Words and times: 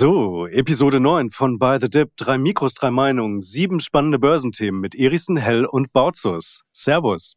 So, 0.00 0.46
Episode 0.46 0.98
9 0.98 1.28
von 1.28 1.58
By 1.58 1.76
the 1.78 1.90
Dip. 1.90 2.16
Drei 2.16 2.38
Mikros, 2.38 2.72
drei 2.72 2.90
Meinungen, 2.90 3.42
sieben 3.42 3.80
spannende 3.80 4.18
Börsenthemen 4.18 4.80
mit 4.80 4.94
Erichsen, 4.94 5.36
Hell 5.36 5.66
und 5.66 5.92
Bautzus. 5.92 6.62
Servus. 6.72 7.34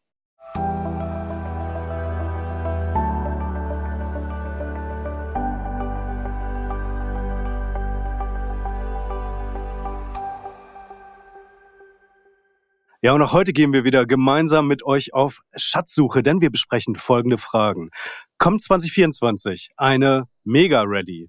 Ja, 13.05 13.11
und 13.11 13.21
auch 13.21 13.33
heute 13.33 13.51
gehen 13.51 13.73
wir 13.73 13.83
wieder 13.83 14.05
gemeinsam 14.05 14.65
mit 14.65 14.85
euch 14.85 15.13
auf 15.13 15.41
Schatzsuche, 15.57 16.23
denn 16.23 16.39
wir 16.39 16.49
besprechen 16.49 16.95
folgende 16.95 17.37
Fragen. 17.37 17.89
Kommt 18.37 18.61
2024 18.61 19.71
eine 19.75 20.29
Mega-Rally? 20.45 21.27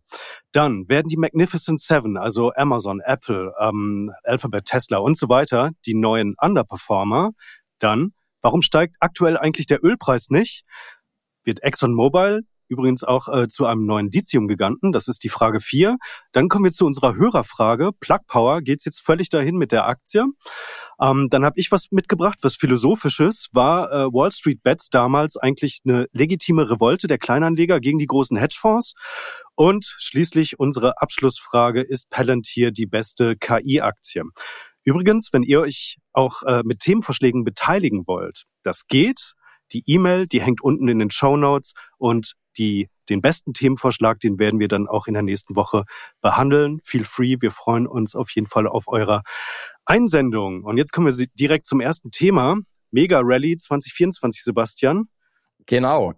Dann 0.52 0.88
werden 0.88 1.08
die 1.08 1.16
Magnificent 1.16 1.80
Seven, 1.80 2.16
also 2.16 2.52
Amazon, 2.54 3.00
Apple, 3.00 3.52
ähm, 3.58 4.12
Alphabet, 4.22 4.66
Tesla 4.66 4.98
und 4.98 5.16
so 5.16 5.28
weiter, 5.28 5.72
die 5.84 5.96
neuen 5.96 6.36
Underperformer. 6.40 7.32
Dann, 7.80 8.12
warum 8.40 8.62
steigt 8.62 8.94
aktuell 9.00 9.36
eigentlich 9.36 9.66
der 9.66 9.82
Ölpreis 9.82 10.30
nicht? 10.30 10.62
Wird 11.42 11.64
ExxonMobil 11.64 12.42
übrigens 12.74 13.04
auch 13.04 13.28
äh, 13.28 13.48
zu 13.48 13.66
einem 13.66 13.86
neuen 13.86 14.10
Lithium-Giganten. 14.10 14.92
Das 14.92 15.08
ist 15.08 15.24
die 15.24 15.28
Frage 15.28 15.60
4. 15.60 15.96
Dann 16.32 16.48
kommen 16.48 16.64
wir 16.64 16.72
zu 16.72 16.84
unserer 16.84 17.14
Hörerfrage. 17.14 17.90
Plug 18.00 18.20
Power 18.26 18.60
geht's 18.60 18.84
jetzt 18.84 19.00
völlig 19.00 19.28
dahin 19.28 19.56
mit 19.56 19.72
der 19.72 19.86
Aktie. 19.86 20.24
Ähm, 21.00 21.28
dann 21.30 21.44
habe 21.44 21.58
ich 21.58 21.70
was 21.70 21.92
mitgebracht, 21.92 22.38
was 22.42 22.56
philosophisches. 22.56 23.48
War 23.52 23.92
äh, 23.92 24.12
Wall 24.12 24.32
Street 24.32 24.62
Bets 24.62 24.90
damals 24.90 25.36
eigentlich 25.36 25.80
eine 25.84 26.06
legitime 26.12 26.68
Revolte 26.68 27.06
der 27.06 27.18
Kleinanleger 27.18 27.80
gegen 27.80 27.98
die 27.98 28.06
großen 28.06 28.36
Hedgefonds? 28.36 28.94
Und 29.54 29.94
schließlich 29.98 30.58
unsere 30.58 31.00
Abschlussfrage, 31.00 31.80
ist 31.80 32.10
Palantir 32.10 32.72
die 32.72 32.86
beste 32.86 33.36
KI-Aktie? 33.36 34.24
Übrigens, 34.84 35.32
wenn 35.32 35.42
ihr 35.42 35.60
euch 35.60 35.96
auch 36.12 36.42
äh, 36.42 36.62
mit 36.64 36.80
Themenvorschlägen 36.80 37.44
beteiligen 37.44 38.06
wollt, 38.06 38.44
das 38.62 38.86
geht. 38.86 39.34
Die 39.72 39.82
E-Mail, 39.86 40.26
die 40.26 40.42
hängt 40.42 40.60
unten 40.60 40.88
in 40.88 40.98
den 40.98 41.10
Show 41.10 41.36
Notes 41.36 41.72
und 41.96 42.34
die, 42.58 42.88
den 43.08 43.20
besten 43.20 43.52
Themenvorschlag, 43.52 44.20
den 44.20 44.38
werden 44.38 44.60
wir 44.60 44.68
dann 44.68 44.86
auch 44.88 45.06
in 45.06 45.14
der 45.14 45.22
nächsten 45.22 45.56
Woche 45.56 45.84
behandeln. 46.20 46.80
Feel 46.84 47.04
free. 47.04 47.36
Wir 47.40 47.50
freuen 47.50 47.86
uns 47.86 48.14
auf 48.14 48.30
jeden 48.30 48.46
Fall 48.46 48.66
auf 48.66 48.88
eure 48.88 49.22
Einsendung. 49.84 50.64
Und 50.64 50.78
jetzt 50.78 50.92
kommen 50.92 51.06
wir 51.06 51.26
direkt 51.38 51.66
zum 51.66 51.80
ersten 51.80 52.10
Thema. 52.10 52.56
Mega 52.90 53.20
Rally 53.22 53.56
2024, 53.56 54.44
Sebastian. 54.44 55.08
Genau. 55.66 56.14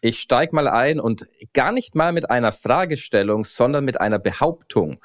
Ich 0.00 0.20
steige 0.20 0.54
mal 0.54 0.68
ein 0.68 1.00
und 1.00 1.26
gar 1.52 1.72
nicht 1.72 1.94
mal 1.94 2.12
mit 2.12 2.30
einer 2.30 2.52
Fragestellung, 2.52 3.44
sondern 3.44 3.84
mit 3.84 4.00
einer 4.00 4.18
Behauptung. 4.18 5.00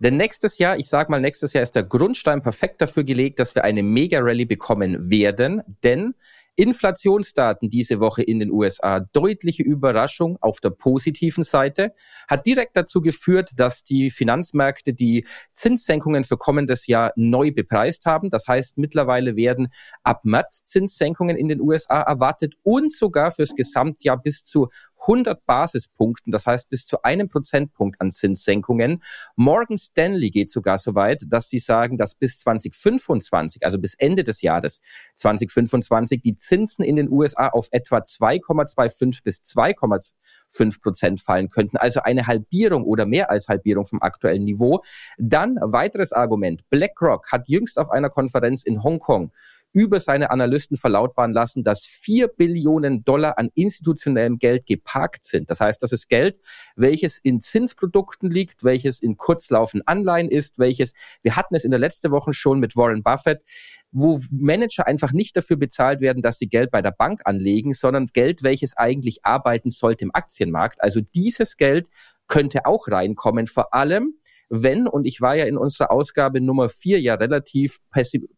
Denn 0.00 0.16
nächstes 0.16 0.58
Jahr, 0.58 0.76
ich 0.78 0.88
sage 0.88 1.10
mal, 1.10 1.20
nächstes 1.20 1.52
Jahr 1.52 1.62
ist 1.62 1.74
der 1.74 1.82
Grundstein 1.82 2.40
perfekt 2.40 2.80
dafür 2.80 3.02
gelegt, 3.02 3.40
dass 3.40 3.54
wir 3.56 3.64
eine 3.64 3.82
Mega-Rally 3.82 4.44
bekommen 4.44 5.10
werden. 5.10 5.62
Denn 5.82 6.14
Inflationsdaten 6.58 7.70
diese 7.70 8.00
Woche 8.00 8.24
in 8.24 8.40
den 8.40 8.50
USA, 8.50 8.98
deutliche 8.98 9.62
Überraschung 9.62 10.38
auf 10.40 10.58
der 10.58 10.70
positiven 10.70 11.44
Seite, 11.44 11.94
hat 12.26 12.46
direkt 12.46 12.76
dazu 12.76 13.00
geführt, 13.00 13.52
dass 13.56 13.84
die 13.84 14.10
Finanzmärkte 14.10 14.92
die 14.92 15.24
Zinssenkungen 15.52 16.24
für 16.24 16.36
kommendes 16.36 16.88
Jahr 16.88 17.12
neu 17.14 17.52
bepreist 17.52 18.06
haben. 18.06 18.28
Das 18.28 18.48
heißt, 18.48 18.76
mittlerweile 18.76 19.36
werden 19.36 19.68
ab 20.02 20.24
März 20.24 20.64
Zinssenkungen 20.64 21.36
in 21.36 21.46
den 21.46 21.60
USA 21.60 22.00
erwartet 22.00 22.56
und 22.64 22.92
sogar 22.92 23.30
fürs 23.30 23.54
Gesamtjahr 23.54 24.20
bis 24.20 24.42
zu 24.42 24.68
100 25.00 25.44
Basispunkten, 25.46 26.32
das 26.32 26.46
heißt 26.46 26.68
bis 26.70 26.86
zu 26.86 27.02
einem 27.02 27.28
Prozentpunkt 27.28 28.00
an 28.00 28.10
Zinssenkungen. 28.10 29.02
Morgan 29.36 29.78
Stanley 29.78 30.30
geht 30.30 30.50
sogar 30.50 30.78
so 30.78 30.94
weit, 30.94 31.22
dass 31.28 31.48
sie 31.48 31.58
sagen, 31.58 31.98
dass 31.98 32.14
bis 32.14 32.38
2025, 32.38 33.64
also 33.64 33.78
bis 33.78 33.94
Ende 33.94 34.24
des 34.24 34.42
Jahres 34.42 34.80
2025, 35.14 36.20
die 36.22 36.36
Zinsen 36.36 36.84
in 36.84 36.96
den 36.96 37.10
USA 37.10 37.48
auf 37.48 37.68
etwa 37.70 37.98
2,25 37.98 39.22
bis 39.22 39.38
2,5 39.42 40.82
Prozent 40.82 41.20
fallen 41.20 41.50
könnten. 41.50 41.76
Also 41.76 42.00
eine 42.00 42.26
Halbierung 42.26 42.84
oder 42.84 43.06
mehr 43.06 43.30
als 43.30 43.48
Halbierung 43.48 43.86
vom 43.86 44.02
aktuellen 44.02 44.44
Niveau. 44.44 44.82
Dann 45.18 45.56
weiteres 45.60 46.12
Argument. 46.12 46.68
BlackRock 46.70 47.30
hat 47.32 47.48
jüngst 47.48 47.78
auf 47.78 47.90
einer 47.90 48.10
Konferenz 48.10 48.62
in 48.62 48.82
Hongkong 48.82 49.32
über 49.72 50.00
seine 50.00 50.30
Analysten 50.30 50.76
verlautbaren 50.76 51.32
lassen, 51.32 51.62
dass 51.62 51.84
vier 51.84 52.28
Billionen 52.28 53.04
Dollar 53.04 53.38
an 53.38 53.50
institutionellem 53.54 54.38
Geld 54.38 54.66
geparkt 54.66 55.24
sind. 55.24 55.50
Das 55.50 55.60
heißt, 55.60 55.82
das 55.82 55.92
ist 55.92 56.08
Geld, 56.08 56.36
welches 56.74 57.18
in 57.18 57.40
Zinsprodukten 57.40 58.30
liegt, 58.30 58.64
welches 58.64 59.00
in 59.00 59.16
kurzlaufenden 59.16 59.86
Anleihen 59.86 60.28
ist, 60.28 60.58
welches, 60.58 60.94
wir 61.22 61.36
hatten 61.36 61.54
es 61.54 61.64
in 61.64 61.70
der 61.70 61.80
letzten 61.80 62.10
Woche 62.10 62.32
schon 62.32 62.60
mit 62.60 62.76
Warren 62.76 63.02
Buffett, 63.02 63.42
wo 63.90 64.20
Manager 64.30 64.86
einfach 64.86 65.12
nicht 65.12 65.36
dafür 65.36 65.56
bezahlt 65.56 66.00
werden, 66.00 66.22
dass 66.22 66.38
sie 66.38 66.48
Geld 66.48 66.70
bei 66.70 66.82
der 66.82 66.90
Bank 66.90 67.22
anlegen, 67.24 67.72
sondern 67.72 68.06
Geld, 68.06 68.42
welches 68.42 68.76
eigentlich 68.76 69.24
arbeiten 69.24 69.70
sollte 69.70 70.04
im 70.04 70.14
Aktienmarkt. 70.14 70.82
Also 70.82 71.00
dieses 71.14 71.56
Geld 71.56 71.88
könnte 72.26 72.66
auch 72.66 72.88
reinkommen, 72.88 73.46
vor 73.46 73.74
allem 73.74 74.14
wenn, 74.48 74.86
und 74.86 75.06
ich 75.06 75.20
war 75.20 75.36
ja 75.36 75.44
in 75.44 75.56
unserer 75.56 75.90
Ausgabe 75.90 76.40
Nummer 76.40 76.68
vier 76.68 77.00
ja 77.00 77.14
relativ 77.14 77.78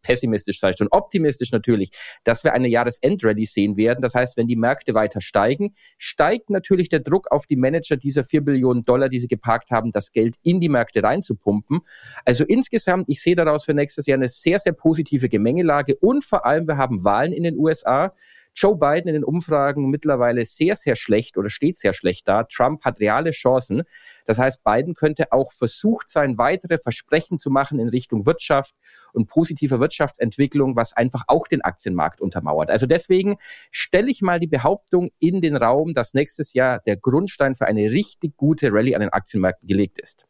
pessimistisch, 0.02 0.60
ich 0.62 0.76
schon, 0.76 0.88
optimistisch 0.90 1.52
natürlich, 1.52 1.90
dass 2.24 2.44
wir 2.44 2.52
eine 2.52 2.68
Jahresendrallye 2.68 3.44
sehen 3.44 3.76
werden. 3.76 4.02
Das 4.02 4.14
heißt, 4.14 4.36
wenn 4.36 4.46
die 4.46 4.56
Märkte 4.56 4.94
weiter 4.94 5.20
steigen, 5.20 5.74
steigt 5.98 6.50
natürlich 6.50 6.88
der 6.88 7.00
Druck 7.00 7.30
auf 7.30 7.46
die 7.46 7.56
Manager 7.56 7.96
dieser 7.96 8.24
vier 8.24 8.42
Billionen 8.42 8.84
Dollar, 8.84 9.08
die 9.08 9.20
sie 9.20 9.28
geparkt 9.28 9.70
haben, 9.70 9.90
das 9.92 10.12
Geld 10.12 10.36
in 10.42 10.60
die 10.60 10.68
Märkte 10.68 11.02
reinzupumpen. 11.02 11.80
Also 12.24 12.44
insgesamt, 12.44 13.08
ich 13.08 13.22
sehe 13.22 13.36
daraus 13.36 13.64
für 13.64 13.74
nächstes 13.74 14.06
Jahr 14.06 14.16
eine 14.16 14.28
sehr, 14.28 14.58
sehr 14.58 14.72
positive 14.72 15.28
Gemengelage 15.28 15.96
und 15.96 16.24
vor 16.24 16.44
allem, 16.46 16.66
wir 16.66 16.76
haben 16.76 17.04
Wahlen 17.04 17.32
in 17.32 17.44
den 17.44 17.56
USA. 17.56 18.12
Joe 18.54 18.76
Biden 18.76 19.08
in 19.08 19.14
den 19.14 19.24
Umfragen 19.24 19.90
mittlerweile 19.90 20.44
sehr, 20.44 20.76
sehr 20.76 20.96
schlecht 20.96 21.38
oder 21.38 21.48
steht 21.48 21.76
sehr 21.76 21.92
schlecht 21.92 22.28
da. 22.28 22.44
Trump 22.44 22.84
hat 22.84 23.00
reale 23.00 23.30
Chancen. 23.30 23.82
Das 24.26 24.38
heißt, 24.38 24.62
Biden 24.64 24.94
könnte 24.94 25.32
auch 25.32 25.52
versucht 25.52 26.08
sein, 26.08 26.38
weitere 26.38 26.78
Versprechen 26.78 27.38
zu 27.38 27.50
machen 27.50 27.78
in 27.78 27.88
Richtung 27.88 28.26
Wirtschaft 28.26 28.74
und 29.12 29.28
positiver 29.28 29.80
Wirtschaftsentwicklung, 29.80 30.76
was 30.76 30.92
einfach 30.92 31.24
auch 31.26 31.46
den 31.46 31.62
Aktienmarkt 31.62 32.20
untermauert. 32.20 32.70
Also 32.70 32.86
deswegen 32.86 33.36
stelle 33.70 34.10
ich 34.10 34.22
mal 34.22 34.40
die 34.40 34.46
Behauptung 34.46 35.10
in 35.18 35.40
den 35.40 35.56
Raum, 35.56 35.94
dass 35.94 36.14
nächstes 36.14 36.52
Jahr 36.52 36.80
der 36.80 36.96
Grundstein 36.96 37.54
für 37.54 37.66
eine 37.66 37.90
richtig 37.90 38.36
gute 38.36 38.72
Rallye 38.72 38.94
an 38.94 39.00
den 39.00 39.10
Aktienmärkten 39.10 39.66
gelegt 39.66 39.98
ist. 39.98 40.26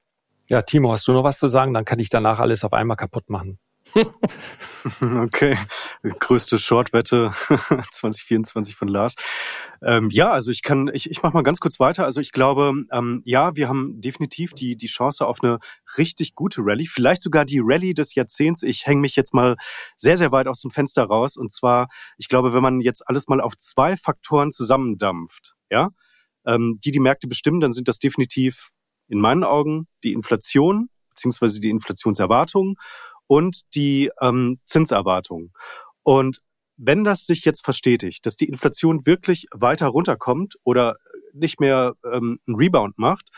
Ja, 0.46 0.62
Timo, 0.62 0.92
hast 0.92 1.06
du 1.06 1.12
noch 1.12 1.22
was 1.24 1.38
zu 1.38 1.48
sagen? 1.48 1.72
Dann 1.74 1.84
kann 1.84 2.00
ich 2.00 2.08
danach 2.08 2.40
alles 2.40 2.64
auf 2.64 2.72
einmal 2.72 2.96
kaputt 2.96 3.30
machen. 3.30 3.58
okay, 5.22 5.56
größte 6.02 6.58
Shortwette 6.58 7.30
2024 7.90 8.76
von 8.76 8.88
Lars. 8.88 9.14
Ähm, 9.82 10.10
ja, 10.10 10.30
also 10.30 10.50
ich 10.50 10.62
kann, 10.62 10.90
ich, 10.92 11.10
ich 11.10 11.22
mache 11.22 11.34
mal 11.34 11.42
ganz 11.42 11.60
kurz 11.60 11.80
weiter. 11.80 12.04
Also 12.04 12.20
ich 12.20 12.32
glaube, 12.32 12.72
ähm, 12.92 13.22
ja, 13.24 13.56
wir 13.56 13.68
haben 13.68 14.00
definitiv 14.00 14.52
die 14.54 14.76
die 14.76 14.86
Chance 14.86 15.26
auf 15.26 15.42
eine 15.42 15.58
richtig 15.98 16.34
gute 16.34 16.62
Rallye, 16.62 16.86
vielleicht 16.86 17.22
sogar 17.22 17.44
die 17.44 17.60
Rallye 17.62 17.94
des 17.94 18.14
Jahrzehnts. 18.14 18.62
Ich 18.62 18.86
hänge 18.86 19.00
mich 19.00 19.16
jetzt 19.16 19.34
mal 19.34 19.56
sehr 19.96 20.16
sehr 20.16 20.32
weit 20.32 20.46
aus 20.46 20.60
dem 20.60 20.70
Fenster 20.70 21.04
raus. 21.04 21.36
Und 21.36 21.52
zwar, 21.52 21.88
ich 22.16 22.28
glaube, 22.28 22.52
wenn 22.52 22.62
man 22.62 22.80
jetzt 22.80 23.08
alles 23.08 23.28
mal 23.28 23.40
auf 23.40 23.56
zwei 23.56 23.96
Faktoren 23.96 24.52
zusammendampft, 24.52 25.54
ja, 25.70 25.90
ähm, 26.46 26.78
die 26.84 26.90
die 26.90 27.00
Märkte 27.00 27.28
bestimmen, 27.28 27.60
dann 27.60 27.72
sind 27.72 27.88
das 27.88 27.98
definitiv 27.98 28.70
in 29.08 29.20
meinen 29.20 29.44
Augen 29.44 29.88
die 30.04 30.12
Inflation 30.12 30.88
beziehungsweise 31.10 31.60
die 31.60 31.70
Inflationserwartungen 31.70 32.76
und 33.30 33.60
die 33.76 34.10
ähm, 34.20 34.58
Zinserwartungen. 34.64 35.52
Und 36.02 36.40
wenn 36.76 37.04
das 37.04 37.26
sich 37.26 37.44
jetzt 37.44 37.64
verstetigt, 37.64 38.26
dass 38.26 38.34
die 38.34 38.48
Inflation 38.48 39.06
wirklich 39.06 39.46
weiter 39.52 39.86
runterkommt 39.86 40.56
oder 40.64 40.96
nicht 41.32 41.60
mehr 41.60 41.94
ähm, 42.04 42.40
einen 42.48 42.56
Rebound 42.56 42.98
macht, 42.98 43.28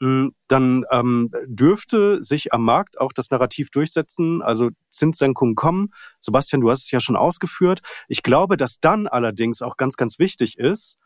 hm, 0.00 0.34
dann 0.48 0.86
ähm, 0.90 1.30
dürfte 1.44 2.22
sich 2.22 2.54
am 2.54 2.64
Markt 2.64 2.98
auch 2.98 3.12
das 3.12 3.28
Narrativ 3.28 3.68
durchsetzen, 3.68 4.40
also 4.40 4.70
Zinssenkungen 4.88 5.56
kommen. 5.56 5.90
Sebastian, 6.20 6.62
du 6.62 6.70
hast 6.70 6.84
es 6.84 6.90
ja 6.90 7.00
schon 7.00 7.16
ausgeführt. 7.16 7.80
Ich 8.08 8.22
glaube, 8.22 8.56
dass 8.56 8.80
dann 8.80 9.06
allerdings 9.06 9.60
auch 9.60 9.76
ganz, 9.76 9.98
ganz 9.98 10.18
wichtig 10.18 10.58
ist, 10.58 10.96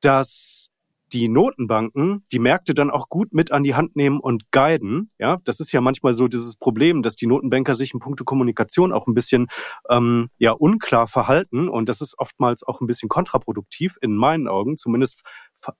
dass 0.00 0.70
die 1.12 1.28
Notenbanken 1.28 2.24
die 2.32 2.38
Märkte 2.38 2.74
dann 2.74 2.90
auch 2.90 3.08
gut 3.08 3.32
mit 3.32 3.52
an 3.52 3.62
die 3.62 3.74
Hand 3.74 3.96
nehmen 3.96 4.20
und 4.20 4.50
guiden. 4.50 5.10
Ja, 5.18 5.38
das 5.44 5.60
ist 5.60 5.72
ja 5.72 5.80
manchmal 5.80 6.14
so 6.14 6.28
dieses 6.28 6.56
Problem, 6.56 7.02
dass 7.02 7.16
die 7.16 7.26
Notenbanker 7.26 7.74
sich 7.74 7.92
in 7.92 8.00
puncto 8.00 8.24
Kommunikation 8.24 8.92
auch 8.92 9.06
ein 9.06 9.14
bisschen 9.14 9.48
ähm, 9.88 10.28
ja 10.38 10.52
unklar 10.52 11.08
verhalten 11.08 11.68
und 11.68 11.88
das 11.88 12.00
ist 12.00 12.18
oftmals 12.18 12.62
auch 12.62 12.80
ein 12.80 12.86
bisschen 12.86 13.08
kontraproduktiv 13.08 13.96
in 14.00 14.14
meinen 14.14 14.48
Augen. 14.48 14.76
Zumindest 14.76 15.22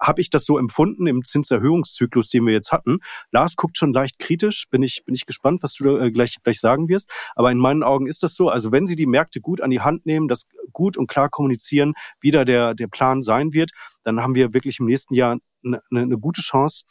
habe 0.01 0.21
ich 0.21 0.31
das 0.31 0.45
so 0.45 0.59
empfunden 0.59 1.07
im 1.07 1.25
Zinserhöhungszyklus, 1.25 2.29
den 2.29 2.47
wir 2.47 2.53
jetzt 2.53 2.73
hatten. 2.73 2.99
Lars 3.31 3.57
guckt 3.57 3.79
schon 3.79 3.93
leicht 3.93 4.19
kritisch, 4.19 4.67
bin 4.71 4.83
ich, 4.83 5.05
bin 5.05 5.15
ich 5.15 5.27
gespannt, 5.27 5.63
was 5.63 5.75
du 5.75 5.85
da 5.85 6.05
äh, 6.05 6.11
gleich, 6.11 6.37
gleich 6.43 6.61
sagen 6.61 6.89
wirst. 6.89 7.11
Aber 7.35 7.51
in 7.51 7.59
meinen 7.59 7.83
Augen 7.83 8.07
ist 8.07 8.23
das 8.23 8.35
so. 8.35 8.49
Also 8.49 8.73
wenn 8.73 8.87
Sie 8.87 8.97
die 8.97 9.07
Märkte 9.07 9.41
gut 9.41 9.61
an 9.61 9.71
die 9.71 9.81
Hand 9.81 10.07
nehmen, 10.07 10.29
das 10.29 10.47
gut 10.73 10.97
und 10.97 11.07
klar 11.07 11.29
kommunizieren, 11.29 11.95
wie 12.21 12.31
da 12.31 12.45
der, 12.45 12.75
der 12.75 12.89
Plan 12.89 13.23
sein 13.23 13.53
wird, 13.53 13.71
dann 14.05 14.21
haben 14.21 14.35
wir 14.35 14.55
wirklich 14.55 14.79
im 14.81 14.87
nächsten 14.87 15.15
Jahr 15.15 15.39
eine, 15.65 15.83
eine 15.91 16.19
gute 16.19 16.41
Chance, 16.41 16.85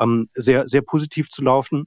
ähm, 0.00 0.28
sehr, 0.34 0.66
sehr 0.66 0.82
positiv 0.82 1.28
zu 1.30 1.42
laufen 1.42 1.86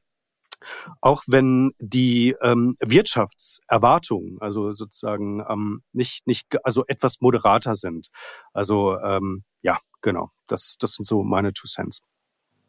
auch 1.02 1.24
wenn 1.28 1.72
die 1.80 2.36
ähm, 2.42 2.76
Wirtschaftserwartungen, 2.80 4.38
also 4.42 4.74
sozusagen 4.74 5.44
ähm, 5.50 5.84
nicht, 5.94 6.28
nicht, 6.28 6.46
also 6.64 6.84
etwas 6.88 7.22
moderater 7.22 7.76
sind. 7.76 8.08
Also 8.54 8.98
ähm, 9.00 9.44
ja, 9.62 9.78
genau, 10.02 10.30
das, 10.48 10.76
das 10.80 10.94
sind 10.94 11.06
so 11.06 11.24
meine 11.24 11.54
Two 11.54 11.68
Cents. 11.68 12.02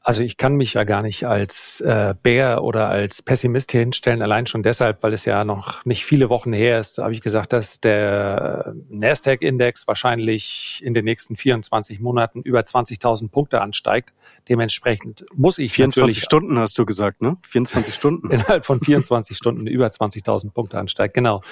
Also 0.08 0.22
ich 0.22 0.38
kann 0.38 0.55
mich 0.55 0.72
ja 0.72 0.84
gar 0.84 1.02
nicht 1.02 1.26
als 1.26 1.82
äh, 1.82 2.14
Bär 2.22 2.64
oder 2.64 2.88
als 2.88 3.20
Pessimist 3.20 3.72
hier 3.72 3.81
hinstellen, 3.81 4.22
allein 4.22 4.46
schon 4.46 4.62
deshalb, 4.62 5.02
weil 5.02 5.12
es 5.12 5.26
ja 5.26 5.44
noch 5.44 5.84
nicht 5.84 6.06
viele 6.06 6.31
Wochen 6.31 6.55
her 6.55 6.81
ist, 6.81 6.96
habe 6.96 7.12
ich 7.12 7.20
gesagt, 7.20 7.52
dass 7.52 7.82
der 7.82 8.75
Nasdaq-Index 8.88 9.87
wahrscheinlich 9.87 10.81
in 10.82 10.94
den 10.94 11.05
nächsten 11.05 11.37
24 11.37 12.00
Monaten 12.00 12.40
über 12.40 12.60
20.000 12.60 13.28
Punkte 13.28 13.60
ansteigt. 13.60 14.14
Dementsprechend 14.49 15.26
muss 15.37 15.58
ich 15.58 15.75
24 15.75 16.22
Stunden 16.22 16.58
hast 16.58 16.78
du 16.78 16.87
gesagt, 16.87 17.20
ne? 17.20 17.37
24 17.43 17.94
Stunden. 17.94 18.31
Innerhalb 18.31 18.64
von 18.64 18.81
24 18.81 19.37
Stunden 19.37 19.66
über 19.66 19.88
20.000 19.88 20.55
Punkte 20.55 20.78
ansteigt, 20.78 21.12
genau. 21.12 21.43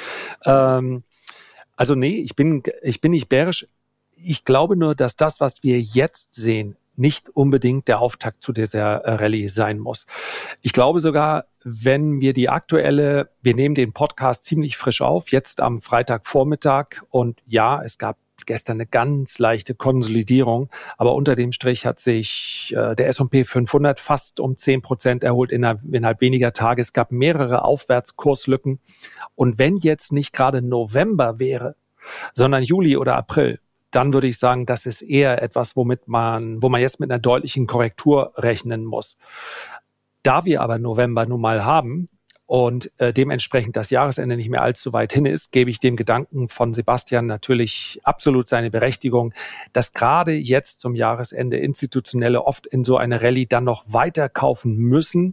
Ähm, 0.47 1.03
also 1.76 1.94
nee, 1.94 2.20
ich 2.20 2.35
bin, 2.35 2.62
ich 2.81 3.03
bin 3.03 3.11
nicht 3.11 3.29
bärisch. 3.29 3.67
Ich 4.17 4.47
glaube 4.47 4.76
nur, 4.76 4.94
dass 4.94 5.17
das, 5.17 5.41
was 5.41 5.62
wir 5.62 5.79
jetzt 5.79 6.32
sehen, 6.32 6.79
nicht 6.98 7.28
unbedingt 7.31 7.88
der 7.88 8.00
Auftakt 8.00 8.43
zu 8.43 8.52
dieser 8.52 9.04
äh, 9.04 9.14
Rallye 9.14 9.48
sein 9.48 9.78
muss. 9.78 10.06
Ich 10.62 10.72
glaube 10.72 11.00
sogar, 11.00 11.46
wenn 11.64 12.20
wir 12.20 12.32
die 12.32 12.48
aktuelle, 12.48 13.31
wir 13.43 13.54
nehmen 13.54 13.75
den 13.75 13.93
Podcast 13.93 14.44
ziemlich 14.44 14.76
frisch 14.76 15.02
auf, 15.02 15.31
jetzt 15.31 15.60
am 15.60 15.81
Freitagvormittag 15.81 17.02
und 17.10 17.43
ja, 17.46 17.82
es 17.82 17.98
gab 17.98 18.16
gestern 18.44 18.76
eine 18.76 18.87
ganz 18.87 19.38
leichte 19.38 19.75
Konsolidierung, 19.75 20.69
aber 20.98 21.14
unter 21.14 21.37
dem 21.37 21.52
Strich 21.52 21.87
hat 21.87 21.98
sich 21.98 22.75
äh, 22.76 22.94
der 22.94 23.08
S&P 23.08 23.44
500 23.44 23.98
fast 23.98 24.40
um 24.40 24.56
zehn 24.56 24.82
Prozent 24.82 25.25
erholt 25.25 25.50
innerhalb, 25.50 25.81
innerhalb 25.90 26.20
weniger 26.20 26.52
Tage. 26.52 26.82
Es 26.82 26.93
gab 26.93 27.12
mehrere 27.12 27.64
Aufwärtskurslücken 27.64 28.81
und 29.34 29.58
wenn 29.58 29.78
jetzt 29.78 30.12
nicht 30.12 30.32
gerade 30.32 30.60
November 30.60 31.38
wäre, 31.38 31.76
sondern 32.34 32.62
Juli 32.62 32.96
oder 32.96 33.16
April, 33.16 33.58
dann 33.96 34.12
würde 34.12 34.26
ich 34.26 34.38
sagen, 34.38 34.66
das 34.66 34.84
ist 34.84 35.00
eher 35.00 35.43
etwas, 35.43 35.75
womit 35.75 36.06
man, 36.06 36.62
wo 36.62 36.69
man 36.69 36.82
jetzt 36.82 37.00
mit 37.00 37.10
einer 37.10 37.19
deutlichen 37.19 37.66
Korrektur 37.66 38.34
rechnen 38.37 38.84
muss. 38.84 39.16
Da 40.22 40.44
wir 40.44 40.60
aber 40.60 40.78
November 40.78 41.25
nun 41.25 41.40
mal 41.40 41.64
haben 41.64 42.10
und 42.44 42.93
äh, 42.98 43.14
dementsprechend 43.14 43.75
das 43.75 43.88
Jahresende 43.88 44.37
nicht 44.37 44.50
mehr 44.50 44.60
allzu 44.60 44.93
weit 44.93 45.14
hin 45.14 45.25
ist, 45.25 45.50
gebe 45.50 45.70
ich 45.70 45.81
dem 45.81 45.96
Gedanken 45.96 46.50
von 46.50 46.75
Sebastian 46.75 47.26
natürlich 47.26 47.98
absolut 48.04 48.50
seine 48.50 48.70
Berechtigung, 48.70 49.32
dass 49.72 49.94
gerade 49.94 50.32
jetzt 50.32 50.81
zum 50.81 50.94
Jahresende 50.94 51.56
Institutionelle 51.56 52.44
oft 52.44 52.66
in 52.66 52.84
so 52.84 52.98
eine 52.98 53.22
Rallye 53.22 53.46
dann 53.46 53.64
noch 53.64 53.84
weiter 53.88 54.28
kaufen 54.28 54.76
müssen, 54.76 55.32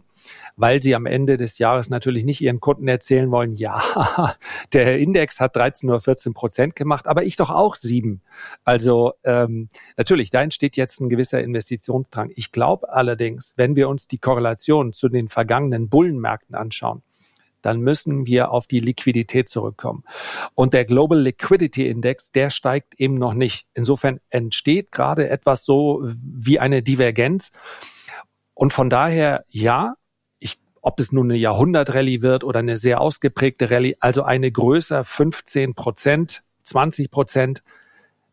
weil 0.56 0.82
sie 0.82 0.94
am 0.94 1.06
Ende 1.06 1.36
des 1.36 1.58
Jahres 1.58 1.90
natürlich 1.90 2.24
nicht 2.24 2.40
ihren 2.40 2.60
Kunden 2.60 2.88
erzählen 2.88 3.30
wollen, 3.30 3.54
ja, 3.54 4.36
der 4.72 4.98
Index 4.98 5.40
hat 5.40 5.56
13 5.56 5.90
oder 5.90 6.00
14 6.00 6.34
Prozent 6.34 6.76
gemacht, 6.76 7.06
aber 7.06 7.24
ich 7.24 7.36
doch 7.36 7.50
auch 7.50 7.76
sieben. 7.76 8.22
Also 8.64 9.14
ähm, 9.24 9.68
natürlich, 9.96 10.30
da 10.30 10.42
entsteht 10.42 10.76
jetzt 10.76 11.00
ein 11.00 11.08
gewisser 11.08 11.42
Investitionsdrang. 11.42 12.30
Ich 12.34 12.52
glaube 12.52 12.92
allerdings, 12.92 13.54
wenn 13.56 13.76
wir 13.76 13.88
uns 13.88 14.08
die 14.08 14.18
Korrelation 14.18 14.92
zu 14.92 15.08
den 15.08 15.28
vergangenen 15.28 15.88
Bullenmärkten 15.88 16.54
anschauen, 16.54 17.02
dann 17.64 17.80
müssen 17.80 18.26
wir 18.26 18.50
auf 18.50 18.66
die 18.66 18.80
Liquidität 18.80 19.48
zurückkommen. 19.48 20.04
Und 20.54 20.74
der 20.74 20.84
Global 20.84 21.18
Liquidity 21.18 21.88
Index, 21.88 22.30
der 22.30 22.50
steigt 22.50 22.94
eben 23.00 23.14
noch 23.14 23.32
nicht. 23.32 23.66
Insofern 23.72 24.20
entsteht 24.28 24.92
gerade 24.92 25.30
etwas 25.30 25.64
so 25.64 26.02
wie 26.04 26.60
eine 26.60 26.82
Divergenz. 26.82 27.52
Und 28.52 28.74
von 28.74 28.90
daher, 28.90 29.44
ja, 29.48 29.94
ob 30.84 31.00
es 31.00 31.12
nun 31.12 31.30
eine 31.30 31.38
Jahrhundertrallye 31.38 32.20
wird 32.20 32.44
oder 32.44 32.58
eine 32.58 32.76
sehr 32.76 33.00
ausgeprägte 33.00 33.70
Rallye, 33.70 33.96
also 34.00 34.22
eine 34.22 34.52
größer 34.52 35.02
15 35.04 35.74
Prozent, 35.74 36.42
20 36.64 37.10
Prozent, 37.10 37.62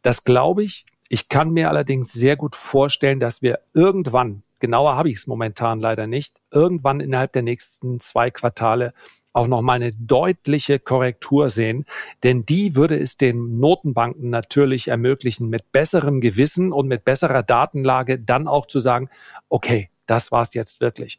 das 0.02 0.26
glaube 0.26 0.64
ich. 0.64 0.86
Ich 1.08 1.30
kann 1.30 1.52
mir 1.52 1.70
allerdings 1.70 2.12
sehr 2.12 2.36
gut 2.36 2.58
vorstellen, 2.58 3.22
dass 3.22 3.42
wir 3.42 3.60
irgendwann, 3.74 4.44
genauer 4.60 4.96
habe 4.96 5.10
ich 5.10 5.18
es 5.18 5.28
momentan 5.28 5.80
leider 5.80 6.08
nicht, 6.08 6.42
irgendwann 6.52 7.00
innerhalb 7.00 7.32
der 7.32 7.42
nächsten 7.42 8.02
zwei 8.02 8.32
Quartale 8.32 8.94
auch 9.32 9.48
nochmal 9.48 9.78
eine 9.78 9.94
deutliche 9.94 10.78
Korrektur 10.78 11.50
sehen, 11.50 11.86
denn 12.24 12.46
die 12.46 12.76
würde 12.76 13.00
es 13.00 13.16
den 13.16 13.60
Notenbanken 13.62 14.30
natürlich 14.30 14.90
ermöglichen, 14.90 15.50
mit 15.50 15.72
besserem 15.72 16.20
Gewissen 16.20 16.74
und 16.74 16.90
mit 16.90 17.06
besserer 17.06 17.44
Datenlage 17.44 18.20
dann 18.20 18.50
auch 18.50 18.66
zu 18.66 18.82
sagen, 18.82 19.10
okay, 19.48 19.90
das 20.06 20.34
war's 20.34 20.54
jetzt 20.54 20.82
wirklich. 20.82 21.18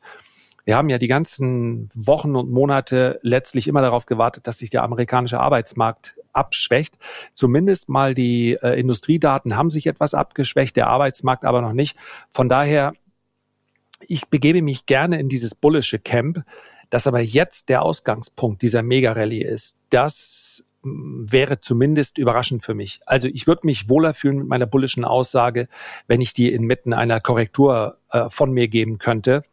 Wir 0.65 0.77
haben 0.77 0.89
ja 0.89 0.99
die 0.99 1.09
ganzen 1.09 1.91
Wochen 1.95 2.37
und 2.37 2.51
Monate 2.51 3.19
letztlich 3.23 3.67
immer 3.67 3.83
darauf 3.83 4.07
gewartet, 4.07 4.47
dass 4.47 4.59
sich 4.59 4.71
der 4.71 4.85
amerikanische 4.85 5.41
Arbeitsmarkt 5.41 6.15
abschwächt. 6.33 6.99
Zumindest 7.35 7.89
mal 7.89 8.15
die 8.15 8.59
äh, 8.63 8.79
Industriedaten 8.79 9.57
haben 9.57 9.71
sich 9.71 9.87
etwas 9.87 10.15
abgeschwächt, 10.15 10.77
der 10.77 10.87
Arbeitsmarkt 10.87 11.45
aber 11.45 11.61
noch 11.61 11.73
nicht. 11.73 11.97
Von 12.33 12.49
daher, 12.49 12.95
ich 14.07 14.29
begebe 14.29 14.63
mich 14.63 14.87
gerne 14.87 15.19
in 15.21 15.29
dieses 15.29 15.55
bullische 15.55 15.99
Camp, 15.99 16.45
dass 16.91 17.07
aber 17.07 17.21
jetzt 17.21 17.69
der 17.69 17.83
Ausgangspunkt 17.83 18.63
dieser 18.63 18.83
Mega-Rallye 18.83 19.43
ist. 19.43 19.79
Das 19.91 20.65
mm, 20.83 21.27
wäre 21.31 21.61
zumindest 21.61 22.19
überraschend 22.19 22.65
für 22.65 22.75
mich. 22.75 23.01
Also 23.07 23.29
ich 23.29 23.47
würde 23.47 23.63
mich 23.65 23.89
wohler 23.89 24.15
fühlen 24.15 24.39
mit 24.39 24.47
meiner 24.47 24.67
bullischen 24.67 25.05
Aussage, 25.05 25.69
wenn 26.07 26.21
ich 26.21 26.35
die 26.35 26.53
inmitten 26.53 26.93
einer 26.93 27.21
Korrektur 27.21 27.97
äh, 28.11 28.29
von 28.29 28.53
mir 28.53 28.69
geben 28.69 28.99
könnte. 28.99 29.45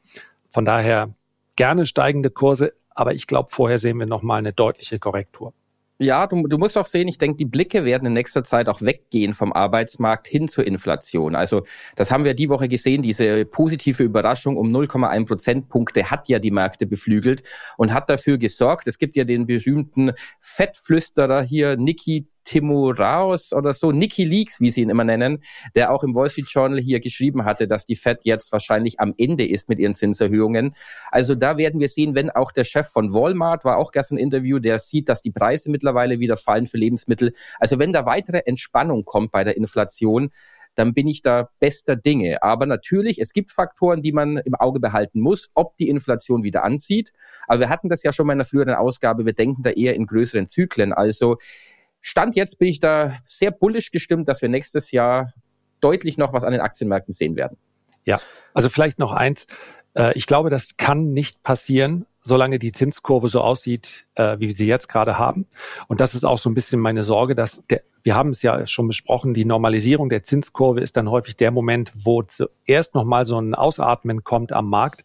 Von 0.50 0.66
daher 0.66 1.14
gerne 1.56 1.86
steigende 1.86 2.30
Kurse, 2.30 2.74
aber 2.96 3.14
ich 3.14 3.28
glaube, 3.28 3.50
vorher 3.52 3.80
sehen 3.80 3.98
wir 3.98 4.06
nochmal 4.06 4.40
eine 4.40 4.54
deutliche 4.54 5.00
Korrektur. 5.00 5.54
Ja, 6.02 6.28
du, 6.28 6.48
du 6.48 6.58
musst 6.58 6.78
auch 6.78 6.86
sehen, 6.86 7.10
ich 7.10 7.18
denke, 7.18 7.36
die 7.36 7.46
Blicke 7.46 7.84
werden 7.84 8.06
in 8.06 8.14
nächster 8.14 8.46
Zeit 8.46 8.70
auch 8.70 8.82
weggehen 8.82 9.34
vom 9.34 9.52
Arbeitsmarkt 9.52 10.30
hin 10.30 10.48
zur 10.48 10.66
Inflation. 10.66 11.36
Also 11.36 11.64
das 11.98 12.10
haben 12.10 12.24
wir 12.24 12.34
die 12.36 12.48
Woche 12.48 12.70
gesehen, 12.70 13.02
diese 13.02 13.44
positive 13.44 14.02
Überraschung 14.02 14.56
um 14.56 14.70
0,1 14.70 15.28
Prozentpunkte 15.28 16.10
hat 16.10 16.30
ja 16.30 16.40
die 16.40 16.52
Märkte 16.52 16.86
beflügelt 16.86 17.44
und 17.76 17.94
hat 17.94 18.10
dafür 18.10 18.38
gesorgt. 18.38 18.88
Es 18.88 18.98
gibt 18.98 19.18
ja 19.18 19.26
den 19.26 19.46
berühmten 19.46 20.14
Fettflüsterer 20.40 21.42
hier, 21.42 21.76
Niki 22.50 22.60
Timoraos 22.60 23.54
oder 23.54 23.74
so, 23.74 23.92
Nicky 23.92 24.26
Leaks, 24.26 24.60
wie 24.60 24.70
sie 24.70 24.82
ihn 24.82 24.90
immer 24.90 25.04
nennen, 25.04 25.40
der 25.76 25.92
auch 25.92 26.04
im 26.04 26.16
Wall 26.16 26.30
Street 26.30 26.50
Journal 26.50 26.80
hier 26.80 27.00
geschrieben 27.00 27.46
hatte, 27.46 27.68
dass 27.68 27.86
die 27.86 27.96
Fed 27.96 28.20
jetzt 28.24 28.52
wahrscheinlich 28.52 29.00
am 29.00 29.14
Ende 29.18 29.48
ist 29.48 29.70
mit 29.70 29.80
ihren 29.80 29.94
Zinserhöhungen. 29.94 30.74
Also 31.12 31.36
da 31.36 31.58
werden 31.58 31.80
wir 31.80 31.90
sehen, 31.90 32.16
wenn 32.16 32.30
auch 32.30 32.52
der 32.52 32.64
Chef 32.64 32.88
von 32.88 33.14
Walmart 33.14 33.66
war 33.66 33.78
auch 33.78 33.92
gestern 33.92 34.18
ein 34.18 34.24
Interview, 34.24 34.60
der 34.60 34.80
sieht, 34.80 35.10
dass 35.10 35.22
die 35.22 35.32
Preise 35.32 35.70
mittlerweile 35.70 36.20
wieder 36.20 36.38
fallen 36.38 36.66
für 36.66 36.78
Lebensmittel. 36.78 37.34
Also 37.60 37.80
wenn 37.80 37.94
da 37.94 38.06
weitere 38.06 38.40
Entspannung 38.46 39.06
kommt 39.06 39.32
bei 39.32 39.44
der 39.44 39.58
Inflation, 39.58 40.32
dann 40.76 40.94
bin 40.94 41.08
ich 41.08 41.22
da 41.22 41.50
bester 41.60 41.96
Dinge. 41.96 42.42
Aber 42.44 42.66
natürlich, 42.66 43.20
es 43.20 43.34
gibt 43.34 43.52
Faktoren, 43.52 44.02
die 44.02 44.12
man 44.12 44.38
im 44.38 44.56
Auge 44.56 44.80
behalten 44.80 45.20
muss, 45.20 45.50
ob 45.54 45.76
die 45.78 45.90
Inflation 45.90 46.44
wieder 46.44 46.64
anzieht. 46.64 47.12
Aber 47.48 47.62
wir 47.62 47.70
hatten 47.70 47.90
das 47.90 48.04
ja 48.04 48.14
schon 48.14 48.28
mal 48.28 48.34
in 48.34 48.38
einer 48.38 48.46
früheren 48.46 48.76
Ausgabe. 48.76 49.26
Wir 49.26 49.34
denken 49.34 49.64
da 49.64 49.72
eher 49.72 49.96
in 49.96 50.06
größeren 50.06 50.48
Zyklen. 50.48 50.94
Also 50.94 51.38
Stand 52.02 52.36
jetzt 52.36 52.60
bin 52.60 52.68
ich 52.68 52.80
da 52.80 53.18
sehr 53.26 53.52
bullisch 53.52 53.92
gestimmt, 53.92 54.28
dass 54.28 54.42
wir 54.42 54.50
nächstes 54.50 54.92
Jahr 54.92 55.34
deutlich 55.82 56.18
noch 56.18 56.34
was 56.34 56.44
an 56.44 56.52
den 56.52 56.62
Aktienmärkten 56.62 57.14
sehen 57.14 57.36
werden. 57.36 57.58
Ja, 58.06 58.20
also 58.54 58.70
vielleicht 58.70 59.00
noch 59.00 59.14
eins. 59.14 59.48
Äh, 59.94 60.18
ich 60.18 60.26
glaube, 60.26 60.50
das 60.50 60.78
kann 60.78 61.14
nicht 61.14 61.44
passieren, 61.44 62.06
solange 62.30 62.60
die 62.60 62.72
Zinskurve 62.72 63.28
so 63.28 63.42
aussieht, 63.42 64.06
äh, 64.16 64.40
wie 64.40 64.48
wir 64.48 64.54
sie 64.54 64.68
jetzt 64.68 64.88
gerade 64.88 65.18
haben. 65.18 65.48
Und 65.88 66.00
das 66.00 66.16
ist 66.16 66.24
auch 66.24 66.38
so 66.38 66.50
ein 66.50 66.54
bisschen 66.54 66.80
meine 66.80 67.04
Sorge, 67.04 67.36
dass 67.36 67.68
der, 67.68 67.82
wir 68.04 68.16
haben 68.16 68.30
es 68.30 68.42
ja 68.42 68.66
schon 68.66 68.88
besprochen, 68.88 69.34
die 69.34 69.46
Normalisierung 69.46 70.10
der 70.10 70.24
Zinskurve 70.24 70.80
ist 70.80 70.96
dann 70.96 71.10
häufig 71.10 71.36
der 71.36 71.52
Moment, 71.52 71.92
wo 71.96 72.24
zuerst 72.24 72.96
nochmal 72.96 73.26
so 73.26 73.38
ein 73.40 73.56
Ausatmen 73.56 74.24
kommt 74.24 74.54
am 74.54 74.70
Markt. 74.70 75.04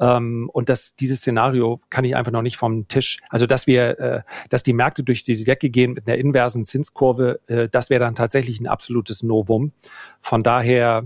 Ähm, 0.00 0.50
und 0.52 0.68
das, 0.68 0.96
dieses 0.96 1.20
Szenario 1.20 1.80
kann 1.90 2.04
ich 2.04 2.16
einfach 2.16 2.32
noch 2.32 2.42
nicht 2.42 2.56
vom 2.56 2.88
Tisch. 2.88 3.20
Also, 3.28 3.46
dass 3.46 3.66
wir, 3.66 3.98
äh, 4.00 4.22
dass 4.50 4.62
die 4.62 4.72
Märkte 4.72 5.04
durch 5.04 5.22
die 5.22 5.44
Decke 5.44 5.70
gehen 5.70 5.92
mit 5.92 6.08
einer 6.08 6.18
inversen 6.18 6.64
Zinskurve, 6.64 7.40
äh, 7.46 7.68
das 7.68 7.90
wäre 7.90 8.00
dann 8.00 8.14
tatsächlich 8.14 8.60
ein 8.60 8.66
absolutes 8.66 9.22
Novum. 9.22 9.72
Von 10.20 10.42
daher, 10.42 11.04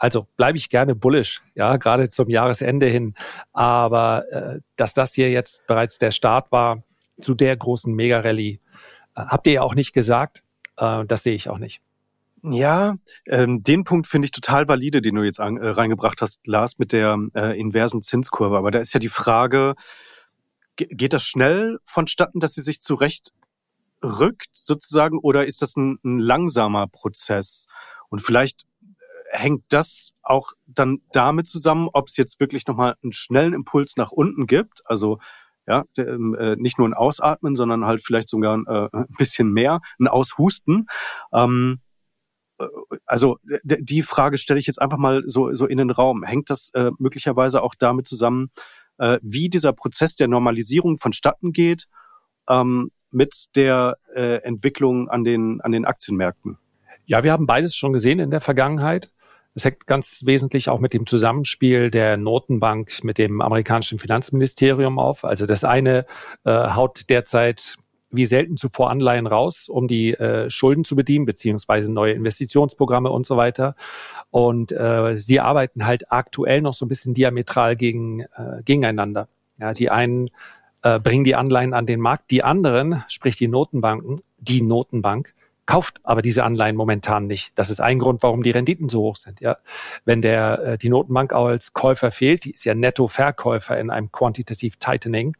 also 0.00 0.26
bleibe 0.36 0.56
ich 0.56 0.70
gerne 0.70 0.94
bullish, 0.94 1.42
ja, 1.54 1.76
gerade 1.76 2.08
zum 2.08 2.30
Jahresende 2.30 2.86
hin. 2.86 3.14
Aber 3.52 4.24
äh, 4.32 4.60
dass 4.76 4.94
das 4.94 5.12
hier 5.12 5.30
jetzt 5.30 5.66
bereits 5.66 5.98
der 5.98 6.10
Start 6.10 6.50
war 6.50 6.82
zu 7.20 7.34
der 7.34 7.54
großen 7.54 7.94
Mega-Rallye, 7.94 8.54
äh, 8.54 8.58
habt 9.14 9.46
ihr 9.46 9.52
ja 9.52 9.62
auch 9.62 9.74
nicht 9.74 9.92
gesagt. 9.92 10.42
Äh, 10.78 11.04
das 11.04 11.22
sehe 11.22 11.34
ich 11.34 11.50
auch 11.50 11.58
nicht. 11.58 11.82
Ja, 12.42 12.94
ähm, 13.26 13.62
den 13.62 13.84
Punkt 13.84 14.06
finde 14.06 14.24
ich 14.24 14.32
total 14.32 14.66
valide, 14.66 15.02
den 15.02 15.16
du 15.16 15.22
jetzt 15.22 15.38
an, 15.38 15.58
äh, 15.58 15.68
reingebracht 15.68 16.22
hast, 16.22 16.40
Lars, 16.46 16.78
mit 16.78 16.92
der 16.92 17.18
äh, 17.34 17.60
inversen 17.60 18.00
Zinskurve. 18.00 18.56
Aber 18.56 18.70
da 18.70 18.78
ist 18.78 18.94
ja 18.94 19.00
die 19.00 19.10
Frage, 19.10 19.74
geht 20.76 21.12
das 21.12 21.24
schnell 21.24 21.78
vonstatten, 21.84 22.40
dass 22.40 22.54
sie 22.54 22.62
sich 22.62 22.80
zurecht 22.80 23.32
rückt 24.02 24.48
sozusagen, 24.52 25.18
oder 25.18 25.44
ist 25.44 25.60
das 25.60 25.76
ein, 25.76 25.98
ein 26.02 26.18
langsamer 26.20 26.86
Prozess? 26.86 27.66
Und 28.08 28.20
vielleicht 28.20 28.62
hängt 29.30 29.64
das 29.68 30.12
auch 30.22 30.52
dann 30.66 31.00
damit 31.12 31.46
zusammen, 31.46 31.88
ob 31.92 32.08
es 32.08 32.16
jetzt 32.16 32.40
wirklich 32.40 32.66
nochmal 32.66 32.96
einen 33.02 33.12
schnellen 33.12 33.54
Impuls 33.54 33.96
nach 33.96 34.10
unten 34.10 34.46
gibt? 34.46 34.82
Also 34.84 35.18
ja, 35.66 35.84
ähm, 35.96 36.34
äh, 36.34 36.56
nicht 36.56 36.78
nur 36.78 36.88
ein 36.88 36.94
Ausatmen, 36.94 37.54
sondern 37.54 37.84
halt 37.84 38.02
vielleicht 38.04 38.28
sogar 38.28 38.58
äh, 38.66 38.88
ein 38.92 39.06
bisschen 39.18 39.52
mehr, 39.52 39.80
ein 40.00 40.08
Aushusten. 40.08 40.86
Ähm, 41.32 41.80
äh, 42.58 42.66
also 43.06 43.38
die 43.62 44.02
Frage 44.02 44.36
stelle 44.36 44.58
ich 44.58 44.66
jetzt 44.66 44.82
einfach 44.82 44.98
mal 44.98 45.22
so, 45.26 45.54
so 45.54 45.66
in 45.66 45.78
den 45.78 45.90
Raum. 45.90 46.24
Hängt 46.24 46.50
das 46.50 46.72
möglicherweise 46.98 47.62
auch 47.62 47.74
damit 47.78 48.06
zusammen, 48.06 48.50
wie 49.22 49.48
dieser 49.48 49.72
Prozess 49.72 50.14
der 50.14 50.28
Normalisierung 50.28 50.98
vonstatten 50.98 51.52
geht 51.52 51.86
ähm, 52.48 52.90
mit 53.10 53.46
der 53.56 53.96
Entwicklung 54.14 55.08
an 55.08 55.24
den, 55.24 55.60
an 55.62 55.72
den 55.72 55.84
Aktienmärkten? 55.86 56.58
Ja, 57.06 57.24
wir 57.24 57.32
haben 57.32 57.46
beides 57.46 57.74
schon 57.74 57.92
gesehen 57.92 58.18
in 58.18 58.30
der 58.30 58.40
Vergangenheit. 58.40 59.10
Es 59.54 59.64
hängt 59.64 59.86
ganz 59.86 60.22
wesentlich 60.26 60.68
auch 60.68 60.78
mit 60.78 60.92
dem 60.92 61.06
Zusammenspiel 61.06 61.90
der 61.90 62.16
Notenbank 62.16 63.02
mit 63.02 63.18
dem 63.18 63.40
amerikanischen 63.40 63.98
Finanzministerium 63.98 64.98
auf. 64.98 65.24
Also 65.24 65.46
das 65.46 65.64
eine 65.64 66.06
äh, 66.44 66.50
haut 66.50 67.08
derzeit 67.10 67.76
wie 68.12 68.26
selten 68.26 68.56
zuvor 68.56 68.90
Anleihen 68.90 69.26
raus, 69.26 69.68
um 69.68 69.88
die 69.88 70.14
äh, 70.14 70.50
Schulden 70.50 70.84
zu 70.84 70.96
bedienen, 70.96 71.26
beziehungsweise 71.26 71.90
neue 71.90 72.12
Investitionsprogramme 72.12 73.10
und 73.10 73.26
so 73.26 73.36
weiter. 73.36 73.76
Und 74.30 74.72
äh, 74.72 75.18
sie 75.18 75.40
arbeiten 75.40 75.86
halt 75.86 76.10
aktuell 76.10 76.60
noch 76.60 76.74
so 76.74 76.84
ein 76.84 76.88
bisschen 76.88 77.14
diametral 77.14 77.76
gegen, 77.76 78.20
äh, 78.20 78.62
gegeneinander. 78.64 79.28
Ja, 79.58 79.74
die 79.74 79.90
einen 79.90 80.28
äh, 80.82 80.98
bringen 80.98 81.24
die 81.24 81.34
Anleihen 81.34 81.74
an 81.74 81.86
den 81.86 82.00
Markt, 82.00 82.30
die 82.30 82.42
anderen, 82.42 83.04
sprich 83.08 83.36
die 83.36 83.48
Notenbanken, 83.48 84.22
die 84.38 84.62
Notenbank, 84.62 85.34
kauft 85.70 86.00
aber 86.02 86.20
diese 86.20 86.42
Anleihen 86.42 86.74
momentan 86.74 87.28
nicht. 87.28 87.52
Das 87.54 87.70
ist 87.70 87.80
ein 87.80 88.00
Grund, 88.00 88.24
warum 88.24 88.42
die 88.42 88.50
Renditen 88.50 88.88
so 88.88 89.02
hoch 89.02 89.16
sind. 89.16 89.40
Ja, 89.40 89.58
wenn 90.04 90.20
der 90.20 90.58
äh, 90.64 90.78
die 90.78 90.88
Notenbank 90.88 91.32
auch 91.32 91.46
als 91.46 91.72
Käufer 91.72 92.10
fehlt, 92.10 92.44
die 92.44 92.50
ist 92.50 92.64
ja 92.64 92.74
Netto-Verkäufer 92.74 93.78
in 93.78 93.90
einem 93.90 94.10
Quantitative 94.10 94.78
Tightening, 94.80 95.36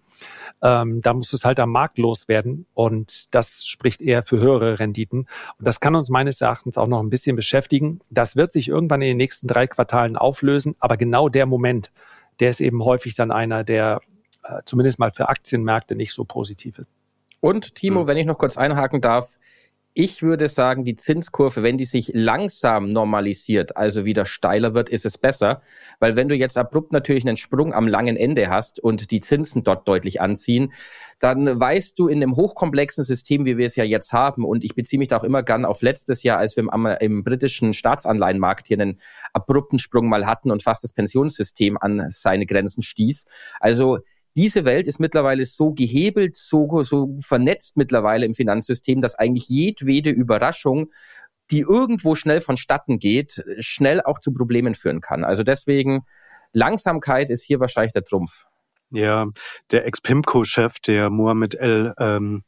ähm, 0.63 1.01
da 1.03 1.15
muss 1.15 1.33
es 1.33 1.45
halt 1.45 1.59
am 1.59 1.71
Markt 1.71 1.99
loswerden 1.99 2.67
und 2.75 3.35
das 3.35 3.65
spricht 3.67 4.01
eher 4.01 4.23
für 4.23 4.39
höhere 4.39 4.79
Renditen. 4.79 5.27
Und 5.59 5.67
das 5.67 5.81
kann 5.81 5.97
uns 5.97 6.11
meines 6.11 6.41
Erachtens 6.41 6.79
auch 6.79 6.87
noch 6.87 7.01
ein 7.03 7.11
bisschen 7.11 7.35
beschäftigen. 7.35 8.01
Das 8.11 8.37
wird 8.37 8.53
sich 8.53 8.69
irgendwann 8.69 9.03
in 9.03 9.09
den 9.09 9.17
nächsten 9.17 9.49
drei 9.49 9.67
Quartalen 9.67 10.17
auflösen, 10.17 10.77
aber 10.79 10.97
genau 10.97 11.29
der 11.29 11.47
Moment, 11.47 11.91
der 12.39 12.51
ist 12.51 12.61
eben 12.61 12.85
häufig 12.85 13.17
dann 13.17 13.33
einer, 13.33 13.65
der 13.65 14.01
äh, 14.45 14.61
zumindest 14.65 15.01
mal 15.01 15.11
für 15.11 15.29
Aktienmärkte 15.29 15.97
nicht 15.97 16.13
so 16.13 16.25
positiv 16.25 16.79
ist. 16.79 16.91
Und 17.41 17.75
Timo, 17.75 18.03
hm. 18.03 18.07
wenn 18.07 18.19
ich 18.19 18.27
noch 18.27 18.39
kurz 18.39 18.57
einhaken 18.57 19.01
darf, 19.01 19.35
ich 20.03 20.23
würde 20.23 20.49
sagen, 20.49 20.87
die 20.87 20.97
Zinskurve, 20.97 21.63
wenn 21.63 21.77
die 21.77 21.85
sich 21.85 22.11
langsam 22.15 22.89
normalisiert, 22.89 23.77
also 23.77 24.07
wieder 24.07 24.25
steiler 24.25 24.73
wird, 24.73 24.89
ist 24.89 25.05
es 25.05 25.19
besser. 25.19 25.61
Weil 25.99 26.17
wenn 26.17 26.27
du 26.27 26.35
jetzt 26.35 26.57
abrupt 26.57 26.93
natürlich 26.93 27.27
einen 27.27 27.37
Sprung 27.37 27.75
am 27.75 27.87
langen 27.87 28.17
Ende 28.17 28.49
hast 28.49 28.81
und 28.81 29.11
die 29.11 29.21
Zinsen 29.21 29.63
dort 29.63 29.87
deutlich 29.87 30.23
anziehen, 30.23 30.73
dann 31.19 31.61
weißt 31.61 31.99
du 31.99 32.09
in 32.09 32.23
einem 32.23 32.35
hochkomplexen 32.35 33.05
System, 33.05 33.45
wie 33.45 33.59
wir 33.59 33.67
es 33.67 33.77
ja 33.77 33.85
jetzt 33.85 34.15
haben, 34.15 34.47
und 34.47 34.65
ich 34.65 34.75
beziehe 34.75 34.99
mich 34.99 35.09
da 35.09 35.19
auch 35.19 35.25
immer 35.25 35.43
gern 35.43 35.67
auf 35.67 35.83
letztes 35.83 36.23
Jahr, 36.23 36.39
als 36.39 36.57
wir 36.57 36.63
im, 36.63 36.87
im 37.01 37.23
britischen 37.23 37.75
Staatsanleihenmarkt 37.75 38.69
hier 38.69 38.81
einen 38.81 38.99
abrupten 39.35 39.79
Sprung 39.79 40.09
mal 40.09 40.25
hatten 40.27 40.51
und 40.51 40.63
fast 40.63 40.83
das 40.83 40.95
Pensionssystem 40.95 41.77
an 41.79 42.07
seine 42.09 42.47
Grenzen 42.47 42.81
stieß. 42.81 43.27
Also 43.61 43.99
diese 44.37 44.65
Welt 44.65 44.87
ist 44.87 45.01
mittlerweile 45.01 45.45
so 45.45 45.73
gehebelt, 45.73 46.37
so, 46.37 46.83
so 46.83 47.19
vernetzt 47.21 47.77
mittlerweile 47.77 48.27
im 48.27 48.33
Finanzsystem, 48.33 49.01
dass 49.01 49.17
eigentlich 49.17 49.49
jedwede 49.49 50.11
Überraschung, 50.11 50.91
die 51.51 51.61
irgendwo 51.61 52.15
schnell 52.15 52.41
vonstatten 52.41 52.99
geht, 52.99 53.45
schnell 53.59 54.01
auch 54.01 54.19
zu 54.19 54.33
Problemen 54.33 54.75
führen 54.75 55.01
kann. 55.01 55.25
Also 55.25 55.43
deswegen, 55.43 56.03
Langsamkeit 56.53 57.31
ist 57.31 57.43
hier 57.45 57.61
wahrscheinlich 57.61 57.93
der 57.93 58.05
Trumpf. 58.05 58.47
Ja, 58.93 59.27
der 59.71 59.87
Ex-Pimco-Chef, 59.87 60.81
der 60.81 61.11
Mohammed 61.11 61.55
El 61.55 61.95
ähm, 61.99 62.43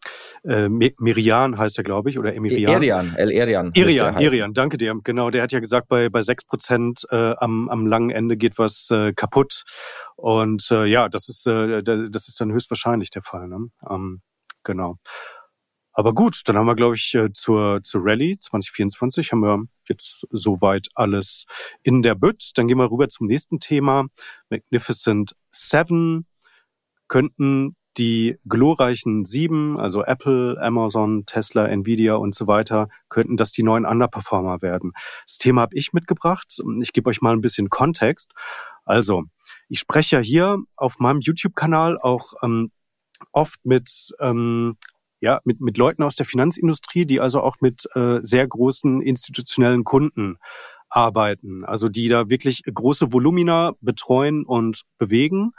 äh, 0.44 0.68
Mirian 0.68 1.56
heißt 1.56 1.78
er, 1.78 1.84
glaube 1.84 2.11
ich, 2.11 2.18
oder 2.18 2.34
Emirian. 2.34 2.72
Erian, 2.72 3.14
El 3.16 3.30
Erian. 3.30 3.70
Erian, 3.75 4.16
Erian, 4.16 4.52
danke 4.52 4.76
dir. 4.76 4.94
Genau, 5.04 5.30
der 5.30 5.44
hat 5.44 5.52
ja 5.52 5.61
gesagt, 5.61 5.88
bei 5.88 6.08
bei 6.08 6.22
sechs 6.22 6.44
Prozent 6.44 7.06
äh, 7.11 7.34
am, 7.38 7.68
am 7.68 7.87
langen 7.87 8.11
Ende 8.11 8.37
geht 8.37 8.58
was 8.58 8.90
äh, 8.90 9.12
kaputt. 9.12 9.62
Und 10.16 10.68
äh, 10.72 10.84
ja, 10.87 11.08
das 11.08 11.28
ist 11.28 11.46
äh, 11.46 11.82
das 11.82 12.28
ist 12.28 12.40
dann 12.40 12.52
höchstwahrscheinlich 12.52 13.11
der 13.11 13.22
Fall. 13.22 13.46
Ne? 13.49 13.68
Ähm, 13.88 14.20
genau. 14.64 14.99
Aber 15.94 16.14
gut, 16.14 16.40
dann 16.46 16.56
haben 16.56 16.66
wir, 16.66 16.75
glaube 16.75 16.94
ich, 16.94 17.14
äh, 17.14 17.32
zur, 17.34 17.82
zur 17.82 18.00
Rallye 18.04 18.38
2024 18.38 19.32
haben 19.32 19.40
wir 19.40 19.64
jetzt 19.88 20.26
soweit 20.30 20.88
alles 20.94 21.44
in 21.82 22.02
der 22.02 22.14
Bütt. 22.14 22.52
Dann 22.54 22.66
gehen 22.66 22.78
wir 22.78 22.90
rüber 22.90 23.08
zum 23.08 23.26
nächsten 23.26 23.61
Thema. 23.61 24.06
Magnificent 24.49 25.34
Seven 25.50 26.26
könnten 27.12 27.76
die 27.99 28.38
glorreichen 28.49 29.26
sieben, 29.26 29.78
also 29.78 30.02
Apple, 30.02 30.57
Amazon, 30.59 31.26
Tesla, 31.26 31.66
Nvidia 31.66 32.14
und 32.14 32.35
so 32.35 32.47
weiter, 32.47 32.88
könnten 33.11 33.37
das 33.37 33.52
die 33.52 33.62
neuen 33.62 33.85
Underperformer 33.85 34.62
werden. 34.62 34.92
Das 35.26 35.37
Thema 35.37 35.61
habe 35.61 35.76
ich 35.76 35.92
mitgebracht. 35.92 36.59
Ich 36.81 36.95
gebe 36.95 37.11
euch 37.11 37.21
mal 37.21 37.35
ein 37.35 37.42
bisschen 37.42 37.69
Kontext. 37.69 38.33
Also, 38.87 39.25
ich 39.69 39.78
spreche 39.78 40.16
ja 40.16 40.23
hier 40.23 40.57
auf 40.75 41.00
meinem 41.00 41.21
YouTube-Kanal 41.21 41.99
auch 41.99 42.33
ähm, 42.42 42.71
oft 43.31 43.62
mit 43.62 44.14
ähm, 44.19 44.78
ja, 45.21 45.42
mit, 45.45 45.61
mit 45.61 45.76
Leuten 45.76 46.02
aus 46.02 46.16
der 46.16 46.25
Finanzindustrie, 46.25 47.04
die 47.04 47.21
also 47.21 47.42
auch 47.42 47.57
mit 47.61 47.87
äh, 47.95 48.21
sehr 48.23 48.49
großen 48.49 49.02
institutionellen 49.02 49.85
Kunden 49.85 50.38
arbeiten, 50.88 51.62
also 51.66 51.90
die 51.90 52.09
da 52.09 52.31
wirklich 52.31 52.62
große 52.64 53.12
Volumina 53.12 53.75
betreuen 53.83 54.47
und 54.47 54.83
bewegen. 54.97 55.52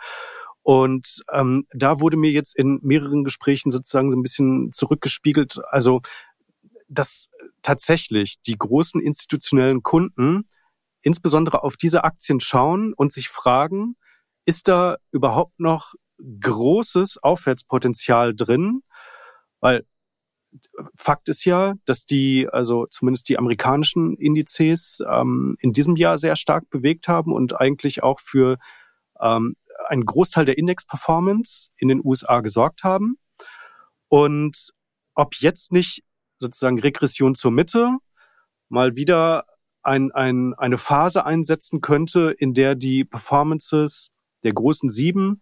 Und 0.63 1.23
ähm, 1.31 1.67
da 1.73 1.99
wurde 1.99 2.17
mir 2.17 2.31
jetzt 2.31 2.55
in 2.55 2.79
mehreren 2.81 3.23
Gesprächen 3.23 3.69
sozusagen 3.69 4.11
so 4.11 4.17
ein 4.17 4.23
bisschen 4.23 4.71
zurückgespiegelt, 4.71 5.59
also 5.69 6.01
dass 6.87 7.29
tatsächlich 7.61 8.41
die 8.45 8.57
großen 8.57 9.01
institutionellen 9.01 9.83
Kunden 9.83 10.47
insbesondere 11.01 11.63
auf 11.63 11.75
diese 11.75 12.03
Aktien 12.03 12.39
schauen 12.39 12.93
und 12.93 13.11
sich 13.11 13.29
fragen, 13.29 13.95
ist 14.45 14.67
da 14.67 14.97
überhaupt 15.11 15.59
noch 15.59 15.95
großes 16.17 17.21
Aufwärtspotenzial 17.21 18.33
drin? 18.33 18.83
Weil 19.59 19.85
Fakt 20.95 21.29
ist 21.29 21.45
ja, 21.45 21.73
dass 21.85 22.05
die, 22.05 22.47
also 22.47 22.85
zumindest 22.87 23.27
die 23.27 23.37
amerikanischen 23.37 24.15
Indizes 24.17 25.01
ähm, 25.09 25.57
in 25.59 25.73
diesem 25.73 25.95
Jahr 25.95 26.17
sehr 26.17 26.35
stark 26.35 26.69
bewegt 26.69 27.07
haben 27.07 27.33
und 27.33 27.59
eigentlich 27.59 28.03
auch 28.03 28.19
für 28.19 28.57
ähm, 29.19 29.55
einen 29.87 30.05
Großteil 30.05 30.45
der 30.45 30.57
Index-Performance 30.57 31.69
in 31.77 31.87
den 31.87 32.01
USA 32.03 32.41
gesorgt 32.41 32.83
haben. 32.83 33.17
Und 34.07 34.71
ob 35.15 35.35
jetzt 35.35 35.71
nicht 35.71 36.03
sozusagen 36.37 36.79
Regression 36.79 37.35
zur 37.35 37.51
Mitte 37.51 37.97
mal 38.69 38.95
wieder 38.95 39.45
ein, 39.83 40.11
ein, 40.11 40.53
eine 40.55 40.77
Phase 40.77 41.25
einsetzen 41.25 41.81
könnte, 41.81 42.33
in 42.37 42.53
der 42.53 42.75
die 42.75 43.05
Performances 43.05 44.09
der 44.43 44.53
großen 44.53 44.89
sieben 44.89 45.41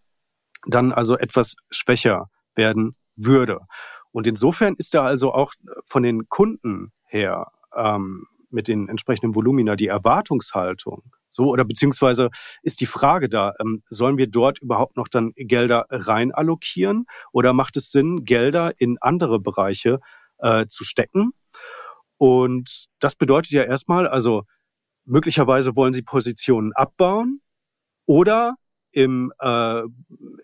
dann 0.67 0.91
also 0.91 1.17
etwas 1.17 1.55
schwächer 1.69 2.29
werden 2.55 2.95
würde. 3.15 3.59
Und 4.11 4.27
insofern 4.27 4.75
ist 4.75 4.93
da 4.93 5.05
also 5.05 5.33
auch 5.33 5.53
von 5.85 6.03
den 6.03 6.27
Kunden 6.27 6.91
her 7.05 7.51
ähm, 7.75 8.27
mit 8.51 8.67
den 8.67 8.89
entsprechenden 8.89 9.35
Volumina 9.35 9.75
die 9.75 9.87
Erwartungshaltung 9.87 11.03
so, 11.31 11.45
oder 11.45 11.63
beziehungsweise 11.63 12.29
ist 12.61 12.81
die 12.81 12.85
Frage 12.85 13.29
da, 13.29 13.53
ähm, 13.59 13.83
sollen 13.89 14.17
wir 14.17 14.27
dort 14.27 14.59
überhaupt 14.59 14.97
noch 14.97 15.07
dann 15.07 15.31
Gelder 15.35 15.85
rein 15.89 16.31
allokieren 16.33 17.05
oder 17.31 17.53
macht 17.53 17.77
es 17.77 17.91
Sinn, 17.91 18.25
Gelder 18.25 18.73
in 18.77 18.97
andere 18.99 19.39
Bereiche 19.39 19.99
äh, 20.39 20.67
zu 20.67 20.83
stecken? 20.83 21.31
Und 22.17 22.85
das 22.99 23.15
bedeutet 23.15 23.53
ja 23.53 23.63
erstmal, 23.63 24.07
also 24.07 24.43
möglicherweise 25.05 25.75
wollen 25.75 25.93
sie 25.93 26.03
Positionen 26.03 26.73
abbauen 26.73 27.41
oder 28.05 28.55
im, 28.91 29.31
äh, 29.39 29.83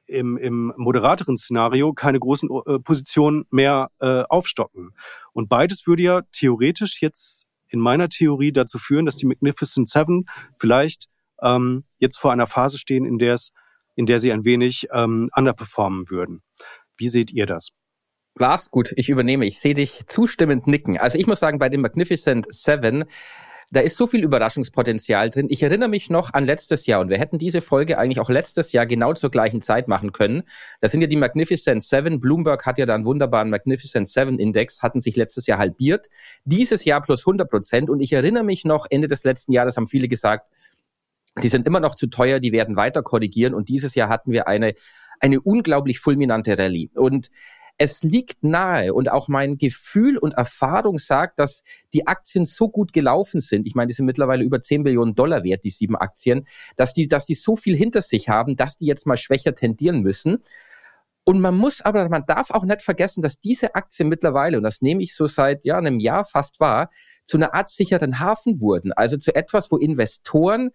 im, 0.06 0.38
im 0.38 0.74
moderateren 0.78 1.36
Szenario 1.36 1.92
keine 1.92 2.20
großen 2.20 2.50
äh, 2.66 2.80
Positionen 2.80 3.46
mehr 3.52 3.92
äh, 4.00 4.24
aufstocken. 4.30 4.92
Und 5.34 5.50
beides 5.50 5.86
würde 5.86 6.04
ja 6.04 6.22
theoretisch 6.32 7.02
jetzt 7.02 7.46
in 7.70 7.80
meiner 7.80 8.10
Theorie 8.10 8.52
dazu 8.52 8.80
führen, 8.80 9.06
dass 9.06 9.16
die 9.16 9.26
Magnificent 9.26 9.90
Seven 9.90 10.26
vielleicht 10.60 11.08
ähm, 11.42 11.84
jetzt 11.98 12.18
vor 12.18 12.32
einer 12.32 12.48
Phase 12.48 12.78
stehen, 12.78 13.06
in 13.06 13.18
der 13.18 13.34
es, 13.34 13.52
in 13.96 14.06
der 14.06 14.20
sie 14.20 14.32
ein 14.32 14.46
wenig 14.46 14.88
ähm, 14.94 15.30
underperformen 15.36 16.10
würden. 16.10 16.42
Wie 16.98 17.10
seht 17.10 17.32
ihr 17.32 17.46
das? 17.46 17.70
Lars, 18.40 18.70
gut, 18.70 18.94
ich 18.96 19.10
übernehme. 19.10 19.46
Ich 19.46 19.60
sehe 19.60 19.74
dich 19.74 20.06
zustimmend 20.08 20.68
nicken. 20.68 20.98
Also 20.98 21.18
ich 21.18 21.28
muss 21.28 21.40
sagen, 21.40 21.60
bei 21.60 21.70
den 21.70 21.82
Magnificent 21.82 22.46
Seven 22.54 23.06
da 23.70 23.82
ist 23.82 23.98
so 23.98 24.08
viel 24.08 24.24
Überraschungspotenzial 24.24 25.30
drin. 25.30 25.48
Ich 25.50 25.62
erinnere 25.62 25.90
mich 25.90 26.10
noch 26.10 26.34
an 26.34 26.46
letztes 26.46 26.86
Jahr 26.86 27.02
und 27.02 27.10
wir 27.10 27.18
hätten 27.18 27.38
diese 27.38 27.60
Folge 27.60 27.98
eigentlich 27.98 28.22
auch 28.22 28.30
letztes 28.30 28.72
Jahr 28.72 28.86
genau 28.86 29.14
zur 29.14 29.30
gleichen 29.30 29.62
Zeit 29.62 29.90
machen 29.90 30.14
können. 30.14 30.44
Das 30.80 30.94
sind 30.94 31.02
ja 31.02 31.08
die 31.08 31.18
Magnificent 31.18 31.84
Seven. 31.84 32.22
Bloomberg 32.22 32.66
hat 32.66 32.78
ja 32.78 32.86
da 32.86 32.96
einen 32.96 33.06
wunderbaren 33.06 33.50
Magnificent 33.50 34.08
Seven 34.08 34.40
Index, 34.40 34.84
hatten 34.84 35.02
sich 35.02 35.18
letztes 35.18 35.48
Jahr 35.48 35.58
halbiert. 35.58 36.08
Dieses 36.46 36.86
Jahr 36.86 37.02
plus 37.02 37.22
100 37.22 37.50
Prozent. 37.50 37.90
Und 37.90 38.00
ich 38.00 38.14
erinnere 38.14 38.44
mich 38.44 38.64
noch, 38.64 38.86
Ende 38.90 39.10
des 39.10 39.26
letzten 39.26 39.52
Jahres 39.52 39.76
haben 39.76 39.88
viele 39.88 40.08
gesagt, 40.08 40.48
die 41.44 41.50
sind 41.50 41.68
immer 41.68 41.82
noch 41.82 41.96
zu 41.96 42.08
teuer, 42.08 42.40
die 42.40 42.54
werden 42.54 42.78
weiter 42.78 43.04
korrigieren. 43.04 43.54
Und 43.54 43.68
dieses 43.68 43.96
Jahr 43.96 44.08
hatten 44.08 44.32
wir 44.32 44.48
eine, 44.48 44.76
eine 45.20 45.42
unglaublich 45.42 46.00
fulminante 46.00 46.58
Rallye. 46.58 46.90
Und 46.96 47.30
es 47.78 48.02
liegt 48.04 48.44
nahe 48.44 48.94
und 48.94 49.12
auch 49.12 49.28
mein 49.28 49.58
Gefühl 49.58 50.18
und 50.18 50.34
Erfahrung 50.34 50.98
sagt, 50.98 51.40
dass 51.40 51.64
die 51.94 52.08
Aktien 52.08 52.46
so 52.46 52.70
gut 52.70 52.92
gelaufen 52.92 53.40
sind. 53.40 53.68
Ich 53.68 53.76
meine, 53.76 53.88
die 53.88 53.94
sind 53.94 54.06
mittlerweile 54.06 54.44
über 54.44 54.62
10 54.62 54.84
Billionen 54.84 55.14
Dollar 55.14 55.44
wert, 55.44 55.64
die 55.64 55.70
sieben 55.70 55.96
Aktien, 55.96 56.48
dass 56.76 56.94
die, 56.94 57.08
dass 57.08 57.26
die 57.26 57.36
so 57.36 57.56
viel 57.56 57.76
hinter 57.76 58.02
sich 58.02 58.30
haben, 58.30 58.56
dass 58.56 58.78
die 58.78 58.86
jetzt 58.86 59.06
mal 59.06 59.18
schwächer 59.18 59.54
tendieren 59.54 60.02
müssen. 60.02 60.44
Und 61.24 61.42
man 61.42 61.56
muss 61.56 61.82
aber, 61.82 62.08
man 62.08 62.26
darf 62.26 62.52
auch 62.52 62.64
nicht 62.64 62.82
vergessen, 62.82 63.22
dass 63.22 63.38
diese 63.38 63.76
Aktien 63.76 64.08
mittlerweile, 64.08 64.58
und 64.58 64.64
das 64.64 64.82
nehme 64.82 65.04
ich 65.04 65.14
so 65.14 65.28
seit 65.28 65.66
ja, 65.66 65.78
einem 65.78 66.00
Jahr 66.00 66.24
fast 66.24 66.60
wahr, 66.60 66.90
zu 67.26 67.38
einer 67.38 67.54
Art 67.54 67.70
sicheren 67.70 68.20
Hafen 68.20 68.62
wurden. 68.62 68.94
Also 68.94 69.18
zu 69.18 69.36
etwas, 69.36 69.70
wo 69.70 69.76
Investoren 69.76 70.72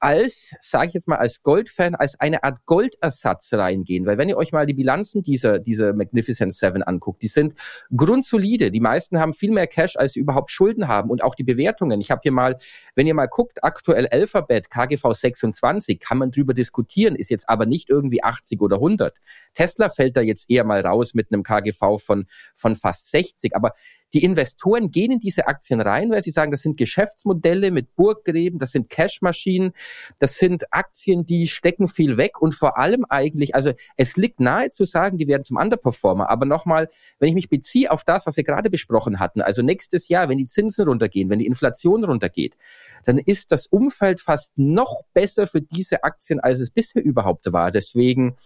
als, 0.00 0.54
sage 0.60 0.88
ich 0.88 0.94
jetzt 0.94 1.08
mal, 1.08 1.18
als 1.18 1.42
Goldfan, 1.42 1.94
als 1.94 2.18
eine 2.18 2.42
Art 2.42 2.64
Goldersatz 2.64 3.52
reingehen. 3.52 4.06
Weil 4.06 4.16
wenn 4.16 4.30
ihr 4.30 4.38
euch 4.38 4.50
mal 4.50 4.64
die 4.64 4.72
Bilanzen 4.72 5.22
dieser, 5.22 5.58
dieser 5.58 5.92
Magnificent 5.92 6.54
Seven 6.54 6.82
anguckt, 6.82 7.22
die 7.22 7.28
sind 7.28 7.54
grundsolide. 7.94 8.70
Die 8.70 8.80
meisten 8.80 9.20
haben 9.20 9.34
viel 9.34 9.50
mehr 9.50 9.66
Cash, 9.66 9.96
als 9.96 10.14
sie 10.14 10.20
überhaupt 10.20 10.50
Schulden 10.50 10.88
haben. 10.88 11.10
Und 11.10 11.22
auch 11.22 11.34
die 11.34 11.44
Bewertungen. 11.44 12.00
Ich 12.00 12.10
habe 12.10 12.22
hier 12.22 12.32
mal, 12.32 12.56
wenn 12.94 13.06
ihr 13.06 13.14
mal 13.14 13.26
guckt, 13.26 13.62
aktuell 13.62 14.06
Alphabet, 14.06 14.70
KGV 14.70 15.12
26, 15.12 16.00
kann 16.00 16.16
man 16.16 16.30
drüber 16.30 16.54
diskutieren, 16.54 17.14
ist 17.14 17.28
jetzt 17.28 17.48
aber 17.48 17.66
nicht 17.66 17.90
irgendwie 17.90 18.24
80 18.24 18.62
oder 18.62 18.76
100. 18.76 19.18
Tesla 19.52 19.90
fällt 19.90 20.16
da 20.16 20.22
jetzt 20.22 20.48
eher 20.48 20.64
mal 20.64 20.80
raus 20.80 21.12
mit 21.12 21.30
einem 21.30 21.42
KGV 21.42 21.98
von, 21.98 22.26
von 22.54 22.74
fast 22.74 23.10
60. 23.10 23.54
Aber 23.54 23.74
die 24.12 24.24
Investoren 24.24 24.90
gehen 24.90 25.12
in 25.12 25.18
diese 25.18 25.46
Aktien 25.46 25.80
rein, 25.80 26.10
weil 26.10 26.22
sie 26.22 26.30
sagen, 26.30 26.50
das 26.50 26.62
sind 26.62 26.76
Geschäftsmodelle 26.76 27.70
mit 27.70 27.94
Burggräben, 27.94 28.58
das 28.58 28.72
sind 28.72 28.88
Cashmaschinen, 28.90 29.72
das 30.18 30.38
sind 30.38 30.72
Aktien, 30.72 31.24
die 31.24 31.48
stecken 31.48 31.88
viel 31.88 32.16
weg 32.16 32.40
und 32.40 32.54
vor 32.54 32.78
allem 32.78 33.04
eigentlich, 33.08 33.54
also 33.54 33.72
es 33.96 34.16
liegt 34.16 34.40
nahe 34.40 34.70
zu 34.70 34.84
sagen, 34.84 35.18
die 35.18 35.28
werden 35.28 35.44
zum 35.44 35.56
Underperformer. 35.56 36.28
Aber 36.28 36.46
nochmal, 36.46 36.88
wenn 37.18 37.28
ich 37.28 37.34
mich 37.34 37.48
beziehe 37.48 37.90
auf 37.90 38.04
das, 38.04 38.26
was 38.26 38.36
wir 38.36 38.44
gerade 38.44 38.70
besprochen 38.70 39.20
hatten, 39.20 39.42
also 39.42 39.62
nächstes 39.62 40.08
Jahr, 40.08 40.28
wenn 40.28 40.38
die 40.38 40.46
Zinsen 40.46 40.88
runtergehen, 40.88 41.30
wenn 41.30 41.38
die 41.38 41.46
Inflation 41.46 42.04
runtergeht, 42.04 42.56
dann 43.04 43.18
ist 43.18 43.52
das 43.52 43.66
Umfeld 43.66 44.20
fast 44.20 44.58
noch 44.58 45.02
besser 45.12 45.46
für 45.46 45.60
diese 45.60 46.04
Aktien, 46.04 46.40
als 46.40 46.60
es 46.60 46.70
bisher 46.70 47.02
überhaupt 47.02 47.52
war. 47.52 47.70
Deswegen, 47.70 48.36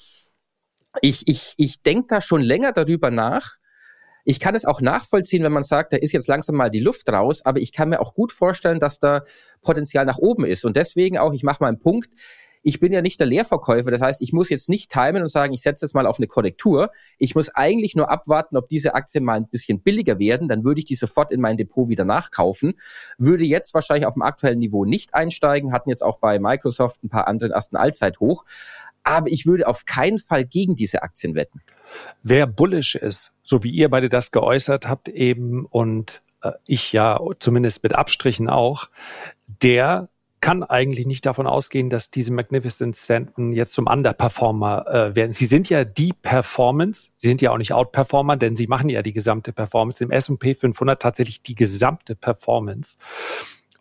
ich, 1.01 1.27
ich, 1.27 1.55
ich 1.57 1.83
denke 1.83 2.07
da 2.09 2.21
schon 2.21 2.43
länger 2.43 2.73
darüber 2.73 3.11
nach, 3.11 3.57
ich 4.25 4.41
kann 4.41 4.55
es 4.55 4.65
auch 4.65 4.81
nachvollziehen, 4.81 5.43
wenn 5.43 5.53
man 5.53 5.63
sagt, 5.63 5.93
da 5.93 5.99
ist 5.99 6.13
jetzt 6.13 6.29
langsam 6.29 6.57
mal 6.57 6.71
die 6.71 6.81
Luft 6.81 7.09
raus, 7.11 7.45
aber 7.45 7.61
ich 7.61 7.73
kann 7.73 7.91
mir 7.91 8.01
auch 8.01 8.15
gut 8.15 8.33
vorstellen, 8.33 8.81
dass 8.81 8.99
da 8.99 9.25
Potenzial 9.63 10.07
nach 10.07 10.19
oben 10.19 10.45
ist. 10.45 10.65
Und 10.65 10.77
deswegen 10.77 11.19
auch, 11.19 11.33
ich 11.35 11.43
mache 11.43 11.63
mal 11.63 11.69
einen 11.69 11.79
Punkt, 11.79 12.11
ich 12.67 12.81
bin 12.81 12.95
ja 12.95 13.03
nicht 13.03 13.21
der 13.21 13.27
Leerverkäufer. 13.27 13.91
Das 13.91 14.01
heißt, 14.01 14.23
ich 14.23 14.33
muss 14.33 14.49
jetzt 14.49 14.71
nicht 14.71 14.91
timen 14.91 15.21
und 15.21 15.29
sagen, 15.29 15.53
ich 15.53 15.61
setze 15.61 15.85
jetzt 15.85 15.95
mal 15.95 16.07
auf 16.07 16.19
eine 16.19 16.27
Korrektur. 16.27 16.91
Ich 17.19 17.35
muss 17.35 17.51
eigentlich 17.51 17.95
nur 17.95 18.11
abwarten, 18.11 18.57
ob 18.57 18.69
diese 18.69 18.95
Aktien 18.95 19.23
mal 19.23 19.35
ein 19.35 19.49
bisschen 19.49 19.83
billiger 19.83 20.19
werden. 20.19 20.49
Dann 20.49 20.65
würde 20.65 20.79
ich 20.79 20.87
die 20.87 20.95
sofort 20.95 21.31
in 21.31 21.43
mein 21.43 21.59
Depot 21.59 21.91
wieder 21.91 22.07
nachkaufen. 22.07 22.81
Würde 23.19 23.45
jetzt 23.45 23.75
wahrscheinlich 23.75 24.07
auf 24.07 24.15
dem 24.15 24.23
aktuellen 24.23 24.59
Niveau 24.59 24.87
nicht 24.87 25.13
einsteigen. 25.15 25.73
Hatten 25.73 25.91
jetzt 25.91 26.03
auch 26.03 26.19
bei 26.19 26.39
Microsoft 26.39 27.05
ein 27.05 27.11
paar 27.11 27.29
anderen 27.29 27.53
ersten 27.53 27.77
Allzeithoch. 27.77 28.47
Aber 29.03 29.31
ich 29.31 29.45
würde 29.45 29.69
auf 29.69 29.85
keinen 29.85 30.19
Fall 30.19 30.45
gegen 30.45 30.75
diese 30.75 31.03
Aktien 31.03 31.35
wetten. 31.35 31.61
Wer 32.23 32.47
bullish 32.47 32.95
ist, 32.95 33.33
so 33.43 33.63
wie 33.63 33.71
ihr 33.71 33.89
beide 33.91 34.09
das 34.09 34.31
geäußert 34.31 34.89
habt 34.89 35.09
eben 35.09 35.67
und 35.67 36.23
äh, 36.43 36.53
ich 36.67 36.93
ja 36.93 37.21
zumindest 37.39 37.83
mit 37.83 37.95
Abstrichen 37.95 38.49
auch, 38.49 38.89
der 39.47 40.09
kann 40.45 40.63
eigentlich 40.63 41.07
nicht 41.07 41.25
davon 41.25 41.47
ausgehen, 41.47 41.89
dass 41.89 42.11
diese 42.11 42.31
Magnificent 42.31 42.97
Centen 42.97 43.55
jetzt 43.55 43.73
zum 43.73 43.87
Underperformer 43.87 44.87
äh, 44.87 45.17
werden. 45.17 45.33
Sie 45.33 45.47
sind 45.47 45.71
ja 45.71 45.85
die 45.85 46.13
Performance, 46.13 47.09
sie 47.15 47.29
sind 47.29 47.41
ja 47.41 47.51
auch 47.51 47.57
nicht 47.57 47.73
Outperformer, 47.73 48.37
denn 48.37 48.55
sie 48.55 48.67
machen 48.67 48.91
ja 48.91 49.01
die 49.01 49.15
gesamte 49.15 49.55
Performance. 49.55 50.05
Im 50.05 50.11
S&P 50.11 50.55
500 50.55 51.01
tatsächlich 51.01 51.43
die 51.43 51.55
gesamte 51.55 52.15
Performance. 52.15 52.99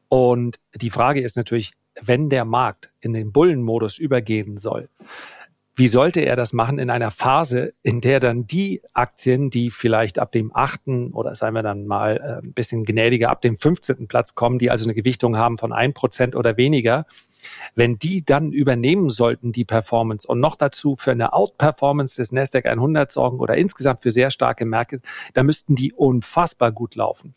Und 0.08 0.58
die 0.74 0.90
Frage 0.90 1.20
ist 1.20 1.36
natürlich, 1.36 1.74
wenn 2.02 2.30
der 2.30 2.46
Markt 2.46 2.92
in 3.02 3.12
den 3.12 3.34
Bullenmodus 3.34 3.98
übergehen 3.98 4.58
soll, 4.58 4.88
wie 5.76 5.88
sollte 5.88 6.22
er 6.22 6.36
das 6.36 6.54
machen 6.54 6.78
in 6.78 6.90
einer 6.90 7.10
Phase, 7.10 7.74
in 7.82 8.00
der 8.00 8.20
dann 8.20 8.46
die 8.46 8.82
Aktien, 8.94 9.50
die 9.50 9.72
vielleicht 9.72 10.20
ab 10.20 10.32
dem 10.32 10.56
achten 10.56 11.12
oder 11.12 11.36
sagen 11.36 11.56
wir 11.56 11.64
dann 11.64 11.88
mal 11.88 12.18
äh, 12.18 12.46
ein 12.46 12.54
bisschen 12.54 12.86
gnädiger 12.86 13.30
ab 13.30 13.42
dem 13.42 13.58
15. 13.58 14.08
Platz 14.08 14.36
kommen, 14.36 14.60
die 14.60 14.70
also 14.70 14.86
eine 14.86 14.94
Gewichtung 14.94 15.38
haben 15.38 15.58
von 15.58 15.74
ein 15.74 15.94
Prozent 15.94 16.36
oder 16.36 16.58
weniger, 16.58 17.06
wenn 17.76 17.98
die 17.98 18.24
dann 18.24 18.52
übernehmen 18.52 19.10
sollten, 19.10 19.52
die 19.52 19.66
Performance 19.66 20.28
und 20.28 20.40
noch 20.40 20.56
dazu 20.56 20.96
für 20.98 21.12
eine 21.12 21.34
Outperformance 21.34 22.18
des 22.18 22.32
Nasdaq 22.32 22.66
100 22.68 23.12
sorgen 23.12 23.40
oder 23.40 23.58
insgesamt 23.58 24.04
für 24.04 24.12
sehr 24.12 24.30
starke 24.30 24.66
Märkte, 24.66 25.02
dann 25.34 25.48
müssten 25.48 25.76
die 25.76 25.92
unfassbar 25.92 26.72
gut 26.72 26.96
laufen. 26.96 27.34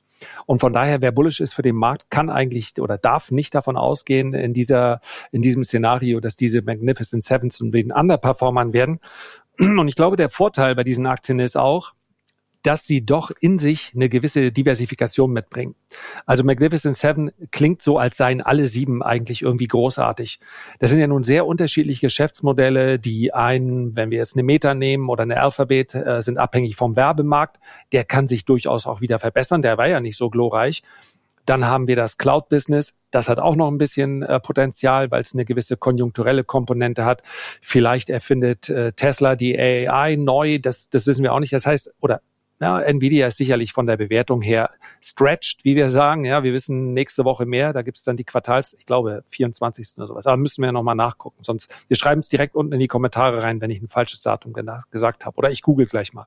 Und 0.46 0.60
von 0.60 0.72
daher, 0.72 1.02
wer 1.02 1.12
bullish 1.12 1.40
ist 1.40 1.54
für 1.54 1.62
den 1.62 1.76
Markt, 1.76 2.10
kann 2.10 2.30
eigentlich 2.30 2.80
oder 2.80 2.98
darf 2.98 3.30
nicht 3.30 3.54
davon 3.54 3.76
ausgehen 3.76 4.34
in 4.34 4.54
dieser, 4.54 5.00
in 5.32 5.42
diesem 5.42 5.64
Szenario, 5.64 6.20
dass 6.20 6.36
diese 6.36 6.62
Magnificent 6.62 7.24
Sevens 7.24 7.60
und 7.60 7.72
den 7.72 7.92
Underperformern 7.92 8.72
werden. 8.72 9.00
Und 9.58 9.88
ich 9.88 9.94
glaube, 9.94 10.16
der 10.16 10.30
Vorteil 10.30 10.74
bei 10.74 10.84
diesen 10.84 11.06
Aktien 11.06 11.40
ist 11.40 11.56
auch, 11.56 11.92
dass 12.66 12.84
sie 12.84 13.06
doch 13.06 13.30
in 13.40 13.60
sich 13.60 13.92
eine 13.94 14.08
gewisse 14.08 14.50
Diversifikation 14.50 15.32
mitbringen. 15.32 15.76
Also 16.26 16.42
Magnificent 16.42 16.96
Seven 16.96 17.30
klingt 17.52 17.80
so, 17.80 17.96
als 17.96 18.16
seien 18.16 18.42
alle 18.42 18.66
sieben 18.66 19.04
eigentlich 19.04 19.42
irgendwie 19.42 19.68
großartig. 19.68 20.40
Das 20.80 20.90
sind 20.90 20.98
ja 20.98 21.06
nun 21.06 21.22
sehr 21.22 21.46
unterschiedliche 21.46 22.06
Geschäftsmodelle, 22.06 22.98
die 22.98 23.32
einen, 23.32 23.94
wenn 23.94 24.10
wir 24.10 24.18
jetzt 24.18 24.34
eine 24.34 24.42
Meta 24.42 24.74
nehmen 24.74 25.08
oder 25.08 25.22
eine 25.22 25.40
Alphabet, 25.40 25.94
äh, 25.94 26.20
sind 26.22 26.38
abhängig 26.38 26.74
vom 26.74 26.96
Werbemarkt. 26.96 27.60
Der 27.92 28.04
kann 28.04 28.26
sich 28.26 28.44
durchaus 28.44 28.86
auch 28.88 29.00
wieder 29.00 29.20
verbessern. 29.20 29.62
Der 29.62 29.78
war 29.78 29.86
ja 29.86 30.00
nicht 30.00 30.16
so 30.16 30.28
glorreich. 30.28 30.82
Dann 31.44 31.66
haben 31.66 31.86
wir 31.86 31.94
das 31.94 32.18
Cloud-Business. 32.18 32.98
Das 33.12 33.28
hat 33.28 33.38
auch 33.38 33.54
noch 33.54 33.70
ein 33.70 33.78
bisschen 33.78 34.24
äh, 34.24 34.40
Potenzial, 34.40 35.12
weil 35.12 35.22
es 35.22 35.34
eine 35.34 35.44
gewisse 35.44 35.76
konjunkturelle 35.76 36.42
Komponente 36.42 37.04
hat. 37.04 37.22
Vielleicht 37.62 38.10
erfindet 38.10 38.68
äh, 38.68 38.92
Tesla 38.92 39.36
die 39.36 39.56
AI 39.56 40.16
neu. 40.16 40.58
Das, 40.58 40.90
das 40.90 41.06
wissen 41.06 41.22
wir 41.22 41.32
auch 41.32 41.38
nicht. 41.38 41.52
Das 41.52 41.64
heißt, 41.64 41.94
oder 42.00 42.20
ja, 42.60 42.80
Nvidia 42.80 43.26
ist 43.26 43.36
sicherlich 43.36 43.72
von 43.72 43.86
der 43.86 43.96
Bewertung 43.96 44.40
her 44.40 44.70
stretched, 45.02 45.64
wie 45.64 45.76
wir 45.76 45.90
sagen. 45.90 46.24
Ja, 46.24 46.42
wir 46.42 46.52
wissen 46.52 46.94
nächste 46.94 47.24
Woche 47.24 47.44
mehr. 47.44 47.72
Da 47.72 47.82
gibt 47.82 47.98
es 47.98 48.04
dann 48.04 48.16
die 48.16 48.24
Quartals, 48.24 48.74
ich 48.78 48.86
glaube, 48.86 49.24
24. 49.30 49.98
oder 49.98 50.06
sowas. 50.06 50.26
Aber 50.26 50.36
müssen 50.36 50.62
wir 50.62 50.66
ja 50.66 50.72
nochmal 50.72 50.94
nachgucken. 50.94 51.44
Sonst, 51.44 51.70
wir 51.88 51.96
schreiben 51.96 52.20
es 52.20 52.28
direkt 52.28 52.54
unten 52.54 52.72
in 52.72 52.80
die 52.80 52.88
Kommentare 52.88 53.42
rein, 53.42 53.60
wenn 53.60 53.70
ich 53.70 53.82
ein 53.82 53.88
falsches 53.88 54.22
Datum 54.22 54.54
gesagt 54.90 55.26
habe. 55.26 55.36
Oder 55.36 55.50
ich 55.50 55.62
google 55.62 55.86
gleich 55.86 56.14
mal. 56.14 56.26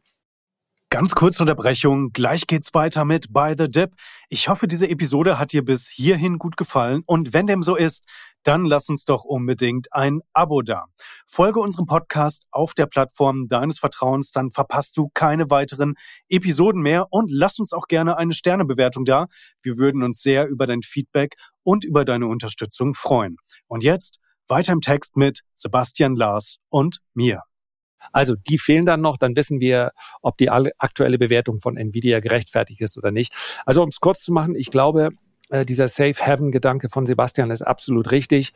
Ganz 0.92 1.14
kurze 1.14 1.44
Unterbrechung. 1.44 2.14
Gleich 2.14 2.48
geht's 2.48 2.74
weiter 2.74 3.06
mit 3.06 3.32
By 3.32 3.54
the 3.56 3.70
Dip. 3.70 3.92
Ich 4.28 4.50
hoffe, 4.50 4.68
diese 4.68 4.90
Episode 4.90 5.38
hat 5.38 5.52
dir 5.52 5.64
bis 5.64 5.88
hierhin 5.88 6.40
gut 6.40 6.58
gefallen. 6.58 7.04
Und 7.06 7.32
wenn 7.32 7.46
dem 7.46 7.62
so 7.62 7.76
ist, 7.76 8.06
dann 8.42 8.66
lass 8.66 8.90
uns 8.90 9.06
doch 9.06 9.24
unbedingt 9.24 9.94
ein 9.94 10.22
Abo 10.34 10.64
da. 10.64 10.86
Folge 11.28 11.60
unserem 11.60 11.86
Podcast 11.86 12.48
auf 12.50 12.74
der 12.74 12.88
Plattform 12.88 13.48
deines 13.48 13.78
Vertrauens, 13.78 14.32
dann 14.32 14.50
verpasst 14.50 14.98
du 14.98 15.12
keine 15.14 15.52
weiteren 15.52 15.94
Episoden 16.28 16.82
mehr 16.82 17.06
und 17.12 17.30
lass 17.30 17.60
uns 17.60 17.72
auch 17.72 17.86
gerne 17.86 18.18
eine 18.18 18.34
Sternebewertung 18.34 19.06
da. 19.06 19.28
Wir 19.62 19.78
würden 19.78 20.02
uns 20.02 20.24
sehr 20.24 20.48
über 20.48 20.66
dein 20.66 20.82
Feedback 20.82 21.36
und 21.62 21.86
über 21.86 22.04
deine 22.04 22.26
Unterstützung 22.26 22.96
freuen. 22.96 23.38
Und 23.68 23.84
jetzt 23.84 24.18
weiter 24.48 24.74
im 24.74 24.82
Text 24.82 25.18
mit 25.18 25.42
Sebastian 25.54 26.16
Lars 26.16 26.58
und 26.70 27.02
mir. 27.14 27.44
Also 28.12 28.36
die 28.36 28.58
fehlen 28.58 28.86
dann 28.86 29.02
noch, 29.02 29.18
dann 29.18 29.36
wissen 29.36 29.60
wir, 29.60 29.92
ob 30.22 30.38
die 30.38 30.50
aktuelle 30.50 31.18
Bewertung 31.18 31.60
von 31.60 31.78
Nvidia 31.78 32.20
gerechtfertigt 32.20 32.82
ist 32.82 32.98
oder 32.98 33.12
nicht. 33.12 33.34
Also 33.66 33.84
um 33.84 33.90
es 33.90 34.00
kurz 34.00 34.24
zu 34.24 34.34
machen, 34.34 34.56
ich 34.56 34.72
glaube, 34.72 35.12
äh, 35.50 35.66
dieser 35.66 35.88
Safe 35.88 36.14
Heaven 36.16 36.52
Gedanke 36.52 36.90
von 36.90 37.06
Sebastian 37.06 37.52
ist 37.52 37.62
absolut 37.62 38.12
richtig. 38.12 38.54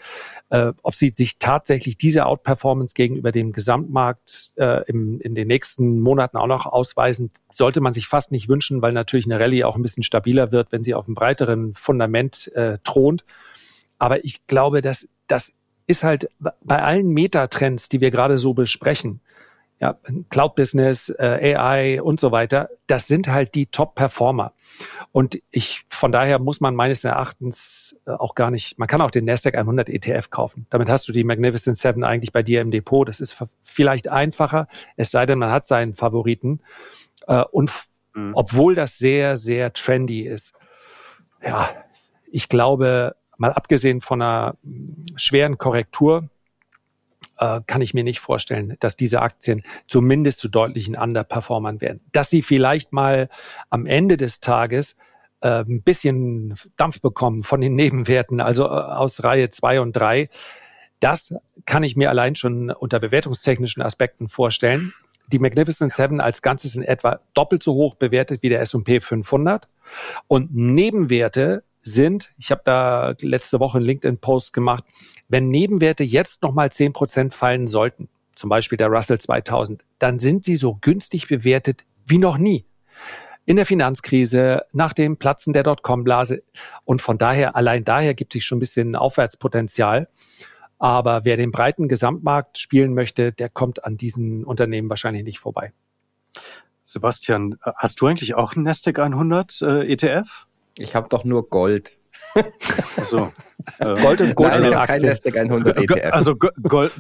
Äh, 0.50 0.74
ob 0.82 0.96
sie 0.96 1.10
sich 1.10 1.40
tatsächlich 1.40 1.98
diese 1.98 2.26
Outperformance 2.26 2.94
gegenüber 2.94 3.32
dem 3.32 3.52
Gesamtmarkt 3.52 4.54
äh, 4.58 4.84
im, 4.88 5.20
in 5.20 5.36
den 5.36 5.48
nächsten 5.48 6.00
Monaten 6.00 6.38
auch 6.38 6.48
noch 6.48 6.66
ausweisen, 6.66 7.32
sollte 7.52 7.82
man 7.82 7.94
sich 7.94 8.08
fast 8.08 8.32
nicht 8.32 8.48
wünschen, 8.48 8.82
weil 8.82 8.94
natürlich 8.94 9.26
eine 9.26 9.40
Rallye 9.40 9.64
auch 9.64 9.76
ein 9.76 9.82
bisschen 9.82 10.04
stabiler 10.04 10.52
wird, 10.52 10.72
wenn 10.72 10.84
sie 10.84 10.94
auf 10.94 11.06
einem 11.06 11.16
breiteren 11.16 11.74
Fundament 11.74 12.52
äh, 12.56 12.78
thront. 12.84 13.26
Aber 13.98 14.24
ich 14.24 14.46
glaube, 14.48 14.82
dass 14.82 15.10
das 15.28 15.54
ist 15.88 16.04
halt 16.04 16.30
bei 16.40 16.82
allen 16.82 17.10
Metatrends, 17.10 17.90
die 17.90 18.02
wir 18.02 18.12
gerade 18.12 18.38
so 18.38 18.54
besprechen, 18.54 19.20
ja, 19.84 19.98
Cloud-Business, 20.30 21.10
äh, 21.20 21.58
AI 21.58 22.02
und 22.02 22.18
so 22.18 22.32
weiter, 22.32 22.70
das 22.88 23.06
sind 23.06 23.28
halt 23.28 23.54
die 23.54 23.66
Top-Performer. 23.66 24.54
Und 25.12 25.42
ich, 25.52 25.84
von 25.90 26.14
daher 26.14 26.40
muss 26.40 26.62
man 26.62 26.74
meines 26.74 27.04
Erachtens 27.04 28.00
äh, 28.06 28.12
auch 28.12 28.34
gar 28.34 28.50
nicht, 28.50 28.80
man 28.80 28.88
kann 28.88 29.02
auch 29.02 29.12
den 29.12 29.26
Nasdaq 29.26 29.56
100 29.56 29.90
ETF 29.90 30.30
kaufen. 30.30 30.68
Damit 30.70 30.88
hast 30.88 31.10
du 31.10 31.12
die 31.12 31.26
Magnificent 31.26 31.78
Seven 31.78 32.06
eigentlich 32.06 32.32
bei 32.32 32.44
dir 32.44 32.62
im 32.62 32.72
Depot. 32.72 33.06
Das 33.06 33.20
ist 33.20 33.36
vielleicht 33.62 34.08
einfacher, 34.08 34.70
es 34.96 35.12
sei 35.12 35.26
denn, 35.26 35.38
man 35.38 35.52
hat 35.52 35.66
seinen 35.66 35.96
Favoriten. 35.96 36.62
Äh, 37.28 37.44
und 37.52 37.70
mhm. 38.14 38.32
obwohl 38.36 38.76
das 38.76 38.98
sehr, 38.98 39.36
sehr 39.36 39.74
trendy 39.74 40.22
ist, 40.22 40.54
ja, 41.46 41.72
ich 42.32 42.48
glaube, 42.48 43.18
mal 43.36 43.52
abgesehen 43.52 44.00
von 44.00 44.22
einer 44.22 44.56
schweren 45.18 45.58
Korrektur, 45.58 46.30
äh, 47.38 47.62
kann 47.66 47.82
ich 47.82 47.94
mir 47.94 48.04
nicht 48.04 48.20
vorstellen, 48.20 48.78
dass 48.80 48.96
diese 48.96 49.22
Aktien 49.22 49.64
zumindest 49.88 50.40
zu 50.40 50.50
deutlichen 50.50 50.96
Underperformern 50.96 51.82
werden. 51.82 52.02
Dass 52.12 52.30
sie 52.30 52.42
vielleicht 52.42 52.94
mal 52.94 53.30
am 53.70 53.86
Ende 53.86 54.18
des 54.18 54.40
Tages 54.40 54.98
äh, 55.42 55.64
ein 55.64 55.82
bisschen 55.84 56.56
Dampf 56.78 57.02
bekommen 57.02 57.44
von 57.44 57.62
den 57.62 57.76
Nebenwerten, 57.76 58.40
also 58.40 58.66
äh, 58.66 58.70
aus 58.70 59.24
Reihe 59.24 59.50
zwei 59.50 59.82
und 59.82 59.94
drei, 59.94 60.30
das 61.00 61.36
kann 61.66 61.84
ich 61.84 61.96
mir 61.96 62.10
allein 62.10 62.36
schon 62.36 62.70
unter 62.70 63.00
bewertungstechnischen 63.00 63.84
Aspekten 63.84 64.30
vorstellen. 64.30 64.94
Die 65.28 65.40
Magnificent 65.40 65.92
Seven 65.92 66.22
als 66.22 66.42
Ganzes 66.42 66.74
sind 66.74 66.84
etwa 66.84 67.20
doppelt 67.34 67.64
so 67.64 67.74
hoch 67.74 67.96
bewertet 67.96 68.42
wie 68.44 68.50
der 68.50 68.62
S&P 68.62 69.02
500 69.02 69.68
und 70.28 70.54
Nebenwerte 70.56 71.64
sind, 71.84 72.34
ich 72.38 72.50
habe 72.50 72.62
da 72.66 73.14
letzte 73.20 73.60
Woche 73.60 73.78
einen 73.78 73.86
LinkedIn-Post 73.86 74.54
gemacht, 74.54 74.84
wenn 75.28 75.50
Nebenwerte 75.50 76.04
jetzt 76.04 76.42
nochmal 76.42 76.70
10% 76.70 77.32
fallen 77.32 77.68
sollten, 77.68 78.10
zum 78.36 78.50
Beispiel 78.50 78.78
der 78.78 78.88
Russell 78.88 79.20
2000, 79.20 79.84
dann 80.00 80.20
sind 80.20 80.46
sie 80.46 80.56
so 80.56 80.76
günstig 80.76 81.28
bewertet 81.28 81.84
wie 82.06 82.18
noch 82.18 82.38
nie. 82.38 82.66
In 83.46 83.58
der 83.58 83.66
Finanzkrise, 83.66 84.64
nach 84.72 84.94
dem 84.94 85.18
Platzen 85.18 85.52
der 85.52 85.64
Dotcom-Blase. 85.64 86.44
Und 86.86 87.02
von 87.02 87.18
daher, 87.18 87.58
allein 87.58 87.84
daher 87.84 88.14
gibt 88.14 88.36
es 88.36 88.44
schon 88.44 88.58
ein 88.58 88.60
bisschen 88.62 88.96
Aufwärtspotenzial. 88.96 90.08
Aber 90.80 91.26
wer 91.26 91.36
den 91.36 91.52
breiten 91.52 91.90
Gesamtmarkt 91.90 92.58
spielen 92.58 92.94
möchte, 92.94 93.34
der 93.34 93.50
kommt 93.50 93.84
an 93.84 93.98
diesen 93.98 94.46
Unternehmen 94.46 94.90
wahrscheinlich 94.90 95.24
nicht 95.24 95.40
vorbei. 95.40 95.74
Sebastian, 96.82 97.58
hast 97.76 98.00
du 98.02 98.08
eigentlich 98.08 98.36
auch 98.36 98.56
einen 98.56 98.64
Nasdaq 98.64 99.00
100 99.00 99.62
äh, 99.62 99.92
ETF? 99.92 100.48
Ich 100.78 100.96
habe 100.96 101.08
doch 101.10 101.24
nur 101.24 101.50
Gold. 101.50 101.98
so. 103.04 103.32
Äh, 103.80 103.96
Gold 104.02 104.20
und 104.20 104.36
Gold 104.36 104.52
Nein, 104.52 104.74
also 104.74 104.92
kein 104.92 105.02
Nasdaq 105.02 105.38
100 105.38 105.78
ETF. 105.78 106.14
Also 106.14 106.36
Gold, 106.36 106.92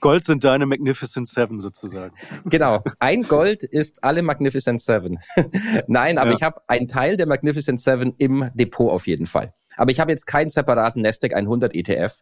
Gold 0.00 0.24
sind 0.24 0.44
deine 0.44 0.64
Magnificent 0.64 1.26
Seven 1.26 1.58
sozusagen. 1.58 2.14
Genau. 2.44 2.84
Ein 3.00 3.22
Gold 3.22 3.64
ist 3.64 4.04
alle 4.04 4.22
Magnificent 4.22 4.80
Seven. 4.80 5.18
Nein, 5.88 6.18
aber 6.18 6.30
ja. 6.30 6.36
ich 6.36 6.42
habe 6.44 6.60
einen 6.68 6.86
Teil 6.86 7.16
der 7.16 7.26
Magnificent 7.26 7.80
Seven 7.80 8.14
im 8.18 8.48
Depot 8.54 8.92
auf 8.92 9.08
jeden 9.08 9.26
Fall. 9.26 9.54
Aber 9.76 9.90
ich 9.90 9.98
habe 9.98 10.12
jetzt 10.12 10.26
keinen 10.26 10.48
separaten 10.48 11.02
Nasdaq 11.02 11.34
100 11.34 11.74
ETF. 11.74 12.20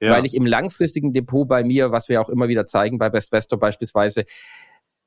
Ja. 0.00 0.12
Weil 0.12 0.24
ich 0.24 0.34
im 0.34 0.46
langfristigen 0.46 1.12
Depot 1.12 1.46
bei 1.46 1.62
mir, 1.62 1.92
was 1.92 2.08
wir 2.08 2.20
auch 2.20 2.28
immer 2.30 2.48
wieder 2.48 2.66
zeigen, 2.66 2.98
bei 2.98 3.10
Best 3.10 3.30
Vestor 3.30 3.58
beispielsweise, 3.58 4.24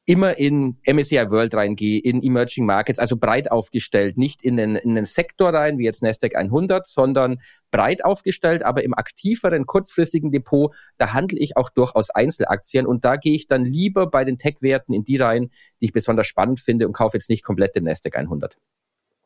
immer 0.08 0.38
in 0.38 0.78
MSCI 0.86 1.30
World 1.30 1.54
reingehe, 1.54 2.00
in 2.00 2.24
Emerging 2.24 2.65
Markets, 2.65 2.98
also 2.98 3.17
breit 3.17 3.52
aufgestellt, 3.52 4.17
nicht 4.17 4.41
in 4.41 4.56
den, 4.56 4.78
in 4.78 4.96
den 4.96 5.04
Sektor 5.04 5.50
rein, 5.50 5.78
wie 5.78 5.84
jetzt 5.84 6.02
Nasdaq 6.02 6.34
100, 6.34 6.88
sondern 6.88 7.41
breit 7.72 8.06
aufgestellt, 8.06 8.63
aber 8.63 8.84
im 8.86 8.93
aktiveren, 8.93 9.65
kurzfristigen 9.65 10.32
Depot, 10.32 10.74
da 10.98 11.13
handle 11.13 11.38
ich 11.38 11.58
auch 11.58 11.70
durchaus 11.70 12.10
Einzelaktien 12.10 12.88
und 12.88 13.04
da 13.04 13.17
gehe 13.17 13.36
ich 13.36 13.48
dann 13.48 13.65
lieber 13.65 14.08
bei 14.08 14.24
den 14.24 14.38
Tech-Werten 14.38 14.93
in 14.93 15.04
die 15.04 15.17
rein, 15.17 15.50
die 15.82 15.86
ich 15.86 15.91
besonders 15.91 16.26
spannend 16.26 16.62
finde 16.62 16.88
und 16.88 16.93
kaufe 16.93 17.17
jetzt 17.17 17.30
nicht 17.30 17.43
komplett 17.43 17.76
den 17.76 17.84
Nasdaq 17.84 18.15
100. 18.15 18.58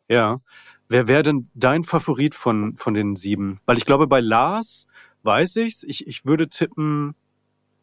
Ja. 0.10 0.42
Wer 0.90 1.08
wäre 1.08 1.22
denn 1.22 1.50
dein 1.54 1.84
Favorit 1.84 2.34
von, 2.34 2.76
von 2.76 2.96
den 2.96 3.16
sieben? 3.16 3.62
Weil 3.66 3.78
ich 3.78 3.86
glaube, 3.86 4.08
bei 4.08 4.20
Lars 4.20 4.88
weiß 5.22 5.58
ich's. 5.58 5.84
Ich, 5.84 6.08
ich 6.08 6.26
würde 6.26 6.50
tippen 6.50 7.14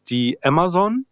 die 0.09 0.37
Amazon 0.43 1.05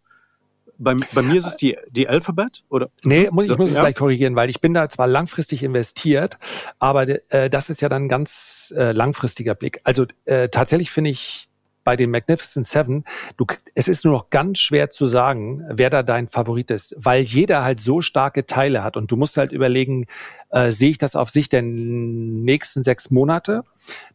bei, 0.77 0.95
bei 1.13 1.21
mir 1.21 1.35
ist 1.35 1.45
es 1.45 1.57
die, 1.57 1.77
die 1.89 2.07
Alphabet, 2.07 2.63
oder? 2.69 2.89
Nee, 3.03 3.29
muss, 3.31 3.49
ich 3.49 3.57
muss 3.57 3.71
ja. 3.71 3.77
es 3.77 3.81
gleich 3.81 3.95
korrigieren, 3.95 4.35
weil 4.35 4.49
ich 4.49 4.61
bin 4.61 4.73
da 4.73 4.89
zwar 4.89 5.07
langfristig 5.07 5.63
investiert, 5.63 6.37
aber 6.79 7.07
äh, 7.31 7.49
das 7.49 7.69
ist 7.69 7.81
ja 7.81 7.89
dann 7.89 8.05
ein 8.05 8.09
ganz 8.09 8.73
äh, 8.77 8.91
langfristiger 8.91 9.55
Blick. 9.55 9.81
Also 9.83 10.05
äh, 10.25 10.49
tatsächlich 10.49 10.91
finde 10.91 11.09
ich 11.09 11.49
bei 11.87 11.95
den 11.95 12.11
Magnificent 12.11 12.67
Seven, 12.67 13.05
du, 13.37 13.45
es 13.73 13.87
ist 13.87 14.03
nur 14.03 14.13
noch 14.13 14.29
ganz 14.29 14.59
schwer 14.59 14.89
zu 14.89 15.05
sagen, 15.05 15.63
wer 15.69 15.89
da 15.89 16.03
dein 16.03 16.27
Favorit 16.27 16.69
ist, 16.69 16.93
weil 16.97 17.21
jeder 17.21 17.63
halt 17.63 17.79
so 17.79 18.01
starke 18.01 18.45
Teile 18.45 18.83
hat 18.83 18.97
und 18.97 19.09
du 19.09 19.15
musst 19.15 19.37
halt 19.37 19.53
überlegen, 19.53 20.05
äh, 20.49 20.73
sehe 20.73 20.89
ich 20.89 20.97
das 20.97 21.15
auf 21.15 21.29
Sicht 21.29 21.53
der 21.53 21.61
nächsten 21.61 22.83
sechs 22.83 23.09
Monate? 23.09 23.63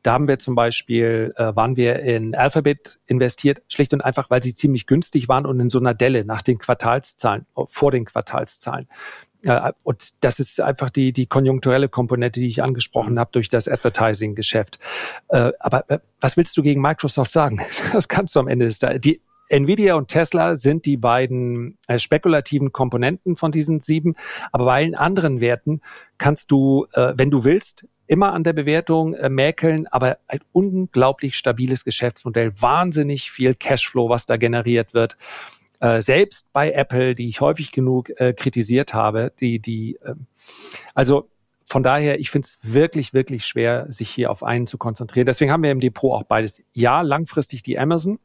Da 0.03 0.13
haben 0.13 0.29
wir 0.29 0.39
zum 0.39 0.55
Beispiel, 0.55 1.33
äh, 1.39 1.57
waren 1.57 1.79
wir 1.79 2.01
in 2.01 2.35
Alphabet 2.35 3.01
investiert, 3.07 3.63
schlicht 3.69 3.95
und 3.95 4.03
einfach, 4.03 4.29
weil 4.29 4.43
sie 4.43 4.53
ziemlich 4.55 4.87
günstig 4.87 5.31
waren 5.31 5.47
und 5.47 5.59
in 5.59 5.71
so 5.71 5.79
einer 5.79 5.95
Delle 5.95 6.27
nach 6.27 6.43
den 6.43 6.59
Quartalszahlen, 6.59 7.47
vor 7.71 7.91
den 7.91 8.05
Quartalszahlen. 8.05 8.87
Äh, 9.45 9.73
und 9.83 10.25
das 10.25 10.39
ist 10.39 10.61
einfach 10.61 10.91
die, 10.91 11.13
die 11.13 11.27
konjunkturelle 11.27 11.89
Komponente, 11.89 12.41
die 12.41 12.49
ich 12.49 12.63
angesprochen 12.63 13.19
habe 13.19 13.31
durch 13.33 13.49
das 13.49 13.69
Advertising-Geschäft. 13.69 14.79
Äh, 15.29 15.53
aber 15.59 15.91
äh, 15.91 15.99
was 16.21 16.37
willst 16.37 16.57
du 16.57 16.63
gegen 16.63 16.81
Microsoft 16.81 17.33
sagen? 17.33 17.61
Das 17.93 18.09
kannst 18.09 18.35
du 18.35 18.41
am 18.41 18.49
Ende 18.49 18.67
des 18.67 18.79
Tages. 18.79 19.01
Die 19.01 19.21
Nvidia 19.49 19.97
und 19.97 20.09
Tesla 20.09 20.57
sind 20.57 20.87
die 20.87 20.97
beiden 20.97 21.77
spekulativen 21.99 22.73
Komponenten 22.73 23.37
von 23.37 23.53
diesen 23.53 23.81
sieben. 23.81 24.15
Aber 24.51 24.65
bei 24.65 24.77
allen 24.77 24.95
anderen 24.95 25.41
Werten 25.43 25.83
kannst 26.17 26.51
du, 26.51 26.87
wenn 26.95 27.31
du 27.31 27.45
willst, 27.45 27.87
immer 28.07 28.33
an 28.33 28.45
der 28.45 28.55
Bewertung 28.55 29.15
mäkeln, 29.29 29.87
aber 29.89 30.19
ein 30.27 30.41
unglaublich 30.53 31.37
stabiles 31.37 31.85
Geschäftsmodell, 31.85 32.55
wahnsinnig 32.63 33.31
viel 33.31 33.55
Cashflow, 33.55 34.09
was 34.09 34.25
da 34.25 34.39
generiert 34.39 34.95
wird. 34.95 35.19
Äh, 35.83 36.01
selbst 36.01 36.53
bei 36.53 36.71
Apple, 36.71 37.17
die 37.17 37.29
ich 37.29 37.41
häufig 37.41 37.73
genug 37.73 38.09
äh, 38.21 38.33
kritisiert 38.33 38.95
habe, 38.95 39.33
die, 39.41 39.59
die, 39.59 39.97
äh, 40.05 40.15
also 40.95 41.29
von 41.67 41.83
daher, 41.83 42.21
ich 42.21 42.31
finde 42.31 42.47
es 42.47 42.59
wirklich, 42.63 43.15
wirklich 43.15 43.45
schwer, 43.45 43.87
sich 43.89 44.09
hier 44.09 44.31
auf 44.31 44.45
einen 44.45 44.69
zu 44.69 44.79
konzentrieren. 44.79 45.27
Deswegen 45.27 45.51
haben 45.51 45.65
wir 45.65 45.73
im 45.73 45.81
Depot 45.81 46.13
auch 46.13 46.23
beides. 46.23 46.63
Ja, 46.73 47.01
langfristig 47.01 47.65
die 47.65 47.81
Amazon, 47.81 48.21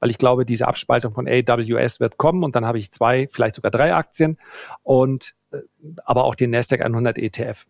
weil 0.00 0.08
ich 0.08 0.16
glaube, 0.16 0.46
diese 0.46 0.66
Abspaltung 0.66 1.12
von 1.12 1.28
AWS 1.28 2.00
wird 2.00 2.16
kommen 2.16 2.44
und 2.44 2.56
dann 2.56 2.64
habe 2.64 2.78
ich 2.78 2.90
zwei, 2.90 3.28
vielleicht 3.30 3.56
sogar 3.56 3.70
drei 3.70 3.92
Aktien 3.92 4.38
und 4.82 5.34
äh, 5.52 5.58
aber 6.06 6.24
auch 6.24 6.34
den 6.34 6.48
Nasdaq 6.48 6.80
100 6.80 7.18
ETF. 7.18 7.66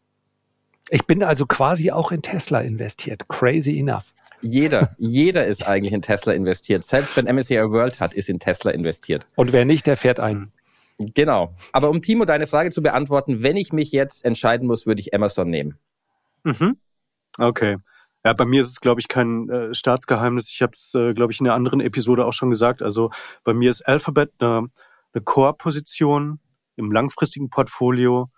Ich 0.88 1.04
bin 1.04 1.24
also 1.24 1.46
quasi 1.46 1.90
auch 1.90 2.12
in 2.12 2.22
Tesla 2.22 2.60
investiert. 2.60 3.28
Crazy 3.28 3.76
enough. 3.76 4.14
Jeder, 4.42 4.94
jeder 4.98 5.46
ist 5.46 5.64
eigentlich 5.66 5.92
in 5.92 6.02
Tesla 6.02 6.32
investiert. 6.32 6.84
Selbst 6.84 7.16
wenn 7.16 7.32
MSCI 7.32 7.70
World 7.70 8.00
hat, 8.00 8.14
ist 8.14 8.28
in 8.28 8.40
Tesla 8.40 8.72
investiert. 8.72 9.26
Und 9.36 9.52
wer 9.52 9.64
nicht, 9.64 9.86
der 9.86 9.96
fährt 9.96 10.20
ein. 10.20 10.52
Genau. 10.98 11.54
Aber 11.72 11.90
um 11.90 12.02
Timo 12.02 12.24
deine 12.24 12.46
Frage 12.46 12.70
zu 12.70 12.82
beantworten, 12.82 13.42
wenn 13.42 13.56
ich 13.56 13.72
mich 13.72 13.92
jetzt 13.92 14.24
entscheiden 14.24 14.66
muss, 14.66 14.86
würde 14.86 15.00
ich 15.00 15.14
Amazon 15.14 15.48
nehmen. 15.48 15.78
Mhm. 16.44 16.76
Okay. 17.38 17.78
Ja, 18.24 18.32
bei 18.34 18.44
mir 18.44 18.60
ist 18.60 18.68
es, 18.68 18.80
glaube 18.80 19.00
ich, 19.00 19.08
kein 19.08 19.48
äh, 19.48 19.74
Staatsgeheimnis. 19.74 20.50
Ich 20.50 20.62
habe 20.62 20.72
es, 20.72 20.94
äh, 20.94 21.12
glaube 21.12 21.32
ich, 21.32 21.40
in 21.40 21.46
einer 21.46 21.56
anderen 21.56 21.80
Episode 21.80 22.24
auch 22.24 22.32
schon 22.32 22.50
gesagt. 22.50 22.82
Also 22.82 23.10
bei 23.42 23.52
mir 23.52 23.70
ist 23.70 23.82
Alphabet 23.82 24.32
eine, 24.38 24.68
eine 25.12 25.22
Core-Position 25.24 26.38
im 26.76 26.92
langfristigen 26.92 27.50
Portfolio. 27.50 28.30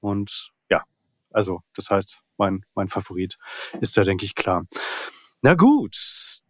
Und 0.00 0.50
ja, 0.70 0.82
also 1.30 1.62
das 1.74 1.90
heißt, 1.90 2.20
mein, 2.36 2.64
mein 2.74 2.88
Favorit 2.88 3.38
ist 3.80 3.96
da, 3.96 4.04
denke 4.04 4.24
ich, 4.24 4.34
klar. 4.34 4.66
Na 5.42 5.54
gut, 5.54 5.96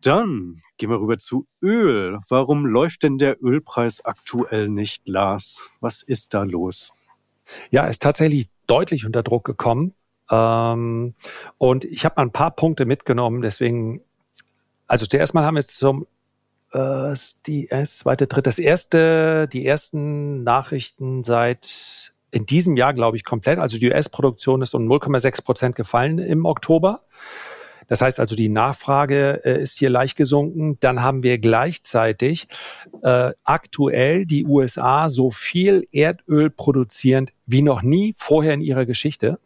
dann 0.01 0.63
gehen 0.77 0.91
wir 0.91 1.01
rüber 1.01 1.17
zu 1.19 1.47
Öl. 1.63 2.19
Warum 2.29 2.67
läuft 2.67 3.05
denn 3.05 3.19
der 3.19 3.41
Ölpreis 3.41 4.05
aktuell 4.05 4.69
nicht, 4.69 5.07
Lars? 5.07 5.63
Was 5.79 6.03
ist 6.03 6.35
da 6.35 6.43
los? 6.43 6.93
Ja, 7.71 7.87
ist 7.87 8.03
tatsächlich 8.03 8.49
deutlich 8.67 9.07
unter 9.07 9.23
Druck 9.23 9.45
gekommen. 9.45 9.95
Ähm, 10.29 11.15
und 11.57 11.85
ich 11.85 12.05
habe 12.05 12.17
mal 12.17 12.23
ein 12.23 12.33
paar 12.33 12.51
Punkte 12.51 12.85
mitgenommen, 12.85 13.43
deswegen, 13.43 14.01
also 14.89 15.07
zuerst 15.07 15.35
mal 15.35 15.45
haben 15.45 15.55
wir 15.55 15.61
jetzt 15.61 15.77
zum 15.77 16.09
äh, 16.73 17.15
die 17.47 17.67
erste, 17.67 17.97
zweite, 17.97 18.27
dritte, 18.27 18.43
das 18.43 18.59
erste, 18.59 19.47
die 19.53 19.67
ersten 19.67 20.43
Nachrichten 20.43 21.23
seit 21.23 22.13
in 22.33 22.45
diesem 22.45 22.77
Jahr, 22.77 22.93
glaube 22.95 23.17
ich, 23.17 23.25
komplett. 23.25 23.61
Also 23.61 23.79
die 23.79 23.89
US-Produktion 23.89 24.63
ist 24.63 24.75
um 24.75 24.89
0,6 24.89 25.45
Prozent 25.45 25.77
gefallen 25.77 26.19
im 26.19 26.45
Oktober. 26.45 27.03
Das 27.91 28.01
heißt 28.01 28.21
also, 28.21 28.37
die 28.37 28.49
Nachfrage 28.49 29.45
äh, 29.45 29.61
ist 29.61 29.77
hier 29.77 29.91
leicht 29.91 30.17
gesunken. 30.17 30.79
Dann 30.79 31.03
haben 31.03 31.25
wir 31.25 31.39
gleichzeitig 31.39 32.47
äh, 33.03 33.33
aktuell 33.43 34.27
die 34.27 34.47
USA 34.47 35.11
so 35.11 35.33
viel 35.33 35.85
Erdöl 35.91 36.51
produzierend 36.51 37.33
wie 37.47 37.63
noch 37.63 37.83
nie 37.83 38.15
vorher 38.17 38.55
in 38.55 38.61
ihrer 38.61 38.87
Geschichte. 38.87 39.41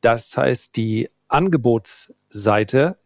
Das 0.00 0.36
heißt, 0.36 0.74
die 0.74 1.10
Angebotsseite 1.28 2.96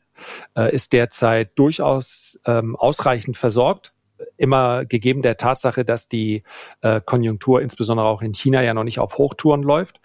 äh, 0.57 0.74
ist 0.74 0.94
derzeit 0.94 1.59
durchaus 1.59 2.40
ähm, 2.46 2.74
ausreichend 2.74 3.37
versorgt. 3.37 3.92
immer 4.38 4.87
gegeben 4.87 5.20
der 5.20 5.37
Tatsache, 5.37 5.85
dass 5.85 6.09
die 6.09 6.42
äh, 6.81 7.03
Konjunktur 7.05 7.61
insbesondere 7.61 8.07
auch 8.07 8.22
in 8.22 8.33
China 8.33 8.62
ja 8.62 8.72
noch 8.72 8.85
nicht 8.85 8.98
auf 8.98 9.18
Hochtouren 9.18 9.62
läuft. 9.62 10.00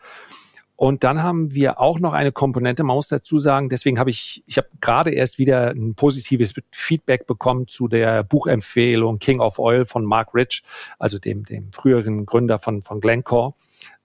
Und 0.80 1.04
dann 1.04 1.22
haben 1.22 1.54
wir 1.54 1.82
auch 1.82 2.00
noch 2.00 2.14
eine 2.14 2.32
Komponente, 2.32 2.84
man 2.84 2.96
muss 2.96 3.10
dazu 3.10 3.38
sagen, 3.38 3.68
deswegen 3.68 4.00
habe 4.00 4.12
ich, 4.12 4.46
ich 4.48 4.56
habe 4.56 4.70
gerade 4.80 5.12
erst 5.12 5.38
wieder 5.38 5.72
ein 5.72 5.94
positives 5.94 6.54
Feedback 6.72 7.28
bekommen 7.28 7.68
zu 7.68 7.90
der 7.90 8.24
Buchempfehlung 8.24 9.20
King 9.20 9.42
of 9.42 9.60
Oil 9.60 9.86
von 9.86 10.06
Mark 10.06 10.34
Rich, 10.34 10.64
also 10.98 11.20
dem, 11.20 11.44
dem 11.44 11.74
früheren 11.74 12.26
Gründer 12.26 12.60
von, 12.60 12.82
von 12.82 13.02
Glencore. 13.02 13.56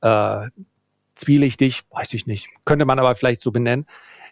Äh, 0.01 0.49
zwielichtig, 1.15 1.85
weiß 1.91 2.13
ich 2.15 2.27
nicht, 2.27 2.49
könnte 2.65 2.87
man 2.87 2.99
aber 2.99 3.15
vielleicht 3.15 3.43
so 3.43 3.53
benennen. 3.53 3.87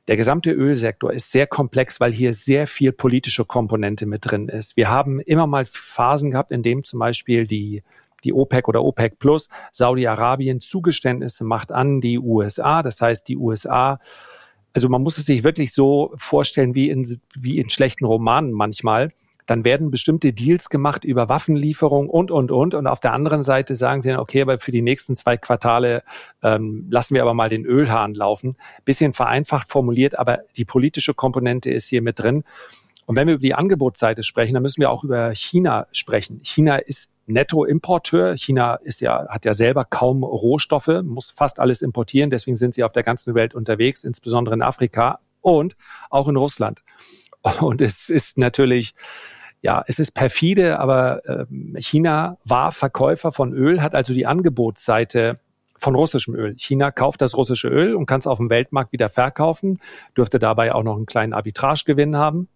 Der 0.08 0.16
gesamte 0.16 0.50
Ölsektor 0.50 1.12
ist 1.12 1.30
sehr 1.30 1.46
komplex, 1.46 2.00
weil 2.00 2.10
hier 2.10 2.34
sehr 2.34 2.66
viel 2.66 2.90
politische 2.90 3.44
Komponente 3.44 4.04
mit 4.04 4.28
drin 4.28 4.48
ist. 4.48 4.76
Wir 4.76 4.90
haben 4.90 5.20
immer 5.20 5.46
mal 5.46 5.64
Phasen 5.64 6.32
gehabt, 6.32 6.50
in 6.50 6.64
dem 6.64 6.82
zum 6.82 6.98
Beispiel 6.98 7.46
die 7.46 7.84
die 8.24 8.32
OPEC 8.32 8.68
oder 8.68 8.84
OPEC 8.84 9.18
Plus 9.18 9.48
Saudi-Arabien 9.72 10.60
Zugeständnisse 10.60 11.44
macht 11.44 11.72
an 11.72 12.00
die 12.00 12.18
USA. 12.18 12.82
Das 12.82 13.00
heißt, 13.00 13.28
die 13.28 13.36
USA 13.36 13.98
also 14.72 14.88
man 14.88 15.02
muss 15.02 15.18
es 15.18 15.26
sich 15.26 15.44
wirklich 15.44 15.72
so 15.72 16.12
vorstellen 16.16 16.74
wie 16.74 16.88
in, 16.88 17.20
wie 17.34 17.58
in 17.58 17.70
schlechten 17.70 18.04
Romanen 18.04 18.52
manchmal. 18.52 19.12
Dann 19.46 19.64
werden 19.64 19.90
bestimmte 19.90 20.32
Deals 20.32 20.70
gemacht 20.70 21.04
über 21.04 21.28
Waffenlieferung 21.28 22.08
und, 22.08 22.30
und, 22.30 22.52
und. 22.52 22.74
Und 22.74 22.86
auf 22.86 23.00
der 23.00 23.12
anderen 23.12 23.42
Seite 23.42 23.74
sagen 23.74 24.00
sie 24.00 24.08
dann, 24.08 24.20
okay, 24.20 24.40
aber 24.40 24.60
für 24.60 24.70
die 24.70 24.82
nächsten 24.82 25.16
zwei 25.16 25.36
Quartale 25.36 26.04
ähm, 26.42 26.86
lassen 26.90 27.14
wir 27.14 27.22
aber 27.22 27.34
mal 27.34 27.48
den 27.48 27.66
Ölhahn 27.66 28.14
laufen. 28.14 28.56
Bisschen 28.84 29.12
vereinfacht 29.12 29.68
formuliert, 29.68 30.18
aber 30.18 30.40
die 30.56 30.64
politische 30.64 31.12
Komponente 31.12 31.70
ist 31.70 31.88
hier 31.88 32.02
mit 32.02 32.20
drin. 32.20 32.44
Und 33.04 33.16
wenn 33.16 33.26
wir 33.26 33.34
über 33.34 33.42
die 33.42 33.54
Angebotsseite 33.54 34.22
sprechen, 34.22 34.54
dann 34.54 34.62
müssen 34.62 34.80
wir 34.80 34.90
auch 34.90 35.02
über 35.02 35.34
China 35.34 35.88
sprechen. 35.90 36.40
China 36.44 36.76
ist 36.76 37.11
Nettoimporteur. 37.26 38.36
China 38.36 38.74
ist 38.76 39.00
ja, 39.00 39.26
hat 39.28 39.44
ja 39.44 39.54
selber 39.54 39.84
kaum 39.84 40.24
Rohstoffe, 40.24 41.02
muss 41.02 41.30
fast 41.30 41.60
alles 41.60 41.82
importieren. 41.82 42.30
Deswegen 42.30 42.56
sind 42.56 42.74
sie 42.74 42.84
auf 42.84 42.92
der 42.92 43.02
ganzen 43.02 43.34
Welt 43.34 43.54
unterwegs, 43.54 44.04
insbesondere 44.04 44.54
in 44.54 44.62
Afrika 44.62 45.20
und 45.40 45.76
auch 46.10 46.28
in 46.28 46.36
Russland. 46.36 46.82
Und 47.60 47.80
es 47.80 48.08
ist 48.08 48.38
natürlich, 48.38 48.94
ja, 49.62 49.84
es 49.86 49.98
ist 49.98 50.12
perfide, 50.12 50.78
aber 50.78 51.26
äh, 51.26 51.80
China 51.80 52.38
war 52.44 52.72
Verkäufer 52.72 53.32
von 53.32 53.52
Öl, 53.52 53.82
hat 53.82 53.94
also 53.94 54.14
die 54.14 54.26
Angebotsseite 54.26 55.38
von 55.82 55.96
russischem 55.96 56.34
Öl. 56.36 56.54
China 56.56 56.92
kauft 56.92 57.20
das 57.20 57.36
russische 57.36 57.68
Öl 57.68 57.94
und 57.96 58.06
kann 58.06 58.20
es 58.20 58.26
auf 58.26 58.38
dem 58.38 58.50
Weltmarkt 58.50 58.92
wieder 58.92 59.08
verkaufen, 59.08 59.80
dürfte 60.16 60.38
dabei 60.38 60.72
auch 60.72 60.84
noch 60.84 60.96
einen 60.96 61.06
kleinen 61.06 61.32
Arbitragegewinn 61.32 62.16
haben. 62.16 62.48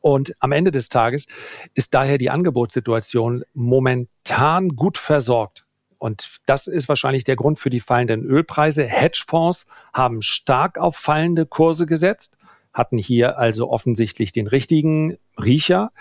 Und 0.00 0.34
am 0.40 0.52
Ende 0.52 0.70
des 0.70 0.88
Tages 0.88 1.26
ist 1.74 1.94
daher 1.94 2.18
die 2.18 2.30
Angebotssituation 2.30 3.44
momentan 3.54 4.70
gut 4.70 4.98
versorgt. 4.98 5.64
Und 5.98 6.40
das 6.46 6.66
ist 6.66 6.88
wahrscheinlich 6.88 7.24
der 7.24 7.36
Grund 7.36 7.60
für 7.60 7.70
die 7.70 7.80
fallenden 7.80 8.24
Ölpreise. 8.24 8.84
Hedgefonds 8.84 9.66
haben 9.92 10.22
stark 10.22 10.78
auf 10.78 10.96
fallende 10.96 11.44
Kurse 11.44 11.84
gesetzt, 11.86 12.36
hatten 12.72 12.96
hier 12.96 13.38
also 13.38 13.70
offensichtlich 13.70 14.32
den 14.32 14.46
richtigen 14.46 15.18
Riecher. 15.38 15.92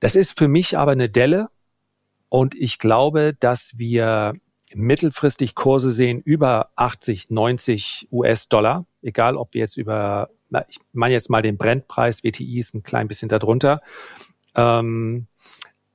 Das 0.00 0.14
ist 0.14 0.38
für 0.38 0.48
mich 0.48 0.76
aber 0.76 0.92
eine 0.92 1.08
Delle. 1.08 1.48
Und 2.28 2.54
ich 2.54 2.78
glaube, 2.78 3.34
dass 3.40 3.78
wir 3.78 4.34
mittelfristig 4.74 5.54
Kurse 5.54 5.90
sehen 5.90 6.20
über 6.20 6.68
80, 6.76 7.30
90 7.30 8.08
US-Dollar, 8.12 8.84
egal 9.00 9.36
ob 9.36 9.54
wir 9.54 9.60
jetzt 9.60 9.78
über 9.78 10.28
ich 10.68 10.78
meine 10.92 11.14
jetzt 11.14 11.30
mal 11.30 11.42
den 11.42 11.56
Brennpreis, 11.56 12.24
WTI 12.24 12.58
ist 12.58 12.74
ein 12.74 12.82
klein 12.82 13.08
bisschen 13.08 13.28
darunter. 13.28 13.82
Ähm, 14.54 15.26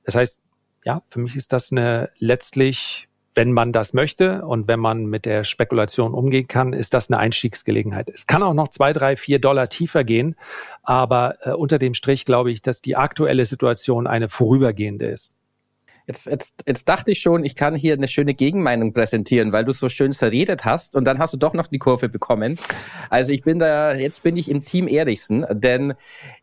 das 0.04 0.14
heißt, 0.14 0.40
ja, 0.84 1.02
für 1.10 1.20
mich 1.20 1.36
ist 1.36 1.52
das 1.52 1.72
eine 1.72 2.10
letztlich, 2.18 3.08
wenn 3.34 3.52
man 3.52 3.72
das 3.72 3.94
möchte 3.94 4.44
und 4.44 4.68
wenn 4.68 4.78
man 4.78 5.06
mit 5.06 5.24
der 5.24 5.44
Spekulation 5.44 6.14
umgehen 6.14 6.46
kann, 6.46 6.72
ist 6.72 6.94
das 6.94 7.10
eine 7.10 7.18
Einstiegsgelegenheit. 7.18 8.10
Es 8.10 8.26
kann 8.26 8.42
auch 8.42 8.54
noch 8.54 8.68
zwei, 8.68 8.92
drei, 8.92 9.16
vier 9.16 9.40
Dollar 9.40 9.68
tiefer 9.68 10.04
gehen, 10.04 10.36
aber 10.82 11.38
äh, 11.40 11.50
unter 11.52 11.78
dem 11.78 11.94
Strich 11.94 12.24
glaube 12.24 12.52
ich, 12.52 12.62
dass 12.62 12.80
die 12.80 12.96
aktuelle 12.96 13.46
Situation 13.46 14.06
eine 14.06 14.28
vorübergehende 14.28 15.06
ist. 15.06 15.32
Jetzt, 16.06 16.26
jetzt, 16.26 16.54
jetzt 16.66 16.86
dachte 16.86 17.12
ich 17.12 17.20
schon, 17.22 17.46
ich 17.46 17.56
kann 17.56 17.74
hier 17.74 17.94
eine 17.94 18.08
schöne 18.08 18.34
Gegenmeinung 18.34 18.92
präsentieren, 18.92 19.52
weil 19.52 19.64
du 19.64 19.72
so 19.72 19.88
schön 19.88 20.12
zerredet 20.12 20.66
hast 20.66 20.96
und 20.96 21.04
dann 21.04 21.18
hast 21.18 21.32
du 21.32 21.38
doch 21.38 21.54
noch 21.54 21.66
die 21.66 21.78
Kurve 21.78 22.10
bekommen. 22.10 22.58
Also 23.08 23.32
ich 23.32 23.42
bin 23.42 23.58
da, 23.58 23.94
jetzt 23.94 24.22
bin 24.22 24.36
ich 24.36 24.50
im 24.50 24.66
Team 24.66 24.86
Erichsen, 24.86 25.46
denn 25.50 25.94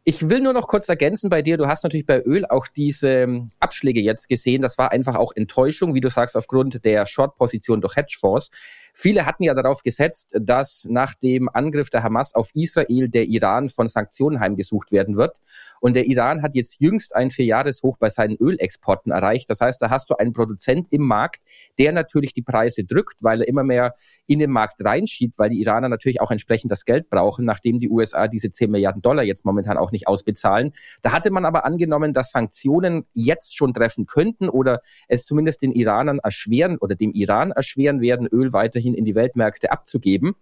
ich 0.04 0.32
will 0.32 0.40
nur 0.40 0.54
noch 0.54 0.68
kurz 0.68 0.90
ergänzen 0.90 1.30
bei 1.30 1.44
dir, 1.44 1.58
du 1.58 1.68
hast 1.68 1.84
natürlich 1.84 2.08
bei 2.08 2.24
Öl 2.24 2.46
auch 2.48 2.66
diese 2.66 3.10
ähm, 3.10 3.50
Abschläge 3.60 4.02
jetzt 4.02 4.28
gesehen. 4.28 4.64
Das 4.64 4.80
war 4.80 4.92
einfach 4.92 5.16
auch 5.16 5.32
Enttäuschung, 5.36 5.94
wie 5.94 6.02
du 6.02 6.10
sagst, 6.10 6.36
aufgrund 6.36 6.84
der 6.84 7.06
Short-Position 7.06 7.82
durch 7.82 7.96
Hedgefonds. 7.96 8.50
Viele 8.94 9.26
hatten 9.26 9.44
ja 9.44 9.54
darauf 9.54 9.84
gesetzt, 9.84 10.34
dass 10.40 10.86
nach 10.90 11.16
dem 11.16 11.50
Angriff 11.50 11.90
der 11.90 12.04
Hamas 12.04 12.34
auf 12.34 12.50
Israel 12.54 13.10
der 13.10 13.26
Iran 13.26 13.70
von 13.70 13.88
Sanktionen 13.88 14.40
heimgesucht 14.40 14.92
werden 14.92 15.18
wird. 15.18 15.38
Und 15.80 15.96
der 15.96 16.06
Iran 16.06 16.42
hat 16.42 16.56
jetzt 16.56 16.80
jüngst 16.80 17.16
ein 17.16 17.32
Vierjahreshoch 17.32 17.98
bei 17.98 18.10
seinen 18.10 18.38
Ölexporten 18.38 19.12
erreicht. 19.12 19.50
Das 19.52 19.62
heißt, 19.62 19.82
da 19.82 19.90
hast 19.90 20.10
du 20.10 20.16
einen 20.16 20.34
Produzent 20.34 20.88
im 20.92 21.02
Markt, 21.02 21.42
der 21.78 21.92
natürlich 21.92 22.34
die 22.34 22.42
Preise 22.42 22.84
drückt, 22.84 23.22
weil 23.22 23.42
er 23.42 23.48
immer 23.48 23.64
mehr 23.64 23.96
in 24.28 24.40
den 24.40 24.50
Markt 24.50 24.84
reinschiebt, 24.84 25.38
weil 25.38 25.50
die 25.50 25.62
Iraner 25.62 25.90
natürlich 25.90 26.22
auch 26.22 26.32
entsprechend 26.32 26.72
das 26.72 26.86
Geld 26.86 27.10
brauchen, 27.10 27.46
nachdem 27.46 27.78
die 27.78 27.90
USA 27.90 28.28
diese 28.28 28.52
10 28.52 28.72
Milliarden 28.72 29.02
Dollar 29.02 29.24
jetzt 29.24 29.46
momentan 29.46 29.78
auch 29.78 29.92
nicht 29.92 30.08
ausbezahlen. 30.08 30.74
Da 31.02 31.12
hatte 31.12 31.32
man 31.32 31.46
aber 31.46 31.66
angenommen, 31.66 32.14
dass 32.14 32.32
Sanktionen 32.32 33.06
jetzt 33.14 33.56
schon 33.56 33.74
treffen 33.74 34.06
könnten 34.06 34.50
oder 34.50 34.82
es 35.08 35.26
zumindest 35.26 35.62
den 35.62 35.72
Iranern 35.72 36.20
erschweren 36.20 36.78
oder 36.78 36.96
dem 36.96 37.12
Iran 37.12 37.52
erschweren 37.52 38.02
werden, 38.02 38.28
Öl 38.28 38.54
weiterhin 38.54 38.94
in 38.94 39.06
die 39.06 39.16
Weltmärkte 39.16 39.72
abzugeben. 39.72 40.36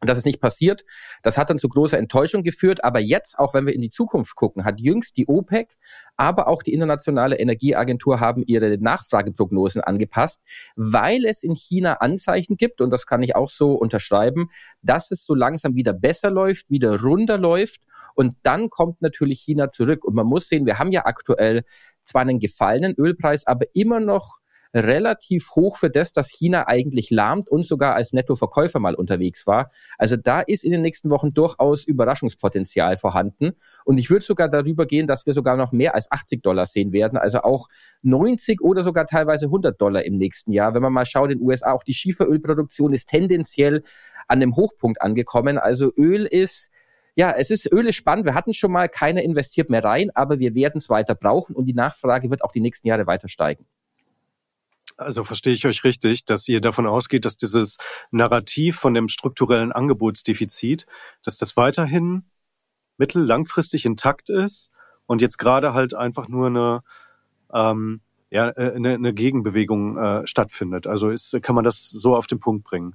Und 0.00 0.08
das 0.08 0.18
ist 0.18 0.26
nicht 0.26 0.40
passiert. 0.40 0.84
Das 1.22 1.36
hat 1.36 1.50
dann 1.50 1.58
zu 1.58 1.68
großer 1.68 1.98
Enttäuschung 1.98 2.44
geführt. 2.44 2.84
Aber 2.84 3.00
jetzt, 3.00 3.38
auch 3.38 3.52
wenn 3.52 3.66
wir 3.66 3.74
in 3.74 3.82
die 3.82 3.88
Zukunft 3.88 4.36
gucken, 4.36 4.64
hat 4.64 4.78
jüngst 4.78 5.16
die 5.16 5.26
OPEC, 5.26 5.76
aber 6.16 6.46
auch 6.46 6.62
die 6.62 6.72
Internationale 6.72 7.36
Energieagentur 7.36 8.20
haben 8.20 8.44
ihre 8.46 8.78
Nachfrageprognosen 8.78 9.82
angepasst, 9.82 10.42
weil 10.76 11.24
es 11.24 11.42
in 11.42 11.54
China 11.54 11.94
Anzeichen 11.94 12.56
gibt, 12.56 12.80
und 12.80 12.90
das 12.90 13.06
kann 13.06 13.22
ich 13.22 13.34
auch 13.34 13.48
so 13.48 13.72
unterschreiben, 13.72 14.50
dass 14.82 15.10
es 15.10 15.24
so 15.24 15.34
langsam 15.34 15.74
wieder 15.74 15.92
besser 15.92 16.30
läuft, 16.30 16.70
wieder 16.70 17.00
runder 17.00 17.36
läuft. 17.38 17.80
Und 18.14 18.34
dann 18.44 18.70
kommt 18.70 19.02
natürlich 19.02 19.40
China 19.40 19.68
zurück. 19.68 20.04
Und 20.04 20.14
man 20.14 20.26
muss 20.26 20.48
sehen, 20.48 20.64
wir 20.64 20.78
haben 20.78 20.92
ja 20.92 21.06
aktuell 21.06 21.64
zwar 22.02 22.22
einen 22.22 22.38
gefallenen 22.38 22.94
Ölpreis, 22.96 23.46
aber 23.46 23.66
immer 23.74 23.98
noch 23.98 24.38
relativ 24.74 25.50
hoch 25.54 25.76
für 25.76 25.90
das, 25.90 26.12
dass 26.12 26.28
China 26.28 26.68
eigentlich 26.68 27.10
lahmt 27.10 27.50
und 27.50 27.64
sogar 27.64 27.94
als 27.94 28.12
Nettoverkäufer 28.12 28.78
mal 28.78 28.94
unterwegs 28.94 29.46
war. 29.46 29.70
Also 29.96 30.16
da 30.16 30.40
ist 30.40 30.64
in 30.64 30.72
den 30.72 30.82
nächsten 30.82 31.10
Wochen 31.10 31.32
durchaus 31.32 31.84
Überraschungspotenzial 31.84 32.96
vorhanden. 32.96 33.52
Und 33.84 33.98
ich 33.98 34.10
würde 34.10 34.24
sogar 34.24 34.48
darüber 34.48 34.86
gehen, 34.86 35.06
dass 35.06 35.26
wir 35.26 35.32
sogar 35.32 35.56
noch 35.56 35.72
mehr 35.72 35.94
als 35.94 36.10
80 36.10 36.42
Dollar 36.42 36.66
sehen 36.66 36.92
werden. 36.92 37.18
Also 37.18 37.42
auch 37.42 37.68
90 38.02 38.60
oder 38.60 38.82
sogar 38.82 39.06
teilweise 39.06 39.46
100 39.46 39.80
Dollar 39.80 40.04
im 40.04 40.16
nächsten 40.16 40.52
Jahr. 40.52 40.74
Wenn 40.74 40.82
man 40.82 40.92
mal 40.92 41.06
schaut, 41.06 41.30
in 41.30 41.38
den 41.38 41.46
USA 41.46 41.72
auch 41.72 41.82
die 41.82 41.94
Schieferölproduktion 41.94 42.92
ist 42.92 43.08
tendenziell 43.08 43.82
an 44.26 44.40
dem 44.40 44.54
Hochpunkt 44.54 45.00
angekommen. 45.00 45.58
Also 45.58 45.92
Öl 45.96 46.26
ist 46.26 46.70
ja, 47.14 47.32
es 47.32 47.50
ist 47.50 47.72
Öl 47.72 47.88
ist 47.88 47.96
spannend. 47.96 48.26
Wir 48.26 48.34
hatten 48.34 48.54
schon 48.54 48.70
mal, 48.70 48.88
keiner 48.88 49.22
investiert 49.22 49.70
mehr 49.70 49.82
rein, 49.82 50.10
aber 50.14 50.38
wir 50.38 50.54
werden 50.54 50.78
es 50.78 50.88
weiter 50.88 51.16
brauchen 51.16 51.56
und 51.56 51.64
die 51.64 51.74
Nachfrage 51.74 52.30
wird 52.30 52.44
auch 52.44 52.52
die 52.52 52.60
nächsten 52.60 52.86
Jahre 52.86 53.08
weiter 53.08 53.26
steigen 53.26 53.66
also 54.98 55.24
verstehe 55.24 55.54
ich 55.54 55.66
euch 55.66 55.84
richtig, 55.84 56.24
dass 56.24 56.48
ihr 56.48 56.60
davon 56.60 56.86
ausgeht, 56.86 57.24
dass 57.24 57.36
dieses 57.36 57.78
Narrativ 58.10 58.76
von 58.76 58.94
dem 58.94 59.08
strukturellen 59.08 59.72
Angebotsdefizit, 59.72 60.86
dass 61.22 61.36
das 61.36 61.56
weiterhin 61.56 62.24
mittel-, 62.98 63.24
langfristig 63.24 63.86
intakt 63.86 64.28
ist 64.28 64.70
und 65.06 65.22
jetzt 65.22 65.38
gerade 65.38 65.72
halt 65.72 65.94
einfach 65.94 66.28
nur 66.28 66.48
eine, 66.48 66.82
ähm, 67.52 68.00
ja, 68.30 68.50
äh, 68.50 68.74
eine, 68.74 68.94
eine 68.94 69.14
Gegenbewegung 69.14 69.96
äh, 69.96 70.26
stattfindet. 70.26 70.86
Also 70.86 71.10
ist, 71.10 71.40
kann 71.42 71.54
man 71.54 71.64
das 71.64 71.88
so 71.88 72.14
auf 72.14 72.26
den 72.26 72.40
Punkt 72.40 72.64
bringen? 72.64 72.94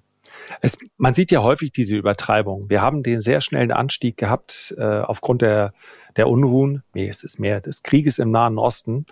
Es, 0.62 0.78
man 0.98 1.13
sieht 1.13 1.32
ja 1.32 1.42
häufig 1.42 1.72
diese 1.72 1.98
Übertreibung. 1.98 2.70
Wir 2.70 2.82
haben 2.82 3.04
den 3.04 3.22
sehr 3.22 3.42
schnellen 3.42 3.72
Anstieg 3.72 4.18
gehabt 4.18 4.74
äh, 4.78 4.84
aufgrund 4.84 5.42
der, 5.42 5.74
der 6.16 6.28
Unruhen, 6.28 6.84
nee, 6.94 7.08
es 7.08 7.24
ist 7.24 7.39
mehr 7.39 7.62
des 7.62 7.84
Krieges 7.84 8.20
im 8.20 8.32
Nahen 8.32 8.58
Osten. 8.58 9.06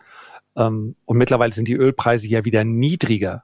Ähm, 0.55 0.95
und 1.05 1.17
mittlerweile 1.17 1.53
sind 1.53 1.67
die 1.67 1.75
Ölpreise 1.75 2.27
ja 2.27 2.45
wieder 2.45 2.63
niedriger. 2.63 3.43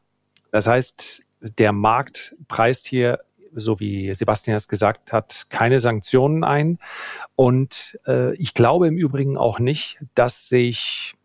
Das 0.51 0.67
heißt, 0.67 1.23
der 1.41 1.71
Markt 1.71 2.35
preist 2.47 2.87
hier, 2.87 3.19
so 3.53 3.79
wie 3.79 4.13
Sebastian 4.13 4.57
es 4.57 4.67
gesagt 4.67 5.13
hat, 5.13 5.47
keine 5.49 5.79
Sanktionen 5.79 6.43
ein. 6.43 6.79
Und 7.35 7.99
äh, 8.07 8.35
ich 8.35 8.53
glaube 8.53 8.87
im 8.87 8.97
Übrigen 8.97 9.37
auch 9.37 9.59
nicht, 9.59 9.99
dass 10.15 10.47
sich 10.47 11.17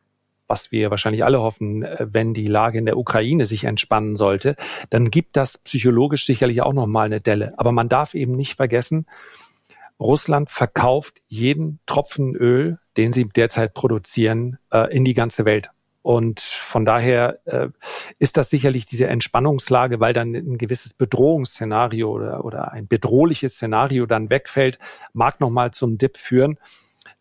was 0.52 0.70
wir 0.70 0.90
wahrscheinlich 0.90 1.24
alle 1.24 1.40
hoffen, 1.40 1.82
äh, 1.82 2.06
wenn 2.10 2.34
die 2.34 2.46
Lage 2.46 2.76
in 2.76 2.84
der 2.84 2.98
Ukraine 2.98 3.46
sich 3.46 3.64
entspannen 3.64 4.16
sollte, 4.16 4.54
dann 4.90 5.10
gibt 5.10 5.38
das 5.38 5.56
psychologisch 5.56 6.26
sicherlich 6.26 6.60
auch 6.60 6.74
nochmal 6.74 7.06
eine 7.06 7.22
Delle. 7.22 7.54
Aber 7.56 7.72
man 7.72 7.88
darf 7.88 8.12
eben 8.12 8.36
nicht 8.36 8.56
vergessen, 8.56 9.06
Russland 9.98 10.50
verkauft 10.50 11.22
jeden 11.26 11.78
Tropfen 11.86 12.34
Öl 12.36 12.78
den 12.96 13.12
sie 13.12 13.28
derzeit 13.28 13.74
produzieren, 13.74 14.58
äh, 14.70 14.94
in 14.94 15.04
die 15.04 15.14
ganze 15.14 15.44
Welt. 15.44 15.70
Und 16.02 16.40
von 16.40 16.84
daher 16.84 17.38
äh, 17.44 17.68
ist 18.18 18.36
das 18.36 18.50
sicherlich 18.50 18.86
diese 18.86 19.06
Entspannungslage, 19.06 20.00
weil 20.00 20.12
dann 20.12 20.34
ein 20.34 20.58
gewisses 20.58 20.94
Bedrohungsszenario 20.94 22.10
oder, 22.10 22.44
oder 22.44 22.72
ein 22.72 22.88
bedrohliches 22.88 23.54
Szenario 23.54 24.06
dann 24.06 24.28
wegfällt, 24.28 24.80
mag 25.12 25.40
nochmal 25.40 25.70
zum 25.70 25.98
Dip 25.98 26.18
führen. 26.18 26.58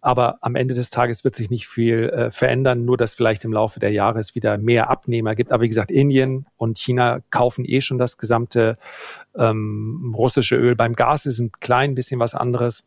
Aber 0.03 0.39
am 0.41 0.55
Ende 0.55 0.73
des 0.73 0.89
Tages 0.89 1.23
wird 1.23 1.35
sich 1.35 1.51
nicht 1.51 1.67
viel 1.67 2.09
äh, 2.09 2.31
verändern, 2.31 2.85
nur 2.85 2.97
dass 2.97 3.13
vielleicht 3.13 3.45
im 3.45 3.53
Laufe 3.53 3.79
der 3.79 3.91
Jahre 3.91 4.19
es 4.19 4.33
wieder 4.33 4.57
mehr 4.57 4.89
Abnehmer 4.89 5.35
gibt. 5.35 5.51
Aber 5.51 5.61
wie 5.61 5.67
gesagt, 5.67 5.91
Indien 5.91 6.47
und 6.57 6.79
China 6.79 7.19
kaufen 7.29 7.65
eh 7.65 7.81
schon 7.81 7.99
das 7.99 8.17
gesamte 8.17 8.79
ähm, 9.35 10.15
russische 10.17 10.55
Öl. 10.55 10.75
Beim 10.75 10.95
Gas 10.95 11.27
ist 11.27 11.37
ein 11.37 11.51
klein 11.59 11.93
bisschen 11.93 12.19
was 12.19 12.33
anderes 12.33 12.83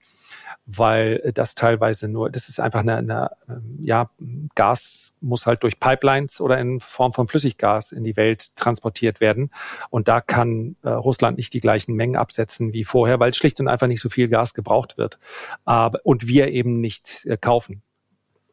weil 0.67 1.33
das 1.35 1.55
teilweise 1.55 2.09
nur, 2.09 2.31
das 2.31 2.49
ist 2.49 2.59
einfach 2.59 2.81
eine, 2.81 2.97
eine, 2.97 3.31
ja, 3.79 4.09
Gas 4.55 5.13
muss 5.21 5.47
halt 5.47 5.63
durch 5.63 5.79
Pipelines 5.79 6.41
oder 6.41 6.59
in 6.59 6.81
Form 6.81 7.13
von 7.13 7.29
Flüssiggas 7.29 7.93
in 7.93 8.03
die 8.03 8.17
Welt 8.17 8.57
transportiert 8.57 9.21
werden. 9.21 9.51
Und 9.91 10.09
da 10.09 10.21
kann 10.21 10.77
äh, 10.83 10.89
Russland 10.89 11.37
nicht 11.37 11.53
die 11.53 11.61
gleichen 11.61 11.95
Mengen 11.95 12.17
absetzen 12.17 12.73
wie 12.73 12.85
vorher, 12.85 13.21
weil 13.21 13.35
schlicht 13.35 13.61
und 13.61 13.69
einfach 13.69 13.87
nicht 13.87 14.01
so 14.01 14.09
viel 14.09 14.29
Gas 14.29 14.55
gebraucht 14.55 14.97
wird. 14.97 15.19
Aber, 15.65 16.01
und 16.05 16.29
wir 16.29 16.49
eben 16.49 16.81
nicht 16.81 17.27
äh, 17.27 17.37
kaufen. 17.37 17.83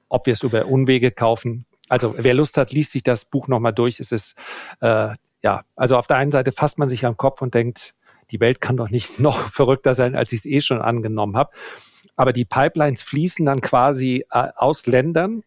Ob 0.10 0.26
wir 0.26 0.34
es 0.34 0.44
über 0.44 0.66
Unwege 0.66 1.12
kaufen. 1.12 1.66
Also 1.88 2.16
wer 2.18 2.34
Lust 2.34 2.58
hat, 2.58 2.74
liest 2.74 2.92
sich 2.92 3.04
das 3.04 3.24
Buch 3.24 3.48
nochmal 3.48 3.74
durch. 3.74 4.02
Es 4.02 4.12
ist, 4.12 4.38
äh, 4.82 5.16
ja, 5.42 5.64
also 5.78 5.98
auf 5.98 6.08
der 6.08 6.18
einen 6.18 6.32
Seite 6.32 6.52
fasst 6.52 6.78
man 6.78 6.90
sich 6.90 7.06
am 7.06 7.16
Kopf 7.16 7.42
und 7.42 7.54
denkt, 7.54 7.96
die 8.32 8.42
Welt 8.42 8.60
kann 8.60 8.76
doch 8.76 8.90
nicht 8.90 9.20
noch 9.22 9.50
verrückter 9.54 9.96
sein, 9.96 10.16
als 10.16 10.34
ich 10.34 10.40
es 10.40 10.46
eh 10.46 10.60
schon 10.60 10.82
angenommen 10.82 11.38
habe 11.38 11.52
aber 12.16 12.34
die 12.34 12.46
Pipelines 12.46 13.02
fließen 13.02 13.46
dann 13.46 13.62
quasi 13.62 14.26
äh, 14.32 14.50
aus 14.56 14.86
Ländern, 14.86 15.44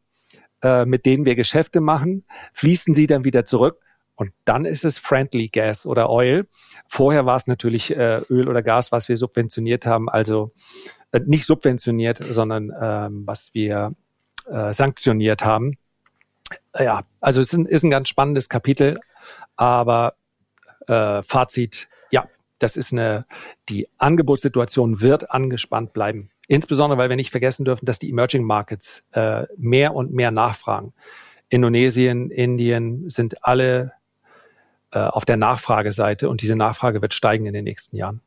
äh, 0.62 0.84
mit 0.84 1.06
denen 1.06 1.24
wir 1.24 1.34
Geschäfte 1.34 1.80
machen, 1.80 2.24
fließen 2.52 2.94
sie 2.94 3.06
dann 3.06 3.24
wieder 3.24 3.44
zurück 3.44 3.80
und 4.14 4.32
dann 4.44 4.64
ist 4.64 4.84
es 4.84 4.98
Friendly 4.98 5.48
Gas 5.48 5.86
oder 5.86 6.10
Oil. 6.10 6.46
Vorher 6.88 7.26
war 7.26 7.36
es 7.36 7.46
natürlich 7.46 7.94
äh, 7.94 8.22
Öl 8.30 8.48
oder 8.48 8.62
Gas, 8.62 8.92
was 8.92 9.08
wir 9.08 9.16
subventioniert 9.16 9.86
haben, 9.86 10.08
also 10.08 10.52
nicht 11.26 11.46
subventioniert, 11.46 12.18
sondern 12.18 12.72
ähm, 12.80 13.22
was 13.24 13.54
wir 13.54 13.94
sanktioniert 14.72 15.42
haben. 15.42 15.78
Ja, 16.78 17.04
also 17.20 17.40
es 17.40 17.54
ist 17.54 17.58
ein, 17.58 17.64
ist 17.64 17.82
ein 17.82 17.90
ganz 17.90 18.10
spannendes 18.10 18.50
Kapitel, 18.50 19.00
aber 19.56 20.16
Fazit, 20.86 21.88
das 22.58 22.76
ist 22.76 22.92
eine, 22.92 23.26
die 23.68 23.88
Angebotssituation 23.98 25.00
wird 25.00 25.30
angespannt 25.30 25.92
bleiben. 25.92 26.30
Insbesondere, 26.46 26.98
weil 26.98 27.08
wir 27.08 27.16
nicht 27.16 27.30
vergessen 27.30 27.64
dürfen, 27.64 27.86
dass 27.86 27.98
die 27.98 28.10
Emerging 28.10 28.44
Markets 28.44 29.06
äh, 29.12 29.44
mehr 29.56 29.94
und 29.94 30.12
mehr 30.12 30.30
nachfragen. 30.30 30.92
Indonesien, 31.48 32.30
Indien 32.30 33.08
sind 33.10 33.44
alle 33.44 33.92
äh, 34.90 34.98
auf 34.98 35.24
der 35.24 35.36
Nachfrageseite 35.36 36.28
und 36.28 36.42
diese 36.42 36.56
Nachfrage 36.56 37.00
wird 37.02 37.14
steigen 37.14 37.46
in 37.46 37.54
den 37.54 37.64
nächsten 37.64 37.96
Jahren. 37.96 38.20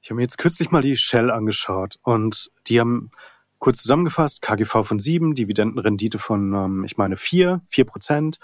Ich 0.00 0.10
habe 0.10 0.16
mir 0.16 0.22
jetzt 0.22 0.38
kürzlich 0.38 0.70
mal 0.70 0.82
die 0.82 0.96
Shell 0.96 1.30
angeschaut 1.30 1.98
und 2.02 2.50
die 2.68 2.78
haben 2.78 3.10
kurz 3.58 3.82
zusammengefasst, 3.82 4.42
KGV 4.42 4.84
von 4.84 4.98
sieben, 4.98 5.34
Dividendenrendite 5.34 6.18
von, 6.18 6.54
ähm, 6.54 6.84
ich 6.84 6.96
meine, 6.96 7.16
vier, 7.16 7.62
vier 7.66 7.84
Prozent 7.84 8.38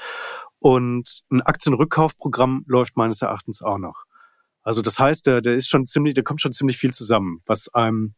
und 0.59 1.23
ein 1.31 1.43
Aktienrückkaufprogramm 1.43 2.65
läuft 2.67 2.97
meines 2.97 3.23
Erachtens 3.23 3.63
auch 3.63 3.79
noch. 3.79 4.05
Also 4.65 4.83
das 4.83 4.99
heißt, 4.99 5.27
der, 5.27 5.41
der 5.41 5.55
ist 5.55 5.69
schon 5.69 5.87
ziemlich, 5.87 6.15
der 6.15 6.25
kommt 6.25 6.41
schon 6.41 6.53
ziemlich 6.53 6.79
viel 6.79 6.93
zusammen, 6.93 7.41
was 7.47 7.73
einem 7.73 8.15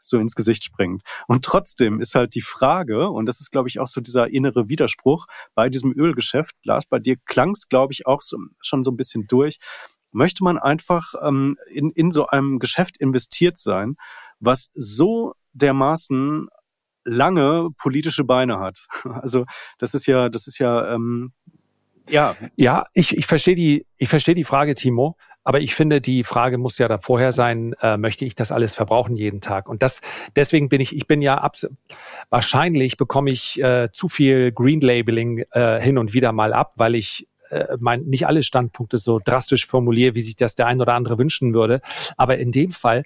so 0.00 0.18
ins 0.18 0.34
Gesicht 0.34 0.64
springt. 0.64 1.02
Und 1.26 1.44
trotzdem 1.44 2.00
ist 2.00 2.14
halt 2.14 2.34
die 2.34 2.40
Frage, 2.40 3.10
und 3.10 3.26
das 3.26 3.40
ist, 3.40 3.50
glaube 3.50 3.68
ich, 3.68 3.78
auch 3.78 3.86
so 3.86 4.00
dieser 4.00 4.28
innere 4.28 4.68
Widerspruch 4.68 5.26
bei 5.54 5.68
diesem 5.68 5.92
Ölgeschäft, 5.92 6.54
Lars, 6.62 6.86
bei 6.86 6.98
dir 6.98 7.16
klang 7.26 7.50
es, 7.50 7.68
glaube 7.68 7.92
ich, 7.92 8.06
auch 8.06 8.22
so, 8.22 8.38
schon 8.60 8.82
so 8.82 8.90
ein 8.90 8.96
bisschen 8.96 9.26
durch, 9.26 9.58
möchte 10.10 10.42
man 10.42 10.56
einfach 10.56 11.12
ähm, 11.22 11.58
in, 11.70 11.90
in 11.90 12.10
so 12.10 12.26
einem 12.26 12.58
Geschäft 12.58 12.96
investiert 12.96 13.58
sein, 13.58 13.96
was 14.40 14.70
so 14.74 15.34
dermaßen 15.52 16.48
lange 17.04 17.68
politische 17.76 18.24
Beine 18.24 18.58
hat. 18.58 18.86
Also 19.04 19.44
das 19.78 19.94
ist 19.94 20.06
ja, 20.06 20.28
das 20.28 20.46
ist 20.46 20.58
ja 20.58 20.94
ähm, 20.94 21.32
ja. 22.08 22.36
Ja, 22.56 22.86
ich, 22.94 23.16
ich 23.16 23.26
verstehe 23.26 23.54
die, 23.54 23.86
ich 23.96 24.08
verstehe 24.08 24.34
die 24.34 24.44
Frage, 24.44 24.74
Timo. 24.74 25.16
Aber 25.48 25.62
ich 25.62 25.74
finde, 25.74 26.02
die 26.02 26.24
Frage 26.24 26.58
muss 26.58 26.76
ja 26.76 26.88
da 26.88 26.98
vorher 26.98 27.32
sein, 27.32 27.74
äh, 27.80 27.96
möchte 27.96 28.26
ich 28.26 28.34
das 28.34 28.52
alles 28.52 28.74
verbrauchen 28.74 29.16
jeden 29.16 29.40
Tag? 29.40 29.66
Und 29.66 29.82
das, 29.82 30.02
deswegen 30.36 30.68
bin 30.68 30.82
ich, 30.82 30.94
ich 30.94 31.06
bin 31.06 31.22
ja 31.22 31.38
abs 31.38 31.66
wahrscheinlich 32.28 32.98
bekomme 32.98 33.30
ich 33.30 33.58
äh, 33.62 33.88
zu 33.90 34.10
viel 34.10 34.52
Green 34.52 34.82
Labeling 34.82 35.44
äh, 35.52 35.80
hin 35.80 35.96
und 35.96 36.12
wieder 36.12 36.32
mal 36.32 36.52
ab, 36.52 36.74
weil 36.76 36.94
ich 36.94 37.28
äh, 37.48 37.78
mein, 37.80 38.02
nicht 38.02 38.26
alle 38.26 38.42
Standpunkte 38.42 38.98
so 38.98 39.20
drastisch 39.24 39.64
formuliere, 39.64 40.14
wie 40.14 40.20
sich 40.20 40.36
das 40.36 40.54
der 40.54 40.66
ein 40.66 40.82
oder 40.82 40.92
andere 40.92 41.16
wünschen 41.16 41.54
würde. 41.54 41.80
Aber 42.18 42.36
in 42.36 42.52
dem 42.52 42.72
Fall, 42.72 43.04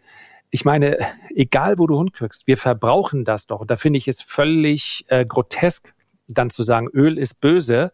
ich 0.50 0.64
meine, 0.64 0.98
egal 1.36 1.78
wo 1.78 1.86
du 1.86 1.96
hinkriegst, 1.96 2.48
wir 2.48 2.58
verbrauchen 2.58 3.24
das 3.24 3.46
doch. 3.46 3.60
Und 3.60 3.70
da 3.70 3.76
finde 3.76 3.98
ich 3.98 4.08
es 4.08 4.20
völlig 4.20 5.04
äh, 5.06 5.24
grotesk, 5.24 5.94
dann 6.26 6.50
zu 6.50 6.64
sagen, 6.64 6.88
Öl 6.92 7.18
ist 7.18 7.40
böse. 7.40 7.92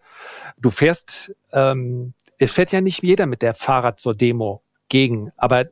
Du 0.57 0.71
fährst 0.71 1.35
ähm, 1.53 2.15
es 2.39 2.53
fährt 2.53 2.73
ja 2.73 2.81
nicht 2.81 3.03
jeder 3.03 3.27
mit 3.27 3.43
der 3.43 3.55
Fahrrad 3.55 4.01
zur 4.01 4.15
Demo 4.15 4.63
gegen, 4.89 5.33
aber 5.37 5.67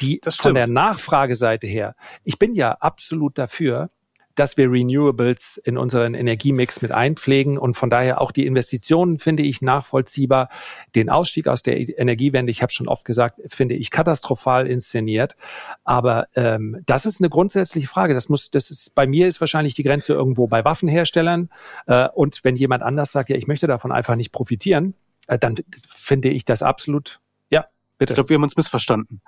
die 0.00 0.20
von 0.28 0.54
der 0.54 0.68
Nachfrageseite 0.68 1.66
her, 1.66 1.94
ich 2.24 2.38
bin 2.38 2.54
ja 2.54 2.72
absolut 2.72 3.36
dafür, 3.36 3.90
dass 4.38 4.56
wir 4.56 4.70
Renewables 4.70 5.56
in 5.56 5.76
unseren 5.76 6.14
Energiemix 6.14 6.80
mit 6.80 6.92
einpflegen 6.92 7.58
und 7.58 7.76
von 7.76 7.90
daher 7.90 8.20
auch 8.20 8.30
die 8.30 8.46
Investitionen 8.46 9.18
finde 9.18 9.42
ich 9.42 9.62
nachvollziehbar. 9.62 10.48
Den 10.94 11.10
Ausstieg 11.10 11.48
aus 11.48 11.64
der 11.64 11.76
Energiewende, 11.98 12.52
ich 12.52 12.62
habe 12.62 12.72
schon 12.72 12.86
oft 12.86 13.04
gesagt, 13.04 13.40
finde 13.48 13.74
ich 13.74 13.90
katastrophal 13.90 14.68
inszeniert. 14.68 15.34
Aber 15.82 16.28
ähm, 16.36 16.82
das 16.86 17.04
ist 17.04 17.20
eine 17.20 17.30
grundsätzliche 17.30 17.88
Frage. 17.88 18.14
Das 18.14 18.28
muss, 18.28 18.50
das 18.50 18.70
ist 18.70 18.94
bei 18.94 19.08
mir 19.08 19.26
ist 19.26 19.40
wahrscheinlich 19.40 19.74
die 19.74 19.82
Grenze 19.82 20.12
irgendwo 20.12 20.46
bei 20.46 20.64
Waffenherstellern. 20.64 21.50
Äh, 21.86 22.08
und 22.14 22.44
wenn 22.44 22.54
jemand 22.54 22.84
anders 22.84 23.10
sagt, 23.10 23.30
ja, 23.30 23.36
ich 23.36 23.48
möchte 23.48 23.66
davon 23.66 23.90
einfach 23.90 24.14
nicht 24.14 24.30
profitieren, 24.30 24.94
äh, 25.28 25.38
dann 25.38 25.56
finde 25.94 26.30
ich 26.30 26.44
das 26.44 26.62
absolut, 26.62 27.20
ja, 27.50 27.66
bitte. 27.98 28.12
Ich 28.12 28.16
glaube, 28.16 28.30
wir 28.30 28.34
haben 28.34 28.42
uns 28.42 28.56
missverstanden. 28.56 29.20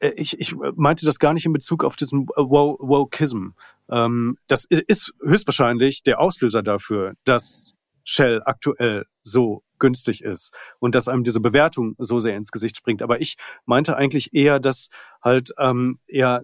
Äh, 0.00 0.10
ich, 0.16 0.38
ich 0.38 0.54
meinte 0.76 1.06
das 1.06 1.18
gar 1.18 1.32
nicht 1.32 1.46
in 1.46 1.52
Bezug 1.52 1.84
auf 1.84 1.96
diesen 1.96 2.26
Wokeism. 2.28 3.50
Ähm, 3.88 4.36
das 4.46 4.66
ist 4.66 5.14
höchstwahrscheinlich 5.22 6.02
der 6.02 6.20
Auslöser 6.20 6.62
dafür, 6.62 7.14
dass 7.24 7.76
Shell 8.04 8.42
aktuell 8.44 9.06
so 9.22 9.62
günstig 9.78 10.22
ist 10.22 10.52
und 10.78 10.94
dass 10.94 11.08
einem 11.08 11.24
diese 11.24 11.40
Bewertung 11.40 11.94
so 11.98 12.20
sehr 12.20 12.36
ins 12.36 12.50
Gesicht 12.50 12.76
springt. 12.76 13.02
Aber 13.02 13.20
ich 13.20 13.36
meinte 13.64 13.96
eigentlich 13.96 14.34
eher, 14.34 14.60
dass 14.60 14.88
halt 15.22 15.52
ähm, 15.58 15.98
eher 16.06 16.42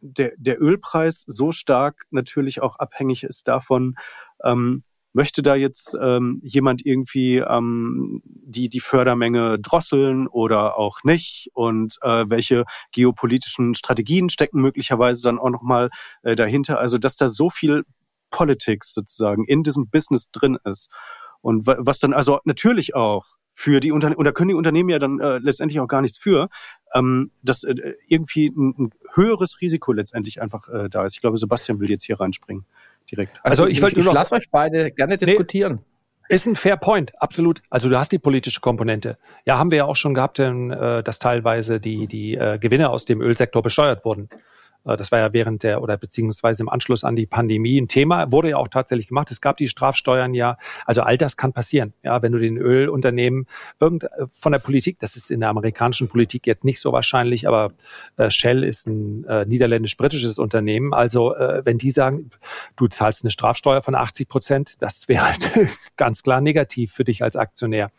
der, 0.00 0.32
der 0.36 0.60
Ölpreis 0.60 1.24
so 1.26 1.52
stark 1.52 2.06
natürlich 2.10 2.62
auch 2.62 2.76
abhängig 2.76 3.24
ist 3.24 3.48
davon, 3.48 3.96
ähm, 4.44 4.84
möchte 5.12 5.42
da 5.42 5.54
jetzt 5.54 5.96
ähm, 6.00 6.40
jemand 6.42 6.84
irgendwie 6.84 7.38
ähm, 7.38 8.22
die, 8.24 8.68
die 8.68 8.80
Fördermenge 8.80 9.58
drosseln 9.58 10.26
oder 10.26 10.78
auch 10.78 11.02
nicht? 11.04 11.50
Und 11.54 11.96
äh, 12.02 12.24
welche 12.28 12.64
geopolitischen 12.92 13.74
Strategien 13.74 14.28
stecken 14.30 14.60
möglicherweise 14.60 15.22
dann 15.22 15.38
auch 15.38 15.50
nochmal 15.50 15.90
äh, 16.22 16.36
dahinter? 16.36 16.78
Also, 16.78 16.98
dass 16.98 17.16
da 17.16 17.28
so 17.28 17.50
viel 17.50 17.84
Politics 18.30 18.94
sozusagen 18.94 19.44
in 19.44 19.62
diesem 19.62 19.88
Business 19.88 20.30
drin 20.30 20.58
ist. 20.64 20.88
Und 21.40 21.66
was 21.66 21.98
dann 21.98 22.12
also 22.12 22.38
natürlich 22.44 22.94
auch 22.94 23.24
für 23.52 23.80
die 23.80 23.92
Unternehmen, 23.92 24.18
und 24.18 24.24
da 24.24 24.32
können 24.32 24.48
die 24.48 24.54
Unternehmen 24.54 24.88
ja 24.88 24.98
dann 24.98 25.20
äh, 25.20 25.38
letztendlich 25.38 25.80
auch 25.80 25.86
gar 25.86 26.00
nichts 26.00 26.18
für, 26.18 26.48
ähm, 26.94 27.30
dass 27.42 27.64
äh, 27.64 27.94
irgendwie 28.06 28.48
ein, 28.48 28.74
ein 28.78 28.90
höheres 29.14 29.60
Risiko 29.60 29.92
letztendlich 29.92 30.40
einfach 30.40 30.68
äh, 30.68 30.88
da 30.88 31.04
ist. 31.04 31.14
Ich 31.14 31.20
glaube, 31.20 31.38
Sebastian 31.38 31.80
will 31.80 31.90
jetzt 31.90 32.04
hier 32.04 32.20
reinspringen 32.20 32.64
direkt. 33.10 33.40
Also, 33.42 33.64
also 33.64 33.66
ich, 33.66 33.82
ich, 33.82 33.96
ich 33.96 34.04
lasse 34.04 34.34
euch 34.34 34.50
beide 34.50 34.90
gerne 34.90 35.16
diskutieren. 35.16 35.80
Nee, 36.28 36.34
ist 36.34 36.46
ein 36.46 36.54
fair 36.54 36.76
point, 36.76 37.12
absolut. 37.20 37.60
Also 37.70 37.88
du 37.88 37.98
hast 37.98 38.12
die 38.12 38.18
politische 38.18 38.60
Komponente. 38.60 39.18
Ja, 39.46 39.58
haben 39.58 39.72
wir 39.72 39.78
ja 39.78 39.84
auch 39.84 39.96
schon 39.96 40.14
gehabt, 40.14 40.38
denn, 40.38 40.70
äh, 40.70 41.02
dass 41.02 41.18
teilweise 41.18 41.80
die, 41.80 42.06
die 42.06 42.36
äh, 42.36 42.58
Gewinne 42.58 42.90
aus 42.90 43.04
dem 43.04 43.20
Ölsektor 43.20 43.62
besteuert 43.62 44.04
wurden. 44.04 44.28
Äh, 44.84 44.96
das 44.96 45.12
war 45.12 45.18
ja 45.18 45.32
während 45.32 45.62
der 45.62 45.82
oder 45.82 45.96
beziehungsweise 45.96 46.62
im 46.62 46.68
Anschluss 46.68 47.04
an 47.04 47.16
die 47.16 47.26
Pandemie 47.26 47.80
ein 47.80 47.88
Thema, 47.88 48.30
wurde 48.32 48.50
ja 48.50 48.56
auch 48.56 48.68
tatsächlich 48.68 49.08
gemacht. 49.08 49.30
Es 49.30 49.40
gab 49.40 49.56
die 49.56 49.68
Strafsteuern 49.68 50.34
ja. 50.34 50.56
Also 50.86 51.02
all 51.02 51.16
das 51.16 51.36
kann 51.36 51.52
passieren. 51.52 51.92
Ja, 52.02 52.22
wenn 52.22 52.32
du 52.32 52.38
den 52.38 52.56
Ölunternehmen 52.56 53.46
irgend 53.78 54.04
äh, 54.04 54.26
von 54.32 54.52
der 54.52 54.58
Politik, 54.58 54.98
das 55.00 55.16
ist 55.16 55.30
in 55.30 55.40
der 55.40 55.48
amerikanischen 55.48 56.08
Politik 56.08 56.46
jetzt 56.46 56.64
nicht 56.64 56.80
so 56.80 56.92
wahrscheinlich, 56.92 57.46
aber 57.46 57.72
äh, 58.16 58.30
Shell 58.30 58.64
ist 58.64 58.86
ein 58.86 59.20
niederländisch-britisches 59.46 60.38
Unternehmen. 60.38 60.92
Also 60.94 61.30
wenn 61.30 61.78
die 61.78 61.90
sagen, 61.90 62.30
du 62.76 62.88
zahlst 62.88 63.24
eine 63.24 63.30
Strafsteuer 63.30 63.82
von 63.82 63.94
80 63.94 64.28
Prozent, 64.28 64.76
das 64.80 65.08
wäre 65.08 65.26
halt 65.26 65.50
ganz 65.96 66.22
klar 66.22 66.40
negativ 66.40 66.92
für 66.92 67.04
dich 67.04 67.22
als 67.22 67.36
Aktionär. 67.36 67.90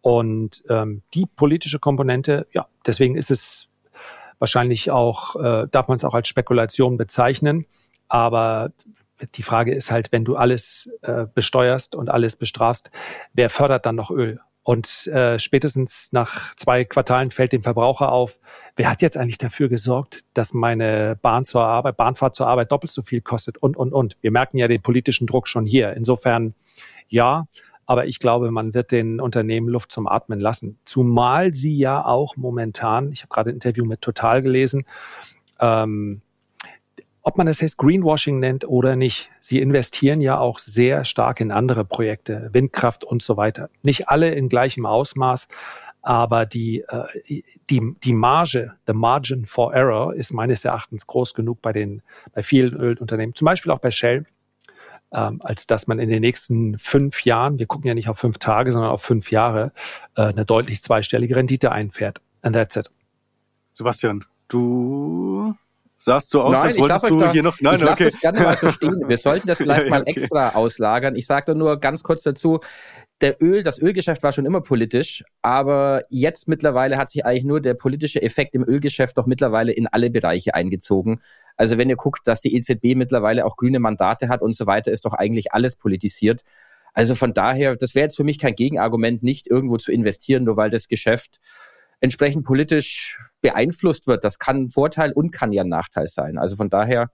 Und 0.00 0.62
ähm, 0.68 1.02
die 1.14 1.26
politische 1.26 1.78
Komponente, 1.78 2.46
ja, 2.52 2.66
deswegen 2.86 3.16
ist 3.16 3.30
es 3.30 3.68
wahrscheinlich 4.38 4.90
auch, 4.90 5.36
äh, 5.36 5.66
darf 5.70 5.88
man 5.88 5.96
es 5.96 6.04
auch 6.04 6.14
als 6.14 6.28
Spekulation 6.28 6.96
bezeichnen. 6.96 7.66
Aber 8.08 8.70
die 9.36 9.42
Frage 9.42 9.74
ist 9.74 9.90
halt, 9.90 10.12
wenn 10.12 10.24
du 10.24 10.36
alles 10.36 10.90
äh, 11.02 11.26
besteuerst 11.32 11.94
und 11.94 12.10
alles 12.10 12.36
bestrafst, 12.36 12.90
wer 13.32 13.50
fördert 13.50 13.86
dann 13.86 13.96
noch 13.96 14.10
Öl? 14.10 14.40
Und 14.64 15.08
äh, 15.08 15.38
spätestens 15.38 16.10
nach 16.12 16.54
zwei 16.56 16.84
Quartalen 16.84 17.30
fällt 17.30 17.52
dem 17.52 17.62
Verbraucher 17.62 18.10
auf, 18.10 18.38
wer 18.76 18.90
hat 18.90 19.02
jetzt 19.02 19.18
eigentlich 19.18 19.36
dafür 19.36 19.68
gesorgt, 19.68 20.24
dass 20.32 20.54
meine 20.54 21.18
Bahn 21.20 21.44
zur 21.44 21.62
Arbeit, 21.64 21.98
Bahnfahrt 21.98 22.34
zur 22.34 22.46
Arbeit 22.46 22.72
doppelt 22.72 22.90
so 22.90 23.02
viel 23.02 23.20
kostet 23.20 23.58
und, 23.58 23.76
und, 23.76 23.92
und. 23.92 24.16
Wir 24.22 24.30
merken 24.30 24.56
ja 24.56 24.66
den 24.66 24.80
politischen 24.80 25.26
Druck 25.26 25.48
schon 25.48 25.66
hier. 25.66 25.92
Insofern, 25.92 26.54
ja, 27.08 27.46
aber 27.86 28.06
ich 28.06 28.18
glaube, 28.18 28.50
man 28.50 28.74
wird 28.74 28.90
den 28.90 29.20
Unternehmen 29.20 29.68
Luft 29.68 29.92
zum 29.92 30.06
Atmen 30.06 30.40
lassen. 30.40 30.78
Zumal 30.84 31.54
sie 31.54 31.76
ja 31.76 32.04
auch 32.04 32.36
momentan, 32.36 33.12
ich 33.12 33.22
habe 33.22 33.28
gerade 33.32 33.50
ein 33.50 33.54
Interview 33.54 33.84
mit 33.84 34.00
Total 34.00 34.42
gelesen, 34.42 34.84
ähm, 35.60 36.22
ob 37.26 37.38
man 37.38 37.46
das 37.46 37.60
jetzt 37.60 37.78
Greenwashing 37.78 38.38
nennt 38.38 38.68
oder 38.68 38.96
nicht, 38.96 39.30
sie 39.40 39.60
investieren 39.60 40.20
ja 40.20 40.38
auch 40.38 40.58
sehr 40.58 41.06
stark 41.06 41.40
in 41.40 41.52
andere 41.52 41.84
Projekte, 41.86 42.50
Windkraft 42.52 43.02
und 43.02 43.22
so 43.22 43.38
weiter. 43.38 43.70
Nicht 43.82 44.10
alle 44.10 44.34
in 44.34 44.50
gleichem 44.50 44.84
Ausmaß, 44.84 45.48
aber 46.02 46.44
die, 46.44 46.84
äh, 46.86 47.42
die, 47.70 47.96
die 48.04 48.12
Marge, 48.12 48.74
the 48.86 48.92
margin 48.92 49.46
for 49.46 49.74
error 49.74 50.14
ist 50.14 50.34
meines 50.34 50.66
Erachtens 50.66 51.06
groß 51.06 51.32
genug 51.32 51.62
bei 51.62 51.72
den, 51.72 52.02
bei 52.34 52.42
vielen 52.42 52.74
Ölunternehmen, 52.74 53.34
zum 53.34 53.46
Beispiel 53.46 53.72
auch 53.72 53.78
bei 53.78 53.90
Shell, 53.90 54.26
ähm, 55.14 55.40
als 55.42 55.66
dass 55.66 55.86
man 55.86 55.98
in 55.98 56.08
den 56.08 56.20
nächsten 56.20 56.78
fünf 56.78 57.24
Jahren, 57.24 57.58
wir 57.58 57.66
gucken 57.66 57.86
ja 57.88 57.94
nicht 57.94 58.08
auf 58.08 58.18
fünf 58.18 58.38
Tage, 58.38 58.72
sondern 58.72 58.90
auf 58.90 59.02
fünf 59.02 59.30
Jahre, 59.30 59.72
äh, 60.16 60.22
eine 60.22 60.44
deutlich 60.44 60.82
zweistellige 60.82 61.36
Rendite 61.36 61.72
einfährt. 61.72 62.20
And 62.42 62.54
that's 62.54 62.76
it. 62.76 62.90
Sebastian, 63.72 64.24
du 64.48 65.54
sahst 65.98 66.30
so 66.30 66.42
aus, 66.42 66.52
Nein, 66.52 66.66
als 66.66 66.78
wolltest 66.78 67.10
du 67.10 67.16
da, 67.16 67.32
hier 67.32 67.42
noch. 67.42 67.60
Nein, 67.60 67.76
ich 67.76 67.84
okay. 67.84 68.06
es 68.06 68.20
gerne 68.20 68.40
mal 68.40 68.56
so 68.56 68.70
stehen. 68.70 69.08
Wir 69.08 69.16
sollten 69.16 69.46
das 69.48 69.58
vielleicht 69.62 69.84
ja, 69.84 69.90
mal 69.90 70.02
okay. 70.02 70.10
extra 70.10 70.50
auslagern. 70.50 71.16
Ich 71.16 71.26
sage 71.26 71.54
nur 71.54 71.78
ganz 71.78 72.02
kurz 72.02 72.22
dazu, 72.22 72.60
der 73.20 73.40
Öl, 73.40 73.62
das 73.62 73.80
Ölgeschäft 73.80 74.22
war 74.22 74.32
schon 74.32 74.44
immer 74.44 74.60
politisch, 74.60 75.24
aber 75.40 76.02
jetzt 76.10 76.48
mittlerweile 76.48 76.98
hat 76.98 77.08
sich 77.08 77.24
eigentlich 77.24 77.44
nur 77.44 77.60
der 77.60 77.74
politische 77.74 78.20
Effekt 78.20 78.54
im 78.54 78.64
Ölgeschäft 78.68 79.16
doch 79.16 79.26
mittlerweile 79.26 79.72
in 79.72 79.86
alle 79.86 80.10
Bereiche 80.10 80.54
eingezogen. 80.54 81.20
Also 81.56 81.78
wenn 81.78 81.88
ihr 81.88 81.96
guckt, 81.96 82.26
dass 82.26 82.40
die 82.40 82.54
EZB 82.56 82.96
mittlerweile 82.96 83.44
auch 83.46 83.56
grüne 83.56 83.78
Mandate 83.78 84.28
hat 84.28 84.42
und 84.42 84.54
so 84.56 84.66
weiter, 84.66 84.90
ist 84.90 85.04
doch 85.04 85.12
eigentlich 85.12 85.52
alles 85.52 85.76
politisiert. 85.76 86.42
Also 86.92 87.14
von 87.14 87.34
daher, 87.34 87.76
das 87.76 87.94
wäre 87.94 88.04
jetzt 88.04 88.16
für 88.16 88.24
mich 88.24 88.38
kein 88.38 88.54
Gegenargument, 88.54 89.22
nicht 89.22 89.46
irgendwo 89.48 89.76
zu 89.78 89.92
investieren, 89.92 90.44
nur 90.44 90.56
weil 90.56 90.70
das 90.70 90.88
Geschäft 90.88 91.40
entsprechend 92.00 92.44
politisch 92.44 93.18
beeinflusst 93.40 94.06
wird. 94.06 94.24
Das 94.24 94.38
kann 94.38 94.64
ein 94.64 94.68
Vorteil 94.68 95.12
und 95.12 95.30
kann 95.30 95.52
ja 95.52 95.62
ein 95.62 95.68
Nachteil 95.68 96.06
sein. 96.06 96.38
Also 96.38 96.56
von 96.56 96.70
daher 96.70 97.10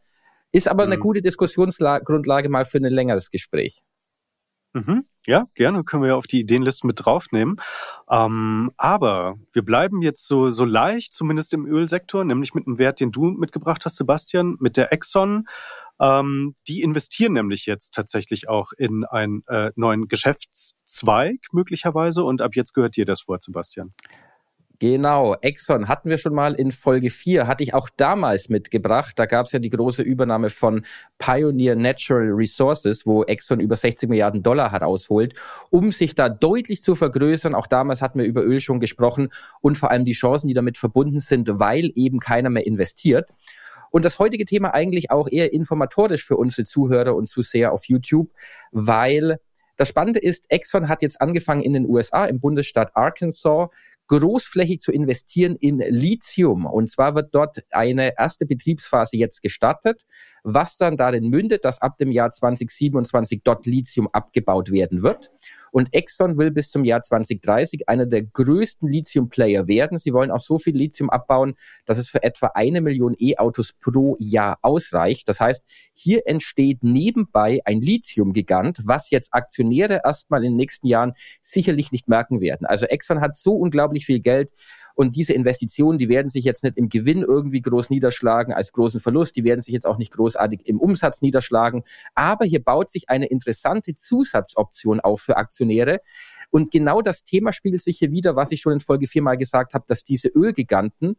ist 0.52 0.68
aber 0.68 0.82
eine 0.82 0.96
Mhm. 0.96 1.00
gute 1.00 1.22
Diskussionsgrundlage 1.22 2.48
mal 2.48 2.64
für 2.64 2.78
ein 2.78 2.84
längeres 2.84 3.30
Gespräch. 3.30 3.82
Mhm. 4.72 5.04
Ja, 5.26 5.46
gerne 5.54 5.82
können 5.82 6.02
wir 6.02 6.10
ja 6.10 6.16
auf 6.16 6.28
die 6.28 6.40
Ideenliste 6.40 6.86
mit 6.86 7.04
draufnehmen. 7.04 7.56
Ähm, 8.08 8.70
aber 8.76 9.34
wir 9.52 9.62
bleiben 9.62 10.00
jetzt 10.00 10.28
so, 10.28 10.50
so 10.50 10.64
leicht, 10.64 11.12
zumindest 11.12 11.52
im 11.54 11.66
Ölsektor, 11.66 12.24
nämlich 12.24 12.54
mit 12.54 12.66
einem 12.66 12.78
Wert, 12.78 13.00
den 13.00 13.10
du 13.10 13.30
mitgebracht 13.30 13.84
hast, 13.84 13.96
Sebastian, 13.96 14.56
mit 14.60 14.76
der 14.76 14.92
Exxon. 14.92 15.48
Ähm, 16.00 16.54
die 16.68 16.82
investieren 16.82 17.32
nämlich 17.32 17.66
jetzt 17.66 17.94
tatsächlich 17.94 18.48
auch 18.48 18.72
in 18.76 19.04
einen 19.04 19.42
äh, 19.48 19.72
neuen 19.74 20.06
Geschäftszweig 20.06 21.40
möglicherweise 21.52 22.22
und 22.22 22.40
ab 22.40 22.54
jetzt 22.54 22.72
gehört 22.72 22.96
dir 22.96 23.04
das 23.04 23.26
Wort, 23.26 23.42
Sebastian. 23.42 23.90
Genau, 24.80 25.34
Exxon 25.42 25.88
hatten 25.88 26.08
wir 26.08 26.16
schon 26.16 26.32
mal 26.32 26.54
in 26.54 26.70
Folge 26.70 27.10
4, 27.10 27.46
hatte 27.46 27.62
ich 27.62 27.74
auch 27.74 27.90
damals 27.98 28.48
mitgebracht. 28.48 29.18
Da 29.18 29.26
gab 29.26 29.44
es 29.44 29.52
ja 29.52 29.58
die 29.58 29.68
große 29.68 30.00
Übernahme 30.00 30.48
von 30.48 30.86
Pioneer 31.18 31.76
Natural 31.76 32.30
Resources, 32.30 33.04
wo 33.04 33.22
Exxon 33.24 33.60
über 33.60 33.76
60 33.76 34.08
Milliarden 34.08 34.42
Dollar 34.42 34.72
herausholt, 34.72 35.34
um 35.68 35.92
sich 35.92 36.14
da 36.14 36.30
deutlich 36.30 36.82
zu 36.82 36.94
vergrößern. 36.94 37.54
Auch 37.54 37.66
damals 37.66 38.00
hatten 38.00 38.20
wir 38.20 38.24
über 38.24 38.42
Öl 38.42 38.58
schon 38.60 38.80
gesprochen 38.80 39.28
und 39.60 39.76
vor 39.76 39.90
allem 39.90 40.06
die 40.06 40.14
Chancen, 40.14 40.48
die 40.48 40.54
damit 40.54 40.78
verbunden 40.78 41.20
sind, 41.20 41.50
weil 41.60 41.92
eben 41.94 42.18
keiner 42.18 42.48
mehr 42.48 42.66
investiert. 42.66 43.28
Und 43.90 44.06
das 44.06 44.18
heutige 44.18 44.46
Thema 44.46 44.72
eigentlich 44.72 45.10
auch 45.10 45.28
eher 45.30 45.52
informatorisch 45.52 46.24
für 46.24 46.38
unsere 46.38 46.64
Zuhörer 46.64 47.14
und 47.14 47.28
Zuseher 47.28 47.72
auf 47.72 47.84
YouTube, 47.84 48.30
weil 48.72 49.36
das 49.80 49.88
Spannende 49.88 50.20
ist, 50.20 50.50
Exxon 50.50 50.88
hat 50.88 51.00
jetzt 51.00 51.22
angefangen 51.22 51.62
in 51.62 51.72
den 51.72 51.86
USA 51.86 52.26
im 52.26 52.38
Bundesstaat 52.38 52.94
Arkansas 52.94 53.68
großflächig 54.10 54.80
zu 54.80 54.90
investieren 54.90 55.54
in 55.54 55.78
Lithium. 55.78 56.66
Und 56.66 56.90
zwar 56.90 57.14
wird 57.14 57.32
dort 57.32 57.62
eine 57.70 58.18
erste 58.18 58.44
Betriebsphase 58.44 59.16
jetzt 59.16 59.40
gestartet, 59.40 60.04
was 60.42 60.76
dann 60.76 60.96
darin 60.96 61.28
mündet, 61.28 61.64
dass 61.64 61.80
ab 61.80 61.96
dem 61.98 62.10
Jahr 62.10 62.30
2027 62.30 63.42
dort 63.44 63.66
Lithium 63.66 64.08
abgebaut 64.12 64.70
werden 64.70 65.02
wird. 65.02 65.30
Und 65.72 65.94
Exxon 65.94 66.36
will 66.36 66.50
bis 66.50 66.70
zum 66.70 66.84
Jahr 66.84 67.02
2030 67.02 67.88
einer 67.88 68.06
der 68.06 68.22
größten 68.22 68.88
Lithium-Player 68.88 69.68
werden. 69.68 69.98
Sie 69.98 70.12
wollen 70.12 70.30
auch 70.30 70.40
so 70.40 70.58
viel 70.58 70.76
Lithium 70.76 71.10
abbauen, 71.10 71.54
dass 71.84 71.98
es 71.98 72.08
für 72.08 72.22
etwa 72.22 72.48
eine 72.54 72.80
Million 72.80 73.14
E-Autos 73.18 73.72
pro 73.72 74.16
Jahr 74.18 74.58
ausreicht. 74.62 75.28
Das 75.28 75.40
heißt, 75.40 75.64
hier 75.92 76.26
entsteht 76.26 76.82
nebenbei 76.82 77.60
ein 77.64 77.80
Lithium-Gigant, 77.80 78.80
was 78.84 79.10
jetzt 79.10 79.32
Aktionäre 79.32 80.00
erstmal 80.04 80.44
in 80.44 80.52
den 80.52 80.56
nächsten 80.56 80.86
Jahren 80.86 81.12
sicherlich 81.40 81.92
nicht 81.92 82.08
merken 82.08 82.40
werden. 82.40 82.66
Also 82.66 82.86
Exxon 82.86 83.20
hat 83.20 83.34
so 83.34 83.54
unglaublich 83.54 84.06
viel 84.06 84.20
Geld, 84.20 84.50
und 84.94 85.16
diese 85.16 85.32
Investitionen, 85.32 85.98
die 85.98 86.08
werden 86.08 86.28
sich 86.28 86.44
jetzt 86.44 86.64
nicht 86.64 86.76
im 86.76 86.88
Gewinn 86.88 87.22
irgendwie 87.22 87.60
groß 87.60 87.90
niederschlagen 87.90 88.52
als 88.52 88.72
großen 88.72 89.00
Verlust. 89.00 89.36
Die 89.36 89.44
werden 89.44 89.60
sich 89.60 89.72
jetzt 89.72 89.86
auch 89.86 89.98
nicht 89.98 90.12
großartig 90.12 90.66
im 90.66 90.80
Umsatz 90.80 91.22
niederschlagen. 91.22 91.84
Aber 92.14 92.44
hier 92.44 92.62
baut 92.62 92.90
sich 92.90 93.08
eine 93.08 93.26
interessante 93.26 93.94
Zusatzoption 93.94 95.00
auf 95.00 95.20
für 95.20 95.36
Aktionäre. 95.36 96.00
Und 96.50 96.70
genau 96.70 97.00
das 97.00 97.22
Thema 97.22 97.52
spiegelt 97.52 97.82
sich 97.82 97.98
hier 97.98 98.10
wieder, 98.10 98.36
was 98.36 98.50
ich 98.50 98.60
schon 98.60 98.72
in 98.72 98.80
Folge 98.80 99.06
4 99.06 99.22
mal 99.22 99.36
gesagt 99.36 99.74
habe, 99.74 99.84
dass 99.86 100.02
diese 100.02 100.28
Ölgiganten 100.28 101.16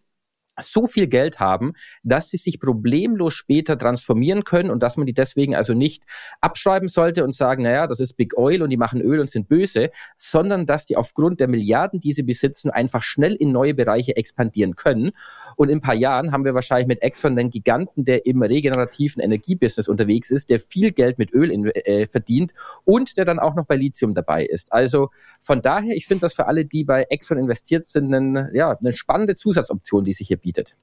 so 0.60 0.86
viel 0.86 1.08
Geld 1.08 1.40
haben, 1.40 1.74
dass 2.04 2.30
sie 2.30 2.38
sich 2.38 2.60
problemlos 2.60 3.34
später 3.34 3.78
transformieren 3.78 4.44
können 4.44 4.70
und 4.70 4.84
dass 4.84 4.98
man 4.98 5.06
die 5.06 5.14
deswegen 5.14 5.56
also 5.56 5.74
nicht 5.74 6.04
abschreiben 6.42 6.88
sollte 6.88 7.24
und 7.24 7.34
sagen, 7.34 7.64
naja, 7.64 7.88
das 7.88 8.00
ist 8.00 8.14
Big 8.14 8.38
Oil 8.38 8.62
und 8.62 8.70
die 8.70 8.78
machen 8.78 9.02
Öl 9.02 9.20
und 9.20 9.30
sind 9.30 9.48
böse, 9.48 9.92
sondern 10.18 10.66
dass 10.66 10.86
die 10.86 10.98
aufgrund 10.98 11.40
der 11.40 11.48
Milliarden, 11.48 12.00
die 12.00 12.14
sie 12.14 12.24
besitzen, 12.24 12.70
einfach 12.70 13.02
schnell 13.02 13.36
in 13.36 13.52
neue 13.52 13.74
Bereiche 13.74 14.16
expandieren 14.16 14.76
können. 14.76 15.12
Und 15.56 15.70
in 15.70 15.78
ein 15.78 15.82
paar 15.82 15.96
Jahren 15.96 16.32
haben 16.32 16.46
wir 16.46 16.54
wahrscheinlich 16.54 16.88
mit 16.88 17.02
Exxon 17.02 17.38
einen 17.38 17.50
Giganten, 17.50 18.04
der 18.04 18.26
im 18.26 18.42
regenerativen 18.42 19.22
Energiebusiness 19.22 19.88
unterwegs 19.88 20.32
ist, 20.32 20.50
der 20.50 20.60
viel 20.60 20.92
Geld 20.92 21.18
mit 21.18 21.34
Öl 21.34 21.52
in, 21.52 21.66
äh, 21.68 22.06
verdient 22.06 22.54
und 22.84 23.18
der 23.18 23.26
dann 23.26 23.40
auch 23.40 23.56
noch 23.56 23.66
bei 23.66 23.76
Lithium 23.76 24.14
dabei 24.14 24.46
ist. 24.46 24.74
Also 24.74 25.10
von 25.40 25.62
daher, 25.62 25.96
ich 25.96 26.08
finde 26.08 26.22
das 26.22 26.34
für 26.34 26.48
alle, 26.48 26.66
die 26.66 26.84
bei 26.84 27.04
Exxon 27.04 27.38
investiert 27.38 27.86
sind, 27.86 28.14
eine, 28.14 28.52
ja, 28.54 28.78
eine 28.78 28.94
spannende 28.94 29.36
Zusatzoption, 29.36 30.04
die 30.04 30.14
sich 30.14 30.28
hier 30.28 30.41
bietet. 30.42 30.76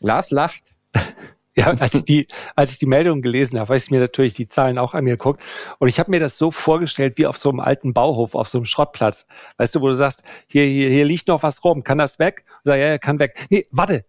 Lars 0.00 0.30
lacht. 0.30 0.76
Ja, 1.58 1.68
als 1.68 1.94
ich 1.94 2.04
die, 2.04 2.26
als 2.54 2.72
ich 2.72 2.78
die 2.78 2.84
Meldung 2.84 3.22
gelesen 3.22 3.58
habe, 3.58 3.68
habe 3.68 3.78
ich 3.78 3.90
mir 3.90 3.98
natürlich 3.98 4.34
die 4.34 4.46
Zahlen 4.46 4.76
auch 4.76 4.92
angeguckt. 4.92 5.42
Und 5.78 5.88
ich 5.88 5.98
habe 5.98 6.10
mir 6.10 6.20
das 6.20 6.36
so 6.36 6.50
vorgestellt 6.50 7.16
wie 7.16 7.26
auf 7.26 7.38
so 7.38 7.48
einem 7.48 7.60
alten 7.60 7.94
Bauhof, 7.94 8.34
auf 8.34 8.50
so 8.50 8.58
einem 8.58 8.66
Schrottplatz. 8.66 9.26
Weißt 9.56 9.74
du, 9.74 9.80
wo 9.80 9.88
du 9.88 9.94
sagst, 9.94 10.22
hier, 10.48 10.66
hier, 10.66 10.90
hier 10.90 11.06
liegt 11.06 11.28
noch 11.28 11.42
was 11.42 11.64
rum, 11.64 11.82
kann 11.82 11.96
das 11.96 12.18
weg? 12.18 12.44
Sag, 12.64 12.78
ja, 12.78 12.88
ja, 12.88 12.98
kann 12.98 13.18
weg. 13.20 13.46
Nee, 13.48 13.66
warte, 13.70 14.04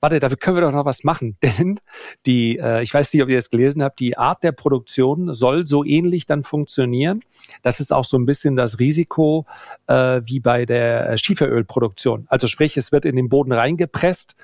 warte, 0.00 0.20
dafür 0.20 0.36
können 0.36 0.56
wir 0.56 0.62
doch 0.62 0.72
noch 0.72 0.84
was 0.84 1.04
machen. 1.04 1.36
Denn 1.42 1.80
die, 2.26 2.58
äh, 2.58 2.82
ich 2.82 2.92
weiß 2.92 3.12
nicht, 3.12 3.22
ob 3.22 3.28
ihr 3.28 3.36
das 3.36 3.50
gelesen 3.50 3.82
habt, 3.82 4.00
die 4.00 4.16
Art 4.18 4.42
der 4.42 4.52
Produktion 4.52 5.34
soll 5.34 5.66
so 5.66 5.84
ähnlich 5.84 6.26
dann 6.26 6.44
funktionieren. 6.44 7.22
Das 7.62 7.80
ist 7.80 7.92
auch 7.92 8.04
so 8.04 8.16
ein 8.18 8.26
bisschen 8.26 8.56
das 8.56 8.78
Risiko 8.78 9.46
äh, 9.86 10.20
wie 10.24 10.40
bei 10.40 10.66
der 10.66 11.16
Schieferölproduktion. 11.18 12.26
Also 12.28 12.46
sprich, 12.46 12.76
es 12.76 12.92
wird 12.92 13.04
in 13.04 13.16
den 13.16 13.28
Boden 13.28 13.52
reingepresst 13.52 14.36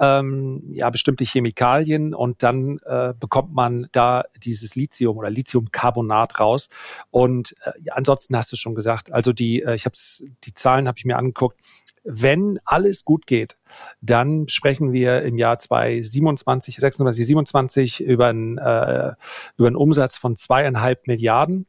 ähm, 0.00 0.62
ja, 0.72 0.90
bestimmte 0.90 1.24
Chemikalien 1.24 2.14
und 2.14 2.42
dann 2.42 2.78
äh, 2.84 3.14
bekommt 3.18 3.54
man 3.54 3.88
da 3.92 4.24
dieses 4.42 4.74
Lithium 4.74 5.16
oder 5.16 5.30
Lithiumcarbonat 5.30 6.40
raus. 6.40 6.68
Und 7.10 7.54
äh, 7.64 7.72
ja, 7.82 7.94
ansonsten 7.94 8.36
hast 8.36 8.50
du 8.52 8.56
schon 8.56 8.74
gesagt, 8.74 9.12
also 9.12 9.32
die, 9.32 9.62
äh, 9.62 9.74
ich 9.74 9.84
habe 9.84 9.96
die 10.44 10.54
Zahlen 10.54 10.88
habe 10.88 10.98
ich 10.98 11.04
mir 11.04 11.16
angeguckt. 11.16 11.60
Wenn 12.02 12.58
alles 12.66 13.04
gut 13.04 13.26
geht, 13.26 13.56
dann 14.02 14.48
sprechen 14.48 14.92
wir 14.92 15.22
im 15.22 15.38
Jahr 15.38 15.58
2027, 15.58 16.76
26, 16.76 17.26
27 17.26 18.00
über 18.02 18.26
einen, 18.26 18.58
äh, 18.58 19.12
über 19.56 19.68
einen 19.68 19.76
Umsatz 19.76 20.16
von 20.18 20.36
zweieinhalb 20.36 21.06
Milliarden 21.06 21.66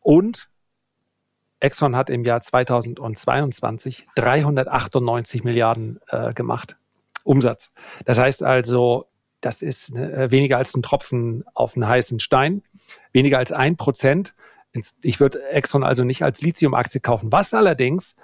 und 0.00 0.48
Exxon 1.58 1.96
hat 1.96 2.10
im 2.10 2.24
Jahr 2.24 2.42
2022 2.42 4.06
398 4.14 5.44
Milliarden 5.44 5.98
äh, 6.08 6.34
gemacht. 6.34 6.76
Umsatz. 7.24 7.72
Das 8.04 8.18
heißt 8.18 8.42
also, 8.42 9.06
das 9.40 9.60
ist 9.60 9.94
äh, 9.94 10.30
weniger 10.30 10.58
als 10.58 10.74
ein 10.74 10.82
Tropfen 10.82 11.44
auf 11.54 11.74
einen 11.74 11.86
heißen 11.86 12.20
Stein, 12.20 12.62
weniger 13.12 13.38
als 13.38 13.52
ein 13.52 13.76
Prozent. 13.76 14.34
Ich 15.02 15.20
würde 15.20 15.46
Exxon 15.48 15.84
also 15.84 16.04
nicht 16.04 16.22
als 16.22 16.40
Lithium-Aktie 16.40 17.00
kaufen. 17.00 17.30
Was 17.30 17.52
allerdings 17.54 18.16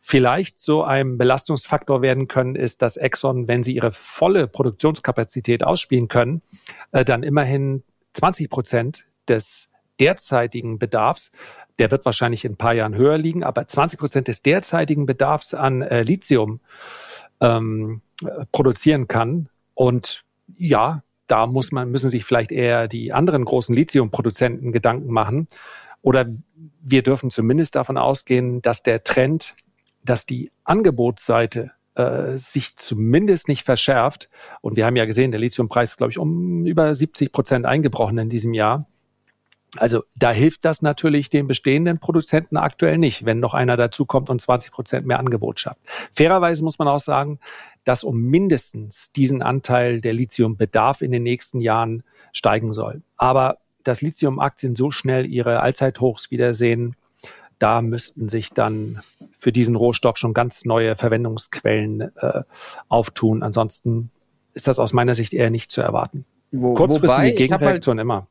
vielleicht 0.00 0.60
so 0.60 0.82
ein 0.82 1.18
Belastungsfaktor 1.18 2.02
werden 2.02 2.26
können, 2.26 2.56
ist, 2.56 2.82
dass 2.82 2.96
Exxon, 2.96 3.48
wenn 3.48 3.62
sie 3.62 3.74
ihre 3.74 3.92
volle 3.92 4.48
Produktionskapazität 4.48 5.62
ausspielen 5.62 6.08
können, 6.08 6.42
äh, 6.90 7.04
dann 7.04 7.22
immerhin 7.22 7.84
20 8.14 8.50
Prozent 8.50 9.06
des 9.28 9.70
derzeitigen 10.00 10.78
Bedarfs, 10.78 11.30
der 11.78 11.90
wird 11.90 12.04
wahrscheinlich 12.04 12.44
in 12.44 12.52
ein 12.52 12.56
paar 12.56 12.74
Jahren 12.74 12.96
höher 12.96 13.18
liegen, 13.18 13.44
aber 13.44 13.66
20 13.66 13.98
Prozent 13.98 14.28
des 14.28 14.42
derzeitigen 14.42 15.06
Bedarfs 15.06 15.54
an 15.54 15.82
äh, 15.82 16.02
Lithium 16.02 16.60
ähm, 17.40 18.02
produzieren 18.52 19.08
kann. 19.08 19.48
Und 19.74 20.24
ja, 20.56 21.02
da 21.26 21.46
muss 21.46 21.72
man, 21.72 21.90
müssen 21.90 22.10
sich 22.10 22.24
vielleicht 22.24 22.52
eher 22.52 22.88
die 22.88 23.12
anderen 23.12 23.44
großen 23.44 23.74
Lithiumproduzenten 23.74 24.72
Gedanken 24.72 25.12
machen. 25.12 25.48
Oder 26.02 26.26
wir 26.82 27.02
dürfen 27.02 27.30
zumindest 27.30 27.76
davon 27.76 27.96
ausgehen, 27.96 28.60
dass 28.60 28.82
der 28.82 29.04
Trend, 29.04 29.54
dass 30.04 30.26
die 30.26 30.50
Angebotsseite 30.64 31.70
äh, 31.94 32.36
sich 32.36 32.76
zumindest 32.76 33.48
nicht 33.48 33.64
verschärft. 33.64 34.30
Und 34.60 34.76
wir 34.76 34.84
haben 34.84 34.96
ja 34.96 35.04
gesehen, 35.04 35.30
der 35.30 35.40
Lithiumpreis 35.40 35.90
ist, 35.90 35.96
glaube 35.96 36.10
ich, 36.10 36.18
um 36.18 36.66
über 36.66 36.94
70 36.94 37.32
Prozent 37.32 37.66
eingebrochen 37.66 38.18
in 38.18 38.30
diesem 38.30 38.54
Jahr. 38.54 38.86
Also 39.78 40.02
da 40.14 40.30
hilft 40.32 40.64
das 40.66 40.82
natürlich 40.82 41.30
den 41.30 41.46
bestehenden 41.46 41.98
Produzenten 41.98 42.58
aktuell 42.58 42.98
nicht, 42.98 43.24
wenn 43.24 43.40
noch 43.40 43.54
einer 43.54 43.78
dazukommt 43.78 44.28
und 44.28 44.40
20 44.40 44.70
Prozent 44.70 45.06
mehr 45.06 45.18
Angebot 45.18 45.60
schafft. 45.60 45.80
Fairerweise 46.14 46.62
muss 46.62 46.78
man 46.78 46.88
auch 46.88 47.00
sagen, 47.00 47.38
dass 47.84 48.04
um 48.04 48.20
mindestens 48.20 49.12
diesen 49.12 49.42
Anteil 49.42 50.00
der 50.00 50.12
Lithiumbedarf 50.12 51.00
in 51.00 51.10
den 51.10 51.22
nächsten 51.22 51.60
Jahren 51.60 52.02
steigen 52.32 52.72
soll. 52.72 53.02
Aber 53.16 53.58
dass 53.82 54.02
Lithiumaktien 54.02 54.76
so 54.76 54.90
schnell 54.90 55.26
ihre 55.26 55.60
Allzeithochs 55.60 56.30
wiedersehen, 56.30 56.94
da 57.58 57.80
müssten 57.80 58.28
sich 58.28 58.50
dann 58.50 59.00
für 59.38 59.52
diesen 59.52 59.76
Rohstoff 59.76 60.16
schon 60.16 60.34
ganz 60.34 60.64
neue 60.64 60.96
Verwendungsquellen 60.96 62.14
äh, 62.16 62.42
auftun. 62.88 63.42
Ansonsten 63.42 64.10
ist 64.52 64.68
das 64.68 64.78
aus 64.78 64.92
meiner 64.92 65.14
Sicht 65.14 65.32
eher 65.32 65.50
nicht 65.50 65.70
zu 65.70 65.80
erwarten. 65.80 66.26
Wo, 66.50 66.74
Kurzfristige 66.74 67.10
wobei, 67.10 67.30
Gegenreaktion 67.30 67.98
halt, 67.98 68.04
immer. 68.04 68.26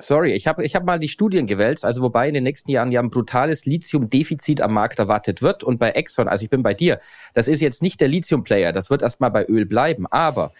Sorry, 0.00 0.32
ich 0.32 0.46
habe 0.46 0.64
ich 0.64 0.74
hab 0.74 0.84
mal 0.84 0.98
die 0.98 1.08
Studien 1.08 1.46
gewälzt, 1.46 1.84
also 1.84 2.02
wobei 2.02 2.28
in 2.28 2.34
den 2.34 2.44
nächsten 2.44 2.70
Jahren 2.70 2.90
ja 2.90 3.00
ein 3.00 3.10
brutales 3.10 3.66
Lithium-Defizit 3.66 4.62
am 4.62 4.72
Markt 4.72 4.98
erwartet 4.98 5.42
wird. 5.42 5.62
Und 5.62 5.78
bei 5.78 5.90
Exxon, 5.90 6.28
also 6.28 6.44
ich 6.44 6.50
bin 6.50 6.62
bei 6.62 6.74
dir, 6.74 6.98
das 7.34 7.48
ist 7.48 7.60
jetzt 7.60 7.82
nicht 7.82 8.00
der 8.00 8.08
Lithium-Player, 8.08 8.72
das 8.72 8.88
wird 8.90 9.02
erstmal 9.02 9.30
bei 9.30 9.44
Öl 9.46 9.66
bleiben. 9.66 10.06
Aber 10.06 10.52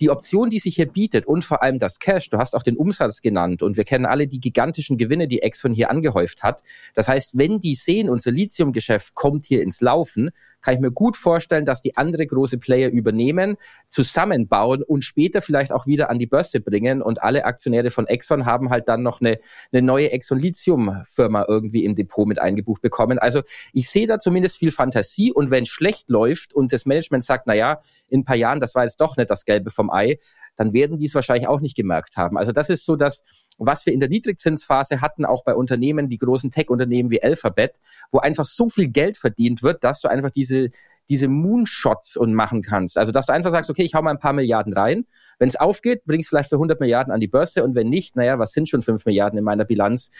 die 0.00 0.10
Option, 0.10 0.50
die 0.50 0.58
sich 0.58 0.76
hier 0.76 0.86
bietet 0.86 1.26
und 1.26 1.44
vor 1.44 1.62
allem 1.62 1.78
das 1.78 1.98
Cash, 1.98 2.30
du 2.30 2.38
hast 2.38 2.54
auch 2.54 2.62
den 2.62 2.76
Umsatz 2.76 3.20
genannt 3.20 3.62
und 3.62 3.76
wir 3.76 3.84
kennen 3.84 4.06
alle 4.06 4.26
die 4.26 4.40
gigantischen 4.40 4.96
Gewinne, 4.96 5.28
die 5.28 5.42
Exxon 5.42 5.72
hier 5.72 5.90
angehäuft 5.90 6.42
hat. 6.42 6.62
Das 6.94 7.08
heißt, 7.08 7.36
wenn 7.36 7.60
die 7.60 7.74
sehen, 7.74 8.08
unser 8.08 8.30
Lithiumgeschäft 8.30 9.14
kommt 9.14 9.44
hier 9.44 9.62
ins 9.62 9.80
Laufen, 9.80 10.30
kann 10.60 10.74
ich 10.74 10.80
mir 10.80 10.90
gut 10.90 11.16
vorstellen, 11.16 11.64
dass 11.64 11.80
die 11.80 11.96
andere 11.96 12.26
große 12.26 12.58
Player 12.58 12.90
übernehmen, 12.90 13.56
zusammenbauen 13.86 14.82
und 14.82 15.02
später 15.02 15.42
vielleicht 15.42 15.72
auch 15.72 15.86
wieder 15.86 16.10
an 16.10 16.18
die 16.18 16.26
Börse 16.26 16.60
bringen. 16.60 17.02
Und 17.02 17.22
alle 17.22 17.44
Aktionäre 17.44 17.90
von 17.90 18.06
Exxon 18.06 18.46
haben 18.46 18.70
halt 18.70 18.88
dann 18.88 19.02
noch 19.02 19.20
eine, 19.20 19.38
eine 19.72 19.82
neue 19.82 20.10
Exxon 20.10 20.38
Lithium 20.38 21.02
Firma 21.04 21.44
irgendwie 21.48 21.84
im 21.84 21.94
Depot 21.94 22.26
mit 22.26 22.38
eingebucht 22.38 22.82
bekommen. 22.82 23.18
Also 23.18 23.42
ich 23.72 23.88
sehe 23.88 24.06
da 24.06 24.18
zumindest 24.18 24.58
viel 24.58 24.70
Fantasie. 24.70 25.32
Und 25.32 25.50
wenn 25.50 25.62
es 25.62 25.68
schlecht 25.68 26.08
läuft 26.08 26.54
und 26.54 26.72
das 26.72 26.86
Management 26.86 27.24
sagt, 27.24 27.46
na 27.46 27.54
ja, 27.54 27.80
in 28.08 28.20
ein 28.20 28.24
paar 28.24 28.36
Jahren, 28.36 28.60
das 28.60 28.74
war 28.74 28.84
jetzt 28.84 29.00
doch 29.00 29.16
nicht 29.16 29.30
das 29.30 29.44
Gelbe 29.44 29.70
vom 29.70 29.90
Ei, 29.90 30.18
dann 30.56 30.72
werden 30.74 30.98
die 30.98 31.06
es 31.06 31.14
wahrscheinlich 31.14 31.48
auch 31.48 31.60
nicht 31.60 31.76
gemerkt 31.76 32.16
haben. 32.16 32.36
Also 32.36 32.52
das 32.52 32.68
ist 32.68 32.84
so 32.84 32.96
das, 32.96 33.24
was 33.58 33.86
wir 33.86 33.92
in 33.92 34.00
der 34.00 34.08
Niedrigzinsphase 34.08 35.00
hatten, 35.00 35.24
auch 35.24 35.44
bei 35.44 35.54
Unternehmen, 35.54 36.08
die 36.08 36.18
großen 36.18 36.50
Tech-Unternehmen 36.50 37.10
wie 37.10 37.22
Alphabet, 37.22 37.80
wo 38.10 38.18
einfach 38.18 38.46
so 38.46 38.68
viel 38.68 38.88
Geld 38.88 39.16
verdient 39.16 39.62
wird, 39.62 39.84
dass 39.84 40.00
du 40.00 40.08
einfach 40.08 40.30
diese 40.30 40.70
diese 41.10 41.28
Moonshots 41.28 42.16
und 42.16 42.34
machen 42.34 42.62
kannst. 42.62 42.98
Also, 42.98 43.12
dass 43.12 43.26
du 43.26 43.32
einfach 43.32 43.50
sagst, 43.50 43.70
okay, 43.70 43.82
ich 43.82 43.94
hau 43.94 44.02
mal 44.02 44.10
ein 44.10 44.18
paar 44.18 44.34
Milliarden 44.34 44.72
rein. 44.72 45.06
Wenn 45.38 45.48
es 45.48 45.56
aufgeht, 45.56 46.04
bringst 46.04 46.28
du 46.28 46.36
vielleicht 46.36 46.50
für 46.50 46.56
100 46.56 46.80
Milliarden 46.80 47.12
an 47.12 47.20
die 47.20 47.28
Börse 47.28 47.64
und 47.64 47.74
wenn 47.74 47.88
nicht, 47.88 48.16
naja, 48.16 48.38
was 48.38 48.52
sind 48.52 48.68
schon 48.68 48.82
5 48.82 49.06
Milliarden 49.06 49.38
in 49.38 49.44
meiner 49.44 49.64
Bilanz? 49.64 50.10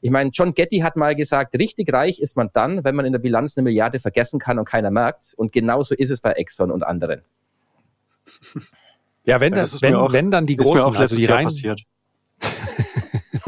Ich 0.00 0.10
meine, 0.10 0.30
John 0.30 0.54
Getty 0.54 0.80
hat 0.80 0.96
mal 0.96 1.16
gesagt, 1.16 1.58
richtig 1.58 1.92
reich 1.92 2.20
ist 2.20 2.36
man 2.36 2.50
dann, 2.52 2.84
wenn 2.84 2.94
man 2.94 3.04
in 3.04 3.12
der 3.12 3.18
Bilanz 3.18 3.56
eine 3.56 3.64
Milliarde 3.64 3.98
vergessen 3.98 4.38
kann 4.38 4.58
und 4.58 4.64
keiner 4.64 4.90
merkt. 4.90 5.34
Und 5.36 5.52
genauso 5.52 5.94
ist 5.94 6.10
es 6.10 6.20
bei 6.20 6.32
Exxon 6.32 6.70
und 6.70 6.82
anderen. 6.84 7.22
Ja, 9.24 9.40
wenn 9.40 9.52
das, 9.52 9.72
das 9.72 9.82
wenn, 9.82 9.94
auch, 9.94 10.12
wenn 10.12 10.30
dann 10.30 10.46
die 10.46 10.56
großen, 10.56 10.96
also 10.96 11.16
die 11.16 11.26
rein, 11.26 11.44
passiert. 11.44 11.82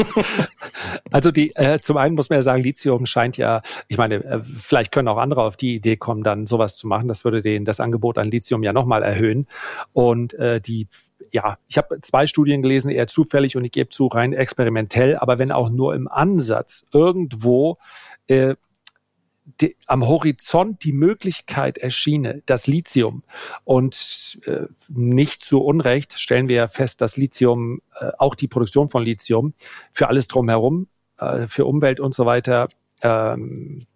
also 1.10 1.30
die, 1.30 1.54
äh, 1.56 1.80
zum 1.80 1.96
einen 1.96 2.14
muss 2.14 2.30
man 2.30 2.38
ja 2.38 2.42
sagen, 2.42 2.62
Lithium 2.62 3.06
scheint 3.06 3.36
ja, 3.36 3.62
ich 3.88 3.98
meine, 3.98 4.16
äh, 4.16 4.40
vielleicht 4.60 4.92
können 4.92 5.08
auch 5.08 5.18
andere 5.18 5.42
auf 5.42 5.56
die 5.56 5.74
Idee 5.74 5.96
kommen, 5.96 6.22
dann 6.22 6.46
sowas 6.46 6.76
zu 6.76 6.86
machen. 6.86 7.08
Das 7.08 7.24
würde 7.24 7.42
den 7.42 7.64
das 7.64 7.80
Angebot 7.80 8.18
an 8.18 8.30
Lithium 8.30 8.62
ja 8.62 8.72
nochmal 8.72 9.02
erhöhen. 9.02 9.46
Und 9.92 10.34
äh, 10.34 10.60
die 10.60 10.88
ja, 11.32 11.58
ich 11.68 11.78
habe 11.78 12.00
zwei 12.00 12.26
Studien 12.26 12.62
gelesen, 12.62 12.90
eher 12.90 13.06
zufällig 13.06 13.56
und 13.56 13.64
ich 13.64 13.72
gebe 13.72 13.90
zu, 13.90 14.06
rein 14.06 14.32
experimentell, 14.32 15.16
aber 15.16 15.38
wenn 15.38 15.52
auch 15.52 15.68
nur 15.68 15.94
im 15.94 16.08
Ansatz 16.08 16.86
irgendwo 16.92 17.78
äh, 18.26 18.56
die, 19.44 19.76
am 19.86 20.06
Horizont 20.06 20.84
die 20.84 20.92
Möglichkeit 20.92 21.78
erschiene, 21.78 22.42
das 22.46 22.66
Lithium 22.66 23.22
und 23.64 24.38
äh, 24.46 24.66
nicht 24.88 25.44
zu 25.44 25.62
Unrecht 25.62 26.18
stellen 26.18 26.48
wir 26.48 26.68
fest, 26.68 27.00
dass 27.00 27.16
Lithium, 27.16 27.80
äh, 27.98 28.10
auch 28.18 28.34
die 28.34 28.48
Produktion 28.48 28.90
von 28.90 29.02
Lithium 29.02 29.54
für 29.92 30.08
alles 30.08 30.28
drumherum, 30.28 30.88
äh, 31.18 31.46
für 31.48 31.64
Umwelt 31.64 32.00
und 32.00 32.14
so 32.14 32.26
weiter, 32.26 32.68
ähm, 33.02 33.86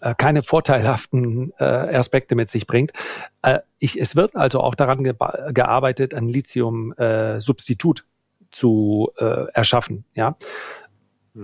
äh, 0.00 0.14
keine 0.16 0.42
vorteilhaften 0.42 1.52
äh, 1.58 1.64
Aspekte 1.64 2.34
mit 2.34 2.48
sich 2.48 2.66
bringt. 2.66 2.92
Äh, 3.42 3.60
ich, 3.78 4.00
es 4.00 4.16
wird 4.16 4.36
also 4.36 4.60
auch 4.60 4.74
daran 4.74 5.04
ge 5.04 5.14
gearbeitet, 5.52 6.14
ein 6.14 6.28
Lithium-Substitut 6.28 8.00
äh, 8.00 8.02
zu 8.50 9.10
äh, 9.18 9.46
erschaffen. 9.52 10.04
Ja. 10.14 10.36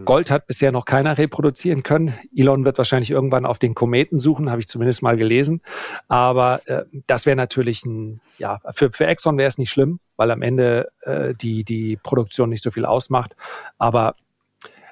Gold 0.04 0.30
hat 0.30 0.46
bisher 0.46 0.70
noch 0.70 0.84
keiner 0.84 1.18
reproduzieren 1.18 1.82
können. 1.82 2.14
Elon 2.34 2.64
wird 2.64 2.78
wahrscheinlich 2.78 3.10
irgendwann 3.10 3.44
auf 3.44 3.58
den 3.58 3.74
Kometen 3.74 4.20
suchen, 4.20 4.48
habe 4.48 4.60
ich 4.60 4.68
zumindest 4.68 5.02
mal 5.02 5.16
gelesen. 5.16 5.62
Aber 6.06 6.62
äh, 6.66 6.84
das 7.08 7.26
wäre 7.26 7.36
natürlich 7.36 7.84
ein, 7.84 8.20
ja, 8.38 8.60
für, 8.72 8.92
für 8.92 9.06
Exxon 9.08 9.36
wäre 9.36 9.48
es 9.48 9.58
nicht 9.58 9.70
schlimm, 9.70 9.98
weil 10.16 10.30
am 10.30 10.42
Ende 10.42 10.92
äh, 11.00 11.34
die, 11.34 11.64
die 11.64 11.96
Produktion 11.96 12.50
nicht 12.50 12.62
so 12.62 12.70
viel 12.70 12.84
ausmacht. 12.84 13.34
Aber 13.78 14.14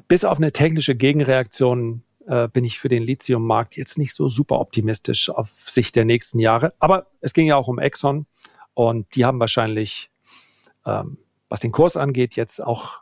bis 0.08 0.24
auf 0.24 0.38
eine 0.38 0.50
technische 0.50 0.96
Gegenreaktion 0.96 2.02
äh, 2.26 2.48
bin 2.48 2.64
ich 2.64 2.80
für 2.80 2.88
den 2.88 3.04
Lithiummarkt 3.04 3.76
jetzt 3.76 3.98
nicht 3.98 4.14
so 4.14 4.28
super 4.28 4.58
optimistisch 4.58 5.30
auf 5.30 5.50
Sicht 5.64 5.94
der 5.94 6.06
nächsten 6.06 6.40
Jahre. 6.40 6.72
Aber 6.80 7.06
es 7.20 7.34
ging 7.34 7.46
ja 7.46 7.54
auch 7.54 7.68
um 7.68 7.78
Exxon 7.78 8.26
und 8.74 9.14
die 9.14 9.24
haben 9.24 9.38
wahrscheinlich, 9.38 10.10
ähm, 10.84 11.18
was 11.48 11.60
den 11.60 11.70
Kurs 11.70 11.96
angeht, 11.96 12.34
jetzt 12.34 12.60
auch 12.60 12.98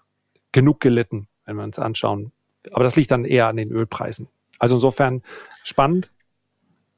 genug 0.53 0.81
gelitten 0.81 1.27
wenn 1.47 1.57
wir 1.57 1.65
uns 1.65 1.79
anschauen. 1.79 2.33
Aber 2.73 2.85
das 2.85 2.97
liegt 2.97 3.11
dann 3.11 3.25
eher 3.25 3.47
an 3.49 3.57
den 3.57 3.71
Ölpreisen. 3.71 4.29
Also 4.59 4.77
insofern 4.77 5.23
spannend. 5.65 6.11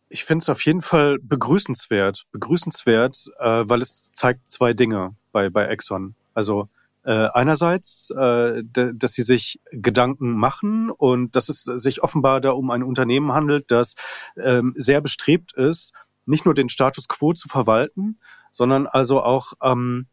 Ich 0.08 0.24
finde 0.24 0.42
es 0.42 0.48
auf 0.48 0.64
jeden 0.64 0.80
Fall 0.80 1.18
begrüßenswert, 1.20 2.26
begrüßenswert, 2.32 3.30
äh, 3.38 3.64
weil 3.66 3.82
es 3.82 4.10
zeigt 4.12 4.50
zwei 4.50 4.72
Dinge 4.72 5.14
bei, 5.32 5.50
bei 5.50 5.66
Exxon. 5.66 6.14
Also 6.32 6.68
äh, 7.04 7.28
einerseits, 7.32 8.10
äh, 8.10 8.62
dass 8.72 9.12
sie 9.12 9.22
sich 9.22 9.60
Gedanken 9.70 10.32
machen 10.32 10.90
und 10.90 11.36
dass 11.36 11.48
es 11.48 11.62
sich 11.62 12.02
offenbar 12.02 12.40
da 12.40 12.52
um 12.52 12.70
ein 12.70 12.82
Unternehmen 12.82 13.32
handelt, 13.32 13.70
das 13.70 13.94
ähm, 14.36 14.74
sehr 14.76 15.00
bestrebt 15.00 15.52
ist, 15.52 15.92
nicht 16.26 16.44
nur 16.44 16.54
den 16.54 16.68
Status 16.68 17.08
quo 17.08 17.32
zu 17.32 17.48
verwalten, 17.48 18.18
sondern 18.52 18.86
also 18.86 19.22
auch 19.22 19.52
ähm, 19.62 20.06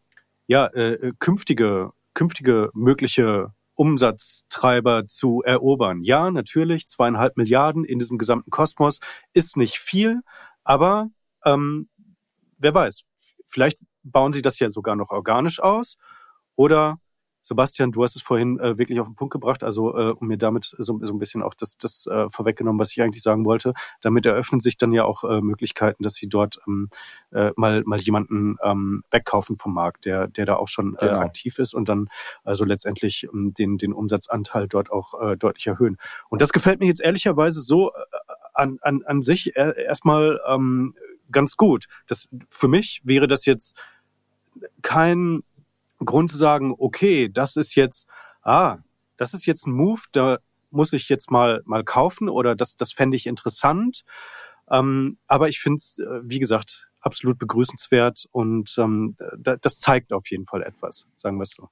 ja 0.47 0.67
äh, 0.67 1.11
künftige 1.19 1.91
künftige 2.13 2.69
mögliche 2.73 3.51
Umsatztreiber 3.75 5.07
zu 5.07 5.41
erobern. 5.43 6.01
Ja, 6.01 6.31
natürlich, 6.31 6.87
zweieinhalb 6.87 7.37
Milliarden 7.37 7.83
in 7.83 7.99
diesem 7.99 8.17
gesamten 8.17 8.49
Kosmos 8.49 8.99
ist 9.33 9.57
nicht 9.57 9.77
viel, 9.77 10.21
aber 10.63 11.09
ähm, 11.45 11.89
wer 12.57 12.73
weiß, 12.73 13.03
vielleicht 13.45 13.79
bauen 14.03 14.33
sie 14.33 14.41
das 14.41 14.59
ja 14.59 14.69
sogar 14.69 14.95
noch 14.95 15.11
organisch 15.11 15.59
aus 15.59 15.97
oder 16.55 16.99
Sebastian, 17.45 17.91
du 17.91 18.01
hast 18.01 18.15
es 18.15 18.23
vorhin 18.23 18.59
äh, 18.59 18.79
wirklich 18.79 18.99
auf 18.99 19.07
den 19.07 19.15
Punkt 19.15 19.31
gebracht, 19.31 19.63
also 19.63 19.95
äh, 19.95 20.11
um 20.13 20.27
mir 20.27 20.37
damit 20.37 20.65
so, 20.65 20.99
so 20.99 21.13
ein 21.13 21.19
bisschen 21.19 21.43
auch 21.43 21.53
das, 21.53 21.77
das 21.77 22.07
äh, 22.07 22.27
vorweggenommen, 22.31 22.79
was 22.79 22.91
ich 22.91 23.03
eigentlich 23.03 23.21
sagen 23.21 23.45
wollte. 23.45 23.73
Damit 24.01 24.25
eröffnen 24.25 24.59
sich 24.59 24.77
dann 24.77 24.91
ja 24.93 25.05
auch 25.05 25.23
äh, 25.23 25.41
Möglichkeiten, 25.41 26.01
dass 26.01 26.15
sie 26.15 26.27
dort 26.27 26.57
ähm, 26.67 26.89
äh, 27.31 27.51
mal, 27.55 27.83
mal 27.85 27.99
jemanden 27.99 28.57
ähm, 28.63 29.03
wegkaufen 29.11 29.57
vom 29.57 29.75
Markt, 29.75 30.05
der, 30.05 30.27
der 30.27 30.47
da 30.47 30.55
auch 30.55 30.67
schon 30.67 30.95
äh, 30.95 31.05
genau. 31.05 31.19
aktiv 31.19 31.59
ist 31.59 31.75
und 31.75 31.87
dann 31.87 32.07
also 32.43 32.65
letztendlich 32.65 33.27
ähm, 33.31 33.53
den, 33.53 33.77
den 33.77 33.93
Umsatzanteil 33.93 34.67
dort 34.67 34.91
auch 34.91 35.21
äh, 35.21 35.37
deutlich 35.37 35.67
erhöhen. 35.67 35.97
Und 36.29 36.41
das 36.41 36.51
gefällt 36.51 36.79
mir 36.79 36.87
jetzt 36.87 37.01
ehrlicherweise 37.01 37.61
so 37.61 37.91
äh, 37.91 37.93
an, 38.55 38.79
an, 38.81 39.03
an 39.05 39.21
sich 39.21 39.55
äh, 39.55 39.83
erstmal 39.83 40.41
ähm, 40.47 40.95
ganz 41.31 41.57
gut. 41.57 41.85
Das, 42.07 42.27
für 42.49 42.67
mich 42.67 43.01
wäre 43.03 43.27
das 43.27 43.45
jetzt 43.45 43.77
kein 44.81 45.43
Grund 46.05 46.29
zu 46.29 46.37
sagen, 46.37 46.73
okay, 46.77 47.29
das 47.29 47.55
ist 47.55 47.75
jetzt, 47.75 48.07
ah, 48.41 48.77
das 49.17 49.33
ist 49.33 49.45
jetzt 49.45 49.67
ein 49.67 49.73
Move, 49.73 50.01
da 50.11 50.39
muss 50.71 50.93
ich 50.93 51.09
jetzt 51.09 51.31
mal, 51.31 51.61
mal 51.65 51.83
kaufen 51.83 52.29
oder 52.29 52.55
das, 52.55 52.75
das 52.75 52.91
fände 52.91 53.17
ich 53.17 53.27
interessant. 53.27 54.03
Ähm, 54.69 55.17
aber 55.27 55.47
ich 55.47 55.59
finde 55.59 55.77
es, 55.77 55.99
äh, 55.99 56.21
wie 56.23 56.39
gesagt, 56.39 56.87
absolut 56.99 57.37
begrüßenswert 57.37 58.25
und 58.31 58.75
ähm, 58.77 59.15
das 59.37 59.79
zeigt 59.79 60.11
auf 60.11 60.29
jeden 60.31 60.45
Fall 60.45 60.63
etwas, 60.63 61.05
sagen 61.13 61.37
wir 61.37 61.43
es 61.43 61.51
so. 61.51 61.69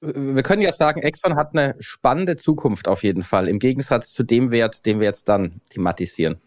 wir 0.00 0.42
können 0.42 0.60
ja 0.60 0.70
sagen, 0.70 1.00
Exxon 1.00 1.36
hat 1.36 1.54
eine 1.54 1.76
spannende 1.80 2.36
Zukunft 2.36 2.86
auf 2.86 3.02
jeden 3.02 3.22
Fall, 3.22 3.48
im 3.48 3.58
Gegensatz 3.58 4.12
zu 4.12 4.22
dem 4.22 4.52
Wert, 4.52 4.84
den 4.84 5.00
wir 5.00 5.06
jetzt 5.06 5.30
dann 5.30 5.62
thematisieren. 5.70 6.40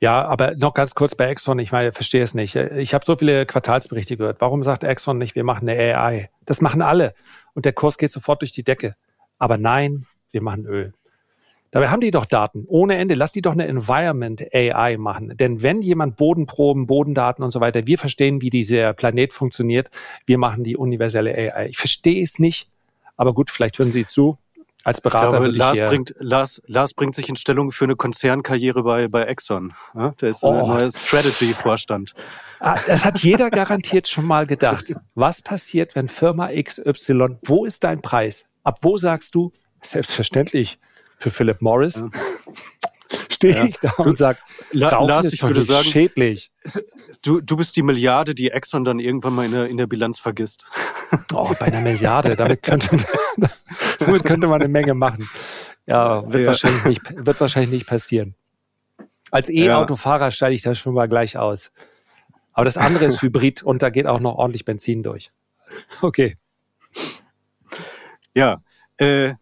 Ja, 0.00 0.24
aber 0.26 0.54
noch 0.56 0.74
ganz 0.74 0.94
kurz 0.94 1.16
bei 1.16 1.28
Exxon, 1.28 1.58
ich 1.58 1.72
meine, 1.72 1.92
verstehe 1.92 2.22
es 2.22 2.34
nicht. 2.34 2.54
Ich 2.54 2.94
habe 2.94 3.04
so 3.04 3.16
viele 3.16 3.46
Quartalsberichte 3.46 4.16
gehört. 4.16 4.40
Warum 4.40 4.62
sagt 4.62 4.84
Exxon 4.84 5.18
nicht, 5.18 5.34
wir 5.34 5.42
machen 5.42 5.68
eine 5.68 5.96
AI? 5.96 6.30
Das 6.46 6.60
machen 6.60 6.82
alle. 6.82 7.14
Und 7.54 7.64
der 7.64 7.72
Kurs 7.72 7.98
geht 7.98 8.12
sofort 8.12 8.42
durch 8.42 8.52
die 8.52 8.62
Decke. 8.62 8.94
Aber 9.38 9.58
nein, 9.58 10.06
wir 10.30 10.42
machen 10.42 10.66
Öl. 10.66 10.94
Dabei 11.70 11.88
haben 11.88 12.00
die 12.00 12.12
doch 12.12 12.24
Daten 12.24 12.64
ohne 12.66 12.96
Ende. 12.96 13.14
Lass 13.14 13.32
die 13.32 13.42
doch 13.42 13.52
eine 13.52 13.66
Environment 13.66 14.42
AI 14.54 14.96
machen. 14.96 15.36
Denn 15.36 15.62
wenn 15.62 15.82
jemand 15.82 16.16
Bodenproben, 16.16 16.86
Bodendaten 16.86 17.44
und 17.44 17.50
so 17.50 17.60
weiter, 17.60 17.86
wir 17.86 17.98
verstehen, 17.98 18.40
wie 18.40 18.50
dieser 18.50 18.94
Planet 18.94 19.34
funktioniert, 19.34 19.90
wir 20.26 20.38
machen 20.38 20.64
die 20.64 20.76
universelle 20.76 21.34
AI. 21.34 21.68
Ich 21.68 21.78
verstehe 21.78 22.22
es 22.22 22.38
nicht, 22.38 22.70
aber 23.16 23.34
gut, 23.34 23.50
vielleicht 23.50 23.78
hören 23.78 23.92
Sie 23.92 24.06
zu. 24.06 24.38
Als 24.84 25.00
Berater. 25.00 25.26
Ich 25.26 25.30
glaube, 25.30 25.48
Lars, 25.48 25.78
bringt, 25.80 26.14
Lars, 26.18 26.62
Lars 26.66 26.94
bringt 26.94 27.14
sich 27.14 27.28
in 27.28 27.36
Stellung 27.36 27.72
für 27.72 27.84
eine 27.84 27.96
Konzernkarriere 27.96 28.82
bei, 28.82 29.08
bei 29.08 29.24
Exxon. 29.24 29.74
Ja, 29.94 30.10
der 30.20 30.30
ist 30.30 30.44
oh. 30.44 30.50
ein 30.50 30.66
neuer 30.66 30.90
Strategy-Vorstand. 30.90 32.14
Ah, 32.60 32.78
das 32.86 33.04
hat 33.04 33.18
jeder 33.18 33.50
garantiert 33.50 34.08
schon 34.08 34.24
mal 34.24 34.46
gedacht. 34.46 34.94
Was 35.14 35.42
passiert, 35.42 35.94
wenn 35.94 36.08
Firma 36.08 36.48
XY, 36.48 37.38
wo 37.44 37.64
ist 37.64 37.84
dein 37.84 38.00
Preis? 38.02 38.48
Ab 38.62 38.78
wo 38.82 38.96
sagst 38.96 39.34
du, 39.34 39.52
selbstverständlich, 39.82 40.78
für 41.18 41.30
Philip 41.30 41.60
Morris, 41.60 41.96
ja. 41.96 42.08
Stehe 43.38 43.54
ja. 43.54 43.64
ich 43.64 43.78
da 43.78 43.92
und 43.98 44.18
sage, 44.18 44.38
La 44.72 45.00
Lars, 45.00 45.32
ich 45.32 45.42
würde 45.42 45.62
sagen, 45.62 45.88
schädlich. 45.88 46.50
Du, 47.22 47.40
du 47.40 47.56
bist 47.56 47.76
die 47.76 47.82
Milliarde, 47.82 48.34
die 48.34 48.50
Exxon 48.50 48.84
dann 48.84 48.98
irgendwann 48.98 49.34
mal 49.34 49.46
in 49.46 49.52
der, 49.52 49.66
in 49.66 49.76
der 49.76 49.86
Bilanz 49.86 50.18
vergisst. 50.18 50.66
Oh, 51.32 51.54
bei 51.58 51.66
einer 51.66 51.80
Milliarde, 51.80 52.36
damit 52.36 52.62
könnte, 52.62 52.98
damit 53.98 54.24
könnte 54.24 54.48
man 54.48 54.60
eine 54.60 54.68
Menge 54.68 54.94
machen. 54.94 55.28
Ja, 55.86 56.30
wird, 56.30 56.42
ja. 56.42 56.48
Wahrscheinlich, 56.48 56.84
nicht, 56.84 57.26
wird 57.26 57.40
wahrscheinlich 57.40 57.70
nicht 57.70 57.86
passieren. 57.86 58.34
Als 59.30 59.48
E-Autofahrer 59.48 60.30
steige 60.30 60.54
ich 60.54 60.62
da 60.62 60.74
schon 60.74 60.94
mal 60.94 61.08
gleich 61.08 61.38
aus. 61.38 61.70
Aber 62.52 62.64
das 62.64 62.76
andere 62.76 63.04
ist 63.04 63.22
Hybrid 63.22 63.62
und 63.62 63.82
da 63.82 63.90
geht 63.90 64.06
auch 64.06 64.20
noch 64.20 64.34
ordentlich 64.34 64.64
Benzin 64.64 65.02
durch. 65.02 65.30
Okay. 66.02 66.36
Ja, 68.34 68.58
äh, 68.96 69.34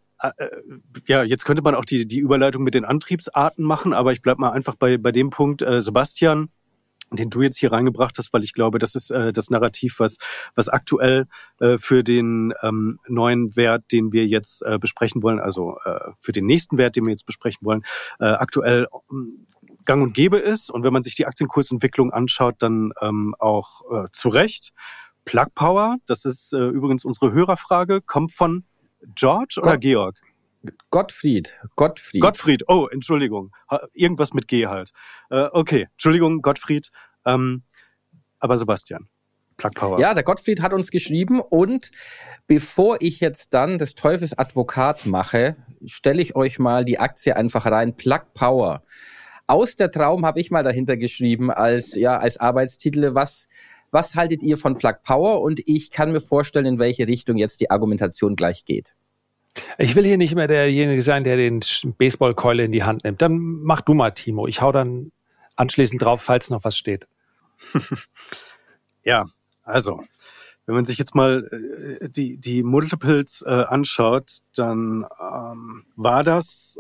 ja, 1.07 1.23
jetzt 1.23 1.45
könnte 1.45 1.62
man 1.62 1.75
auch 1.75 1.85
die, 1.85 2.07
die 2.07 2.19
Überleitung 2.19 2.62
mit 2.62 2.75
den 2.75 2.85
Antriebsarten 2.85 3.64
machen, 3.64 3.93
aber 3.93 4.12
ich 4.12 4.23
bleib 4.23 4.39
mal 4.39 4.51
einfach 4.51 4.75
bei, 4.75 4.97
bei 4.99 5.12
dem 5.12 5.31
Punkt, 5.31 5.62
äh, 5.62 5.83
Sebastian, 5.83 6.49
den 7.12 7.31
du 7.31 7.43
jetzt 7.43 7.59
hier 7.59 7.71
reingebracht 7.71 8.19
hast, 8.19 8.33
weil 8.33 8.43
ich 8.43 8.53
glaube, 8.53 8.79
das 8.79 8.95
ist 8.95 9.11
äh, 9.11 9.33
das 9.33 9.51
Narrativ, 9.51 10.01
was, 10.01 10.17
was 10.55 10.69
aktuell 10.69 11.27
äh, 11.61 11.79
für 11.79 12.03
den 12.03 12.53
ähm, 12.62 12.99
neuen 13.07 13.55
Wert, 13.57 13.85
den 13.93 14.12
wir 14.12 14.27
jetzt 14.27 14.62
äh, 14.62 14.79
besprechen 14.79 15.23
wollen, 15.23 15.39
also 15.39 15.79
äh, 15.85 16.12
für 16.21 16.33
den 16.33 16.47
nächsten 16.47 16.79
Wert, 16.79 16.97
den 16.97 17.05
wir 17.05 17.11
jetzt 17.11 17.27
besprechen 17.27 17.64
wollen, 17.64 17.83
äh, 18.19 18.25
aktuell 18.25 18.89
ähm, 19.11 19.47
gang 19.85 20.03
und 20.03 20.14
gäbe 20.14 20.39
ist. 20.39 20.71
Und 20.71 20.83
wenn 20.83 20.93
man 20.93 21.03
sich 21.03 21.14
die 21.14 21.27
Aktienkursentwicklung 21.27 22.12
anschaut, 22.12 22.57
dann 22.59 22.93
ähm, 23.01 23.35
auch 23.39 23.83
äh, 23.91 24.07
zu 24.12 24.29
Recht. 24.29 24.73
Plug 25.25 25.49
Power, 25.55 25.97
das 26.07 26.25
ist 26.25 26.53
äh, 26.53 26.69
übrigens 26.69 27.05
unsere 27.05 27.33
Hörerfrage, 27.33 28.01
kommt 28.01 28.33
von 28.33 28.64
George 29.15 29.59
oder 29.61 29.73
Gott, 29.73 29.81
Georg? 29.81 30.21
Gottfried. 30.91 31.61
Gottfried. 31.77 32.23
Gottfried. 32.23 32.65
Oh, 32.69 32.89
Entschuldigung. 32.91 33.53
Irgendwas 33.93 34.33
mit 34.33 34.49
G 34.49 34.67
halt. 34.67 34.91
Äh, 35.31 35.49
okay, 35.53 35.89
Entschuldigung, 35.93 36.43
Gottfried. 36.43 36.91
Ähm, 37.25 37.63
aber 38.39 38.57
Sebastian. 38.57 39.09
Plug 39.57 39.71
Power. 39.75 39.99
Ja, 40.01 40.13
der 40.13 40.23
Gottfried 40.23 40.61
hat 40.61 40.73
uns 40.73 40.91
geschrieben 40.91 41.41
und 41.41 41.91
bevor 42.47 42.99
ich 43.01 43.21
jetzt 43.21 43.55
dann 43.55 43.79
des 43.79 43.95
Teufels 43.95 44.37
Advokat 44.37 45.07
mache, 45.07 45.57
stelle 45.87 46.21
ich 46.21 46.37
euch 46.37 46.59
mal 46.59 46.85
die 46.85 46.99
Aktie 46.99 47.35
einfach 47.35 47.65
rein. 47.67 47.97
Plug 47.97 48.21
Power. 48.35 48.83
Aus 49.47 49.77
der 49.77 49.91
Traum 49.91 50.27
habe 50.27 50.41
ich 50.41 50.51
mal 50.51 50.63
dahinter 50.63 50.97
geschrieben 50.97 51.51
als, 51.51 51.95
ja, 51.95 52.19
als 52.19 52.39
Arbeitstitel, 52.39 53.15
was 53.15 53.49
was 53.91 54.14
haltet 54.14 54.43
ihr 54.43 54.57
von 54.57 54.78
Plug 54.78 54.97
Power? 55.03 55.41
Und 55.41 55.61
ich 55.66 55.91
kann 55.91 56.12
mir 56.12 56.20
vorstellen, 56.20 56.66
in 56.66 56.78
welche 56.78 57.07
Richtung 57.09 57.37
jetzt 57.37 57.61
die 57.61 57.70
Argumentation 57.70 58.37
gleich 58.37 58.64
geht. 58.64 58.95
Ich 59.78 59.97
will 59.97 60.05
hier 60.05 60.18
nicht 60.18 60.34
mehr 60.34 60.49
derjenige 60.49 61.03
sein, 61.03 61.24
der 61.24 61.37
den 61.37 61.61
Baseballkeule 61.97 62.64
in 62.64 62.72
die 62.72 62.84
Hand 62.84 63.05
nimmt. 63.05 63.22
Dann 63.22 63.39
mach 63.39 63.80
du 63.80 63.95
mal, 63.95 64.11
Timo. 64.11 64.47
Ich 64.47 64.61
hau 64.61 64.72
dann 64.72 65.12
anschließend 65.57 66.03
drauf, 66.03 66.22
falls 66.22 66.51
noch 66.51 66.64
was 66.64 66.76
steht. 66.76 67.07
ja, 69.03 69.26
also 69.62 70.03
wenn 70.66 70.74
man 70.74 70.84
sich 70.84 70.99
jetzt 70.99 71.14
mal 71.14 71.49
äh, 72.01 72.09
die, 72.09 72.39
die 72.39 72.62
Multiples 72.62 73.43
äh, 73.47 73.51
anschaut, 73.51 74.41
dann 74.55 75.07
ähm, 75.20 75.84
war 75.95 76.24
das 76.24 76.78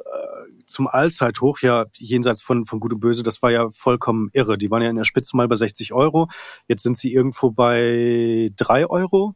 zum 0.66 0.88
Allzeithoch 0.88 1.60
ja 1.60 1.86
jenseits 1.94 2.42
von, 2.42 2.66
von 2.66 2.80
Gut 2.80 2.92
und 2.92 3.00
Böse, 3.00 3.22
das 3.22 3.42
war 3.42 3.50
ja 3.50 3.70
vollkommen 3.70 4.30
irre. 4.32 4.58
Die 4.58 4.70
waren 4.70 4.82
ja 4.82 4.90
in 4.90 4.96
der 4.96 5.04
Spitze 5.04 5.36
mal 5.36 5.48
bei 5.48 5.56
60 5.56 5.92
Euro, 5.92 6.28
jetzt 6.68 6.82
sind 6.82 6.98
sie 6.98 7.12
irgendwo 7.12 7.50
bei 7.50 8.50
drei 8.56 8.86
Euro, 8.86 9.34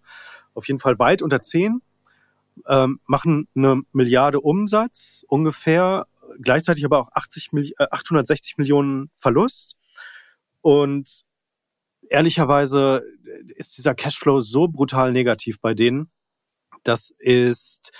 auf 0.54 0.68
jeden 0.68 0.80
Fall 0.80 0.98
weit 0.98 1.22
unter 1.22 1.42
zehn, 1.42 1.80
ähm, 2.66 3.00
machen 3.06 3.48
eine 3.54 3.82
Milliarde 3.92 4.40
Umsatz 4.40 5.24
ungefähr, 5.28 6.06
gleichzeitig 6.40 6.84
aber 6.84 7.00
auch 7.00 7.12
80, 7.12 7.50
äh, 7.52 7.86
860 7.90 8.58
Millionen 8.58 9.10
Verlust. 9.14 9.76
Und 10.60 11.22
ehrlicherweise 12.08 13.04
ist 13.56 13.78
dieser 13.78 13.94
Cashflow 13.94 14.40
so 14.40 14.68
brutal 14.68 15.12
negativ 15.12 15.60
bei 15.60 15.74
denen. 15.74 16.10
Das 16.82 17.12
ist 17.18 17.92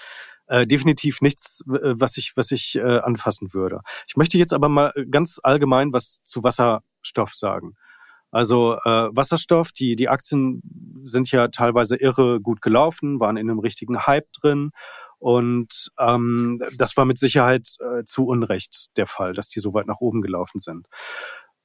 äh, 0.51 0.67
definitiv 0.67 1.21
nichts, 1.21 1.63
äh, 1.69 1.95
was 1.95 2.17
ich, 2.17 2.33
was 2.37 2.51
ich 2.51 2.77
äh, 2.77 2.99
anfassen 2.99 3.55
würde. 3.55 3.81
Ich 4.09 4.17
möchte 4.17 4.37
jetzt 4.37 4.53
aber 4.53 4.69
mal 4.69 4.93
ganz 5.09 5.41
allgemein 5.43 5.93
was 5.93 6.23
zu 6.25 6.43
Wasserstoff 6.43 7.33
sagen. 7.35 7.77
Also 8.33 8.75
äh, 8.85 9.09
Wasserstoff, 9.13 9.71
die, 9.73 9.95
die 9.95 10.09
Aktien 10.09 10.61
sind 11.03 11.31
ja 11.31 11.49
teilweise 11.49 11.97
irre 11.97 12.41
gut 12.41 12.63
gelaufen, 12.63 13.21
waren 13.21 13.37
in 13.37 13.49
einem 13.49 13.61
richtigen 13.61 14.07
Hype 14.07 14.31
drin. 14.33 14.73
Und 15.19 15.91
ähm, 15.99 16.63
das 16.77 16.97
war 16.97 17.05
mit 17.05 17.19
Sicherheit 17.19 17.77
äh, 17.81 18.05
zu 18.05 18.27
Unrecht 18.27 18.97
der 18.97 19.07
Fall, 19.07 19.35
dass 19.35 19.49
die 19.49 19.61
so 19.61 19.73
weit 19.75 19.87
nach 19.87 20.01
oben 20.01 20.21
gelaufen 20.21 20.59
sind 20.59 20.87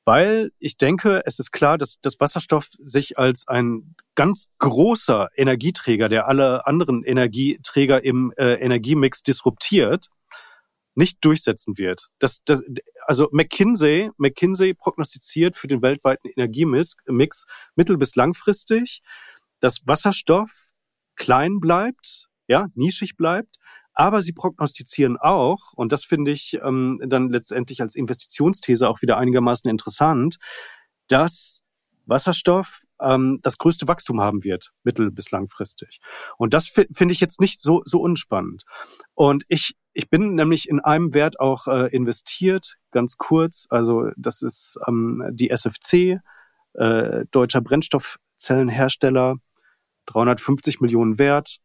weil 0.05 0.51
ich 0.59 0.77
denke, 0.77 1.23
es 1.25 1.39
ist 1.39 1.51
klar, 1.51 1.77
dass 1.77 1.99
das 2.01 2.19
Wasserstoff 2.19 2.69
sich 2.83 3.17
als 3.17 3.47
ein 3.47 3.95
ganz 4.13 4.47
großer 4.59 5.29
Energieträger, 5.35 6.09
der 6.09 6.27
alle 6.27 6.67
anderen 6.67 7.03
Energieträger 7.03 8.03
im 8.03 8.31
äh, 8.37 8.53
Energiemix 8.53 9.23
disruptiert, 9.23 10.09
nicht 10.93 11.17
durchsetzen 11.25 11.77
wird. 11.77 12.07
Das, 12.19 12.43
das, 12.45 12.61
also 13.05 13.27
McKinsey, 13.31 14.11
McKinsey 14.17 14.73
prognostiziert 14.73 15.57
für 15.57 15.67
den 15.67 15.81
weltweiten 15.81 16.29
Energiemix 16.29 16.95
mittel- 17.75 17.97
bis 17.97 18.15
langfristig, 18.15 19.01
dass 19.59 19.85
Wasserstoff 19.85 20.69
klein 21.15 21.59
bleibt, 21.59 22.27
ja, 22.47 22.67
nischig 22.75 23.17
bleibt, 23.17 23.57
aber 23.95 24.21
sie 24.21 24.33
prognostizieren 24.33 25.17
auch, 25.17 25.73
und 25.73 25.91
das 25.91 26.03
finde 26.03 26.31
ich 26.31 26.59
ähm, 26.61 27.01
dann 27.05 27.29
letztendlich 27.29 27.81
als 27.81 27.95
Investitionsthese 27.95 28.87
auch 28.87 29.01
wieder 29.01 29.17
einigermaßen 29.17 29.69
interessant, 29.69 30.37
dass 31.07 31.61
Wasserstoff 32.05 32.83
ähm, 33.01 33.39
das 33.41 33.57
größte 33.57 33.87
Wachstum 33.87 34.21
haben 34.21 34.43
wird, 34.43 34.71
mittel- 34.83 35.11
bis 35.11 35.31
langfristig. 35.31 35.99
Und 36.37 36.53
das 36.53 36.67
finde 36.67 37.13
ich 37.13 37.19
jetzt 37.19 37.39
nicht 37.39 37.61
so, 37.61 37.81
so 37.85 38.01
unspannend. 38.01 38.63
Und 39.13 39.43
ich, 39.47 39.75
ich 39.93 40.09
bin 40.09 40.35
nämlich 40.35 40.69
in 40.69 40.79
einem 40.79 41.13
Wert 41.13 41.39
auch 41.39 41.67
äh, 41.67 41.87
investiert, 41.95 42.75
ganz 42.91 43.17
kurz. 43.17 43.65
Also 43.69 44.09
das 44.17 44.41
ist 44.41 44.77
ähm, 44.87 45.23
die 45.31 45.49
SFC, 45.49 46.19
äh, 46.73 47.25
deutscher 47.31 47.61
Brennstoffzellenhersteller, 47.61 49.37
350 50.07 50.81
Millionen 50.81 51.17
Wert, 51.17 51.57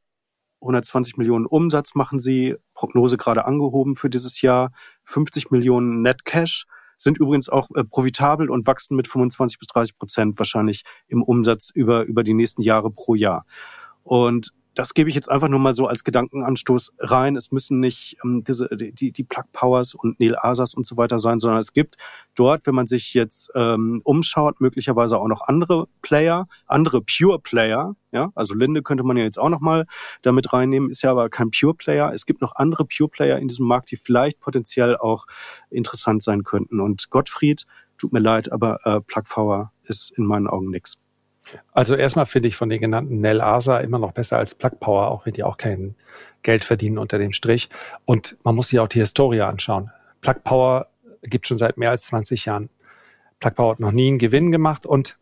120 0.60 1.16
Millionen 1.16 1.46
Umsatz 1.46 1.94
machen 1.94 2.20
sie, 2.20 2.56
Prognose 2.74 3.16
gerade 3.16 3.44
angehoben 3.44 3.96
für 3.96 4.10
dieses 4.10 4.40
Jahr, 4.42 4.72
50 5.04 5.50
Millionen 5.50 6.02
Net 6.02 6.24
Cash, 6.24 6.66
sind 6.98 7.18
übrigens 7.18 7.48
auch 7.48 7.68
äh, 7.74 7.84
profitabel 7.84 8.50
und 8.50 8.66
wachsen 8.66 8.94
mit 8.94 9.08
25 9.08 9.58
bis 9.58 9.68
30 9.68 9.98
Prozent 9.98 10.38
wahrscheinlich 10.38 10.84
im 11.08 11.22
Umsatz 11.22 11.70
über, 11.70 12.04
über 12.04 12.22
die 12.22 12.34
nächsten 12.34 12.62
Jahre 12.62 12.90
pro 12.90 13.14
Jahr. 13.14 13.46
Und 14.02 14.52
das 14.74 14.94
gebe 14.94 15.08
ich 15.08 15.16
jetzt 15.16 15.30
einfach 15.30 15.48
nur 15.48 15.58
mal 15.58 15.74
so 15.74 15.86
als 15.86 16.04
Gedankenanstoß 16.04 16.92
rein. 16.98 17.36
Es 17.36 17.50
müssen 17.50 17.80
nicht 17.80 18.16
ähm, 18.24 18.44
diese, 18.44 18.68
die, 18.70 19.12
die 19.12 19.24
Plug 19.24 19.44
Powers 19.52 19.94
und 19.94 20.20
Neil 20.20 20.36
Asas 20.40 20.74
und 20.74 20.86
so 20.86 20.96
weiter 20.96 21.18
sein, 21.18 21.38
sondern 21.38 21.60
es 21.60 21.72
gibt 21.72 21.96
dort, 22.34 22.66
wenn 22.66 22.74
man 22.74 22.86
sich 22.86 23.14
jetzt 23.14 23.50
ähm, 23.54 24.00
umschaut, 24.04 24.60
möglicherweise 24.60 25.18
auch 25.18 25.28
noch 25.28 25.42
andere 25.42 25.88
Player, 26.02 26.46
andere 26.66 27.02
Pure 27.02 27.40
Player. 27.40 27.96
Ja, 28.12 28.30
also 28.34 28.54
Linde 28.54 28.82
könnte 28.82 29.04
man 29.04 29.16
ja 29.16 29.24
jetzt 29.24 29.38
auch 29.38 29.48
noch 29.48 29.60
mal 29.60 29.86
damit 30.22 30.52
reinnehmen, 30.52 30.90
ist 30.90 31.02
ja 31.02 31.12
aber 31.12 31.28
kein 31.30 31.50
Pure 31.50 31.74
Player. 31.74 32.12
Es 32.12 32.26
gibt 32.26 32.40
noch 32.40 32.56
andere 32.56 32.84
Pure 32.84 33.08
Player 33.08 33.38
in 33.38 33.48
diesem 33.48 33.66
Markt, 33.66 33.90
die 33.90 33.96
vielleicht 33.96 34.40
potenziell 34.40 34.96
auch 34.96 35.26
interessant 35.70 36.22
sein 36.22 36.42
könnten. 36.42 36.80
Und 36.80 37.10
Gottfried, 37.10 37.66
tut 37.98 38.12
mir 38.12 38.20
leid, 38.20 38.50
aber 38.50 38.80
äh, 38.84 39.00
Plug 39.00 39.24
Power 39.28 39.72
ist 39.84 40.12
in 40.16 40.24
meinen 40.24 40.46
Augen 40.46 40.70
nix. 40.70 40.96
Also 41.72 41.94
erstmal 41.94 42.26
finde 42.26 42.48
ich 42.48 42.56
von 42.56 42.68
den 42.68 42.80
genannten 42.80 43.20
Nell 43.20 43.40
Asa 43.40 43.78
immer 43.78 43.98
noch 43.98 44.12
besser 44.12 44.38
als 44.38 44.54
Plug 44.54 44.78
Power, 44.80 45.08
auch 45.08 45.26
wenn 45.26 45.34
die 45.34 45.42
auch 45.42 45.56
kein 45.56 45.94
Geld 46.42 46.64
verdienen 46.64 46.98
unter 46.98 47.18
dem 47.18 47.32
Strich. 47.32 47.68
Und 48.04 48.36
man 48.44 48.54
muss 48.54 48.68
sich 48.68 48.80
auch 48.80 48.88
die 48.88 49.00
Historie 49.00 49.42
anschauen. 49.42 49.90
Plug 50.20 50.42
Power 50.44 50.86
gibt 51.22 51.46
schon 51.46 51.58
seit 51.58 51.76
mehr 51.76 51.90
als 51.90 52.04
20 52.06 52.46
Jahren. 52.46 52.70
Plug 53.40 53.54
Power 53.54 53.72
hat 53.72 53.80
noch 53.80 53.92
nie 53.92 54.08
einen 54.08 54.18
Gewinn 54.18 54.52
gemacht 54.52 54.86
und 54.86 55.18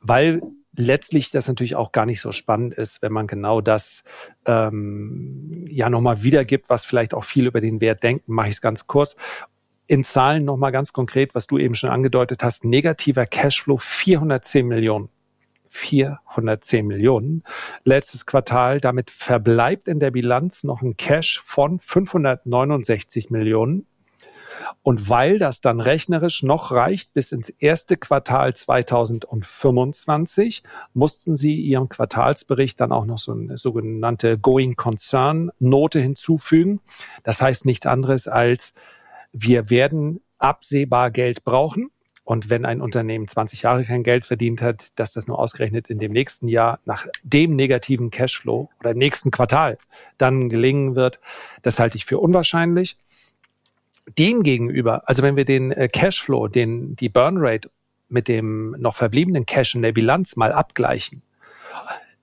weil 0.00 0.42
letztlich 0.78 1.30
das 1.30 1.48
natürlich 1.48 1.76
auch 1.76 1.92
gar 1.92 2.06
nicht 2.06 2.20
so 2.20 2.32
spannend 2.32 2.74
ist, 2.74 3.02
wenn 3.02 3.12
man 3.12 3.26
genau 3.26 3.60
das 3.60 4.04
ähm, 4.46 5.64
ja 5.68 5.90
nochmal 5.90 6.22
wiedergibt, 6.22 6.70
was 6.70 6.84
vielleicht 6.84 7.14
auch 7.14 7.24
viel 7.24 7.46
über 7.46 7.60
den 7.60 7.80
Wert 7.80 8.02
denken, 8.02 8.32
mache 8.32 8.48
ich 8.48 8.54
es 8.56 8.60
ganz 8.60 8.86
kurz. 8.86 9.16
In 9.86 10.04
Zahlen 10.04 10.44
nochmal 10.44 10.70
ganz 10.70 10.92
konkret, 10.92 11.34
was 11.34 11.46
du 11.46 11.58
eben 11.58 11.74
schon 11.74 11.90
angedeutet 11.90 12.42
hast, 12.44 12.64
negativer 12.64 13.26
Cashflow 13.26 13.78
410 13.78 14.66
Millionen. 14.66 15.08
410 15.70 16.86
Millionen. 16.86 17.44
Letztes 17.84 18.26
Quartal, 18.26 18.80
damit 18.80 19.10
verbleibt 19.10 19.88
in 19.88 20.00
der 20.00 20.10
Bilanz 20.10 20.64
noch 20.64 20.82
ein 20.82 20.96
Cash 20.96 21.40
von 21.44 21.80
569 21.80 23.30
Millionen. 23.30 23.86
Und 24.82 25.08
weil 25.08 25.38
das 25.38 25.60
dann 25.60 25.80
rechnerisch 25.80 26.42
noch 26.42 26.72
reicht 26.72 27.14
bis 27.14 27.32
ins 27.32 27.48
erste 27.48 27.96
Quartal 27.96 28.54
2025, 28.54 30.62
mussten 30.94 31.36
sie 31.36 31.54
ihrem 31.54 31.88
Quartalsbericht 31.88 32.80
dann 32.80 32.92
auch 32.92 33.04
noch 33.04 33.18
so 33.18 33.32
eine 33.32 33.58
sogenannte 33.58 34.38
Going 34.38 34.76
Concern 34.76 35.50
Note 35.58 36.00
hinzufügen. 36.00 36.80
Das 37.22 37.42
heißt 37.42 37.66
nichts 37.66 37.86
anderes 37.86 38.28
als, 38.28 38.74
wir 39.32 39.70
werden 39.70 40.20
absehbar 40.38 41.10
Geld 41.10 41.44
brauchen. 41.44 41.90
Und 42.28 42.50
wenn 42.50 42.66
ein 42.66 42.82
Unternehmen 42.82 43.26
20 43.26 43.62
Jahre 43.62 43.84
kein 43.84 44.02
Geld 44.02 44.26
verdient 44.26 44.60
hat, 44.60 44.88
dass 44.96 45.14
das 45.14 45.26
nur 45.26 45.38
ausgerechnet 45.38 45.88
in 45.88 45.98
dem 45.98 46.12
nächsten 46.12 46.46
Jahr 46.46 46.78
nach 46.84 47.06
dem 47.22 47.56
negativen 47.56 48.10
Cashflow 48.10 48.68
oder 48.80 48.90
im 48.90 48.98
nächsten 48.98 49.30
Quartal 49.30 49.78
dann 50.18 50.50
gelingen 50.50 50.94
wird, 50.94 51.20
das 51.62 51.78
halte 51.78 51.96
ich 51.96 52.04
für 52.04 52.18
unwahrscheinlich. 52.18 52.98
Dem 54.18 54.42
gegenüber, 54.42 55.08
also 55.08 55.22
wenn 55.22 55.36
wir 55.36 55.46
den 55.46 55.72
äh, 55.72 55.88
Cashflow, 55.88 56.48
den, 56.48 56.96
die 56.96 57.08
Burnrate 57.08 57.70
mit 58.10 58.28
dem 58.28 58.72
noch 58.72 58.96
verbliebenen 58.96 59.46
Cash 59.46 59.74
in 59.74 59.80
der 59.80 59.92
Bilanz 59.92 60.36
mal 60.36 60.52
abgleichen, 60.52 61.22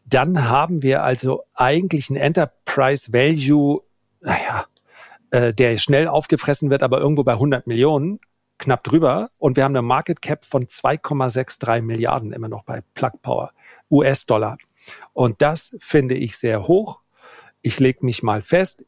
dann 0.06 0.48
haben 0.48 0.84
wir 0.84 1.02
also 1.02 1.46
eigentlich 1.56 2.12
ein 2.12 2.16
Enterprise 2.16 3.12
Value, 3.12 3.82
naja, 4.22 4.68
äh, 5.32 5.52
der 5.52 5.80
schnell 5.80 6.08
aufgefressen 6.08 6.70
wird, 6.70 6.84
aber 6.84 7.00
irgendwo 7.00 7.24
bei 7.24 7.34
100 7.34 7.66
Millionen 7.66 8.20
knapp 8.58 8.84
drüber 8.84 9.30
und 9.38 9.58
wir 9.58 9.64
haben 9.64 9.76
eine 9.76 9.82
Market 9.82 10.22
Cap 10.22 10.46
von 10.46 10.68
2,63 10.68 11.82
Milliarden 11.82 12.34
immer 12.34 12.48
noch 12.48 12.64
bei 12.64 12.82
Plug 12.94 13.12
Power 13.22 13.52
US-Dollar. 13.92 14.58
Und 15.14 15.42
das 15.42 15.76
finde 15.80 16.16
ich 16.16 16.38
sehr 16.38 16.68
hoch. 16.68 17.00
Ich 17.62 17.80
lege 17.80 18.06
mich 18.06 18.24
mal 18.24 18.42
fest, 18.42 18.84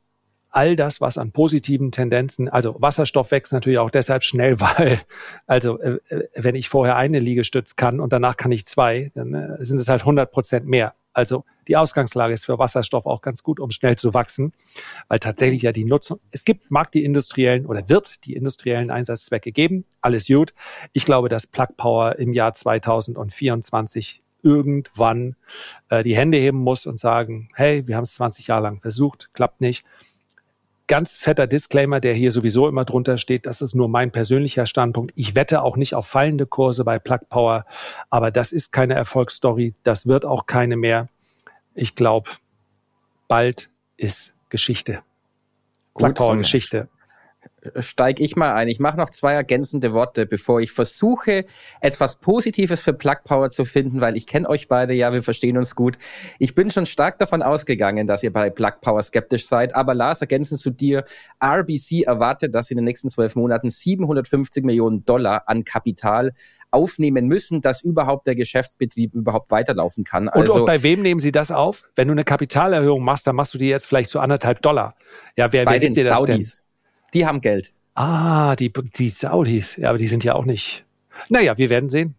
all 0.50 0.76
das, 0.76 1.02
was 1.02 1.18
an 1.18 1.32
positiven 1.32 1.92
Tendenzen, 1.92 2.50
also 2.50 2.76
Wasserstoff 2.80 3.32
wächst 3.32 3.54
natürlich 3.54 3.80
auch 3.80 3.90
deshalb 3.90 4.24
schnell, 4.24 4.60
weil, 4.60 5.00
also 5.46 5.80
äh, 5.80 6.00
äh 6.10 6.28
wenn 6.36 6.56
ich 6.56 6.70
vorher 6.70 6.96
eine 6.96 7.20
Liegestütz 7.20 7.76
kann 7.76 8.00
und 8.00 8.14
danach 8.14 8.38
kann 8.38 8.52
ich 8.52 8.66
zwei, 8.66 9.12
dann 9.14 9.34
äh, 9.34 9.66
sind 9.66 9.80
es 9.80 9.88
halt 9.88 10.02
100 10.02 10.32
Prozent 10.32 10.68
mehr. 10.68 10.94
Also 11.18 11.46
die 11.68 11.76
Ausgangslage 11.76 12.36
ist 12.36 12.46
für 12.46 12.60
Wasserstoff 12.60 13.08
auch 13.08 13.24
ganz 13.24 13.42
gut, 13.42 13.60
um 13.60 13.72
schnell 13.72 13.96
zu 13.96 14.14
wachsen, 14.14 14.54
weil 15.08 15.18
tatsächlich 15.18 15.64
ja 15.64 15.72
die 15.72 15.84
Nutzung, 15.84 16.20
es 16.30 16.46
gibt, 16.46 16.70
mag 16.70 16.92
die 16.92 17.04
industriellen 17.04 17.66
oder 17.66 17.90
wird 17.90 18.24
die 18.26 18.36
industriellen 18.36 18.92
Einsatzzwecke 18.92 19.52
geben, 19.52 19.86
alles 20.00 20.28
gut. 20.28 20.54
Ich 20.94 21.06
glaube, 21.06 21.28
dass 21.28 21.48
Plug 21.48 21.70
Power 21.76 22.20
im 22.20 22.34
Jahr 22.34 22.54
2024 22.54 24.22
irgendwann 24.44 25.36
äh, 25.90 26.04
die 26.04 26.16
Hände 26.16 26.38
heben 26.38 26.60
muss 26.60 26.86
und 26.86 27.00
sagen, 27.00 27.50
hey, 27.56 27.88
wir 27.88 27.96
haben 27.96 28.04
es 28.04 28.14
20 28.14 28.46
Jahre 28.46 28.62
lang 28.62 28.80
versucht, 28.80 29.32
klappt 29.34 29.60
nicht. 29.60 29.86
Ganz 30.88 31.16
fetter 31.16 31.48
Disclaimer, 31.48 32.00
der 32.00 32.14
hier 32.14 32.32
sowieso 32.32 32.68
immer 32.68 32.86
drunter 32.86 33.18
steht, 33.18 33.46
das 33.46 33.62
ist 33.62 33.76
nur 33.76 33.90
mein 33.90 34.12
persönlicher 34.12 34.66
Standpunkt. 34.66 35.12
Ich 35.16 35.36
wette 35.36 35.62
auch 35.62 35.76
nicht 35.76 35.96
auf 35.96 36.08
fallende 36.08 36.46
Kurse 36.46 36.86
bei 36.86 36.98
Plug 36.98 37.20
Power, 37.30 37.66
aber 38.10 38.32
das 38.32 38.54
ist 38.54 38.72
keine 38.72 38.94
Erfolgsstory, 38.94 39.74
das 39.84 40.08
wird 40.08 40.24
auch 40.24 40.46
keine 40.46 40.78
mehr 40.78 41.10
ich 41.78 41.94
glaube, 41.94 42.32
bald 43.28 43.70
ist 43.98 44.34
Geschichte. 44.50 45.04
Geschichte. 46.40 46.90
Steige 47.80 48.24
ich 48.24 48.36
mal 48.36 48.54
ein. 48.54 48.68
Ich 48.68 48.80
mache 48.80 48.98
noch 48.98 49.10
zwei 49.10 49.34
ergänzende 49.34 49.92
Worte, 49.92 50.28
bevor 50.28 50.62
ich 50.62 50.72
versuche, 50.72 51.46
etwas 51.82 52.18
Positives 52.18 52.82
für 52.82 52.94
Plug 52.94 53.18
Power 53.24 53.50
zu 53.50 53.66
finden, 53.66 54.00
weil 54.00 54.16
ich 54.16 54.28
kenne 54.28 54.48
euch 54.48 54.68
beide 54.68 54.94
ja, 54.94 55.12
wir 55.12 55.24
verstehen 55.24 55.58
uns 55.58 55.76
gut. 55.76 55.98
Ich 56.38 56.54
bin 56.54 56.70
schon 56.70 56.86
stark 56.86 57.18
davon 57.18 57.42
ausgegangen, 57.42 58.06
dass 58.06 58.22
ihr 58.22 58.32
bei 58.32 58.52
Plug 58.52 58.74
Power 58.82 59.02
skeptisch 59.02 59.48
seid. 59.48 59.76
Aber 59.76 59.96
Lars, 59.96 60.22
ergänzend 60.22 60.62
zu 60.62 60.70
dir, 60.70 61.04
RBC 61.44 62.04
erwartet, 62.06 62.54
dass 62.54 62.70
in 62.70 62.78
den 62.78 62.86
nächsten 62.86 63.10
zwölf 63.10 63.36
Monaten 63.36 63.72
750 63.72 64.64
Millionen 64.64 65.04
Dollar 65.04 65.44
an 65.48 65.64
Kapital 65.64 66.34
aufnehmen 66.70 67.28
müssen, 67.28 67.62
dass 67.62 67.82
überhaupt 67.82 68.28
der 68.28 68.36
Geschäftsbetrieb 68.36 69.16
überhaupt 69.16 69.52
weiterlaufen 69.52 70.04
kann. 70.04 70.30
Also, 70.30 70.54
und, 70.54 70.60
und 70.62 70.66
bei 70.66 70.84
wem 70.84 71.02
nehmen 71.02 71.20
Sie 71.20 71.32
das 71.32 71.50
auf? 71.50 71.90
Wenn 71.96 72.08
du 72.08 72.12
eine 72.12 72.24
Kapitalerhöhung 72.24 73.04
machst, 73.04 73.26
dann 73.26 73.36
machst 73.36 73.54
du 73.54 73.58
die 73.58 73.70
jetzt 73.70 73.88
vielleicht 73.88 74.10
zu 74.10 74.20
anderthalb 74.20 74.62
Dollar. 74.62 74.96
Ja, 75.36 75.52
wer, 75.52 75.66
bei 75.66 75.74
wer 75.74 75.80
den 75.80 75.94
dir 75.94 76.04
das 76.04 76.20
Saudis. 76.20 76.56
Denn? 76.58 76.67
Die 77.14 77.26
haben 77.26 77.42
Geld. 77.42 77.74
Ah, 77.96 78.56
die, 78.56 78.72
die 78.72 79.10
Saudis. 79.10 79.76
Ja, 79.78 79.90
aber 79.90 79.98
die 79.98 80.08
sind 80.08 80.24
ja 80.24 80.36
auch 80.36 80.46
nicht. 80.46 80.86
Naja, 81.30 81.58
wir 81.58 81.70
werden 81.70 81.90
sehen. 81.90 82.16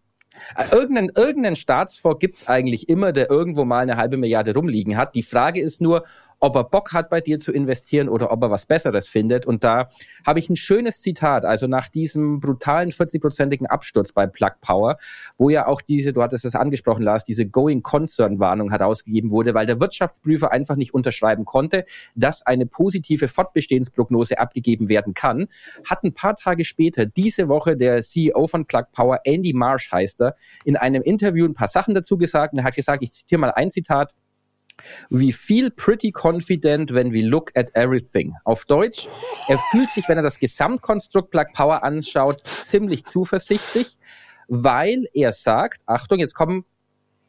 Äh, 0.56 0.74
irgendeinen, 0.74 1.10
irgendeinen 1.14 1.56
Staatsfonds 1.56 2.20
gibt's 2.20 2.48
eigentlich 2.48 2.88
immer, 2.88 3.12
der 3.12 3.30
irgendwo 3.30 3.64
mal 3.64 3.80
eine 3.80 3.96
halbe 3.96 4.16
Milliarde 4.16 4.54
rumliegen 4.54 4.96
hat. 4.96 5.14
Die 5.14 5.22
Frage 5.22 5.60
ist 5.60 5.80
nur, 5.80 6.04
ob 6.40 6.56
er 6.56 6.64
Bock 6.64 6.92
hat, 6.92 7.10
bei 7.10 7.20
dir 7.20 7.38
zu 7.38 7.52
investieren 7.52 8.08
oder 8.08 8.30
ob 8.30 8.42
er 8.42 8.50
was 8.50 8.66
Besseres 8.66 9.08
findet. 9.08 9.46
Und 9.46 9.64
da 9.64 9.88
habe 10.26 10.38
ich 10.38 10.48
ein 10.48 10.56
schönes 10.56 11.02
Zitat, 11.02 11.44
also 11.44 11.66
nach 11.66 11.88
diesem 11.88 12.40
brutalen 12.40 12.90
40-prozentigen 12.90 13.66
Absturz 13.66 14.12
bei 14.12 14.26
Plug 14.26 14.52
Power, 14.60 14.96
wo 15.36 15.50
ja 15.50 15.66
auch 15.66 15.80
diese, 15.80 16.12
du 16.12 16.22
hattest 16.22 16.44
es 16.44 16.54
angesprochen, 16.54 17.02
Lars, 17.02 17.24
diese 17.24 17.46
Going 17.46 17.82
Concern 17.82 18.38
Warnung 18.38 18.70
herausgegeben 18.70 19.30
wurde, 19.30 19.54
weil 19.54 19.66
der 19.66 19.80
Wirtschaftsprüfer 19.80 20.52
einfach 20.52 20.76
nicht 20.76 20.94
unterschreiben 20.94 21.44
konnte, 21.44 21.84
dass 22.14 22.46
eine 22.46 22.66
positive 22.66 23.28
Fortbestehensprognose 23.28 24.38
abgegeben 24.38 24.88
werden 24.88 25.14
kann, 25.14 25.48
hat 25.88 26.04
ein 26.04 26.14
paar 26.14 26.36
Tage 26.36 26.64
später 26.64 27.06
diese 27.06 27.48
Woche 27.48 27.76
der 27.76 28.02
CEO 28.02 28.46
von 28.46 28.66
Plug 28.66 28.84
Power, 28.92 29.20
Andy 29.24 29.52
Marsh 29.52 29.90
heißt 29.90 30.22
er, 30.22 30.36
in 30.64 30.76
einem 30.76 31.02
Interview 31.02 31.46
ein 31.46 31.54
paar 31.54 31.68
Sachen 31.68 31.94
dazu 31.94 32.16
gesagt 32.16 32.52
und 32.52 32.60
er 32.60 32.64
hat 32.64 32.74
gesagt, 32.74 33.02
ich 33.02 33.12
zitiere 33.12 33.40
mal 33.40 33.50
ein 33.50 33.70
Zitat, 33.70 34.14
We 35.10 35.32
feel 35.32 35.70
pretty 35.70 36.12
confident 36.12 36.92
when 36.92 37.12
we 37.12 37.22
look 37.22 37.50
at 37.56 37.74
everything. 37.74 38.34
Auf 38.44 38.64
Deutsch, 38.64 39.08
er 39.48 39.58
fühlt 39.70 39.90
sich, 39.90 40.08
wenn 40.08 40.18
er 40.18 40.22
das 40.22 40.38
Gesamtkonstrukt 40.38 41.30
Plug 41.30 41.46
Power 41.52 41.82
anschaut, 41.82 42.42
ziemlich 42.62 43.04
zuversichtlich, 43.04 43.98
weil 44.48 45.06
er 45.14 45.32
sagt, 45.32 45.82
Achtung, 45.86 46.18
jetzt 46.18 46.34
kommen 46.34 46.64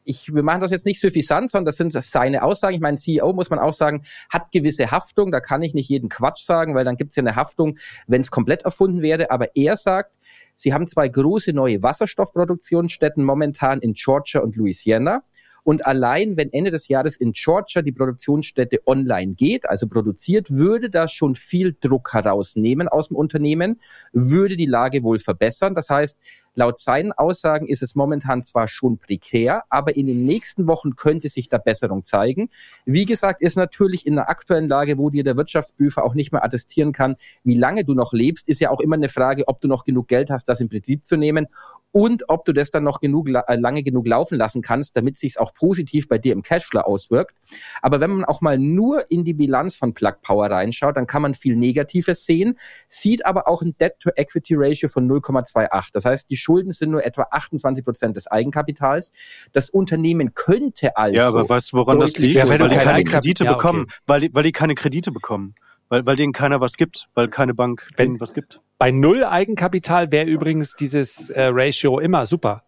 ich, 0.04 0.34
wir 0.34 0.42
machen 0.42 0.60
das 0.60 0.70
jetzt 0.70 0.86
nicht 0.86 1.00
suffisant, 1.00 1.50
sondern 1.50 1.66
das 1.66 1.76
sind 1.76 1.92
seine 1.92 2.42
Aussagen. 2.42 2.74
Ich 2.74 2.80
meine, 2.80 2.96
CEO 2.96 3.32
muss 3.32 3.50
man 3.50 3.58
auch 3.58 3.72
sagen, 3.72 4.02
hat 4.32 4.50
gewisse 4.52 4.90
Haftung. 4.90 5.30
Da 5.30 5.40
kann 5.40 5.62
ich 5.62 5.74
nicht 5.74 5.88
jeden 5.88 6.08
Quatsch 6.08 6.44
sagen, 6.44 6.74
weil 6.74 6.84
dann 6.84 6.96
gibt 6.96 7.10
es 7.10 7.16
ja 7.16 7.22
eine 7.22 7.36
Haftung, 7.36 7.78
wenn 8.06 8.22
es 8.22 8.30
komplett 8.30 8.62
erfunden 8.62 9.02
wäre. 9.02 9.30
Aber 9.30 9.54
er 9.54 9.76
sagt, 9.76 10.12
sie 10.54 10.72
haben 10.72 10.86
zwei 10.86 11.08
große 11.08 11.52
neue 11.52 11.82
Wasserstoffproduktionsstätten 11.82 13.24
momentan 13.24 13.80
in 13.80 13.92
Georgia 13.92 14.40
und 14.40 14.56
Louisiana. 14.56 15.22
Und 15.64 15.86
allein, 15.86 16.36
wenn 16.36 16.52
Ende 16.52 16.70
des 16.70 16.88
Jahres 16.88 17.16
in 17.16 17.32
Georgia 17.32 17.82
die 17.82 17.92
Produktionsstätte 17.92 18.80
online 18.86 19.34
geht, 19.34 19.68
also 19.68 19.86
produziert, 19.86 20.50
würde 20.50 20.90
das 20.90 21.12
schon 21.12 21.34
viel 21.34 21.76
Druck 21.80 22.12
herausnehmen 22.12 22.88
aus 22.88 23.08
dem 23.08 23.16
Unternehmen, 23.16 23.80
würde 24.12 24.56
die 24.56 24.66
Lage 24.66 25.02
wohl 25.02 25.18
verbessern. 25.18 25.74
Das 25.74 25.90
heißt, 25.90 26.18
Laut 26.60 26.78
seinen 26.78 27.12
Aussagen 27.12 27.66
ist 27.66 27.82
es 27.82 27.94
momentan 27.94 28.42
zwar 28.42 28.68
schon 28.68 28.98
prekär, 28.98 29.62
aber 29.70 29.96
in 29.96 30.06
den 30.06 30.26
nächsten 30.26 30.66
Wochen 30.66 30.94
könnte 30.94 31.30
sich 31.30 31.48
da 31.48 31.56
Besserung 31.56 32.04
zeigen. 32.04 32.50
Wie 32.84 33.06
gesagt, 33.06 33.40
ist 33.40 33.56
natürlich 33.56 34.06
in 34.06 34.16
der 34.16 34.28
aktuellen 34.28 34.68
Lage, 34.68 34.98
wo 34.98 35.08
dir 35.08 35.24
der 35.24 35.38
Wirtschaftsprüfer 35.38 36.04
auch 36.04 36.12
nicht 36.12 36.32
mehr 36.32 36.44
attestieren 36.44 36.92
kann, 36.92 37.16
wie 37.44 37.56
lange 37.56 37.86
du 37.86 37.94
noch 37.94 38.12
lebst, 38.12 38.46
ist 38.46 38.60
ja 38.60 38.68
auch 38.68 38.80
immer 38.80 38.96
eine 38.96 39.08
Frage, 39.08 39.48
ob 39.48 39.62
du 39.62 39.68
noch 39.68 39.84
genug 39.84 40.08
Geld 40.08 40.28
hast, 40.28 40.50
das 40.50 40.60
in 40.60 40.68
Betrieb 40.68 41.02
zu 41.02 41.16
nehmen 41.16 41.46
und 41.92 42.28
ob 42.28 42.44
du 42.44 42.52
das 42.52 42.70
dann 42.70 42.84
noch 42.84 43.00
genug, 43.00 43.28
äh, 43.28 43.56
lange 43.56 43.82
genug 43.82 44.06
laufen 44.06 44.36
lassen 44.36 44.62
kannst, 44.62 44.96
damit 44.96 45.18
sich 45.18 45.40
auch 45.40 45.54
positiv 45.54 46.08
bei 46.08 46.18
dir 46.18 46.32
im 46.32 46.42
Cashflow 46.42 46.80
auswirkt. 46.80 47.36
Aber 47.82 48.00
wenn 48.00 48.10
man 48.10 48.24
auch 48.24 48.40
mal 48.40 48.58
nur 48.58 49.10
in 49.10 49.24
die 49.24 49.34
Bilanz 49.34 49.76
von 49.76 49.94
Plug 49.94 50.16
Power 50.22 50.50
reinschaut, 50.50 50.96
dann 50.96 51.06
kann 51.06 51.22
man 51.22 51.34
viel 51.34 51.56
Negatives 51.56 52.24
sehen, 52.26 52.58
sieht 52.86 53.26
aber 53.26 53.48
auch 53.48 53.62
ein 53.62 53.76
Debt-to-Equity-Ratio 53.78 54.88
von 54.88 55.08
0,28. 55.08 55.90
Das 55.92 56.04
heißt, 56.04 56.30
die 56.30 56.36
Schulden 56.50 56.72
sind 56.72 56.90
nur 56.90 57.04
etwa 57.04 57.26
28 57.30 57.84
Prozent 57.84 58.16
des 58.16 58.26
Eigenkapitals. 58.26 59.12
Das 59.52 59.70
Unternehmen 59.70 60.34
könnte 60.34 60.96
also. 60.96 61.16
Ja, 61.16 61.28
aber 61.28 61.48
weißt 61.48 61.72
du, 61.72 61.76
woran 61.76 62.00
das 62.00 62.16
liegt? 62.18 62.34
Ja, 62.34 62.48
weil, 62.48 62.58
die 62.68 62.76
keine 62.76 63.04
Kredite 63.04 63.44
ja, 63.44 63.52
okay. 63.52 63.58
bekommen. 63.58 63.86
Weil, 64.06 64.28
weil 64.32 64.42
die 64.42 64.52
keine 64.52 64.74
Kredite 64.74 65.12
bekommen. 65.12 65.54
Weil, 65.88 66.06
weil 66.06 66.16
denen 66.16 66.32
keiner 66.32 66.60
was 66.60 66.76
gibt, 66.76 67.08
weil 67.14 67.28
keine 67.28 67.54
Bank 67.54 67.88
denen 67.98 68.20
was 68.20 68.34
gibt. 68.34 68.60
Bei 68.78 68.90
null 68.90 69.24
Eigenkapital 69.24 70.10
wäre 70.10 70.26
übrigens 70.26 70.74
dieses 70.74 71.30
äh, 71.30 71.50
Ratio 71.52 72.00
immer 72.00 72.26
super. 72.26 72.64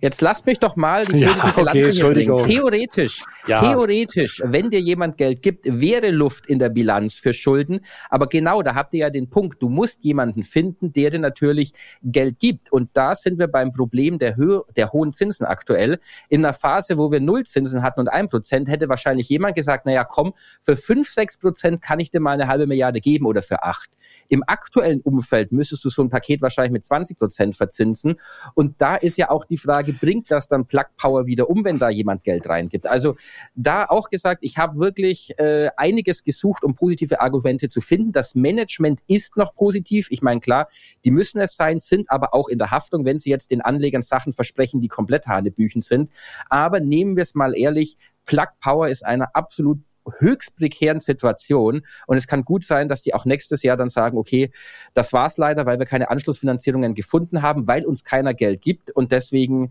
Jetzt 0.00 0.20
lasst 0.20 0.46
mich 0.46 0.58
doch 0.58 0.76
mal 0.76 1.04
die 1.06 1.20
Ja, 1.20 1.28
positive 1.28 1.48
okay, 1.48 1.62
Lanze 1.62 1.90
hier 1.90 2.04
bringen. 2.04 2.30
Entschuldigung. 2.30 2.46
Theoretisch, 2.46 3.22
Ja. 3.46 3.60
theoretisch, 3.60 4.42
wenn 4.44 4.70
dir 4.70 4.80
jemand 4.80 5.16
Geld 5.16 5.42
gibt, 5.42 5.66
wäre 5.66 6.10
Luft 6.10 6.46
in 6.46 6.58
der 6.58 6.68
Bilanz 6.68 7.14
für 7.14 7.32
Schulden. 7.32 7.80
Aber 8.10 8.26
genau, 8.26 8.62
da 8.62 8.74
habt 8.74 8.94
ihr 8.94 9.00
ja 9.00 9.10
den 9.10 9.30
Punkt. 9.30 9.62
Du 9.62 9.68
musst 9.68 10.04
jemanden 10.04 10.42
finden, 10.42 10.92
der 10.92 11.10
dir 11.10 11.18
natürlich 11.18 11.72
Geld 12.02 12.38
gibt. 12.38 12.72
Und 12.72 12.90
da 12.94 13.14
sind 13.14 13.38
wir 13.38 13.48
beim 13.48 13.72
Problem 13.72 14.18
der, 14.18 14.36
Höhe, 14.36 14.62
der 14.76 14.92
hohen 14.92 15.12
Zinsen 15.12 15.46
aktuell. 15.46 15.98
In 16.28 16.44
einer 16.44 16.54
Phase, 16.54 16.98
wo 16.98 17.10
wir 17.10 17.20
Nullzinsen 17.20 17.82
hatten 17.82 18.00
und 18.00 18.08
ein 18.08 18.28
Prozent, 18.28 18.68
hätte 18.68 18.88
wahrscheinlich 18.88 19.28
jemand 19.28 19.54
gesagt, 19.54 19.86
naja, 19.86 20.04
komm, 20.04 20.34
für 20.60 20.76
fünf, 20.76 21.08
sechs 21.08 21.38
Prozent 21.38 21.82
kann 21.82 22.00
ich 22.00 22.10
dir 22.10 22.20
mal 22.20 22.32
eine 22.32 22.48
halbe 22.48 22.66
Milliarde 22.66 23.00
geben 23.00 23.26
oder 23.26 23.42
für 23.42 23.62
acht. 23.62 23.90
Im 24.28 24.42
aktuellen 24.46 25.00
Umfeld 25.00 25.52
müsstest 25.52 25.84
du 25.84 25.90
so 25.90 26.02
ein 26.02 26.10
Paket 26.10 26.42
wahrscheinlich 26.42 26.72
mit 26.72 26.84
20 26.84 27.18
Prozent 27.18 27.56
verzinsen. 27.56 28.16
Und 28.54 28.80
da 28.80 28.96
ist 28.96 29.16
ja 29.16 29.30
auch 29.30 29.44
die 29.44 29.56
Frage, 29.56 29.92
bringt 29.92 30.30
das 30.30 30.48
dann 30.48 30.66
Plug 30.66 30.86
Power 30.96 31.26
wieder 31.26 31.48
um, 31.48 31.64
wenn 31.64 31.78
da 31.78 31.90
jemand 31.90 32.24
Geld 32.24 32.48
reingibt? 32.48 32.86
Also 32.86 33.16
da 33.54 33.84
auch 33.86 34.08
gesagt, 34.08 34.38
ich 34.42 34.58
habe 34.58 34.78
wirklich 34.78 35.38
äh, 35.38 35.70
einiges 35.76 36.24
gesucht, 36.24 36.64
um 36.64 36.74
positive 36.74 37.20
Argumente 37.20 37.68
zu 37.68 37.80
finden. 37.80 38.12
Das 38.12 38.34
Management 38.34 39.00
ist 39.06 39.36
noch 39.36 39.54
positiv. 39.54 40.08
Ich 40.10 40.22
meine, 40.22 40.40
klar, 40.40 40.68
die 41.04 41.10
müssen 41.10 41.40
es 41.40 41.56
sein, 41.56 41.78
sind 41.78 42.10
aber 42.10 42.34
auch 42.34 42.48
in 42.48 42.58
der 42.58 42.70
Haftung, 42.70 43.04
wenn 43.04 43.18
sie 43.18 43.30
jetzt 43.30 43.50
den 43.50 43.60
Anlegern 43.60 44.02
Sachen 44.02 44.32
versprechen, 44.32 44.80
die 44.80 44.88
komplett 44.88 45.26
Hanebüchen 45.26 45.82
sind. 45.82 46.10
Aber 46.48 46.80
nehmen 46.80 47.16
wir 47.16 47.22
es 47.22 47.34
mal 47.34 47.56
ehrlich, 47.56 47.96
Plug 48.24 48.48
Power 48.60 48.88
ist 48.88 49.04
eine 49.04 49.34
absolut 49.34 49.78
höchst 50.18 50.56
prekären 50.56 51.00
Situation 51.00 51.82
und 52.06 52.16
es 52.16 52.26
kann 52.26 52.44
gut 52.44 52.64
sein, 52.64 52.88
dass 52.88 53.02
die 53.02 53.14
auch 53.14 53.24
nächstes 53.24 53.62
Jahr 53.62 53.76
dann 53.76 53.88
sagen, 53.88 54.18
okay, 54.18 54.50
das 54.94 55.12
war's 55.12 55.36
leider, 55.36 55.66
weil 55.66 55.78
wir 55.78 55.86
keine 55.86 56.10
Anschlussfinanzierungen 56.10 56.94
gefunden 56.94 57.42
haben, 57.42 57.66
weil 57.66 57.84
uns 57.84 58.04
keiner 58.04 58.34
Geld 58.34 58.62
gibt 58.62 58.90
und 58.90 59.12
deswegen 59.12 59.70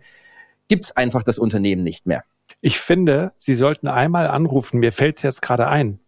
gibt's 0.67 0.91
einfach 0.91 1.23
das 1.23 1.39
Unternehmen 1.39 1.83
nicht 1.83 2.05
mehr. 2.05 2.23
Ich 2.61 2.79
finde, 2.79 3.33
Sie 3.37 3.55
sollten 3.55 3.87
einmal 3.87 4.27
anrufen, 4.27 4.79
mir 4.79 4.91
fällt 4.91 5.17
es 5.17 5.23
jetzt 5.23 5.41
gerade 5.41 5.67
ein, 5.67 5.99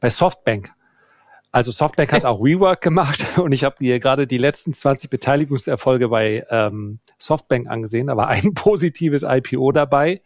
bei 0.00 0.10
Softbank. 0.10 0.70
Also 1.50 1.70
Softbank 1.70 2.12
hat 2.12 2.24
auch 2.24 2.40
Rework 2.44 2.80
gemacht 2.80 3.38
und 3.38 3.52
ich 3.52 3.64
habe 3.64 3.76
hier 3.78 4.00
gerade 4.00 4.26
die 4.26 4.38
letzten 4.38 4.74
20 4.74 5.08
Beteiligungserfolge 5.08 6.08
bei 6.08 6.44
ähm, 6.50 6.98
Softbank 7.18 7.68
angesehen. 7.68 8.08
Da 8.08 8.16
war 8.16 8.28
ein 8.28 8.54
positives 8.54 9.22
IPO 9.22 9.72
dabei, 9.72 10.22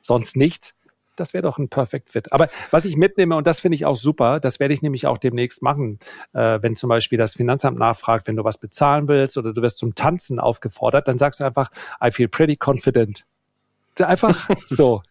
sonst 0.00 0.36
nichts. 0.36 0.73
Das 1.16 1.32
wäre 1.32 1.42
doch 1.42 1.58
ein 1.58 1.68
Perfect 1.68 2.10
Fit. 2.10 2.32
Aber 2.32 2.48
was 2.70 2.84
ich 2.84 2.96
mitnehme, 2.96 3.36
und 3.36 3.46
das 3.46 3.60
finde 3.60 3.76
ich 3.76 3.86
auch 3.86 3.96
super, 3.96 4.40
das 4.40 4.58
werde 4.58 4.74
ich 4.74 4.82
nämlich 4.82 5.06
auch 5.06 5.18
demnächst 5.18 5.62
machen, 5.62 5.98
äh, 6.32 6.58
wenn 6.60 6.76
zum 6.76 6.88
Beispiel 6.88 7.18
das 7.18 7.34
Finanzamt 7.34 7.78
nachfragt, 7.78 8.26
wenn 8.26 8.36
du 8.36 8.44
was 8.44 8.58
bezahlen 8.58 9.06
willst 9.08 9.36
oder 9.36 9.52
du 9.52 9.62
wirst 9.62 9.78
zum 9.78 9.94
Tanzen 9.94 10.40
aufgefordert, 10.40 11.06
dann 11.06 11.18
sagst 11.18 11.40
du 11.40 11.44
einfach, 11.44 11.70
I 12.02 12.10
feel 12.10 12.28
pretty 12.28 12.58
confident. 12.62 13.24
Einfach 13.98 14.48
so. 14.68 15.02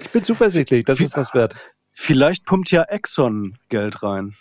Ich 0.00 0.10
bin 0.10 0.22
zuversichtlich, 0.22 0.84
dass 0.84 1.00
es 1.00 1.16
was 1.16 1.34
wird. 1.34 1.54
Vielleicht 1.92 2.44
pumpt 2.44 2.70
ja 2.70 2.82
Exxon 2.82 3.58
Geld 3.68 4.02
rein. 4.02 4.34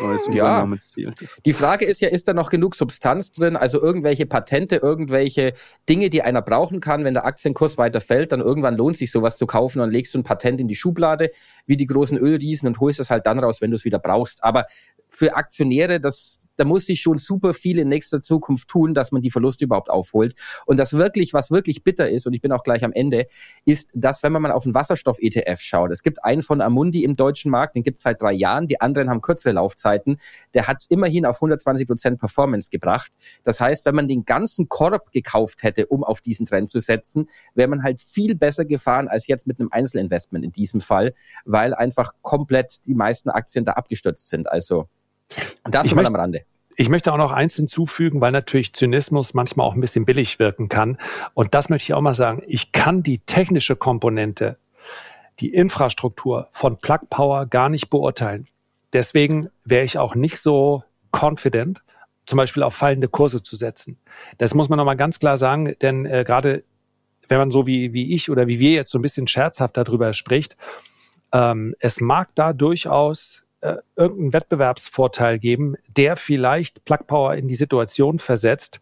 Neues 0.00 0.26
Ja. 0.26 0.32
Übernahmeziel. 0.32 1.14
Die 1.44 1.52
Frage 1.52 1.84
ist 1.84 2.00
ja, 2.00 2.08
ist 2.08 2.28
da 2.28 2.34
noch 2.34 2.50
genug 2.50 2.74
Substanz 2.74 3.32
drin? 3.32 3.56
Also 3.56 3.80
irgendwelche 3.80 4.26
Patente, 4.26 4.76
irgendwelche 4.76 5.52
Dinge, 5.88 6.10
die 6.10 6.22
einer 6.22 6.42
brauchen 6.42 6.80
kann, 6.80 7.04
wenn 7.04 7.14
der 7.14 7.24
Aktienkurs 7.24 7.78
weiter 7.78 8.00
fällt, 8.00 8.32
dann 8.32 8.40
irgendwann 8.40 8.76
lohnt 8.76 8.96
sich 8.96 9.10
sowas 9.10 9.36
zu 9.36 9.46
kaufen 9.46 9.80
und 9.80 9.90
legst 9.90 10.14
du 10.14 10.18
ein 10.18 10.24
Patent 10.24 10.60
in 10.60 10.68
die 10.68 10.76
Schublade, 10.76 11.30
wie 11.66 11.76
die 11.76 11.86
großen 11.86 12.18
Ölriesen 12.18 12.68
und 12.68 12.80
holst 12.80 13.00
es 13.00 13.10
halt 13.10 13.26
dann 13.26 13.38
raus, 13.38 13.60
wenn 13.60 13.70
du 13.70 13.76
es 13.76 13.84
wieder 13.84 13.98
brauchst. 13.98 14.42
Aber 14.44 14.66
für 15.12 15.36
Aktionäre, 15.36 16.00
das, 16.00 16.48
da 16.56 16.64
muss 16.64 16.86
sich 16.86 17.02
schon 17.02 17.18
super 17.18 17.52
viel 17.52 17.78
in 17.78 17.88
nächster 17.88 18.22
Zukunft 18.22 18.68
tun, 18.68 18.94
dass 18.94 19.12
man 19.12 19.20
die 19.20 19.30
Verluste 19.30 19.64
überhaupt 19.64 19.90
aufholt. 19.90 20.34
Und 20.64 20.78
das 20.78 20.94
wirklich, 20.94 21.34
was 21.34 21.50
wirklich 21.50 21.84
bitter 21.84 22.08
ist, 22.08 22.26
und 22.26 22.32
ich 22.32 22.40
bin 22.40 22.50
auch 22.50 22.62
gleich 22.62 22.82
am 22.82 22.92
Ende, 22.92 23.26
ist, 23.66 23.90
dass 23.92 24.22
wenn 24.22 24.32
man 24.32 24.40
mal 24.40 24.52
auf 24.52 24.62
den 24.62 24.74
Wasserstoff-ETF 24.74 25.60
schaut, 25.60 25.90
es 25.90 26.02
gibt 26.02 26.24
einen 26.24 26.40
von 26.40 26.62
Amundi 26.62 27.04
im 27.04 27.14
deutschen 27.14 27.50
Markt, 27.50 27.76
den 27.76 27.82
gibt 27.82 27.98
es 27.98 28.02
seit 28.02 28.22
drei 28.22 28.32
Jahren, 28.32 28.68
die 28.68 28.80
anderen 28.80 29.10
haben 29.10 29.20
kürzere 29.20 29.52
Laufzeiten, 29.72 30.18
der 30.54 30.66
hat 30.66 30.80
es 30.80 30.86
immerhin 30.86 31.26
auf 31.26 31.36
120 31.36 31.86
Prozent 31.86 32.20
Performance 32.20 32.70
gebracht. 32.70 33.12
Das 33.44 33.60
heißt, 33.60 33.84
wenn 33.86 33.94
man 33.94 34.08
den 34.08 34.24
ganzen 34.24 34.68
Korb 34.68 35.12
gekauft 35.12 35.62
hätte, 35.62 35.86
um 35.86 36.04
auf 36.04 36.20
diesen 36.20 36.46
Trend 36.46 36.70
zu 36.70 36.80
setzen, 36.80 37.28
wäre 37.54 37.68
man 37.68 37.82
halt 37.82 38.00
viel 38.00 38.34
besser 38.34 38.64
gefahren 38.64 39.08
als 39.08 39.26
jetzt 39.26 39.46
mit 39.46 39.60
einem 39.60 39.70
Einzelinvestment 39.72 40.44
in 40.44 40.52
diesem 40.52 40.80
Fall, 40.80 41.14
weil 41.44 41.74
einfach 41.74 42.12
komplett 42.22 42.86
die 42.86 42.94
meisten 42.94 43.30
Aktien 43.30 43.64
da 43.64 43.72
abgestürzt 43.72 44.28
sind. 44.28 44.50
Also 44.50 44.88
das 45.64 45.86
Ich 45.86 45.94
mal 45.94 46.06
am 46.06 46.14
Rande. 46.14 46.42
Ich 46.74 46.88
möchte 46.88 47.12
auch 47.12 47.18
noch 47.18 47.32
eins 47.32 47.54
hinzufügen, 47.54 48.20
weil 48.22 48.32
natürlich 48.32 48.72
Zynismus 48.72 49.34
manchmal 49.34 49.66
auch 49.66 49.74
ein 49.74 49.80
bisschen 49.80 50.06
billig 50.06 50.38
wirken 50.38 50.70
kann. 50.70 50.96
Und 51.34 51.54
das 51.54 51.68
möchte 51.68 51.84
ich 51.84 51.94
auch 51.94 52.00
mal 52.00 52.14
sagen. 52.14 52.42
Ich 52.46 52.72
kann 52.72 53.02
die 53.02 53.18
technische 53.18 53.76
Komponente, 53.76 54.56
die 55.40 55.52
Infrastruktur 55.52 56.48
von 56.52 56.78
Plug 56.78 57.00
Power 57.10 57.44
gar 57.46 57.68
nicht 57.68 57.90
beurteilen. 57.90 58.48
Deswegen 58.92 59.48
wäre 59.64 59.84
ich 59.84 59.98
auch 59.98 60.14
nicht 60.14 60.38
so 60.38 60.84
confident, 61.12 61.82
zum 62.26 62.36
Beispiel 62.36 62.62
auf 62.62 62.74
fallende 62.74 63.08
Kurse 63.08 63.42
zu 63.42 63.56
setzen. 63.56 63.98
Das 64.38 64.54
muss 64.54 64.68
man 64.68 64.76
nochmal 64.76 64.96
ganz 64.96 65.18
klar 65.18 65.38
sagen, 65.38 65.74
denn 65.80 66.06
äh, 66.06 66.24
gerade 66.26 66.64
wenn 67.28 67.38
man 67.38 67.50
so 67.50 67.66
wie, 67.66 67.92
wie 67.92 68.14
ich 68.14 68.30
oder 68.30 68.46
wie 68.46 68.58
wir 68.58 68.72
jetzt 68.72 68.90
so 68.90 68.98
ein 68.98 69.02
bisschen 69.02 69.26
scherzhaft 69.26 69.76
darüber 69.76 70.12
spricht, 70.14 70.56
ähm, 71.32 71.74
es 71.80 72.00
mag 72.00 72.28
da 72.34 72.52
durchaus 72.52 73.41
äh, 73.62 73.76
irgendeinen 73.94 74.32
Wettbewerbsvorteil 74.32 75.38
geben, 75.38 75.76
der 75.86 76.16
vielleicht 76.16 76.84
Plug 76.84 77.06
Power 77.06 77.34
in 77.34 77.46
die 77.46 77.54
Situation 77.54 78.18
versetzt, 78.18 78.80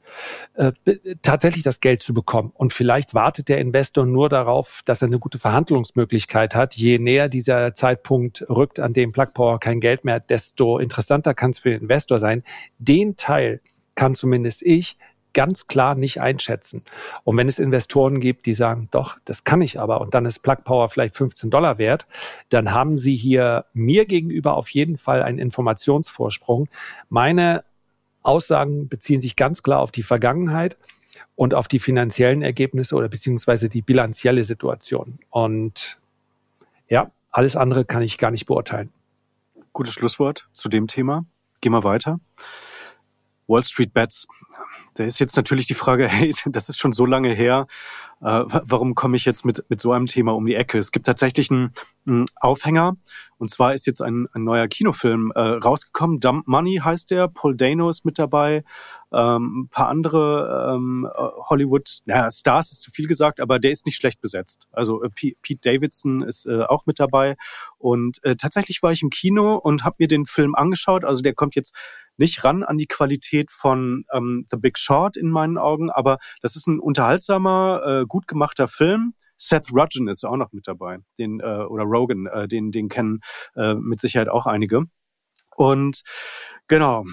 äh, 0.55 0.73
tatsächlich 1.21 1.63
das 1.63 1.81
Geld 1.81 2.03
zu 2.03 2.15
bekommen. 2.15 2.51
Und 2.55 2.73
vielleicht 2.73 3.13
wartet 3.13 3.49
der 3.49 3.59
Investor 3.59 4.07
nur 4.07 4.29
darauf, 4.31 4.81
dass 4.87 5.03
er 5.03 5.09
eine 5.09 5.19
gute 5.19 5.39
Verhandlungsmöglichkeit 5.39 6.55
hat. 6.55 6.75
Je 6.75 6.99
näher 6.99 7.29
dieser 7.29 7.75
Zeitpunkt 7.75 8.45
rückt, 8.49 8.81
an 8.81 8.95
dem 8.95 9.13
Plug 9.13 9.35
Power 9.35 9.61
kein 9.61 9.81
Geld 9.81 10.05
mehr 10.07 10.17
hat, 10.17 10.31
desto 10.31 10.79
interessanter 10.79 11.35
kann 11.35 11.51
es 11.51 11.59
für 11.59 11.71
den 11.71 11.83
Investor 11.83 12.19
sein. 12.19 12.43
Den 12.79 13.17
Teil 13.17 13.61
kann 13.95 14.15
zumindest 14.15 14.63
ich 14.63 14.97
ganz 15.33 15.67
klar 15.67 15.95
nicht 15.95 16.21
einschätzen. 16.21 16.85
Und 17.25 17.37
wenn 17.37 17.49
es 17.49 17.59
Investoren 17.59 18.21
gibt, 18.21 18.47
die 18.47 18.55
sagen, 18.55 18.89
doch, 18.91 19.19
das 19.25 19.45
kann 19.45 19.63
ich 19.63 19.81
aber, 19.81 20.01
und 20.01 20.15
dann 20.15 20.27
ist 20.27 20.41
Plug 20.41 20.59
Power 20.65 20.89
vielleicht 20.89 21.17
15 21.17 21.51
Dollar 21.51 21.79
wert, 21.79 22.07
dann 22.49 22.73
haben 22.73 22.99
sie 22.99 23.17
hier 23.17 23.65
mir 23.73 24.07
gegenüber 24.07 24.57
auf 24.57 24.69
jeden 24.71 24.99
Fall 24.99 25.23
einen 25.23 25.39
Informationsvorsprung. 25.39 26.69
Meine 27.09 27.65
Aussagen 28.23 28.89
beziehen 28.89 29.21
sich 29.21 29.37
ganz 29.37 29.63
klar 29.63 29.81
auf 29.81 29.93
die 29.93 30.03
Vergangenheit 30.03 30.77
und 31.37 31.55
auf 31.55 31.69
die 31.69 31.79
finanziellen 31.79 32.43
Ergebnisse 32.43 32.95
oder 32.95 33.09
beziehungsweise 33.09 33.69
die 33.69 33.83
bilanzielle 33.83 34.45
Situation. 34.45 35.19
Und 35.31 35.99
ja, 36.89 37.11
alles 37.31 37.57
andere 37.57 37.85
kann 37.85 38.03
ich 38.03 38.19
gar 38.19 38.31
nicht 38.31 38.47
beurteilen. 38.47 38.93
Gutes 39.73 39.95
Schlusswort 39.95 40.49
zu 40.53 40.69
dem 40.69 40.87
Thema. 40.87 41.25
Gehen 41.61 41.73
wir 41.73 41.85
weiter. 41.85 42.21
Wall 43.47 43.63
Street 43.63 43.93
Bets. 43.93 44.27
Da 44.95 45.05
ist 45.05 45.19
jetzt 45.21 45.37
natürlich 45.37 45.67
die 45.67 45.75
Frage, 45.75 46.09
hey, 46.09 46.35
das 46.47 46.69
ist 46.69 46.79
schon 46.79 46.93
so 46.93 47.07
lange 47.07 47.33
her. 47.33 47.67
Äh, 48.21 48.25
wa- 48.27 48.63
warum 48.65 48.95
komme 48.95 49.17
ich 49.17 49.25
jetzt 49.25 49.45
mit, 49.45 49.65
mit 49.69 49.81
so 49.81 49.93
einem 49.93 50.07
Thema 50.07 50.33
um 50.35 50.47
die 50.47 50.55
Ecke? 50.55 50.79
Es 50.79 50.93
gibt 50.93 51.07
tatsächlich 51.07 51.51
einen 51.51 51.73
Aufhänger. 52.37 52.97
Und 53.39 53.51
zwar 53.51 53.73
ist 53.73 53.87
jetzt 53.87 54.03
ein, 54.03 54.27
ein 54.33 54.45
neuer 54.45 54.69
Kinofilm 54.69 55.33
äh, 55.35 55.41
rausgekommen. 55.41 56.21
Dump 56.21 56.47
Money 56.47 56.81
heißt 56.83 57.11
der. 57.11 57.29
Paul 57.29 57.57
Dano 57.57 57.89
ist 57.89 58.05
mit 58.05 58.19
dabei. 58.19 58.65
Ähm, 59.13 59.63
ein 59.63 59.69
paar 59.69 59.89
andere 59.89 60.75
ähm, 60.75 61.09
äh, 61.11 61.23
Hollywood, 61.49 62.01
naja, 62.05 62.31
Stars 62.31 62.73
ist 62.73 62.83
zu 62.83 62.91
viel 62.91 63.07
gesagt, 63.07 63.41
aber 63.41 63.59
der 63.59 63.71
ist 63.71 63.87
nicht 63.87 63.97
schlecht 63.97 64.21
besetzt. 64.21 64.67
Also 64.73 65.03
äh, 65.03 65.09
Pete 65.09 65.61
Davidson 65.63 66.23
ist 66.23 66.47
äh, 66.47 66.63
auch 66.63 66.87
mit 66.87 67.01
dabei. 67.01 67.37
Und 67.79 68.23
äh, 68.25 68.37
tatsächlich 68.37 68.83
war 68.83 68.93
ich 68.93 69.03
im 69.03 69.11
Kino 69.11 69.57
und 69.57 69.85
habe 69.85 69.97
mir 69.99 70.09
den 70.09 70.27
Film 70.27 70.55
angeschaut. 70.55 71.05
Also 71.05 71.23
der 71.23 71.35
kommt 71.35 71.55
jetzt 71.55 71.75
nicht 72.17 72.45
ran 72.45 72.63
an 72.63 72.77
die 72.77 72.87
Qualität 72.87 73.51
von 73.51 74.05
ähm, 74.13 74.47
The 74.51 74.59
Big 74.59 74.79
Short 74.79 75.17
in 75.17 75.31
meinen 75.31 75.59
Augen, 75.59 75.91
aber 75.91 76.19
das 76.43 76.57
ist 76.57 76.67
ein 76.67 76.79
unterhaltsamer, 76.79 77.83
äh, 78.03 78.07
gut 78.07 78.29
gemachter 78.29 78.69
Film. 78.69 79.15
Seth 79.41 79.73
Rogen 79.73 80.09
ist 80.09 80.25
auch 80.25 80.37
noch 80.37 80.53
mit 80.53 80.67
dabei, 80.67 80.99
den 81.19 81.41
äh, 81.41 81.65
oder 81.65 81.85
Rogan, 81.85 82.27
äh, 82.27 82.47
den 82.47 82.73
den 82.73 82.89
kennen 82.89 83.21
äh, 83.57 83.75
mit 83.75 84.01
Sicherheit 84.01 84.29
auch 84.29 84.47
einige. 84.47 84.83
Und 85.57 86.03
genau, 86.69 87.05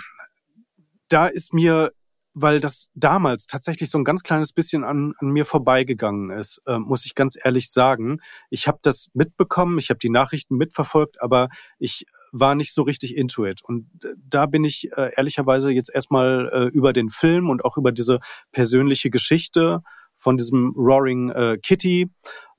da 1.09 1.27
ist 1.27 1.53
mir 1.53 1.91
weil 2.39 2.59
das 2.59 2.91
damals 2.93 3.47
tatsächlich 3.47 3.89
so 3.89 3.97
ein 3.97 4.03
ganz 4.03 4.21
kleines 4.21 4.53
bisschen 4.53 4.83
an, 4.83 5.13
an 5.17 5.29
mir 5.29 5.43
vorbeigegangen 5.43 6.29
ist, 6.29 6.61
äh, 6.67 6.77
muss 6.77 7.03
ich 7.03 7.15
ganz 7.15 7.35
ehrlich 7.43 7.71
sagen. 7.71 8.19
Ich 8.51 8.67
habe 8.67 8.77
das 8.83 9.09
mitbekommen, 9.15 9.79
ich 9.79 9.89
habe 9.89 9.97
die 9.97 10.11
Nachrichten 10.11 10.55
mitverfolgt, 10.55 11.19
aber 11.19 11.49
ich 11.79 12.05
war 12.31 12.53
nicht 12.53 12.75
so 12.75 12.83
richtig 12.83 13.17
into 13.17 13.43
it. 13.45 13.63
Und 13.63 13.89
da 14.17 14.45
bin 14.45 14.63
ich 14.63 14.91
äh, 14.95 15.13
ehrlicherweise 15.15 15.71
jetzt 15.71 15.89
erstmal 15.91 16.49
äh, 16.53 16.77
über 16.77 16.93
den 16.93 17.09
Film 17.09 17.49
und 17.49 17.65
auch 17.65 17.75
über 17.75 17.91
diese 17.91 18.19
persönliche 18.51 19.09
Geschichte 19.09 19.81
von 20.17 20.37
diesem 20.37 20.73
Roaring 20.75 21.29
äh, 21.29 21.57
Kitty 21.61 22.09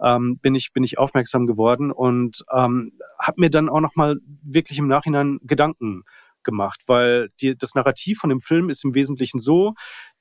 ähm, 0.01 0.39
bin 0.39 0.55
ich 0.55 0.73
bin 0.73 0.85
ich 0.85 0.99
aufmerksam 0.99 1.47
geworden 1.47 1.91
und 1.91 2.45
ähm, 2.55 2.93
habe 3.19 3.41
mir 3.41 3.51
dann 3.51 3.69
auch 3.69 3.81
noch 3.81 3.97
mal 3.97 4.17
wirklich 4.43 4.79
im 4.79 4.89
Nachhinein 4.89 5.39
Gedanken 5.43 6.05
gemacht, 6.45 6.83
weil 6.87 7.31
die, 7.41 7.57
das 7.57 7.75
Narrativ 7.75 8.19
von 8.21 8.31
dem 8.31 8.41
Film 8.41 8.71
ist 8.71 8.85
im 8.85 8.95
Wesentlichen 8.95 9.39
so, 9.39 9.75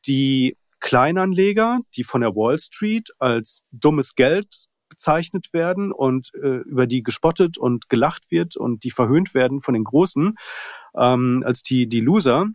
die 0.07 0.57
Kleinanleger, 0.79 1.79
die 1.95 2.03
von 2.03 2.21
der 2.21 2.35
Wall 2.35 2.59
Street 2.59 3.09
als 3.19 3.63
dummes 3.71 4.15
Geld 4.15 4.67
bezeichnet 4.89 5.53
werden 5.53 5.91
und 5.91 6.31
äh, 6.35 6.59
über 6.65 6.87
die 6.87 7.03
gespottet 7.03 7.57
und 7.57 7.89
gelacht 7.89 8.31
wird 8.31 8.57
und 8.57 8.83
die 8.83 8.91
verhöhnt 8.91 9.33
werden 9.33 9.61
von 9.61 9.73
den 9.73 9.83
Großen 9.83 10.35
ähm, 10.95 11.43
als 11.45 11.61
die, 11.61 11.87
die 11.87 11.99
Loser, 11.99 12.47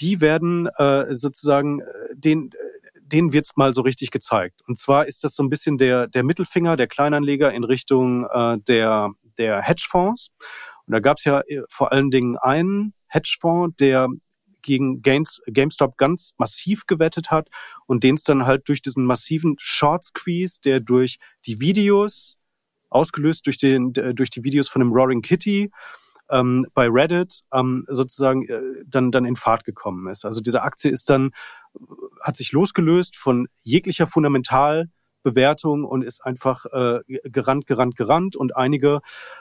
die 0.00 0.20
werden 0.20 0.66
äh, 0.78 1.14
sozusagen 1.14 1.80
äh, 1.80 1.84
den 2.14 2.50
denen 3.06 3.32
wird's 3.32 3.56
mal 3.56 3.74
so 3.74 3.82
richtig 3.82 4.10
gezeigt. 4.10 4.62
Und 4.66 4.78
zwar 4.78 5.06
ist 5.06 5.24
das 5.24 5.34
so 5.34 5.42
ein 5.42 5.50
bisschen 5.50 5.78
der, 5.78 6.08
der 6.08 6.22
Mittelfinger 6.22 6.76
der 6.76 6.86
Kleinanleger 6.86 7.52
in 7.52 7.64
Richtung 7.64 8.26
äh, 8.26 8.58
der, 8.58 9.10
der 9.38 9.62
Hedgefonds. 9.62 10.30
Und 10.86 10.92
da 10.92 11.00
gab's 11.00 11.24
ja 11.24 11.40
äh, 11.40 11.62
vor 11.68 11.92
allen 11.92 12.10
Dingen 12.10 12.36
einen 12.38 12.94
Hedgefonds, 13.08 13.76
der 13.76 14.08
gegen 14.62 15.02
Games, 15.02 15.42
GameStop 15.46 15.96
ganz 15.98 16.34
massiv 16.38 16.86
gewettet 16.86 17.30
hat 17.30 17.48
und 17.86 18.02
den 18.02 18.14
es 18.14 18.24
dann 18.24 18.46
halt 18.46 18.66
durch 18.68 18.80
diesen 18.80 19.04
massiven 19.04 19.56
Short 19.58 20.04
Squeeze, 20.04 20.58
der 20.64 20.80
durch 20.80 21.18
die 21.46 21.60
Videos, 21.60 22.38
ausgelöst 22.88 23.46
durch, 23.46 23.58
den, 23.58 23.92
durch 23.92 24.30
die 24.30 24.42
Videos 24.42 24.68
von 24.68 24.80
dem 24.80 24.92
Roaring 24.92 25.20
Kitty, 25.20 25.70
ähm, 26.30 26.66
bei 26.74 26.88
Reddit 26.88 27.40
ähm, 27.52 27.84
sozusagen 27.88 28.48
äh, 28.48 28.60
dann, 28.86 29.10
dann 29.10 29.24
in 29.24 29.36
Fahrt 29.36 29.64
gekommen 29.64 30.08
ist. 30.08 30.24
Also 30.24 30.40
diese 30.40 30.62
Aktie 30.62 30.90
ist 30.90 31.10
dann, 31.10 31.30
hat 32.20 32.36
sich 32.36 32.52
losgelöst 32.52 33.16
von 33.16 33.48
jeglicher 33.62 34.06
Fundamental- 34.06 34.88
Bewertung 35.24 35.84
und 35.84 36.02
ist 36.02 36.24
einfach 36.24 36.66
äh, 36.66 37.00
gerannt, 37.24 37.66
gerannt, 37.66 37.96
gerannt. 37.96 38.36
Und 38.36 38.54
einige 38.56 39.00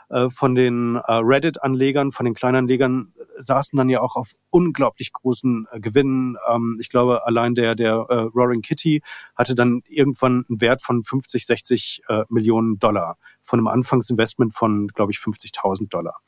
äh, 0.09 0.31
von 0.31 0.55
den 0.55 0.95
äh, 0.95 1.01
Reddit-Anlegern, 1.07 2.11
von 2.11 2.25
den 2.25 2.33
Kleinanlegern 2.33 3.13
saßen 3.37 3.77
dann 3.77 3.89
ja 3.89 4.01
auch 4.01 4.15
auf 4.15 4.31
unglaublich 4.49 5.13
großen 5.13 5.67
äh, 5.71 5.79
Gewinnen. 5.79 6.37
Ähm, 6.49 6.77
ich 6.79 6.89
glaube, 6.89 7.27
allein 7.27 7.53
der, 7.53 7.75
der 7.75 8.05
äh, 8.09 8.15
Roaring 8.33 8.61
Kitty 8.61 9.03
hatte 9.35 9.53
dann 9.53 9.81
irgendwann 9.87 10.45
einen 10.49 10.61
Wert 10.61 10.81
von 10.81 11.03
50, 11.03 11.45
60 11.45 12.01
äh, 12.07 12.23
Millionen 12.29 12.79
Dollar 12.79 13.17
von 13.43 13.59
einem 13.59 13.67
Anfangsinvestment 13.67 14.55
von, 14.55 14.87
glaube 14.87 15.11
ich, 15.11 15.19
50.000 15.19 15.89
Dollar. 15.89 16.19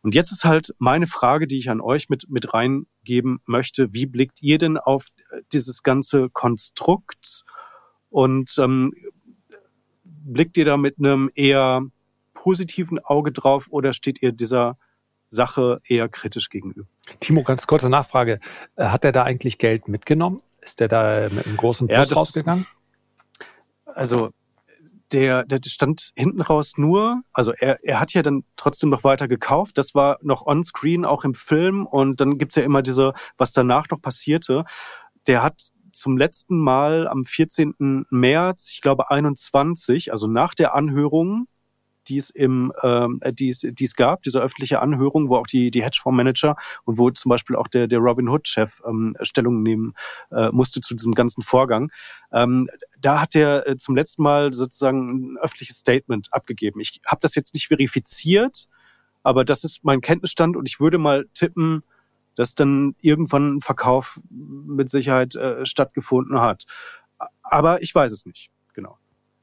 Und 0.00 0.14
jetzt 0.14 0.30
ist 0.30 0.44
halt 0.44 0.74
meine 0.78 1.06
Frage, 1.06 1.46
die 1.46 1.58
ich 1.58 1.70
an 1.70 1.80
euch 1.80 2.08
mit, 2.08 2.30
mit 2.30 2.54
reingeben 2.54 3.40
möchte. 3.46 3.92
Wie 3.92 4.06
blickt 4.06 4.42
ihr 4.42 4.58
denn 4.58 4.78
auf 4.78 5.06
dieses 5.52 5.82
ganze 5.82 6.30
Konstrukt 6.30 7.44
und 8.10 8.56
ähm, 8.58 8.94
blickt 10.04 10.56
ihr 10.56 10.64
da 10.64 10.76
mit 10.76 10.98
einem 10.98 11.30
eher 11.34 11.82
positiven 12.34 12.98
Auge 13.00 13.32
drauf 13.32 13.66
oder 13.70 13.92
steht 13.92 14.22
ihr 14.22 14.32
dieser 14.32 14.78
Sache 15.28 15.80
eher 15.84 16.08
kritisch 16.08 16.48
gegenüber? 16.48 16.88
Timo, 17.20 17.42
ganz 17.42 17.66
kurze 17.66 17.90
Nachfrage. 17.90 18.40
Äh, 18.76 18.86
hat 18.86 19.04
er 19.04 19.12
da 19.12 19.24
eigentlich 19.24 19.58
Geld 19.58 19.88
mitgenommen? 19.88 20.42
Ist 20.60 20.80
der 20.80 20.88
da 20.88 21.28
mit 21.30 21.46
einem 21.46 21.56
großen 21.56 21.88
Plus 21.88 21.96
ja, 21.96 22.04
das, 22.04 22.16
rausgegangen? 22.16 22.66
Also 23.84 24.30
der, 25.12 25.44
der 25.44 25.58
stand 25.64 26.10
hinten 26.14 26.40
raus 26.42 26.74
nur, 26.76 27.22
also 27.32 27.52
er, 27.52 27.82
er 27.82 28.00
hat 28.00 28.12
ja 28.12 28.22
dann 28.22 28.44
trotzdem 28.56 28.90
noch 28.90 29.04
weiter 29.04 29.28
gekauft. 29.28 29.78
Das 29.78 29.94
war 29.94 30.18
noch 30.22 30.46
on-screen, 30.46 31.04
auch 31.04 31.24
im 31.24 31.34
Film. 31.34 31.86
Und 31.86 32.20
dann 32.20 32.38
gibt's 32.38 32.56
ja 32.56 32.62
immer 32.62 32.82
diese, 32.82 33.14
was 33.36 33.52
danach 33.52 33.86
noch 33.90 34.00
passierte. 34.00 34.64
Der 35.26 35.42
hat 35.42 35.68
zum 35.92 36.16
letzten 36.16 36.58
Mal 36.58 37.08
am 37.08 37.24
14. 37.24 38.06
März, 38.10 38.70
ich 38.72 38.80
glaube 38.80 39.10
21, 39.10 40.12
also 40.12 40.26
nach 40.26 40.54
der 40.54 40.74
Anhörung, 40.74 41.46
die 42.08 42.16
es 42.16 42.30
im, 42.30 42.72
ähm, 42.82 43.20
die 43.32 43.50
es, 43.50 43.60
die 43.60 43.84
es 43.84 43.94
gab, 43.94 44.22
diese 44.22 44.40
öffentliche 44.40 44.80
Anhörung, 44.80 45.28
wo 45.28 45.36
auch 45.36 45.46
die 45.46 45.70
die 45.70 45.82
Hedgefondsmanager 45.82 46.56
und 46.84 46.98
wo 46.98 47.10
zum 47.10 47.30
Beispiel 47.30 47.56
auch 47.56 47.68
der 47.68 47.86
der 47.86 47.98
Robin 47.98 48.28
Hood 48.28 48.48
Chef 48.48 48.80
ähm, 48.86 49.16
Stellung 49.22 49.62
nehmen 49.62 49.94
äh, 50.30 50.50
musste 50.50 50.80
zu 50.80 50.94
diesem 50.94 51.14
ganzen 51.14 51.42
Vorgang. 51.42 51.90
Ähm, 52.32 52.68
da 53.00 53.20
hat 53.20 53.34
er 53.34 53.66
äh, 53.66 53.76
zum 53.76 53.96
letzten 53.96 54.22
Mal 54.22 54.52
sozusagen 54.52 55.34
ein 55.34 55.38
öffentliches 55.38 55.78
Statement 55.78 56.28
abgegeben. 56.32 56.80
Ich 56.80 57.00
habe 57.06 57.20
das 57.20 57.34
jetzt 57.34 57.54
nicht 57.54 57.68
verifiziert, 57.68 58.66
aber 59.22 59.44
das 59.44 59.64
ist 59.64 59.84
mein 59.84 60.00
Kenntnisstand 60.00 60.56
und 60.56 60.66
ich 60.66 60.80
würde 60.80 60.98
mal 60.98 61.26
tippen, 61.34 61.82
dass 62.34 62.54
dann 62.54 62.94
irgendwann 63.00 63.56
ein 63.56 63.60
Verkauf 63.60 64.20
mit 64.30 64.90
Sicherheit 64.90 65.34
äh, 65.34 65.66
stattgefunden 65.66 66.40
hat. 66.40 66.64
Aber 67.42 67.82
ich 67.82 67.94
weiß 67.94 68.12
es 68.12 68.26
nicht, 68.26 68.50
genau. 68.74 68.96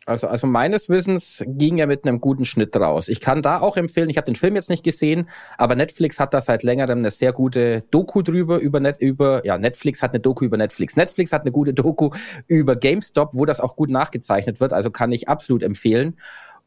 Also, 0.07 0.27
also 0.27 0.45
meines 0.45 0.87
Wissens 0.87 1.43
ging 1.47 1.79
er 1.79 1.87
mit 1.87 2.05
einem 2.05 2.21
guten 2.21 2.45
Schnitt 2.45 2.75
raus. 2.75 3.07
Ich 3.07 3.21
kann 3.21 3.41
da 3.41 3.59
auch 3.59 3.75
empfehlen, 3.75 4.07
ich 4.09 4.17
habe 4.17 4.25
den 4.25 4.35
Film 4.35 4.55
jetzt 4.55 4.69
nicht 4.69 4.83
gesehen, 4.83 5.27
aber 5.57 5.75
Netflix 5.75 6.19
hat 6.19 6.31
da 6.35 6.41
seit 6.41 6.61
längerem 6.61 6.99
eine 6.99 7.09
sehr 7.09 7.33
gute 7.33 7.83
Doku 7.89 8.21
drüber, 8.21 8.59
über, 8.59 8.79
Net, 8.79 9.01
über 9.01 9.43
ja, 9.45 9.57
Netflix 9.57 10.03
hat 10.03 10.11
eine 10.11 10.19
Doku 10.19 10.45
über 10.45 10.57
Netflix. 10.57 10.95
Netflix 10.95 11.31
hat 11.31 11.41
eine 11.41 11.51
gute 11.51 11.73
Doku 11.73 12.11
über 12.47 12.75
GameStop, 12.75 13.33
wo 13.33 13.45
das 13.45 13.59
auch 13.59 13.75
gut 13.75 13.89
nachgezeichnet 13.89 14.59
wird, 14.59 14.73
also 14.73 14.91
kann 14.91 15.11
ich 15.11 15.27
absolut 15.27 15.63
empfehlen. 15.63 16.15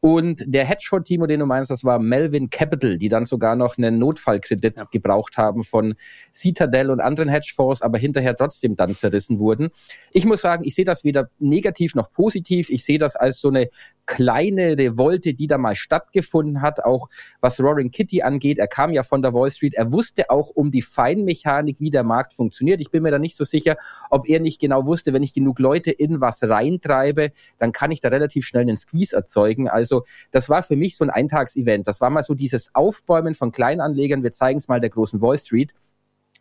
Und 0.01 0.43
der 0.47 0.63
Hedgefonds, 0.63 1.09
Timo, 1.09 1.27
den 1.27 1.41
du 1.41 1.45
meinst, 1.45 1.69
das 1.69 1.83
war 1.83 1.99
Melvin 1.99 2.49
Capital, 2.49 2.97
die 2.97 3.09
dann 3.09 3.25
sogar 3.25 3.57
noch 3.57 3.77
einen 3.77 3.99
Notfallkredit 3.99 4.77
ja. 4.77 4.87
gebraucht 4.89 5.35
haben 5.35 5.65
von 5.65 5.95
Citadel 6.33 6.89
und 6.89 7.01
anderen 7.01 7.27
Hedgefonds, 7.27 7.81
aber 7.81 7.97
hinterher 7.97 8.33
trotzdem 8.33 8.77
dann 8.77 8.95
zerrissen 8.95 9.39
wurden. 9.39 9.69
Ich 10.11 10.25
muss 10.25 10.41
sagen, 10.41 10.63
ich 10.63 10.75
sehe 10.75 10.85
das 10.85 11.03
weder 11.03 11.29
negativ 11.39 11.95
noch 11.95 12.11
positiv. 12.13 12.69
Ich 12.69 12.85
sehe 12.85 12.97
das 12.97 13.17
als 13.17 13.41
so 13.41 13.49
eine 13.49 13.69
kleine 14.05 14.77
Revolte, 14.77 15.33
die 15.33 15.47
da 15.47 15.57
mal 15.57 15.75
stattgefunden 15.75 16.61
hat, 16.61 16.83
auch 16.83 17.09
was 17.41 17.59
Roaring 17.59 17.91
Kitty 17.91 18.21
angeht. 18.21 18.57
Er 18.57 18.67
kam 18.67 18.91
ja 18.93 19.03
von 19.03 19.21
der 19.21 19.33
Wall 19.33 19.51
Street. 19.51 19.75
Er 19.75 19.91
wusste 19.91 20.29
auch 20.29 20.49
um 20.49 20.71
die 20.71 20.81
Feinmechanik, 20.81 21.79
wie 21.79 21.91
der 21.91 22.03
Markt 22.03 22.33
funktioniert. 22.33 22.79
Ich 22.79 22.89
bin 22.89 23.03
mir 23.03 23.11
da 23.11 23.19
nicht 23.19 23.35
so 23.35 23.43
sicher, 23.43 23.75
ob 24.09 24.27
er 24.27 24.39
nicht 24.39 24.59
genau 24.59 24.87
wusste, 24.87 25.13
wenn 25.13 25.23
ich 25.23 25.33
genug 25.33 25.59
Leute 25.59 25.91
in 25.91 26.21
was 26.21 26.41
reintreibe, 26.41 27.31
dann 27.57 27.71
kann 27.71 27.91
ich 27.91 27.99
da 27.99 28.07
relativ 28.07 28.45
schnell 28.45 28.63
einen 28.63 28.77
Squeeze 28.77 29.15
erzeugen. 29.15 29.67
Also 29.67 29.88
das 30.31 30.49
war 30.49 30.63
für 30.63 30.75
mich 30.75 30.95
so 30.95 31.03
ein 31.03 31.09
Eintagsevent. 31.09 31.87
Das 31.87 32.01
war 32.01 32.09
mal 32.09 32.23
so 32.23 32.33
dieses 32.33 32.73
Aufbäumen 32.73 33.33
von 33.33 33.51
Kleinanlegern. 33.51 34.23
Wir 34.23 34.31
zeigen 34.31 34.57
es 34.57 34.67
mal 34.67 34.79
der 34.79 34.89
großen 34.89 35.21
Wall 35.21 35.37
Street 35.37 35.73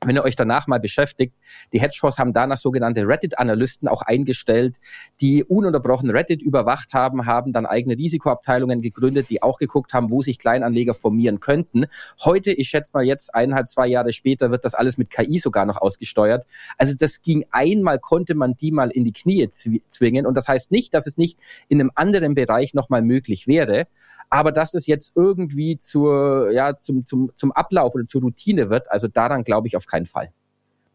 wenn 0.05 0.15
ihr 0.15 0.25
euch 0.25 0.37
danach 0.37 0.69
mal 0.69 0.79
beschäftigt, 0.79 1.35
die 1.73 1.81
Hedgefonds 1.81 2.19
haben 2.19 2.33
danach 2.33 2.59
sogenannte 2.59 3.07
Reddit-Analysten 3.07 3.89
auch 3.89 4.03
eingestellt, 4.03 4.77
die 5.21 5.43
ununterbrochen 5.43 6.11
Reddit 6.11 6.41
überwacht 6.41 6.95
haben, 6.95 7.27
haben 7.27 7.53
dann 7.53 7.67
eigene 7.67 7.99
Risikoabteilungen 7.99 8.81
gegründet, 8.81 9.29
die 9.29 9.43
auch 9.43 9.59
geguckt 9.59 9.93
haben, 9.93 10.13
wo 10.13 10.23
sich 10.23 10.39
Kleinanleger 10.39 10.95
formieren 10.95 11.41
könnten. 11.41 11.87
Heute, 12.25 12.53
ich 12.53 12.69
schätze 12.69 12.93
mal 12.95 13.05
jetzt 13.05 13.35
eineinhalb, 13.35 13.69
zwei 13.69 13.89
Jahre 13.89 14.13
später, 14.13 14.53
wird 14.53 14.65
das 14.65 14.75
alles 14.75 14.99
mit 14.99 15.11
KI 15.11 15.41
sogar 15.41 15.67
noch 15.67 15.81
ausgesteuert. 15.81 16.47
Also 16.77 16.95
das 16.97 17.23
ging 17.23 17.45
einmal, 17.51 17.99
konnte 17.99 18.37
man 18.37 18.57
die 18.57 18.71
mal 18.71 18.91
in 18.91 19.05
die 19.05 19.13
Knie 19.13 19.49
zwingen. 19.49 20.27
Und 20.27 20.37
das 20.37 20.47
heißt 20.47 20.71
nicht, 20.71 20.95
dass 20.95 21.09
es 21.09 21.19
nicht 21.19 21.39
in 21.69 21.81
einem 21.81 21.91
anderen 21.97 22.35
Bereich 22.35 22.73
nochmal 22.73 23.03
möglich 23.03 23.49
wäre. 23.49 23.89
Aber 24.31 24.53
dass 24.53 24.75
es 24.75 24.87
jetzt 24.87 25.13
irgendwie 25.17 25.79
zur, 25.79 26.51
ja, 26.51 26.77
zum, 26.77 27.05
zum, 27.05 27.33
zum 27.37 27.53
Ablauf 27.53 27.95
oder 27.95 28.05
zur 28.05 28.23
Routine 28.23 28.71
wird, 28.71 28.91
also 28.91 29.09
daran 29.09 29.45
glaube 29.45 29.69
ich 29.69 29.77
auf 29.77 29.87
keinen 29.87 30.07
Fall. 30.07 30.33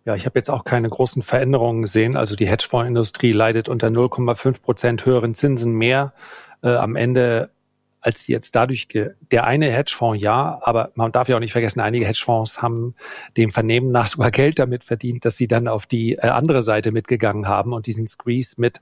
Ja, 0.06 0.16
ich 0.16 0.26
habe 0.26 0.38
jetzt 0.38 0.50
auch 0.50 0.66
keine 0.66 0.90
großen 0.90 1.24
Veränderungen 1.24 1.82
gesehen. 1.84 2.16
Also 2.16 2.36
die 2.36 2.48
Hedgefondsindustrie 2.48 3.32
leidet 3.32 3.70
unter 3.70 3.88
0,5 3.88 4.62
Prozent 4.62 5.06
höheren 5.06 5.34
Zinsen 5.34 5.74
mehr 5.74 6.14
äh, 6.62 6.76
am 6.76 6.96
Ende 6.96 7.52
als 8.04 8.28
jetzt 8.28 8.54
dadurch, 8.56 8.90
der 8.90 9.46
eine 9.46 9.72
Hedgefonds 9.72 10.22
ja, 10.22 10.60
aber 10.62 10.92
man 10.96 11.14
darf 11.14 11.30
ja 11.30 11.38
auch 11.38 11.40
nicht 11.40 11.54
vergessen, 11.54 11.80
einige 11.80 12.06
Hedgefonds 12.06 12.62
haben 12.62 12.96
dem 13.38 13.52
Vernehmen 13.52 13.92
nach 13.92 14.08
sogar 14.08 14.30
Geld 14.30 14.60
damit 14.60 14.84
verdient, 14.84 15.24
dass 15.24 15.38
sie 15.38 15.48
dann 15.48 15.70
auf 15.70 15.86
die 15.86 16.16
äh, 16.16 16.28
andere 16.28 16.64
Seite 16.64 16.92
mitgegangen 16.92 17.48
haben 17.48 17.72
und 17.72 17.88
diesen 17.88 18.08
Squeeze 18.08 18.60
mit 18.60 18.82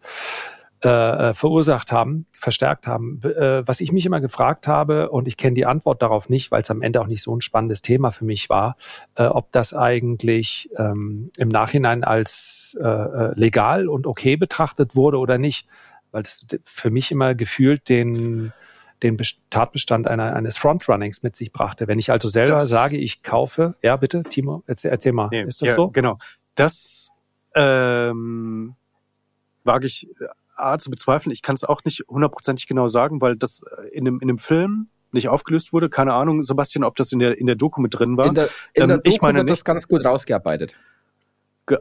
äh, 0.83 0.89
äh, 1.29 1.33
verursacht 1.35 1.91
haben, 1.91 2.25
verstärkt 2.31 2.87
haben. 2.87 3.21
Äh, 3.23 3.67
was 3.67 3.81
ich 3.81 3.91
mich 3.91 4.07
immer 4.07 4.19
gefragt 4.19 4.67
habe, 4.67 5.11
und 5.11 5.27
ich 5.27 5.37
kenne 5.37 5.53
die 5.53 5.67
Antwort 5.67 6.01
darauf 6.01 6.27
nicht, 6.27 6.49
weil 6.49 6.63
es 6.63 6.71
am 6.71 6.81
Ende 6.81 7.01
auch 7.01 7.05
nicht 7.05 7.21
so 7.21 7.35
ein 7.35 7.41
spannendes 7.41 7.83
Thema 7.83 8.11
für 8.11 8.25
mich 8.25 8.49
war, 8.49 8.77
äh, 9.13 9.25
ob 9.25 9.51
das 9.51 9.75
eigentlich 9.75 10.71
ähm, 10.77 11.29
im 11.37 11.49
Nachhinein 11.49 12.03
als 12.03 12.75
äh, 12.81 12.83
äh 12.83 13.33
legal 13.35 13.87
und 13.87 14.07
okay 14.07 14.37
betrachtet 14.37 14.95
wurde 14.95 15.19
oder 15.19 15.37
nicht. 15.37 15.67
Weil 16.11 16.23
das 16.23 16.47
für 16.63 16.89
mich 16.89 17.11
immer 17.11 17.35
gefühlt 17.35 17.87
den 17.87 18.51
den 19.03 19.19
Tatbestand 19.51 20.07
einer, 20.07 20.35
eines 20.35 20.57
Frontrunnings 20.57 21.21
mit 21.21 21.35
sich 21.35 21.51
brachte. 21.51 21.87
Wenn 21.87 21.99
ich 21.99 22.11
also 22.11 22.27
selber 22.27 22.55
das, 22.55 22.69
sage, 22.69 22.97
ich 22.97 23.21
kaufe, 23.21 23.75
ja 23.81 23.97
bitte, 23.97 24.23
Timo, 24.23 24.63
erzähl, 24.65 24.91
erzähl 24.91 25.11
mal, 25.11 25.29
nee, 25.31 25.43
ist 25.43 25.61
das 25.61 25.69
ja, 25.69 25.75
so? 25.75 25.89
Genau, 25.89 26.17
das 26.55 27.09
ähm, 27.55 28.75
wage 29.63 29.85
ich 29.85 30.07
A 30.61 30.77
zu 30.77 30.89
bezweifeln. 30.89 31.31
Ich 31.31 31.41
kann 31.41 31.55
es 31.55 31.63
auch 31.63 31.83
nicht 31.83 32.03
hundertprozentig 32.07 32.67
genau 32.67 32.87
sagen, 32.87 33.21
weil 33.21 33.35
das 33.35 33.63
äh, 33.63 33.87
in 33.89 34.05
dem, 34.05 34.19
in 34.19 34.27
dem 34.27 34.37
Film 34.37 34.87
nicht 35.11 35.29
aufgelöst 35.29 35.73
wurde. 35.73 35.89
Keine 35.89 36.13
Ahnung, 36.13 36.41
Sebastian, 36.41 36.83
ob 36.83 36.95
das 36.95 37.11
in 37.11 37.19
der, 37.19 37.37
in 37.37 37.47
der 37.47 37.55
Doku 37.55 37.81
mit 37.81 37.97
drin 37.97 38.17
war. 38.17 38.27
In 38.27 38.35
der, 38.35 38.49
in 38.73 38.83
ähm, 38.83 38.87
der 38.87 38.97
Doku 38.97 39.09
ich 39.09 39.21
meine 39.21 39.37
wird 39.39 39.45
nicht, 39.45 39.59
das 39.59 39.65
ganz 39.65 39.87
gut 39.87 40.05
rausgearbeitet. 40.05 40.77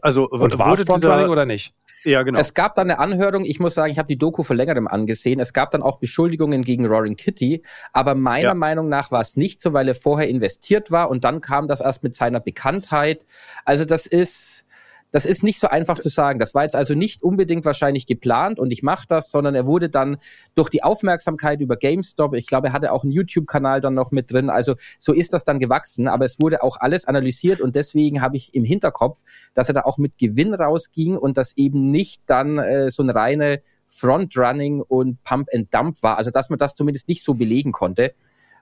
Also 0.02 0.28
Und 0.28 0.58
wurde 0.58 0.84
dieser, 0.84 1.30
oder 1.30 1.46
nicht? 1.46 1.74
Ja, 2.04 2.22
genau. 2.22 2.38
Es 2.38 2.54
gab 2.54 2.74
dann 2.74 2.90
eine 2.90 2.98
Anhörung, 2.98 3.44
ich 3.44 3.60
muss 3.60 3.74
sagen, 3.74 3.90
ich 3.90 3.98
habe 3.98 4.06
die 4.06 4.16
Doku 4.16 4.42
vor 4.42 4.56
längerem 4.56 4.86
angesehen. 4.86 5.40
Es 5.40 5.52
gab 5.52 5.70
dann 5.70 5.82
auch 5.82 5.98
Beschuldigungen 5.98 6.62
gegen 6.62 6.86
Roaring 6.86 7.16
Kitty, 7.16 7.62
aber 7.92 8.14
meiner 8.14 8.48
ja. 8.48 8.54
Meinung 8.54 8.88
nach 8.88 9.10
war 9.10 9.20
es 9.20 9.36
nicht 9.36 9.60
so, 9.60 9.72
weil 9.72 9.88
er 9.88 9.94
vorher 9.94 10.28
investiert 10.28 10.90
war 10.90 11.10
und 11.10 11.24
dann 11.24 11.40
kam 11.40 11.68
das 11.68 11.80
erst 11.80 12.02
mit 12.02 12.14
seiner 12.14 12.40
Bekanntheit. 12.40 13.26
Also 13.64 13.84
das 13.84 14.06
ist 14.06 14.64
das 15.10 15.26
ist 15.26 15.42
nicht 15.42 15.58
so 15.58 15.68
einfach 15.68 15.98
zu 15.98 16.08
sagen. 16.08 16.38
Das 16.38 16.54
war 16.54 16.62
jetzt 16.62 16.76
also 16.76 16.94
nicht 16.94 17.22
unbedingt 17.22 17.64
wahrscheinlich 17.64 18.06
geplant 18.06 18.58
und 18.58 18.70
ich 18.70 18.82
mache 18.82 19.06
das, 19.08 19.30
sondern 19.30 19.54
er 19.54 19.66
wurde 19.66 19.88
dann 19.88 20.18
durch 20.54 20.68
die 20.68 20.82
Aufmerksamkeit 20.82 21.60
über 21.60 21.76
GameStop, 21.76 22.34
ich 22.34 22.46
glaube, 22.46 22.68
er 22.68 22.72
hatte 22.72 22.92
auch 22.92 23.02
einen 23.02 23.12
YouTube-Kanal 23.12 23.80
dann 23.80 23.94
noch 23.94 24.10
mit 24.12 24.32
drin, 24.32 24.50
also 24.50 24.74
so 24.98 25.12
ist 25.12 25.32
das 25.32 25.44
dann 25.44 25.58
gewachsen, 25.58 26.08
aber 26.08 26.24
es 26.24 26.40
wurde 26.40 26.62
auch 26.62 26.76
alles 26.78 27.06
analysiert 27.06 27.60
und 27.60 27.76
deswegen 27.76 28.22
habe 28.22 28.36
ich 28.36 28.54
im 28.54 28.64
Hinterkopf, 28.64 29.22
dass 29.54 29.68
er 29.68 29.74
da 29.74 29.82
auch 29.82 29.98
mit 29.98 30.18
Gewinn 30.18 30.54
rausging 30.54 31.16
und 31.16 31.36
das 31.36 31.56
eben 31.56 31.90
nicht 31.90 32.22
dann 32.26 32.58
äh, 32.58 32.90
so 32.90 33.02
ein 33.02 33.10
reine 33.10 33.60
Frontrunning 33.86 34.80
und 34.80 35.22
Pump 35.24 35.48
and 35.52 35.72
Dump 35.74 36.02
war, 36.02 36.18
also 36.18 36.30
dass 36.30 36.50
man 36.50 36.58
das 36.58 36.74
zumindest 36.74 37.08
nicht 37.08 37.24
so 37.24 37.34
belegen 37.34 37.72
konnte, 37.72 38.14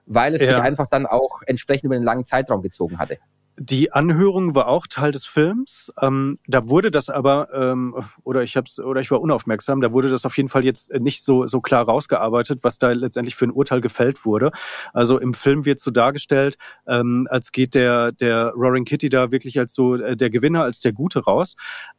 weil 0.05 0.33
es 0.33 0.41
ja. 0.41 0.47
sich 0.47 0.57
einfach 0.57 0.87
dann 0.87 1.05
auch 1.05 1.41
entsprechend 1.45 1.85
über 1.85 1.95
einen 1.95 2.03
langen 2.03 2.25
Zeitraum 2.25 2.61
gezogen 2.61 2.97
hatte. 2.97 3.17
Die 3.61 3.91
Anhörung 3.91 4.55
war 4.55 4.69
auch 4.69 4.87
Teil 4.87 5.11
des 5.11 5.25
Films. 5.25 5.91
Ähm, 6.01 6.39
da 6.47 6.69
wurde 6.69 6.91
das 6.91 7.09
aber, 7.09 7.49
ähm, 7.53 7.93
oder 8.23 8.41
ich 8.41 8.55
hab's, 8.55 8.79
oder 8.79 9.01
ich 9.01 9.11
war 9.11 9.19
unaufmerksam, 9.19 9.81
da 9.81 9.91
wurde 9.91 10.07
das 10.07 10.25
auf 10.25 10.37
jeden 10.37 10.47
Fall 10.47 10.63
jetzt 10.63 10.93
nicht 10.93 11.25
so, 11.25 11.45
so 11.45 11.59
klar 11.59 11.83
rausgearbeitet, 11.83 12.59
was 12.61 12.77
da 12.77 12.91
letztendlich 12.91 13.35
für 13.35 13.45
ein 13.45 13.51
Urteil 13.51 13.81
gefällt 13.81 14.23
wurde. 14.23 14.51
Also 14.93 15.19
im 15.19 15.33
Film 15.33 15.65
wird 15.65 15.81
so 15.81 15.91
dargestellt, 15.91 16.57
ähm, 16.87 17.27
als 17.29 17.51
geht 17.51 17.75
der, 17.75 18.13
der 18.13 18.53
Roaring 18.55 18.85
Kitty 18.85 19.09
da 19.09 19.29
wirklich 19.29 19.59
als 19.59 19.73
so 19.73 19.95
äh, 19.95 20.15
der 20.15 20.29
Gewinner, 20.29 20.63
als 20.63 20.79
der 20.79 20.93
Gute 20.93 21.25
raus. 21.25 21.55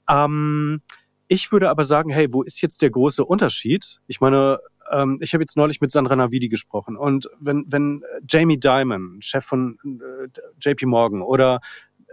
Ähm, 0.09 0.81
ich 1.29 1.53
würde 1.53 1.69
aber 1.69 1.85
sagen, 1.85 2.09
hey, 2.09 2.33
wo 2.33 2.43
ist 2.43 2.63
jetzt 2.63 2.81
der 2.81 2.91
große 2.91 3.23
Unterschied? 3.23 4.01
Ich 4.07 4.21
meine, 4.23 4.61
ähm, 4.91 5.19
ich 5.21 5.33
habe 5.33 5.43
jetzt 5.43 5.57
neulich 5.57 5.81
mit 5.81 5.91
Sandra 5.91 6.17
Navidi 6.17 6.49
gesprochen 6.49 6.97
und 6.97 7.29
wenn, 7.39 7.65
wenn 7.69 8.03
Jamie 8.29 8.59
Dimon, 8.59 9.19
Chef 9.21 9.45
von 9.45 9.79
äh, 9.85 10.29
JP 10.61 10.87
Morgan 10.87 11.23
oder 11.23 11.61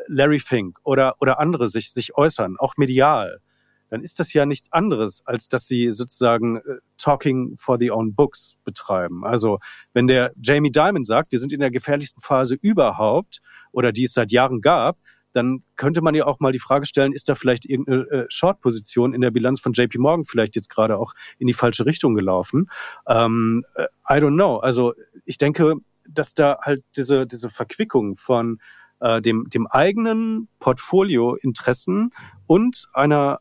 Larry 0.07 0.39
Fink 0.39 0.79
oder, 0.83 1.15
oder 1.19 1.39
andere 1.39 1.67
sich, 1.67 1.91
sich 1.91 2.15
äußern, 2.15 2.55
auch 2.59 2.75
medial, 2.77 3.41
dann 3.89 4.01
ist 4.01 4.19
das 4.19 4.33
ja 4.33 4.45
nichts 4.45 4.71
anderes, 4.71 5.21
als 5.25 5.47
dass 5.47 5.65
sie 5.65 5.91
sozusagen 5.91 6.57
äh, 6.57 6.61
Talking 6.97 7.55
for 7.57 7.77
the 7.79 7.91
own 7.91 8.13
books 8.13 8.57
betreiben. 8.63 9.23
Also 9.23 9.59
wenn 9.93 10.07
der 10.07 10.33
Jamie 10.41 10.71
Dimon 10.71 11.03
sagt, 11.03 11.31
wir 11.31 11.39
sind 11.39 11.53
in 11.53 11.59
der 11.59 11.71
gefährlichsten 11.71 12.21
Phase 12.21 12.55
überhaupt 12.61 13.39
oder 13.71 13.91
die 13.91 14.03
es 14.03 14.13
seit 14.13 14.31
Jahren 14.31 14.61
gab, 14.61 14.97
dann 15.37 15.63
könnte 15.75 16.01
man 16.01 16.15
ja 16.15 16.25
auch 16.25 16.39
mal 16.39 16.51
die 16.51 16.59
Frage 16.59 16.85
stellen, 16.85 17.13
ist 17.13 17.29
da 17.29 17.35
vielleicht 17.35 17.65
irgendeine 17.65 18.01
äh, 18.09 18.25
Short-Position 18.29 19.13
in 19.13 19.21
der 19.21 19.31
Bilanz 19.31 19.59
von 19.59 19.71
JP 19.71 19.99
Morgan 19.99 20.25
vielleicht 20.25 20.55
jetzt 20.55 20.69
gerade 20.69 20.97
auch 20.97 21.13
in 21.37 21.47
die 21.47 21.53
falsche 21.53 21.85
Richtung 21.85 22.15
gelaufen? 22.15 22.69
Ähm, 23.07 23.63
äh, 23.75 23.83
I 24.09 24.19
don't 24.19 24.33
know. 24.33 24.57
Also 24.57 24.93
ich 25.25 25.37
denke, 25.37 25.75
dass 26.09 26.33
da 26.33 26.57
halt 26.61 26.83
diese, 26.95 27.27
diese 27.27 27.49
Verquickung 27.49 28.17
von 28.17 28.59
äh, 28.99 29.21
dem, 29.21 29.47
dem 29.49 29.67
eigenen 29.67 30.47
Portfolio-Interessen 30.59 32.09
und 32.47 32.87
einer, 32.93 33.39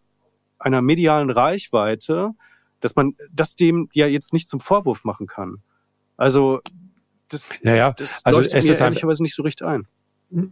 einer 0.58 0.82
medialen 0.82 1.30
Reichweite, 1.30 2.32
dass 2.80 2.94
man 2.94 3.16
das 3.32 3.56
dem 3.56 3.88
ja 3.94 4.06
jetzt 4.06 4.34
nicht 4.34 4.48
zum 4.48 4.60
Vorwurf 4.60 5.04
machen 5.04 5.26
kann. 5.26 5.62
Also 6.18 6.60
das, 7.28 7.50
ja, 7.62 7.74
ja. 7.74 7.92
das 7.92 8.24
also 8.24 8.38
leuchtet 8.38 8.64
mir 8.64 8.78
ehrlicherweise 8.78 9.22
nicht 9.22 9.34
so 9.34 9.42
richtig 9.42 9.66
ein. 9.66 9.88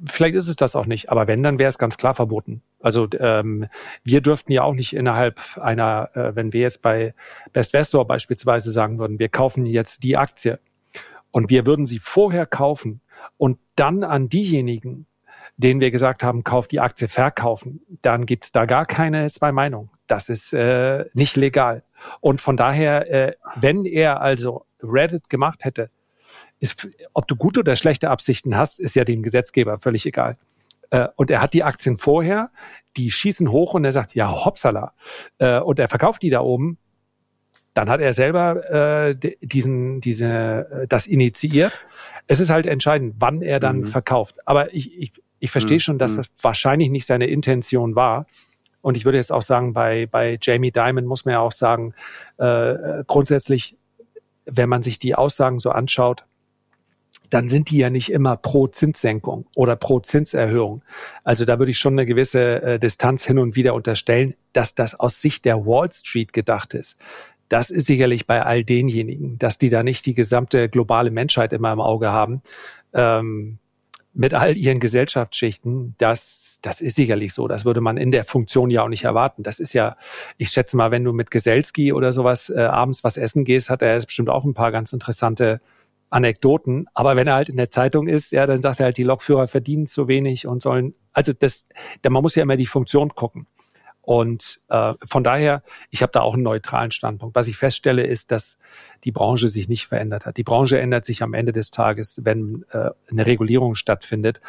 Vielleicht 0.07 0.37
ist 0.37 0.49
es 0.49 0.57
das 0.57 0.77
auch 0.77 0.87
nicht, 0.87 1.11
aber 1.11 1.27
wenn, 1.27 1.43
dann 1.43 1.59
wäre 1.59 1.69
es 1.69 1.79
ganz 1.79 1.97
klar 1.97 2.15
verboten. 2.15 2.63
Also 2.81 3.09
ähm, 3.19 3.67
wir 4.05 4.21
dürften 4.21 4.53
ja 4.53 4.63
auch 4.63 4.75
nicht 4.75 4.95
innerhalb 4.95 5.41
einer, 5.57 6.11
äh, 6.15 6.37
wenn 6.37 6.53
wir 6.53 6.61
jetzt 6.61 6.81
bei 6.83 7.15
Best 7.53 7.73
Vestor 7.73 8.07
beispielsweise 8.07 8.71
sagen 8.71 8.99
würden, 8.99 9.19
wir 9.19 9.29
kaufen 9.29 9.67
jetzt 9.67 10.05
die 10.05 10.17
Aktie 10.17 10.61
und 11.33 11.51
wir 11.51 11.67
würden 11.67 11.87
sie 11.87 11.99
vorher 11.99 12.47
kaufen 12.47 13.01
und 13.37 13.59
dann 13.75 14.05
an 14.05 14.29
diejenigen, 14.29 15.07
denen 15.57 15.81
wir 15.81 15.91
gesagt 15.91 16.23
haben, 16.23 16.45
kauft 16.45 16.71
die 16.71 16.81
Aktie 16.81 17.09
verkaufen, 17.09 17.81
dann 18.03 18.27
gibt's 18.27 18.53
da 18.53 18.67
gar 18.67 18.87
keine 18.87 19.29
zwei 19.29 19.51
Meinungen. 19.51 19.91
Das 20.07 20.29
ist 20.29 20.53
äh, 20.53 21.07
nicht 21.15 21.37
legal. 21.37 21.83
Und 22.21 22.41
von 22.41 22.57
daher, 22.57 23.11
äh, 23.11 23.33
wenn 23.57 23.85
er 23.85 24.21
also 24.21 24.67
Reddit 24.83 25.29
gemacht 25.31 25.65
hätte, 25.65 25.91
ist, 26.61 26.89
ob 27.13 27.29
du 27.29 27.37
gute 27.37 27.61
oder 27.61 27.77
schlechte 27.77 28.11
Absichten 28.11 28.57
hast, 28.57 28.81
ist 28.81 28.95
ja 28.95 29.05
dem 29.05 29.23
Gesetzgeber 29.23 29.79
völlig 29.79 30.07
egal. 30.07 30.39
Äh, 30.91 31.09
und 31.17 31.31
er 31.31 31.41
hat 31.41 31.55
die 31.55 31.65
Aktien 31.65 31.99
vorher, 31.99 32.51
die 32.97 33.11
schießen 33.11 33.51
hoch 33.51 33.75
und 33.75 33.85
er 33.85 33.93
sagt, 33.93 34.15
ja, 34.15 34.45
hoppsala. 34.45 34.93
Äh, 35.39 35.61
und 35.61 35.79
er 35.79 35.89
verkauft 35.89 36.23
die 36.23 36.31
da 36.31 36.41
oben. 36.41 36.79
Dann 37.75 37.91
hat 37.91 38.01
er 38.01 38.13
selber 38.13 39.11
äh, 39.11 39.17
diesen, 39.43 40.01
diese, 40.01 40.69
äh, 40.83 40.87
das 40.87 41.07
initiiert. 41.07 41.73
Es 42.29 42.39
ist 42.39 42.51
halt 42.51 42.67
entscheidend, 42.67 43.17
wann 43.19 43.43
er 43.43 43.59
dann 43.59 43.79
mhm. 43.79 43.87
verkauft. 43.87 44.37
Aber 44.47 44.73
ich, 44.73 44.97
ich, 44.97 45.13
ich 45.41 45.51
verstehe 45.51 45.79
mhm. 45.79 45.81
schon, 45.81 45.99
dass 45.99 46.13
mhm. 46.13 46.17
das 46.19 46.27
wahrscheinlich 46.41 46.91
nicht 46.91 47.07
seine 47.07 47.27
Intention 47.27 47.97
war. 47.97 48.27
Und 48.81 48.97
ich 48.97 49.05
würde 49.05 49.19
jetzt 49.19 49.33
auch 49.33 49.43
sagen, 49.43 49.73
bei, 49.73 50.07
bei 50.07 50.39
Jamie 50.41 50.71
Dimon 50.71 51.07
muss 51.07 51.25
man 51.25 51.33
ja 51.33 51.41
auch 51.41 51.53
sagen, 51.53 51.95
äh, 52.37 53.03
grundsätzlich, 53.07 53.77
wenn 54.45 54.69
man 54.69 54.83
sich 54.83 54.99
die 54.99 55.15
Aussagen 55.15 55.59
so 55.59 55.71
anschaut, 55.71 56.25
dann 57.35 57.49
sind 57.49 57.71
die 57.71 57.79
ja 57.79 57.91
nicht 57.91 58.13
immer 58.13 58.37
pro 58.37 58.69
Zinssenkung 58.69 59.47
oder 59.57 59.75
pro 59.75 59.99
Zinserhöhung. 59.99 60.83
Also 61.25 61.45
da 61.45 61.59
würde 61.59 61.73
ich 61.73 61.79
schon 61.79 61.95
eine 61.95 62.07
gewisse 62.07 62.63
äh, 62.63 62.79
Distanz 62.79 63.25
hin 63.25 63.41
und 63.41 63.57
wieder 63.57 63.75
unterstellen, 63.75 64.35
dass 64.53 64.77
das 64.77 64.95
aus 64.95 65.21
Sicht 65.21 65.45
der 65.45 65.67
Wall 65.67 65.93
Street 65.93 66.33
gedacht 66.33 66.75
ist. 66.75 66.97
Das 67.49 67.71
ist 67.71 67.87
sicherlich 67.87 68.29
bei 68.29 68.45
all 68.45 68.63
denjenigen, 68.63 69.37
dass 69.39 69.59
die 69.59 69.69
da 69.69 69.83
nicht 69.83 70.07
die 70.07 70.15
gesamte 70.15 70.69
globale 70.69 71.11
Menschheit 71.11 71.53
immer 71.53 71.73
im 71.73 71.81
Auge 71.81 72.13
haben. 72.13 72.41
Ähm, 72.93 73.59
mit 74.17 74.33
all 74.33 74.57
ihren 74.57 74.79
Gesellschaftsschichten, 74.79 75.97
das, 75.99 76.61
das 76.63 76.81
ist 76.81 76.95
sicherlich 76.95 77.35
so. 77.35 77.49
Das 77.49 77.65
würde 77.65 77.81
man 77.81 77.97
in 77.97 78.13
der 78.13 78.25
Funktion 78.25 78.71
ja 78.71 78.85
auch 78.85 78.89
nicht 78.89 79.03
erwarten. 79.03 79.43
Das 79.43 79.59
ist 79.59 79.73
ja, 79.73 79.97
ich 80.39 80.51
schätze 80.51 80.77
mal, 80.77 80.93
wenn 80.93 81.03
du 81.03 81.13
mit 81.13 81.33
Geselski 81.33 81.93
oder 81.93 82.13
sowas 82.13 82.49
äh, 82.49 82.61
abends 82.61 83.03
was 83.03 83.17
essen 83.17 83.45
gehst, 83.45 83.71
hat 83.71 83.83
er 83.83 84.01
bestimmt 84.01 84.31
auch 84.31 84.45
ein 84.45 84.55
paar 84.55 84.71
ganz 84.71 84.93
interessante 84.93 85.61
Anekdoten. 86.15 86.87
Aber 86.95 87.17
wenn 87.17 87.27
er 87.27 87.35
halt 87.35 87.49
in 87.49 87.57
der 87.57 87.71
Zeitung 87.71 88.07
ist, 88.07 88.31
ja, 88.31 88.47
dann 88.47 88.63
sagt 88.63 88.79
er 88.79 88.87
halt, 88.87 88.99
die 88.99 89.03
Lokführer 89.03 89.49
verdienen 89.49 89.89
zu 89.89 90.07
wenig 90.07 90.47
und 90.47 90.63
sollen, 90.63 90.95
also 91.13 91.33
das, 91.33 91.69
man 92.09 92.23
muss 92.23 92.37
ja 92.37 92.45
immer 92.45 92.57
die 92.57 92.67
Funktion 92.67 93.17
gucken. 93.17 93.49
Und 94.01 94.61
äh, 94.69 94.95
von 95.07 95.25
daher, 95.25 95.63
ich 95.91 96.03
habe 96.03 96.13
da 96.13 96.21
auch 96.21 96.35
einen 96.35 96.45
neutralen 96.45 96.93
Standpunkt. 96.93 97.35
Was 97.35 97.49
ich 97.49 97.57
feststelle, 97.57 98.07
ist, 98.07 98.31
dass 98.31 98.59
die 99.03 99.11
Branche 99.11 99.49
sich 99.49 99.69
nicht 99.69 99.87
verändert 99.87 100.25
hat. 100.25 100.37
Die 100.37 100.45
Branche 100.45 100.79
ändert 100.79 101.05
sich 101.05 101.23
am 101.23 101.35
Ende 101.35 101.53
des 101.53 101.73
Tages, 101.73 102.21
wenn 102.23 102.65
äh, 102.71 102.91
eine 103.11 103.27
Regulierung 103.27 103.75
stattfindet. 103.75 104.41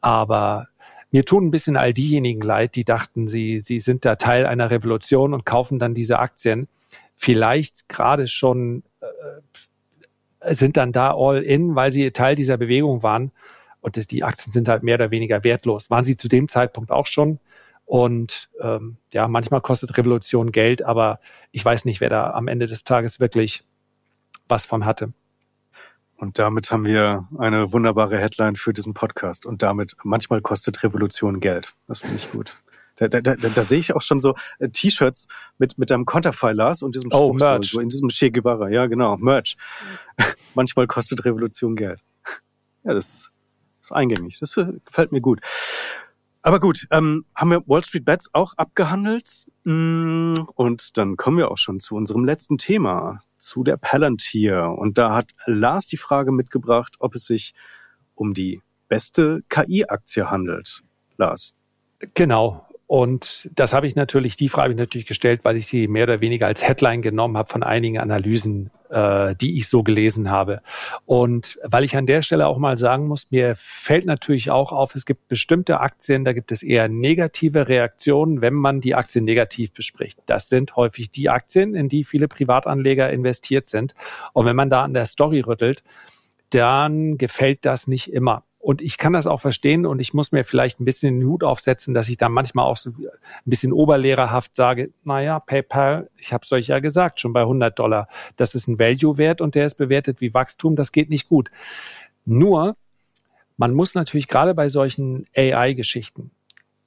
Aber 0.00 0.68
mir 1.12 1.24
tun 1.24 1.46
ein 1.46 1.50
bisschen 1.52 1.76
all 1.76 1.92
diejenigen 1.92 2.40
leid, 2.40 2.74
die 2.74 2.84
dachten, 2.84 3.28
sie, 3.28 3.60
sie 3.60 3.78
sind 3.80 4.04
da 4.04 4.16
Teil 4.16 4.46
einer 4.46 4.70
Revolution 4.70 5.34
und 5.34 5.46
kaufen 5.46 5.78
dann 5.78 5.94
diese 5.94 6.18
Aktien. 6.18 6.66
Vielleicht 7.14 7.88
gerade 7.88 8.26
schon 8.26 8.82
äh, 9.00 9.06
sind 10.50 10.76
dann 10.76 10.92
da 10.92 11.14
all 11.14 11.42
in, 11.42 11.74
weil 11.74 11.92
sie 11.92 12.10
Teil 12.10 12.34
dieser 12.34 12.56
Bewegung 12.56 13.02
waren. 13.02 13.32
Und 13.80 14.10
die 14.10 14.22
Aktien 14.22 14.52
sind 14.52 14.68
halt 14.68 14.82
mehr 14.82 14.94
oder 14.94 15.10
weniger 15.10 15.44
wertlos. 15.44 15.90
Waren 15.90 16.04
sie 16.04 16.16
zu 16.16 16.28
dem 16.28 16.48
Zeitpunkt 16.48 16.90
auch 16.90 17.06
schon. 17.06 17.40
Und 17.84 18.48
ähm, 18.60 18.96
ja, 19.12 19.28
manchmal 19.28 19.60
kostet 19.60 19.96
Revolution 19.98 20.52
Geld, 20.52 20.82
aber 20.82 21.20
ich 21.50 21.64
weiß 21.64 21.84
nicht, 21.84 22.00
wer 22.00 22.08
da 22.08 22.30
am 22.30 22.48
Ende 22.48 22.66
des 22.66 22.84
Tages 22.84 23.20
wirklich 23.20 23.64
was 24.48 24.64
von 24.64 24.86
hatte. 24.86 25.12
Und 26.16 26.38
damit 26.38 26.70
haben 26.70 26.84
wir 26.84 27.26
eine 27.36 27.72
wunderbare 27.72 28.16
Headline 28.16 28.54
für 28.54 28.72
diesen 28.72 28.94
Podcast. 28.94 29.44
Und 29.44 29.62
damit, 29.62 29.96
manchmal 30.04 30.40
kostet 30.40 30.84
Revolution 30.84 31.40
Geld. 31.40 31.74
Das 31.88 32.00
finde 32.00 32.16
ich 32.16 32.30
gut. 32.30 32.62
Da, 33.08 33.20
da, 33.20 33.36
da, 33.36 33.48
da 33.48 33.64
sehe 33.64 33.78
ich 33.78 33.94
auch 33.94 34.02
schon 34.02 34.20
so 34.20 34.34
äh, 34.58 34.68
T-Shirts 34.68 35.28
mit, 35.58 35.78
mit 35.78 35.90
deinem 35.90 36.04
Konterfei, 36.04 36.52
Lars, 36.52 36.82
und 36.82 36.94
diesem 36.94 37.10
oh, 37.12 37.16
Spruch, 37.16 37.38
Merch. 37.38 37.70
So, 37.70 37.80
in 37.80 37.88
diesem 37.88 38.08
Che 38.08 38.30
Guevara. 38.30 38.68
Ja, 38.68 38.86
genau, 38.86 39.16
Merch. 39.16 39.56
Manchmal 40.54 40.86
kostet 40.86 41.24
Revolution 41.24 41.76
Geld. 41.76 42.00
Ja, 42.84 42.94
das 42.94 43.30
ist 43.80 43.92
eingängig. 43.92 44.38
Das 44.40 44.56
äh, 44.56 44.66
gefällt 44.84 45.12
mir 45.12 45.20
gut. 45.20 45.40
Aber 46.44 46.58
gut, 46.58 46.88
ähm, 46.90 47.24
haben 47.36 47.50
wir 47.52 47.62
Wall 47.68 47.84
Street 47.84 48.04
Bets 48.04 48.30
auch 48.32 48.54
abgehandelt. 48.56 49.46
Mm, 49.62 50.34
und 50.54 50.98
dann 50.98 51.16
kommen 51.16 51.38
wir 51.38 51.50
auch 51.50 51.58
schon 51.58 51.78
zu 51.78 51.94
unserem 51.94 52.24
letzten 52.24 52.58
Thema, 52.58 53.20
zu 53.38 53.62
der 53.62 53.76
Palantir. 53.76 54.74
Und 54.76 54.98
da 54.98 55.14
hat 55.14 55.30
Lars 55.46 55.86
die 55.86 55.96
Frage 55.96 56.32
mitgebracht, 56.32 56.96
ob 56.98 57.14
es 57.14 57.26
sich 57.26 57.54
um 58.16 58.34
die 58.34 58.60
beste 58.88 59.42
KI-Aktie 59.48 60.30
handelt. 60.30 60.82
Lars. 61.16 61.54
Genau. 62.14 62.66
Und 62.92 63.48
das 63.54 63.72
habe 63.72 63.86
ich 63.86 63.96
natürlich, 63.96 64.36
die 64.36 64.50
Frage 64.50 64.64
habe 64.64 64.72
ich 64.74 64.78
natürlich 64.78 65.06
gestellt, 65.06 65.40
weil 65.44 65.56
ich 65.56 65.66
sie 65.66 65.88
mehr 65.88 66.02
oder 66.02 66.20
weniger 66.20 66.46
als 66.46 66.62
Headline 66.62 67.00
genommen 67.00 67.38
habe 67.38 67.50
von 67.50 67.62
einigen 67.62 67.96
Analysen, 67.96 68.70
äh, 68.90 69.34
die 69.34 69.56
ich 69.56 69.66
so 69.66 69.82
gelesen 69.82 70.30
habe. 70.30 70.60
Und 71.06 71.58
weil 71.64 71.84
ich 71.84 71.96
an 71.96 72.04
der 72.04 72.20
Stelle 72.20 72.46
auch 72.46 72.58
mal 72.58 72.76
sagen 72.76 73.06
muss, 73.06 73.30
mir 73.30 73.54
fällt 73.56 74.04
natürlich 74.04 74.50
auch 74.50 74.72
auf, 74.72 74.94
es 74.94 75.06
gibt 75.06 75.26
bestimmte 75.28 75.80
Aktien, 75.80 76.26
da 76.26 76.34
gibt 76.34 76.52
es 76.52 76.62
eher 76.62 76.86
negative 76.88 77.66
Reaktionen, 77.66 78.42
wenn 78.42 78.52
man 78.52 78.82
die 78.82 78.94
Aktien 78.94 79.24
negativ 79.24 79.72
bespricht. 79.72 80.18
Das 80.26 80.50
sind 80.50 80.76
häufig 80.76 81.10
die 81.10 81.30
Aktien, 81.30 81.74
in 81.74 81.88
die 81.88 82.04
viele 82.04 82.28
Privatanleger 82.28 83.08
investiert 83.08 83.64
sind. 83.64 83.94
Und 84.34 84.44
wenn 84.44 84.56
man 84.56 84.68
da 84.68 84.84
an 84.84 84.92
der 84.92 85.06
Story 85.06 85.40
rüttelt, 85.40 85.82
dann 86.50 87.16
gefällt 87.16 87.64
das 87.64 87.88
nicht 87.88 88.12
immer. 88.12 88.44
Und 88.62 88.80
ich 88.80 88.96
kann 88.96 89.12
das 89.12 89.26
auch 89.26 89.40
verstehen 89.40 89.84
und 89.86 89.98
ich 89.98 90.14
muss 90.14 90.30
mir 90.30 90.44
vielleicht 90.44 90.78
ein 90.78 90.84
bisschen 90.84 91.18
den 91.18 91.28
Hut 91.28 91.42
aufsetzen, 91.42 91.94
dass 91.94 92.08
ich 92.08 92.16
dann 92.16 92.30
manchmal 92.30 92.64
auch 92.64 92.76
so 92.76 92.90
ein 92.90 93.08
bisschen 93.44 93.72
oberlehrerhaft 93.72 94.54
sage, 94.54 94.92
naja, 95.02 95.40
PayPal, 95.40 96.08
ich 96.16 96.32
habe 96.32 96.44
es 96.44 96.52
euch 96.52 96.68
ja 96.68 96.78
gesagt, 96.78 97.18
schon 97.18 97.32
bei 97.32 97.40
100 97.40 97.76
Dollar, 97.76 98.06
das 98.36 98.54
ist 98.54 98.68
ein 98.68 98.78
Value-Wert 98.78 99.40
und 99.40 99.56
der 99.56 99.66
ist 99.66 99.74
bewertet 99.74 100.20
wie 100.20 100.32
Wachstum, 100.32 100.76
das 100.76 100.92
geht 100.92 101.10
nicht 101.10 101.28
gut. 101.28 101.50
Nur, 102.24 102.76
man 103.56 103.74
muss 103.74 103.96
natürlich 103.96 104.28
gerade 104.28 104.54
bei 104.54 104.68
solchen 104.68 105.26
AI-Geschichten, 105.36 106.30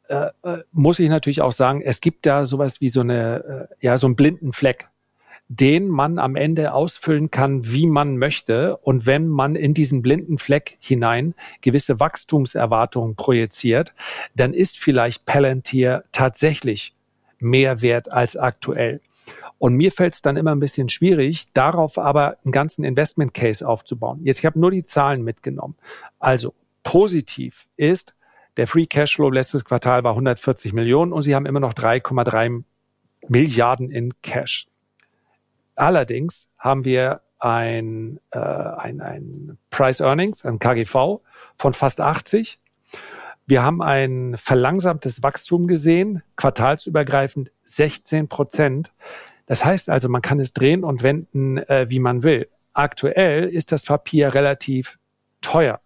äh, 0.07 0.29
äh, 0.43 0.59
muss 0.71 0.99
ich 0.99 1.09
natürlich 1.09 1.41
auch 1.41 1.51
sagen, 1.51 1.81
es 1.81 1.99
gibt 1.99 2.25
da 2.25 2.45
sowas 2.45 2.79
wie 2.79 2.89
so 2.89 3.01
eine, 3.01 3.67
äh, 3.69 3.85
ja, 3.85 3.97
so 3.97 4.07
einen 4.07 4.15
blinden 4.15 4.53
Fleck 4.53 4.87
den 5.47 5.87
man 5.87 6.17
am 6.17 6.35
Ende 6.35 6.73
ausfüllen 6.73 7.29
kann, 7.29 7.71
wie 7.71 7.85
man 7.85 8.17
möchte. 8.17 8.77
Und 8.77 9.05
wenn 9.05 9.27
man 9.27 9.55
in 9.55 9.73
diesen 9.73 10.01
blinden 10.01 10.37
Fleck 10.37 10.77
hinein 10.79 11.35
gewisse 11.61 11.99
Wachstumserwartungen 11.99 13.15
projiziert, 13.15 13.93
dann 14.35 14.53
ist 14.53 14.79
vielleicht 14.79 15.25
Palantir 15.25 16.03
tatsächlich 16.11 16.95
mehr 17.39 17.81
wert 17.81 18.11
als 18.11 18.35
aktuell. 18.35 19.01
Und 19.57 19.75
mir 19.75 19.91
fällt 19.91 20.15
es 20.15 20.21
dann 20.21 20.37
immer 20.37 20.53
ein 20.53 20.59
bisschen 20.59 20.89
schwierig, 20.89 21.53
darauf 21.53 21.97
aber 21.97 22.37
einen 22.43 22.51
ganzen 22.51 22.83
Investment 22.83 23.33
Case 23.33 23.67
aufzubauen. 23.67 24.19
Jetzt, 24.23 24.39
ich 24.39 24.45
habe 24.45 24.59
nur 24.59 24.71
die 24.71 24.83
Zahlen 24.83 25.23
mitgenommen. 25.23 25.75
Also 26.19 26.53
positiv 26.83 27.67
ist, 27.77 28.15
der 28.57 28.67
Free 28.67 28.85
Cashflow 28.85 29.29
letztes 29.29 29.65
Quartal 29.65 30.03
war 30.03 30.11
140 30.11 30.73
Millionen 30.73 31.13
und 31.13 31.23
sie 31.23 31.35
haben 31.35 31.45
immer 31.45 31.59
noch 31.59 31.73
3,3 31.73 32.63
Milliarden 33.27 33.91
in 33.91 34.13
Cash. 34.21 34.67
Allerdings 35.75 36.49
haben 36.57 36.85
wir 36.85 37.21
ein, 37.39 38.19
äh, 38.31 38.39
ein, 38.39 39.01
ein 39.01 39.57
Price 39.69 39.99
Earnings, 39.99 40.45
ein 40.45 40.59
KGV 40.59 41.21
von 41.57 41.73
fast 41.73 42.01
80. 42.01 42.59
Wir 43.45 43.61
haben 43.61 43.81
ein 43.81 44.35
verlangsamtes 44.37 45.21
Wachstum 45.21 45.67
gesehen, 45.67 46.23
quartalsübergreifend 46.37 47.51
16 47.65 48.27
Prozent. 48.27 48.93
Das 49.45 49.63
heißt 49.63 49.89
also, 49.89 50.09
man 50.09 50.21
kann 50.23 50.39
es 50.39 50.53
drehen 50.53 50.83
und 50.83 51.03
wenden, 51.03 51.57
äh, 51.57 51.85
wie 51.89 51.99
man 51.99 52.23
will. 52.23 52.47
Aktuell 52.73 53.47
ist 53.47 53.71
das 53.71 53.85
Papier 53.85 54.33
relativ 54.33 54.97
teuer. 55.41 55.81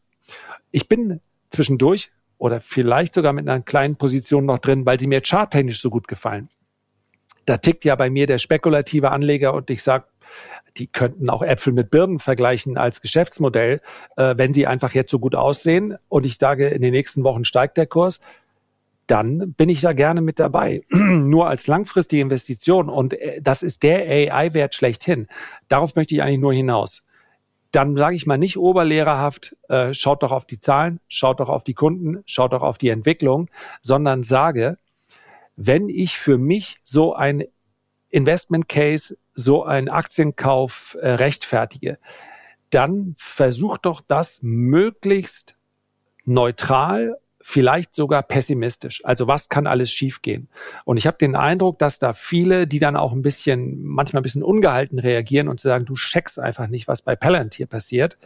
Ich 0.71 0.87
bin 0.87 1.19
zwischendurch 1.49 2.11
oder 2.37 2.61
vielleicht 2.61 3.13
sogar 3.13 3.33
mit 3.33 3.49
einer 3.49 3.61
kleinen 3.61 3.97
Position 3.97 4.45
noch 4.45 4.59
drin, 4.59 4.85
weil 4.85 4.99
sie 4.99 5.07
mir 5.07 5.21
charttechnisch 5.21 5.81
so 5.81 5.89
gut 5.89 6.07
gefallen 6.07 6.49
da 7.45 7.57
tickt 7.57 7.85
ja 7.85 7.95
bei 7.95 8.09
mir 8.09 8.27
der 8.27 8.39
spekulative 8.39 9.11
Anleger 9.11 9.53
und 9.53 9.69
ich 9.69 9.83
sage, 9.83 10.05
die 10.77 10.87
könnten 10.87 11.29
auch 11.29 11.41
Äpfel 11.41 11.73
mit 11.73 11.89
Birnen 11.89 12.19
vergleichen 12.19 12.77
als 12.77 13.01
Geschäftsmodell, 13.01 13.81
äh, 14.17 14.35
wenn 14.37 14.53
sie 14.53 14.67
einfach 14.67 14.93
jetzt 14.93 15.11
so 15.11 15.19
gut 15.19 15.35
aussehen 15.35 15.97
und 16.07 16.25
ich 16.25 16.37
sage, 16.37 16.69
in 16.69 16.81
den 16.81 16.91
nächsten 16.91 17.23
Wochen 17.23 17.45
steigt 17.45 17.77
der 17.77 17.87
Kurs, 17.87 18.21
dann 19.07 19.53
bin 19.53 19.69
ich 19.69 19.81
da 19.81 19.93
gerne 19.93 20.21
mit 20.21 20.39
dabei. 20.39 20.83
Nur 20.91 21.47
als 21.47 21.67
langfristige 21.67 22.21
Investition 22.21 22.89
und 22.89 23.13
äh, 23.13 23.41
das 23.41 23.63
ist 23.63 23.83
der 23.83 24.01
AI-Wert 24.07 24.75
schlechthin. 24.75 25.27
Darauf 25.67 25.95
möchte 25.95 26.13
ich 26.13 26.21
eigentlich 26.21 26.39
nur 26.39 26.53
hinaus. 26.53 27.05
Dann 27.71 27.95
sage 27.97 28.15
ich 28.15 28.25
mal 28.25 28.37
nicht 28.37 28.57
oberlehrerhaft, 28.57 29.55
äh, 29.67 29.93
schaut 29.93 30.23
doch 30.23 30.31
auf 30.31 30.45
die 30.45 30.59
Zahlen, 30.59 30.99
schaut 31.07 31.39
doch 31.39 31.49
auf 31.49 31.63
die 31.63 31.75
Kunden, 31.75 32.23
schaut 32.25 32.53
doch 32.53 32.63
auf 32.63 32.79
die 32.79 32.89
Entwicklung, 32.89 33.49
sondern 33.81 34.23
sage, 34.23 34.77
wenn 35.61 35.89
ich 35.89 36.17
für 36.17 36.37
mich 36.37 36.77
so 36.85 37.13
ein 37.13 37.43
Investment 38.09 38.69
Case, 38.69 39.17
so 39.35 39.65
einen 39.65 39.89
Aktienkauf 39.89 40.97
äh, 41.01 41.09
rechtfertige, 41.09 41.97
dann 42.69 43.15
versucht 43.17 43.85
doch 43.85 43.99
das 43.99 44.39
möglichst 44.41 45.55
neutral, 46.23 47.17
vielleicht 47.41 47.93
sogar 47.93 48.23
pessimistisch. 48.23 49.03
Also 49.03 49.27
was 49.27 49.49
kann 49.49 49.67
alles 49.67 49.91
schiefgehen? 49.91 50.47
Und 50.85 50.95
ich 50.95 51.05
habe 51.05 51.17
den 51.17 51.35
Eindruck, 51.35 51.77
dass 51.77 51.99
da 51.99 52.13
viele, 52.13 52.65
die 52.65 52.79
dann 52.79 52.95
auch 52.95 53.11
ein 53.11 53.21
bisschen, 53.21 53.83
manchmal 53.83 54.21
ein 54.21 54.23
bisschen 54.23 54.43
ungehalten 54.43 54.97
reagieren 54.97 55.49
und 55.49 55.59
sagen, 55.59 55.83
du 55.83 55.95
checkst 55.95 56.39
einfach 56.39 56.67
nicht, 56.67 56.87
was 56.87 57.01
bei 57.01 57.17
Palantir 57.17 57.65
passiert, 57.65 58.17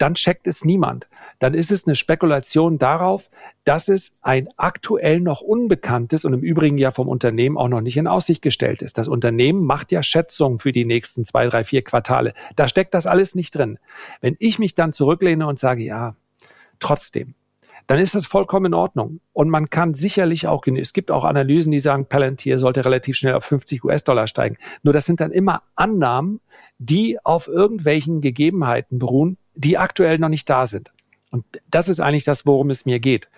dann 0.00 0.14
checkt 0.14 0.46
es 0.46 0.64
niemand. 0.64 1.08
Dann 1.40 1.54
ist 1.54 1.70
es 1.70 1.86
eine 1.86 1.94
Spekulation 1.94 2.78
darauf, 2.78 3.28
dass 3.64 3.88
es 3.88 4.16
ein 4.22 4.48
aktuell 4.56 5.20
noch 5.20 5.42
unbekanntes 5.42 6.24
und 6.24 6.32
im 6.32 6.40
Übrigen 6.40 6.78
ja 6.78 6.90
vom 6.90 7.08
Unternehmen 7.08 7.58
auch 7.58 7.68
noch 7.68 7.82
nicht 7.82 7.96
in 7.96 8.06
Aussicht 8.06 8.40
gestellt 8.40 8.82
ist. 8.82 8.96
Das 8.96 9.08
Unternehmen 9.08 9.64
macht 9.64 9.92
ja 9.92 10.02
Schätzungen 10.02 10.58
für 10.58 10.72
die 10.72 10.84
nächsten 10.84 11.24
zwei, 11.24 11.46
drei, 11.46 11.64
vier 11.64 11.82
Quartale. 11.82 12.34
Da 12.56 12.66
steckt 12.66 12.94
das 12.94 13.06
alles 13.06 13.34
nicht 13.34 13.54
drin. 13.54 13.78
Wenn 14.20 14.36
ich 14.38 14.58
mich 14.58 14.74
dann 14.74 14.92
zurücklehne 14.92 15.46
und 15.46 15.58
sage, 15.58 15.82
ja, 15.82 16.14
trotzdem, 16.78 17.34
dann 17.86 17.98
ist 17.98 18.14
das 18.14 18.24
vollkommen 18.24 18.66
in 18.66 18.74
Ordnung. 18.74 19.20
Und 19.32 19.50
man 19.50 19.68
kann 19.68 19.94
sicherlich 19.94 20.46
auch, 20.46 20.64
es 20.66 20.92
gibt 20.92 21.10
auch 21.10 21.24
Analysen, 21.24 21.72
die 21.72 21.80
sagen, 21.80 22.06
Palantir 22.06 22.58
sollte 22.58 22.84
relativ 22.84 23.16
schnell 23.16 23.34
auf 23.34 23.44
50 23.44 23.84
US-Dollar 23.84 24.28
steigen. 24.28 24.56
Nur 24.82 24.94
das 24.94 25.06
sind 25.06 25.20
dann 25.20 25.32
immer 25.32 25.62
Annahmen, 25.74 26.40
die 26.78 27.18
auf 27.24 27.48
irgendwelchen 27.48 28.20
Gegebenheiten 28.20 28.98
beruhen, 28.98 29.36
die 29.54 29.78
aktuell 29.78 30.18
noch 30.18 30.28
nicht 30.28 30.48
da 30.48 30.66
sind. 30.66 30.92
Und 31.30 31.44
das 31.70 31.88
ist 31.88 32.00
eigentlich 32.00 32.24
das, 32.24 32.46
worum 32.46 32.70
es 32.70 32.86
mir 32.86 33.00
geht. 33.00 33.28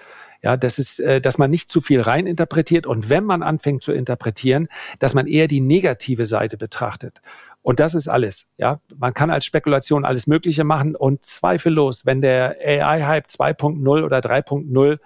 Ja, 0.42 0.56
das 0.56 0.80
ist, 0.80 0.98
äh, 0.98 1.20
dass 1.20 1.38
man 1.38 1.50
nicht 1.50 1.70
zu 1.70 1.80
viel 1.80 2.00
reininterpretiert 2.00 2.84
und 2.84 3.08
wenn 3.08 3.22
man 3.22 3.44
anfängt 3.44 3.84
zu 3.84 3.92
interpretieren, 3.92 4.68
dass 4.98 5.14
man 5.14 5.28
eher 5.28 5.46
die 5.46 5.60
negative 5.60 6.26
Seite 6.26 6.56
betrachtet. 6.56 7.22
Und 7.62 7.78
das 7.78 7.94
ist 7.94 8.08
alles. 8.08 8.48
Ja, 8.58 8.80
man 8.96 9.14
kann 9.14 9.30
als 9.30 9.44
Spekulation 9.44 10.04
alles 10.04 10.26
Mögliche 10.26 10.64
machen 10.64 10.96
und 10.96 11.24
zweifellos, 11.24 12.06
wenn 12.06 12.20
der 12.20 12.56
AI-Hype 12.60 13.26
2.0 13.28 14.04
oder 14.04 14.18
3.0, 14.18 14.98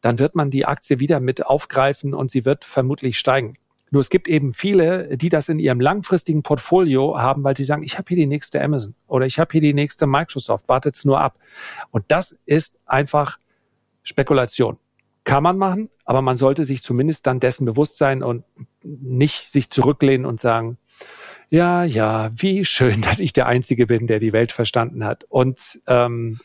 dann 0.00 0.18
wird 0.18 0.34
man 0.34 0.50
die 0.50 0.64
Aktie 0.64 1.00
wieder 1.00 1.20
mit 1.20 1.44
aufgreifen 1.44 2.14
und 2.14 2.30
sie 2.30 2.46
wird 2.46 2.64
vermutlich 2.64 3.18
steigen. 3.18 3.58
Nur 3.90 4.00
es 4.00 4.10
gibt 4.10 4.28
eben 4.28 4.54
viele, 4.54 5.16
die 5.16 5.28
das 5.28 5.48
in 5.48 5.58
ihrem 5.58 5.80
langfristigen 5.80 6.42
Portfolio 6.42 7.18
haben, 7.18 7.44
weil 7.44 7.56
sie 7.56 7.64
sagen, 7.64 7.82
ich 7.82 7.96
habe 7.96 8.08
hier 8.08 8.16
die 8.16 8.26
nächste 8.26 8.62
Amazon 8.62 8.94
oder 9.06 9.26
ich 9.26 9.38
habe 9.38 9.52
hier 9.52 9.60
die 9.60 9.74
nächste 9.74 10.06
Microsoft, 10.06 10.68
wartet's 10.68 11.04
nur 11.04 11.20
ab. 11.20 11.38
Und 11.90 12.04
das 12.08 12.38
ist 12.44 12.78
einfach 12.86 13.38
Spekulation. 14.02 14.78
Kann 15.24 15.42
man 15.42 15.58
machen, 15.58 15.90
aber 16.04 16.22
man 16.22 16.36
sollte 16.36 16.64
sich 16.64 16.82
zumindest 16.82 17.26
dann 17.26 17.40
dessen 17.40 17.64
bewusst 17.66 17.98
sein 17.98 18.22
und 18.22 18.44
nicht 18.82 19.50
sich 19.50 19.70
zurücklehnen 19.70 20.26
und 20.26 20.40
sagen, 20.40 20.78
ja, 21.50 21.84
ja, 21.84 22.30
wie 22.34 22.64
schön, 22.64 23.00
dass 23.02 23.20
ich 23.20 23.32
der 23.32 23.46
Einzige 23.46 23.86
bin, 23.86 24.06
der 24.06 24.20
die 24.20 24.32
Welt 24.32 24.52
verstanden 24.52 25.04
hat. 25.04 25.24
Und 25.24 25.80
ähm, 25.86 26.40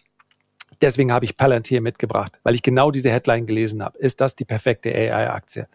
deswegen 0.81 1.11
habe 1.11 1.25
ich 1.25 1.37
Palantir 1.37 1.81
mitgebracht, 1.81 2.39
weil 2.43 2.55
ich 2.55 2.63
genau 2.63 2.91
diese 2.91 3.11
Headline 3.11 3.45
gelesen 3.47 3.83
habe. 3.83 3.97
Ist 3.97 4.21
das 4.21 4.35
die 4.35 4.45
perfekte 4.45 4.89
AI-Aktie? 4.93 5.67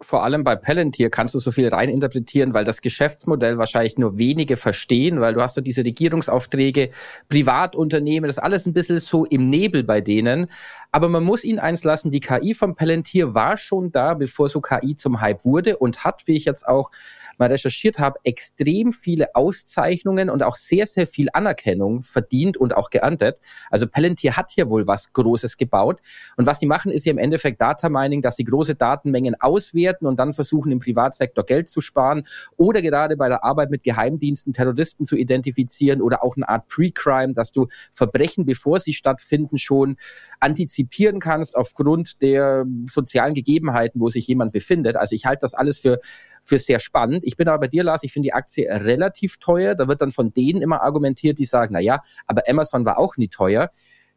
Vor 0.00 0.24
allem 0.24 0.44
bei 0.44 0.56
Palantir 0.56 1.10
kannst 1.10 1.34
du 1.34 1.38
so 1.38 1.50
viel 1.50 1.68
reininterpretieren, 1.68 2.54
weil 2.54 2.64
das 2.64 2.82
Geschäftsmodell 2.82 3.58
wahrscheinlich 3.58 3.98
nur 3.98 4.18
wenige 4.18 4.56
verstehen, 4.56 5.20
weil 5.20 5.34
du 5.34 5.42
hast 5.42 5.56
ja 5.56 5.62
diese 5.62 5.84
Regierungsaufträge, 5.84 6.90
Privatunternehmen, 7.28 8.28
das 8.28 8.38
alles 8.38 8.66
ein 8.66 8.72
bisschen 8.72 8.98
so 8.98 9.24
im 9.24 9.46
Nebel 9.46 9.84
bei 9.84 10.00
denen. 10.00 10.46
Aber 10.92 11.08
man 11.08 11.24
muss 11.24 11.44
ihnen 11.44 11.58
eins 11.58 11.84
lassen, 11.84 12.10
die 12.10 12.20
KI 12.20 12.54
von 12.54 12.74
Palantir 12.74 13.34
war 13.34 13.56
schon 13.56 13.90
da, 13.90 14.14
bevor 14.14 14.48
so 14.48 14.60
KI 14.60 14.96
zum 14.96 15.20
Hype 15.20 15.44
wurde 15.44 15.76
und 15.76 16.04
hat, 16.04 16.26
wie 16.26 16.36
ich 16.36 16.44
jetzt 16.44 16.66
auch 16.66 16.90
mal 17.38 17.48
recherchiert 17.48 17.98
habe, 17.98 18.18
extrem 18.24 18.92
viele 18.92 19.34
Auszeichnungen 19.34 20.30
und 20.30 20.42
auch 20.42 20.56
sehr, 20.56 20.86
sehr 20.86 21.06
viel 21.06 21.28
Anerkennung 21.32 22.02
verdient 22.02 22.56
und 22.56 22.76
auch 22.76 22.90
geerntet. 22.90 23.40
Also 23.70 23.86
Palantir 23.86 24.36
hat 24.36 24.50
hier 24.50 24.70
wohl 24.70 24.86
was 24.86 25.12
Großes 25.12 25.56
gebaut. 25.56 26.00
Und 26.36 26.46
was 26.46 26.58
die 26.58 26.66
machen, 26.66 26.92
ist 26.92 27.06
ja 27.06 27.12
im 27.12 27.18
Endeffekt 27.18 27.60
Data 27.60 27.88
Mining, 27.88 28.22
dass 28.22 28.36
sie 28.36 28.44
große 28.44 28.74
Datenmengen 28.74 29.40
auswerten 29.40 30.06
und 30.06 30.18
dann 30.18 30.32
versuchen, 30.32 30.72
im 30.72 30.78
Privatsektor 30.78 31.44
Geld 31.44 31.68
zu 31.68 31.80
sparen 31.80 32.24
oder 32.56 32.82
gerade 32.82 33.16
bei 33.16 33.28
der 33.28 33.44
Arbeit 33.44 33.70
mit 33.70 33.82
Geheimdiensten 33.82 34.52
Terroristen 34.52 35.04
zu 35.04 35.16
identifizieren 35.16 36.02
oder 36.02 36.22
auch 36.22 36.36
eine 36.36 36.48
Art 36.48 36.68
Pre-Crime, 36.68 37.32
dass 37.32 37.52
du 37.52 37.68
Verbrechen, 37.92 38.44
bevor 38.44 38.80
sie 38.80 38.92
stattfinden, 38.92 39.58
schon 39.58 39.96
antizipieren 40.40 41.20
kannst 41.20 41.56
aufgrund 41.56 42.22
der 42.22 42.66
sozialen 42.86 43.34
Gegebenheiten, 43.34 44.00
wo 44.00 44.10
sich 44.10 44.26
jemand 44.26 44.52
befindet. 44.52 44.96
Also 44.96 45.14
ich 45.14 45.26
halte 45.26 45.40
das 45.42 45.54
alles 45.54 45.78
für 45.78 46.00
für 46.42 46.58
sehr 46.58 46.78
spannend. 46.78 47.24
Ich 47.24 47.36
bin 47.36 47.48
aber 47.48 47.60
bei 47.60 47.68
dir, 47.68 47.84
Lars, 47.84 48.02
ich 48.02 48.12
finde 48.12 48.26
die 48.26 48.32
Aktie 48.32 48.66
relativ 48.68 49.38
teuer. 49.38 49.74
Da 49.74 49.88
wird 49.88 50.00
dann 50.00 50.10
von 50.10 50.32
denen 50.32 50.62
immer 50.62 50.82
argumentiert, 50.82 51.38
die 51.38 51.44
sagen, 51.44 51.74
na 51.74 51.80
ja, 51.80 52.00
aber 52.26 52.42
Amazon 52.48 52.84
war 52.84 52.98
auch 52.98 53.16
nie 53.16 53.28
teuer. 53.28 53.70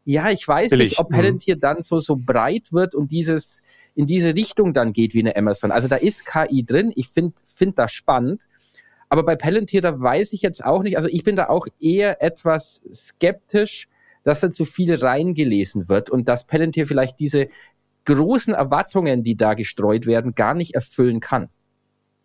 Ja, 0.04 0.30
ich 0.30 0.46
weiß 0.46 0.70
Billig. 0.70 0.90
nicht, 0.90 0.98
ob 0.98 1.10
mhm. 1.10 1.14
Palantir 1.14 1.56
dann 1.56 1.80
so, 1.80 2.00
so 2.00 2.16
breit 2.16 2.72
wird 2.72 2.94
und 2.94 3.12
dieses, 3.12 3.62
in 3.94 4.06
diese 4.06 4.34
Richtung 4.34 4.72
dann 4.72 4.92
geht 4.92 5.14
wie 5.14 5.20
eine 5.20 5.36
Amazon. 5.36 5.70
Also 5.70 5.88
da 5.88 5.96
ist 5.96 6.26
KI 6.26 6.64
drin. 6.64 6.92
Ich 6.96 7.08
finde 7.08 7.34
find 7.44 7.78
das 7.78 7.92
spannend. 7.92 8.48
Aber 9.08 9.24
bei 9.24 9.36
Palantir, 9.36 9.82
da 9.82 10.00
weiß 10.00 10.32
ich 10.32 10.42
jetzt 10.42 10.64
auch 10.64 10.82
nicht. 10.82 10.96
Also 10.96 11.08
ich 11.08 11.22
bin 11.22 11.36
da 11.36 11.48
auch 11.48 11.66
eher 11.78 12.22
etwas 12.22 12.80
skeptisch, 12.92 13.88
dass 14.22 14.40
da 14.40 14.50
zu 14.50 14.64
viel 14.64 14.94
reingelesen 14.94 15.88
wird 15.88 16.10
und 16.10 16.28
dass 16.28 16.46
Palantir 16.46 16.86
vielleicht 16.86 17.20
diese 17.20 17.48
großen 18.06 18.54
Erwartungen, 18.54 19.22
die 19.22 19.36
da 19.36 19.54
gestreut 19.54 20.06
werden, 20.06 20.34
gar 20.34 20.54
nicht 20.54 20.74
erfüllen 20.74 21.20
kann. 21.20 21.50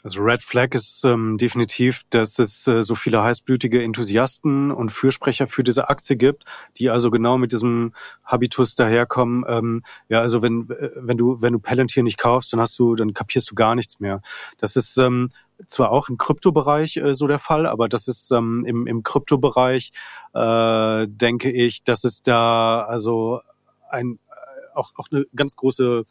Also 0.07 0.21
Red 0.21 0.41
Flag 0.41 0.73
ist 0.73 1.03
ähm, 1.03 1.37
definitiv, 1.37 2.03
dass 2.11 2.39
es 2.39 2.65
äh, 2.65 2.81
so 2.81 2.95
viele 2.95 3.23
heißblütige 3.23 3.83
Enthusiasten 3.83 4.71
und 4.71 4.89
Fürsprecher 4.89 5.49
für 5.49 5.65
diese 5.65 5.89
Aktie 5.89 6.15
gibt, 6.15 6.45
die 6.77 6.89
also 6.89 7.11
genau 7.11 7.37
mit 7.37 7.51
diesem 7.51 7.91
Habitus 8.23 8.75
daherkommen. 8.75 9.43
Ähm, 9.49 9.83
ja, 10.07 10.21
also 10.21 10.41
wenn 10.41 10.69
äh, 10.69 10.91
wenn 10.95 11.17
du 11.17 11.41
wenn 11.41 11.51
du 11.51 11.59
Palantir 11.59 12.03
nicht 12.03 12.17
kaufst, 12.17 12.53
dann 12.53 12.61
hast 12.61 12.79
du 12.79 12.95
dann 12.95 13.13
kapierst 13.13 13.51
du 13.51 13.55
gar 13.55 13.75
nichts 13.75 13.99
mehr. 13.99 14.21
Das 14.59 14.77
ist 14.77 14.97
ähm, 14.97 15.31
zwar 15.65 15.91
auch 15.91 16.07
im 16.07 16.17
Kryptobereich 16.17 16.95
äh, 16.95 17.13
so 17.13 17.27
der 17.27 17.39
Fall, 17.39 17.65
aber 17.65 17.89
das 17.89 18.07
ist 18.07 18.31
ähm, 18.31 18.63
im 18.65 18.87
im 18.87 19.03
Kryptobereich 19.03 19.91
äh, 20.33 21.05
denke 21.09 21.51
ich, 21.51 21.83
dass 21.83 22.05
es 22.05 22.21
da 22.21 22.81
also 22.83 23.41
ein 23.89 24.19
äh, 24.29 24.73
auch 24.73 24.93
auch 24.95 25.07
eine 25.11 25.25
ganz 25.35 25.57
große 25.57 26.05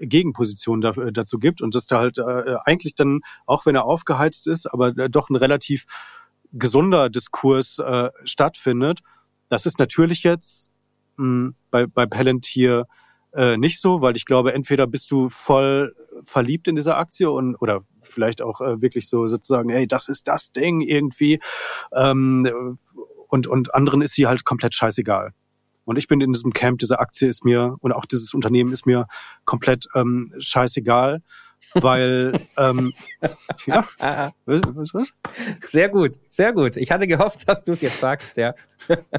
Gegenposition 0.00 0.80
da, 0.80 0.90
äh, 0.90 1.12
dazu 1.12 1.38
gibt 1.38 1.62
und 1.62 1.74
dass 1.74 1.86
da 1.86 1.98
halt 1.98 2.18
äh, 2.18 2.56
eigentlich 2.64 2.94
dann, 2.94 3.20
auch 3.46 3.66
wenn 3.66 3.74
er 3.74 3.84
aufgeheizt 3.84 4.46
ist, 4.46 4.66
aber 4.66 4.96
äh, 4.96 5.10
doch 5.10 5.30
ein 5.30 5.36
relativ 5.36 5.86
gesunder 6.52 7.10
Diskurs 7.10 7.78
äh, 7.78 8.10
stattfindet. 8.24 9.00
Das 9.48 9.66
ist 9.66 9.78
natürlich 9.78 10.22
jetzt 10.22 10.70
mh, 11.16 11.24
hm, 11.24 11.54
bei, 11.70 11.86
bei 11.86 12.06
Palantir 12.06 12.86
äh, 13.34 13.56
nicht 13.56 13.80
so, 13.80 14.00
weil 14.00 14.16
ich 14.16 14.26
glaube, 14.26 14.54
entweder 14.54 14.86
bist 14.86 15.10
du 15.10 15.28
voll 15.28 15.94
verliebt 16.22 16.68
in 16.68 16.76
diese 16.76 16.96
Aktie 16.96 17.30
und 17.30 17.56
oder 17.56 17.82
vielleicht 18.02 18.42
auch 18.42 18.60
äh, 18.60 18.80
wirklich 18.80 19.08
so 19.08 19.26
sozusagen, 19.26 19.70
hey, 19.70 19.88
das 19.88 20.08
ist 20.08 20.28
das 20.28 20.52
Ding 20.52 20.80
irgendwie. 20.80 21.40
Ähm, 21.92 22.78
und, 23.28 23.46
und 23.48 23.74
anderen 23.74 24.02
ist 24.02 24.14
sie 24.14 24.26
halt 24.28 24.44
komplett 24.44 24.74
scheißegal. 24.74 25.32
Und 25.84 25.96
ich 25.96 26.08
bin 26.08 26.20
in 26.20 26.32
diesem 26.32 26.52
Camp, 26.52 26.78
diese 26.78 26.98
Aktie 26.98 27.28
ist 27.28 27.44
mir 27.44 27.76
und 27.80 27.92
auch 27.92 28.06
dieses 28.06 28.34
Unternehmen 28.34 28.72
ist 28.72 28.86
mir 28.86 29.06
komplett 29.44 29.86
ähm, 29.94 30.32
scheißegal, 30.38 31.20
weil 31.74 32.40
ähm, 32.56 32.92
ja, 33.66 33.84
was, 34.46 34.94
was? 34.94 35.08
Sehr 35.62 35.88
gut, 35.88 36.12
sehr 36.28 36.52
gut. 36.52 36.76
Ich 36.76 36.90
hatte 36.90 37.06
gehofft, 37.06 37.48
dass 37.48 37.62
du 37.64 37.72
es 37.72 37.80
jetzt 37.80 38.00
sagst, 38.00 38.36
ja. 38.36 38.54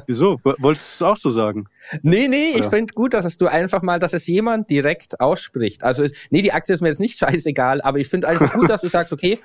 Wieso? 0.06 0.40
Wolltest 0.42 1.00
du 1.00 1.04
es 1.04 1.10
auch 1.10 1.16
so 1.16 1.30
sagen? 1.30 1.66
Nee, 2.02 2.28
nee, 2.28 2.54
Oder? 2.54 2.64
ich 2.64 2.66
finde 2.66 2.94
gut, 2.94 3.14
dass 3.14 3.24
es 3.24 3.36
du 3.36 3.46
einfach 3.46 3.82
mal, 3.82 3.98
dass 3.98 4.12
es 4.12 4.26
jemand 4.26 4.70
direkt 4.70 5.20
ausspricht. 5.20 5.84
Also, 5.84 6.04
nee, 6.30 6.42
die 6.42 6.52
Aktie 6.52 6.74
ist 6.74 6.80
mir 6.80 6.88
jetzt 6.88 7.00
nicht 7.00 7.18
scheißegal, 7.18 7.80
aber 7.82 7.98
ich 7.98 8.08
finde 8.08 8.28
einfach 8.28 8.52
gut, 8.52 8.68
dass 8.70 8.80
du 8.80 8.88
sagst, 8.88 9.12
okay, 9.12 9.38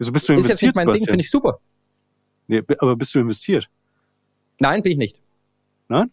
Wieso 0.00 0.12
bist 0.12 0.28
du 0.28 0.32
investiert? 0.32 0.54
Ist 0.54 0.62
jetzt 0.62 0.76
nicht 0.76 0.86
mein 0.86 0.94
Ding, 0.94 1.06
finde 1.06 1.20
ich 1.20 1.30
super. 1.30 1.60
Nee, 2.46 2.62
aber 2.78 2.96
bist 2.96 3.14
du 3.14 3.20
investiert? 3.20 3.68
Nein, 4.58 4.82
bin 4.82 4.92
ich 4.92 4.98
nicht. 4.98 5.20
Nein? 5.88 6.10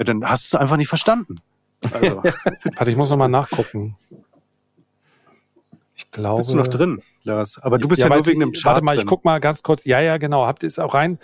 Ja, 0.00 0.04
dann 0.04 0.24
hast 0.24 0.50
du 0.50 0.56
es 0.56 0.60
einfach 0.60 0.78
nicht 0.78 0.88
verstanden. 0.88 1.36
Also. 1.92 2.22
Warte, 2.76 2.90
ich 2.90 2.96
muss 2.96 3.10
nochmal 3.10 3.28
nachgucken. 3.28 3.98
Ich 5.94 6.10
glaube. 6.10 6.38
Bist 6.38 6.54
du 6.54 6.56
noch 6.56 6.68
drin, 6.68 7.02
Lars? 7.22 7.58
Aber 7.58 7.76
du 7.76 7.86
bist 7.86 8.00
ja, 8.00 8.08
ja 8.08 8.14
nur 8.14 8.24
wegen 8.24 8.40
dem 8.40 8.52
Chart. 8.52 8.76
Warte 8.76 8.82
mal, 8.82 8.98
ich 8.98 9.04
guck 9.04 9.26
mal 9.26 9.40
ganz 9.40 9.62
kurz. 9.62 9.84
Ja, 9.84 10.00
ja, 10.00 10.16
genau. 10.16 10.46
Habt 10.46 10.62
ihr 10.62 10.68
es 10.68 10.78
auch 10.78 10.94
rein, 10.94 11.18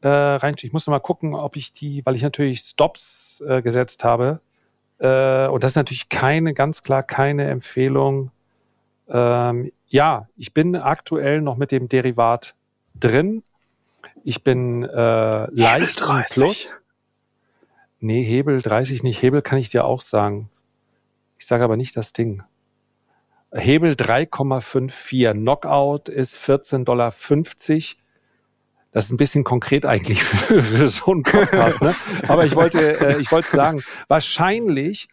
äh, 0.00 0.08
rein? 0.08 0.54
Ich 0.62 0.72
muss 0.72 0.86
noch 0.86 0.92
mal 0.92 1.00
gucken, 1.00 1.34
ob 1.34 1.56
ich 1.56 1.74
die, 1.74 2.00
weil 2.06 2.16
ich 2.16 2.22
natürlich 2.22 2.60
Stops 2.60 3.42
äh, 3.46 3.60
gesetzt 3.60 4.02
habe. 4.02 4.40
Äh, 4.98 5.48
und 5.48 5.62
das 5.62 5.72
ist 5.72 5.76
natürlich 5.76 6.08
keine, 6.08 6.54
ganz 6.54 6.82
klar 6.82 7.02
keine 7.02 7.48
Empfehlung. 7.50 8.30
Ähm, 9.10 9.72
ja, 9.88 10.26
ich 10.38 10.54
bin 10.54 10.74
aktuell 10.74 11.42
noch 11.42 11.58
mit 11.58 11.70
dem 11.70 11.90
Derivat 11.90 12.54
drin. 12.98 13.42
Ich 14.24 14.42
bin 14.42 14.84
äh, 14.84 15.50
leicht 15.50 16.00
im 16.00 16.24
Plus. 16.30 16.72
Nee, 18.04 18.24
Hebel 18.24 18.62
30 18.62 19.04
nicht. 19.04 19.22
Hebel 19.22 19.42
kann 19.42 19.60
ich 19.60 19.70
dir 19.70 19.84
auch 19.84 20.02
sagen. 20.02 20.50
Ich 21.38 21.46
sage 21.46 21.62
aber 21.62 21.76
nicht 21.76 21.96
das 21.96 22.12
Ding. 22.12 22.42
Hebel 23.52 23.92
3,54. 23.92 25.34
Knockout 25.34 26.08
ist 26.08 26.36
14,50 26.36 26.84
Dollar. 26.84 27.14
Das 28.90 29.04
ist 29.04 29.12
ein 29.12 29.16
bisschen 29.16 29.44
konkret 29.44 29.86
eigentlich 29.86 30.24
für, 30.24 30.60
für 30.64 30.88
so 30.88 31.12
einen 31.12 31.22
Podcast, 31.22 31.80
ne? 31.80 31.94
Aber 32.26 32.44
ich 32.44 32.56
wollte, 32.56 33.00
äh, 33.00 33.20
ich 33.20 33.30
wollte 33.30 33.48
sagen, 33.48 33.84
wahrscheinlich 34.08 35.06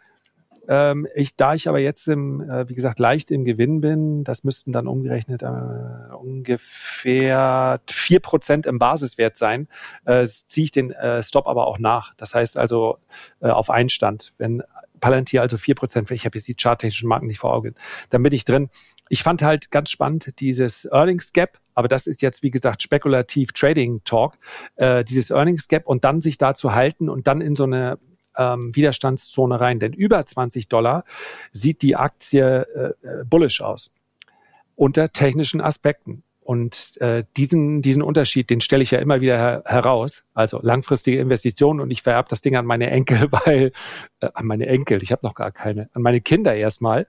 ähm, 0.70 1.08
ich, 1.16 1.36
da 1.36 1.56
ich 1.56 1.68
aber 1.68 1.80
jetzt 1.80 2.08
im, 2.08 2.48
äh, 2.48 2.70
wie 2.70 2.76
gesagt, 2.76 3.00
leicht 3.00 3.32
im 3.32 3.44
Gewinn 3.44 3.82
bin, 3.82 4.24
das 4.24 4.44
müssten 4.44 4.72
dann 4.72 4.88
umgerechnet 4.88 5.42
äh, 5.42 6.14
ungefähr 6.16 7.82
vier 7.90 8.20
Prozent 8.20 8.68
im 8.68 8.78
Basiswert 8.78 9.36
sein, 9.36 9.68
äh, 10.06 10.28
ziehe 10.28 10.66
ich 10.66 10.72
den 10.72 10.92
äh, 10.92 11.24
Stop 11.24 11.48
aber 11.48 11.66
auch 11.66 11.80
nach. 11.80 12.14
Das 12.18 12.36
heißt 12.36 12.56
also 12.56 13.00
äh, 13.42 13.50
auf 13.50 13.72
Einstand. 13.72 14.34
Wenn 14.38 14.62
Palantir 15.00 15.42
also 15.42 15.58
vier 15.58 15.74
Prozent, 15.74 16.12
ich 16.12 16.26
habe 16.26 16.38
jetzt 16.38 16.48
die 16.48 16.56
charttechnischen 16.56 17.10
Marken 17.10 17.26
nicht 17.26 17.40
vor 17.40 17.52
Augen, 17.52 17.74
dann 18.12 18.22
bin 18.22 18.34
ich 18.34 18.46
drin. 18.46 18.70
Ich 19.10 19.24
fand 19.24 19.42
halt 19.42 19.72
ganz 19.72 19.90
spannend 19.90 20.40
dieses 20.40 20.86
Earnings 20.86 21.34
Gap, 21.34 21.58
aber 21.74 21.88
das 21.88 22.06
ist 22.06 22.22
jetzt, 22.22 22.44
wie 22.44 22.52
gesagt, 22.52 22.84
spekulativ 22.84 23.54
Trading 23.54 24.02
Talk, 24.04 24.38
äh, 24.76 25.04
dieses 25.04 25.32
Earnings 25.32 25.68
Gap 25.68 25.88
und 25.88 26.04
dann 26.04 26.22
sich 26.22 26.38
da 26.38 26.54
zu 26.54 26.76
halten 26.76 27.10
und 27.10 27.26
dann 27.26 27.42
in 27.42 27.56
so 27.56 27.64
eine 27.64 27.98
ähm, 28.40 28.76
Widerstandszone 28.76 29.60
rein. 29.60 29.80
Denn 29.80 29.94
über 29.94 30.26
20 30.26 30.70
Dollar 30.70 31.04
sieht 31.52 31.82
die 31.82 31.96
Aktie 31.96 32.68
äh, 33.04 33.08
äh, 33.08 33.24
bullish 33.26 33.62
aus. 33.62 33.92
Unter 34.76 35.12
technischen 35.12 35.62
Aspekten. 35.62 36.24
Und 36.50 37.00
äh, 37.00 37.26
diesen, 37.38 37.84
diesen 37.84 38.02
Unterschied, 38.02 38.50
den 38.50 38.60
stelle 38.60 38.82
ich 38.82 38.90
ja 38.90 38.98
immer 38.98 39.22
wieder 39.22 39.38
her 39.38 39.64
heraus. 39.66 40.24
Also 40.34 40.60
langfristige 40.64 41.20
Investitionen 41.20 41.80
und 41.80 41.92
ich 41.92 42.02
vererbe 42.02 42.30
das 42.30 42.42
Ding 42.42 42.56
an 42.56 42.66
meine 42.66 42.90
Enkel, 42.90 43.28
weil, 43.32 43.72
äh, 44.20 44.30
an 44.34 44.48
meine 44.48 44.66
Enkel, 44.66 45.04
ich 45.04 45.12
habe 45.12 45.24
noch 45.28 45.36
gar 45.36 45.52
keine, 45.52 45.90
an 45.94 46.02
meine 46.02 46.22
Kinder 46.22 46.56
erstmal. 46.56 47.06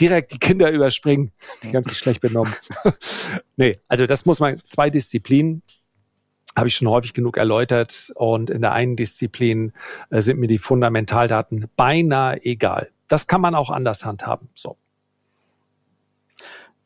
Direkt 0.00 0.32
die 0.32 0.38
Kinder 0.38 0.70
überspringen, 0.70 1.32
die 1.62 1.76
haben 1.76 1.84
sich 1.84 1.98
schlecht 1.98 2.20
benommen. 2.20 2.52
nee, 3.56 3.78
also 3.88 4.06
das 4.06 4.26
muss 4.26 4.40
man, 4.40 4.56
zwei 4.58 4.90
Disziplinen, 4.90 5.62
habe 6.56 6.68
ich 6.68 6.74
schon 6.74 6.88
häufig 6.88 7.12
genug 7.12 7.36
erläutert. 7.36 8.12
Und 8.14 8.50
in 8.50 8.62
der 8.62 8.72
einen 8.72 8.96
Disziplin 8.96 9.72
äh, 10.10 10.22
sind 10.22 10.40
mir 10.40 10.48
die 10.48 10.58
Fundamentaldaten 10.58 11.66
beinahe 11.76 12.42
egal. 12.44 12.90
Das 13.08 13.26
kann 13.26 13.40
man 13.40 13.54
auch 13.54 13.70
anders 13.70 14.04
handhaben. 14.04 14.48
So. 14.54 14.76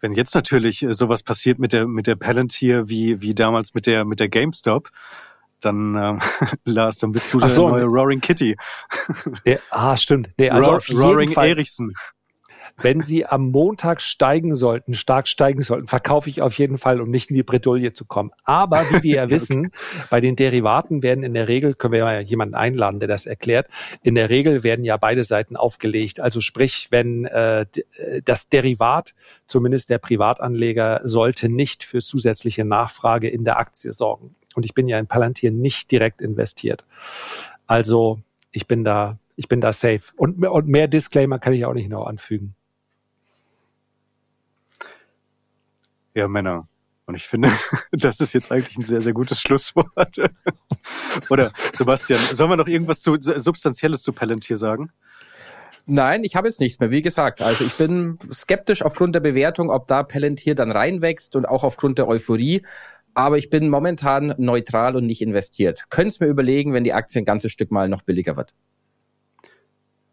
Wenn 0.01 0.13
jetzt 0.13 0.35
natürlich 0.35 0.83
äh, 0.83 0.93
sowas 0.93 1.23
passiert 1.23 1.59
mit 1.59 1.73
der 1.73 1.87
mit 1.87 2.07
der 2.07 2.17
Palantir 2.17 2.89
wie 2.89 3.21
wie 3.23 3.35
damals 3.35 3.75
mit 3.75 3.87
der 3.87 4.05
mit 4.05 4.19
der 4.19 4.29
GameStop, 4.29 4.91
dann 5.61 5.95
ähm, 5.95 6.19
Lars, 6.65 6.99
dann 6.99 7.13
bist 7.13 7.33
du 7.33 7.39
der 7.39 7.51
so, 7.51 7.69
neue 7.69 7.85
Roaring 7.85 8.21
Kitty. 8.21 8.57
Der, 9.45 9.61
ah, 9.71 9.97
stimmt. 9.97 10.31
Nee, 10.37 10.51
also 10.51 10.81
Roaring 10.93 11.33
Erichsen 11.33 11.95
wenn 12.83 13.03
sie 13.03 13.27
am 13.27 13.51
Montag 13.51 14.03
steigen 14.03 14.55
sollten, 14.55 14.95
stark 14.95 15.29
steigen 15.29 15.63
sollten, 15.63 15.87
verkaufe 15.87 16.31
ich 16.31 16.43
auf 16.43 16.59
jeden 16.59 16.79
Fall, 16.79 17.01
um 17.01 17.11
nicht 17.11 17.31
in 17.31 17.37
die 17.37 17.43
Bredouille 17.43 17.93
zu 17.93 18.05
kommen. 18.05 18.31
Aber 18.45 18.83
wie 18.91 19.03
wir 19.03 19.17
ja 19.17 19.31
wissen, 19.31 19.73
bei 20.09 20.21
den 20.21 20.37
Derivaten 20.37 21.03
werden 21.03 21.25
in 21.25 21.35
der 21.35 21.49
Regel, 21.49 21.75
können 21.75 21.93
wir 21.93 22.01
ja 22.01 22.21
jemanden 22.21 22.55
einladen, 22.55 23.01
der 23.01 23.09
das 23.09 23.27
erklärt, 23.27 23.69
in 24.03 24.15
der 24.15 24.31
Regel 24.31 24.63
werden 24.63 24.85
ja 24.85 24.97
beide 24.97 25.25
Seiten 25.25 25.57
aufgelegt. 25.57 26.21
Also 26.21 26.41
sprich, 26.41 26.89
wenn 26.91 27.25
äh, 27.27 27.63
äh 27.63 28.23
das 28.25 28.49
Derivat, 28.49 29.15
zumindest 29.47 29.91
der 29.91 29.99
Privatanleger, 29.99 31.01
sollte 31.05 31.49
nicht 31.49 31.85
für 31.85 32.01
zusätzliche 32.01 32.65
Nachfrage 32.65 33.29
in 33.29 33.45
der 33.45 33.59
Aktie 33.59 33.93
sorgen. 33.93 34.35
Und 34.55 34.65
ich 34.65 34.75
bin 34.75 34.89
ja 34.89 34.99
in 34.99 35.07
Palantir 35.07 35.51
nicht 35.51 35.91
direkt 35.91 36.21
investiert. 36.21 36.85
Also 37.67 38.21
ich 38.53 38.67
bin 38.67 38.85
da, 38.85 39.19
ich 39.37 39.49
bin 39.49 39.61
da 39.61 39.73
safe. 39.73 40.03
Und, 40.17 40.45
und 40.45 40.69
mehr 40.69 40.89
Disclaimer 40.89 41.39
kann 41.39 41.53
ich 41.53 41.65
auch 41.65 41.75
nicht 41.75 41.89
noch 41.89 42.07
anfügen. 42.07 42.55
Ja, 46.15 46.29
Männer. 46.29 46.69
Und 47.07 47.17
ich 47.17 47.25
finde, 47.25 47.51
das 47.93 48.21
ist 48.21 48.33
jetzt 48.33 48.53
eigentlich 48.53 48.79
ein 48.79 48.85
sehr, 48.85 49.01
sehr 49.01 49.13
gutes 49.13 49.41
Schlusswort. 49.41 50.17
Oder 51.31 51.53
Sebastian, 51.75 52.21
sollen 52.33 52.51
wir 52.51 52.57
noch 52.57 52.69
irgendwas 52.69 53.01
zu, 53.01 53.17
Substanzielles 53.21 54.03
zu 54.03 54.13
Palantir 54.13 54.57
sagen? 54.57 54.93
Nein, 55.87 56.23
ich 56.23 56.37
habe 56.37 56.47
jetzt 56.47 56.61
nichts 56.61 56.79
mehr. 56.79 56.93
Wie 56.93 57.03
gesagt, 57.03 57.43
also 57.43 57.65
ich 57.65 57.75
bin 57.75 58.17
skeptisch 58.33 58.83
aufgrund 58.83 59.15
der 59.17 59.21
Bewertung, 59.21 59.71
ob 59.71 59.87
da 59.87 60.05
Palantir 60.05 60.55
dann 60.55 60.71
reinwächst 60.71 61.35
und 61.35 61.49
auch 61.49 61.65
aufgrund 61.65 61.99
der 61.99 62.07
Euphorie. 62.07 62.63
Aber 63.15 63.39
ich 63.39 63.51
bin 63.51 63.69
momentan 63.69 64.35
neutral 64.39 64.95
und 64.95 65.07
nicht 65.07 65.21
investiert. 65.21 65.87
Könnt's 65.91 66.21
mir 66.21 66.27
überlegen, 66.27 66.73
wenn 66.73 66.85
die 66.85 66.93
Aktie 66.93 67.21
ein 67.21 67.25
ganzes 67.25 67.51
Stück 67.51 67.73
mal 67.73 67.89
noch 67.89 68.03
billiger 68.03 68.37
wird. 68.37 68.55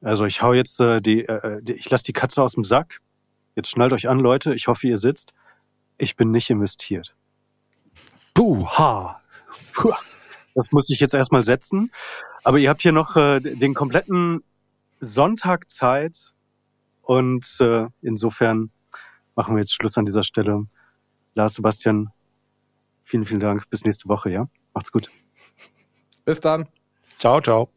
Also 0.01 0.25
ich 0.25 0.41
hau 0.41 0.53
jetzt 0.53 0.79
äh, 0.79 0.99
die, 0.99 1.25
äh, 1.25 1.61
die 1.61 1.73
ich 1.73 1.89
lasse 1.91 2.05
die 2.05 2.13
Katze 2.13 2.41
aus 2.41 2.53
dem 2.53 2.63
Sack. 2.63 3.01
Jetzt 3.55 3.69
schnallt 3.69 3.93
euch 3.93 4.07
an, 4.07 4.19
Leute. 4.19 4.55
Ich 4.55 4.67
hoffe, 4.67 4.87
ihr 4.87 4.97
sitzt 4.97 5.33
ich 5.97 6.15
bin 6.15 6.31
nicht 6.31 6.49
investiert. 6.49 7.15
Buha. 8.33 9.21
Das 10.53 10.71
muss 10.71 10.89
ich 10.89 10.99
jetzt 10.99 11.13
erstmal 11.13 11.43
setzen. 11.43 11.91
Aber 12.43 12.57
ihr 12.59 12.69
habt 12.69 12.81
hier 12.81 12.91
noch 12.91 13.15
äh, 13.15 13.39
den 13.39 13.73
kompletten 13.73 14.43
Sonntag 14.99 15.69
Zeit. 15.69 16.33
Und 17.01 17.57
äh, 17.61 17.87
insofern 18.01 18.71
machen 19.35 19.55
wir 19.55 19.59
jetzt 19.59 19.73
Schluss 19.73 19.97
an 19.97 20.05
dieser 20.05 20.23
Stelle. 20.23 20.65
Lars, 21.35 21.53
Sebastian, 21.53 22.11
vielen, 23.03 23.25
vielen 23.25 23.39
Dank. 23.39 23.69
Bis 23.69 23.85
nächste 23.85 24.09
Woche, 24.09 24.31
ja? 24.31 24.49
Macht's 24.73 24.91
gut. 24.91 25.09
Bis 26.25 26.39
dann. 26.39 26.67
Ciao, 27.19 27.39
ciao. 27.41 27.76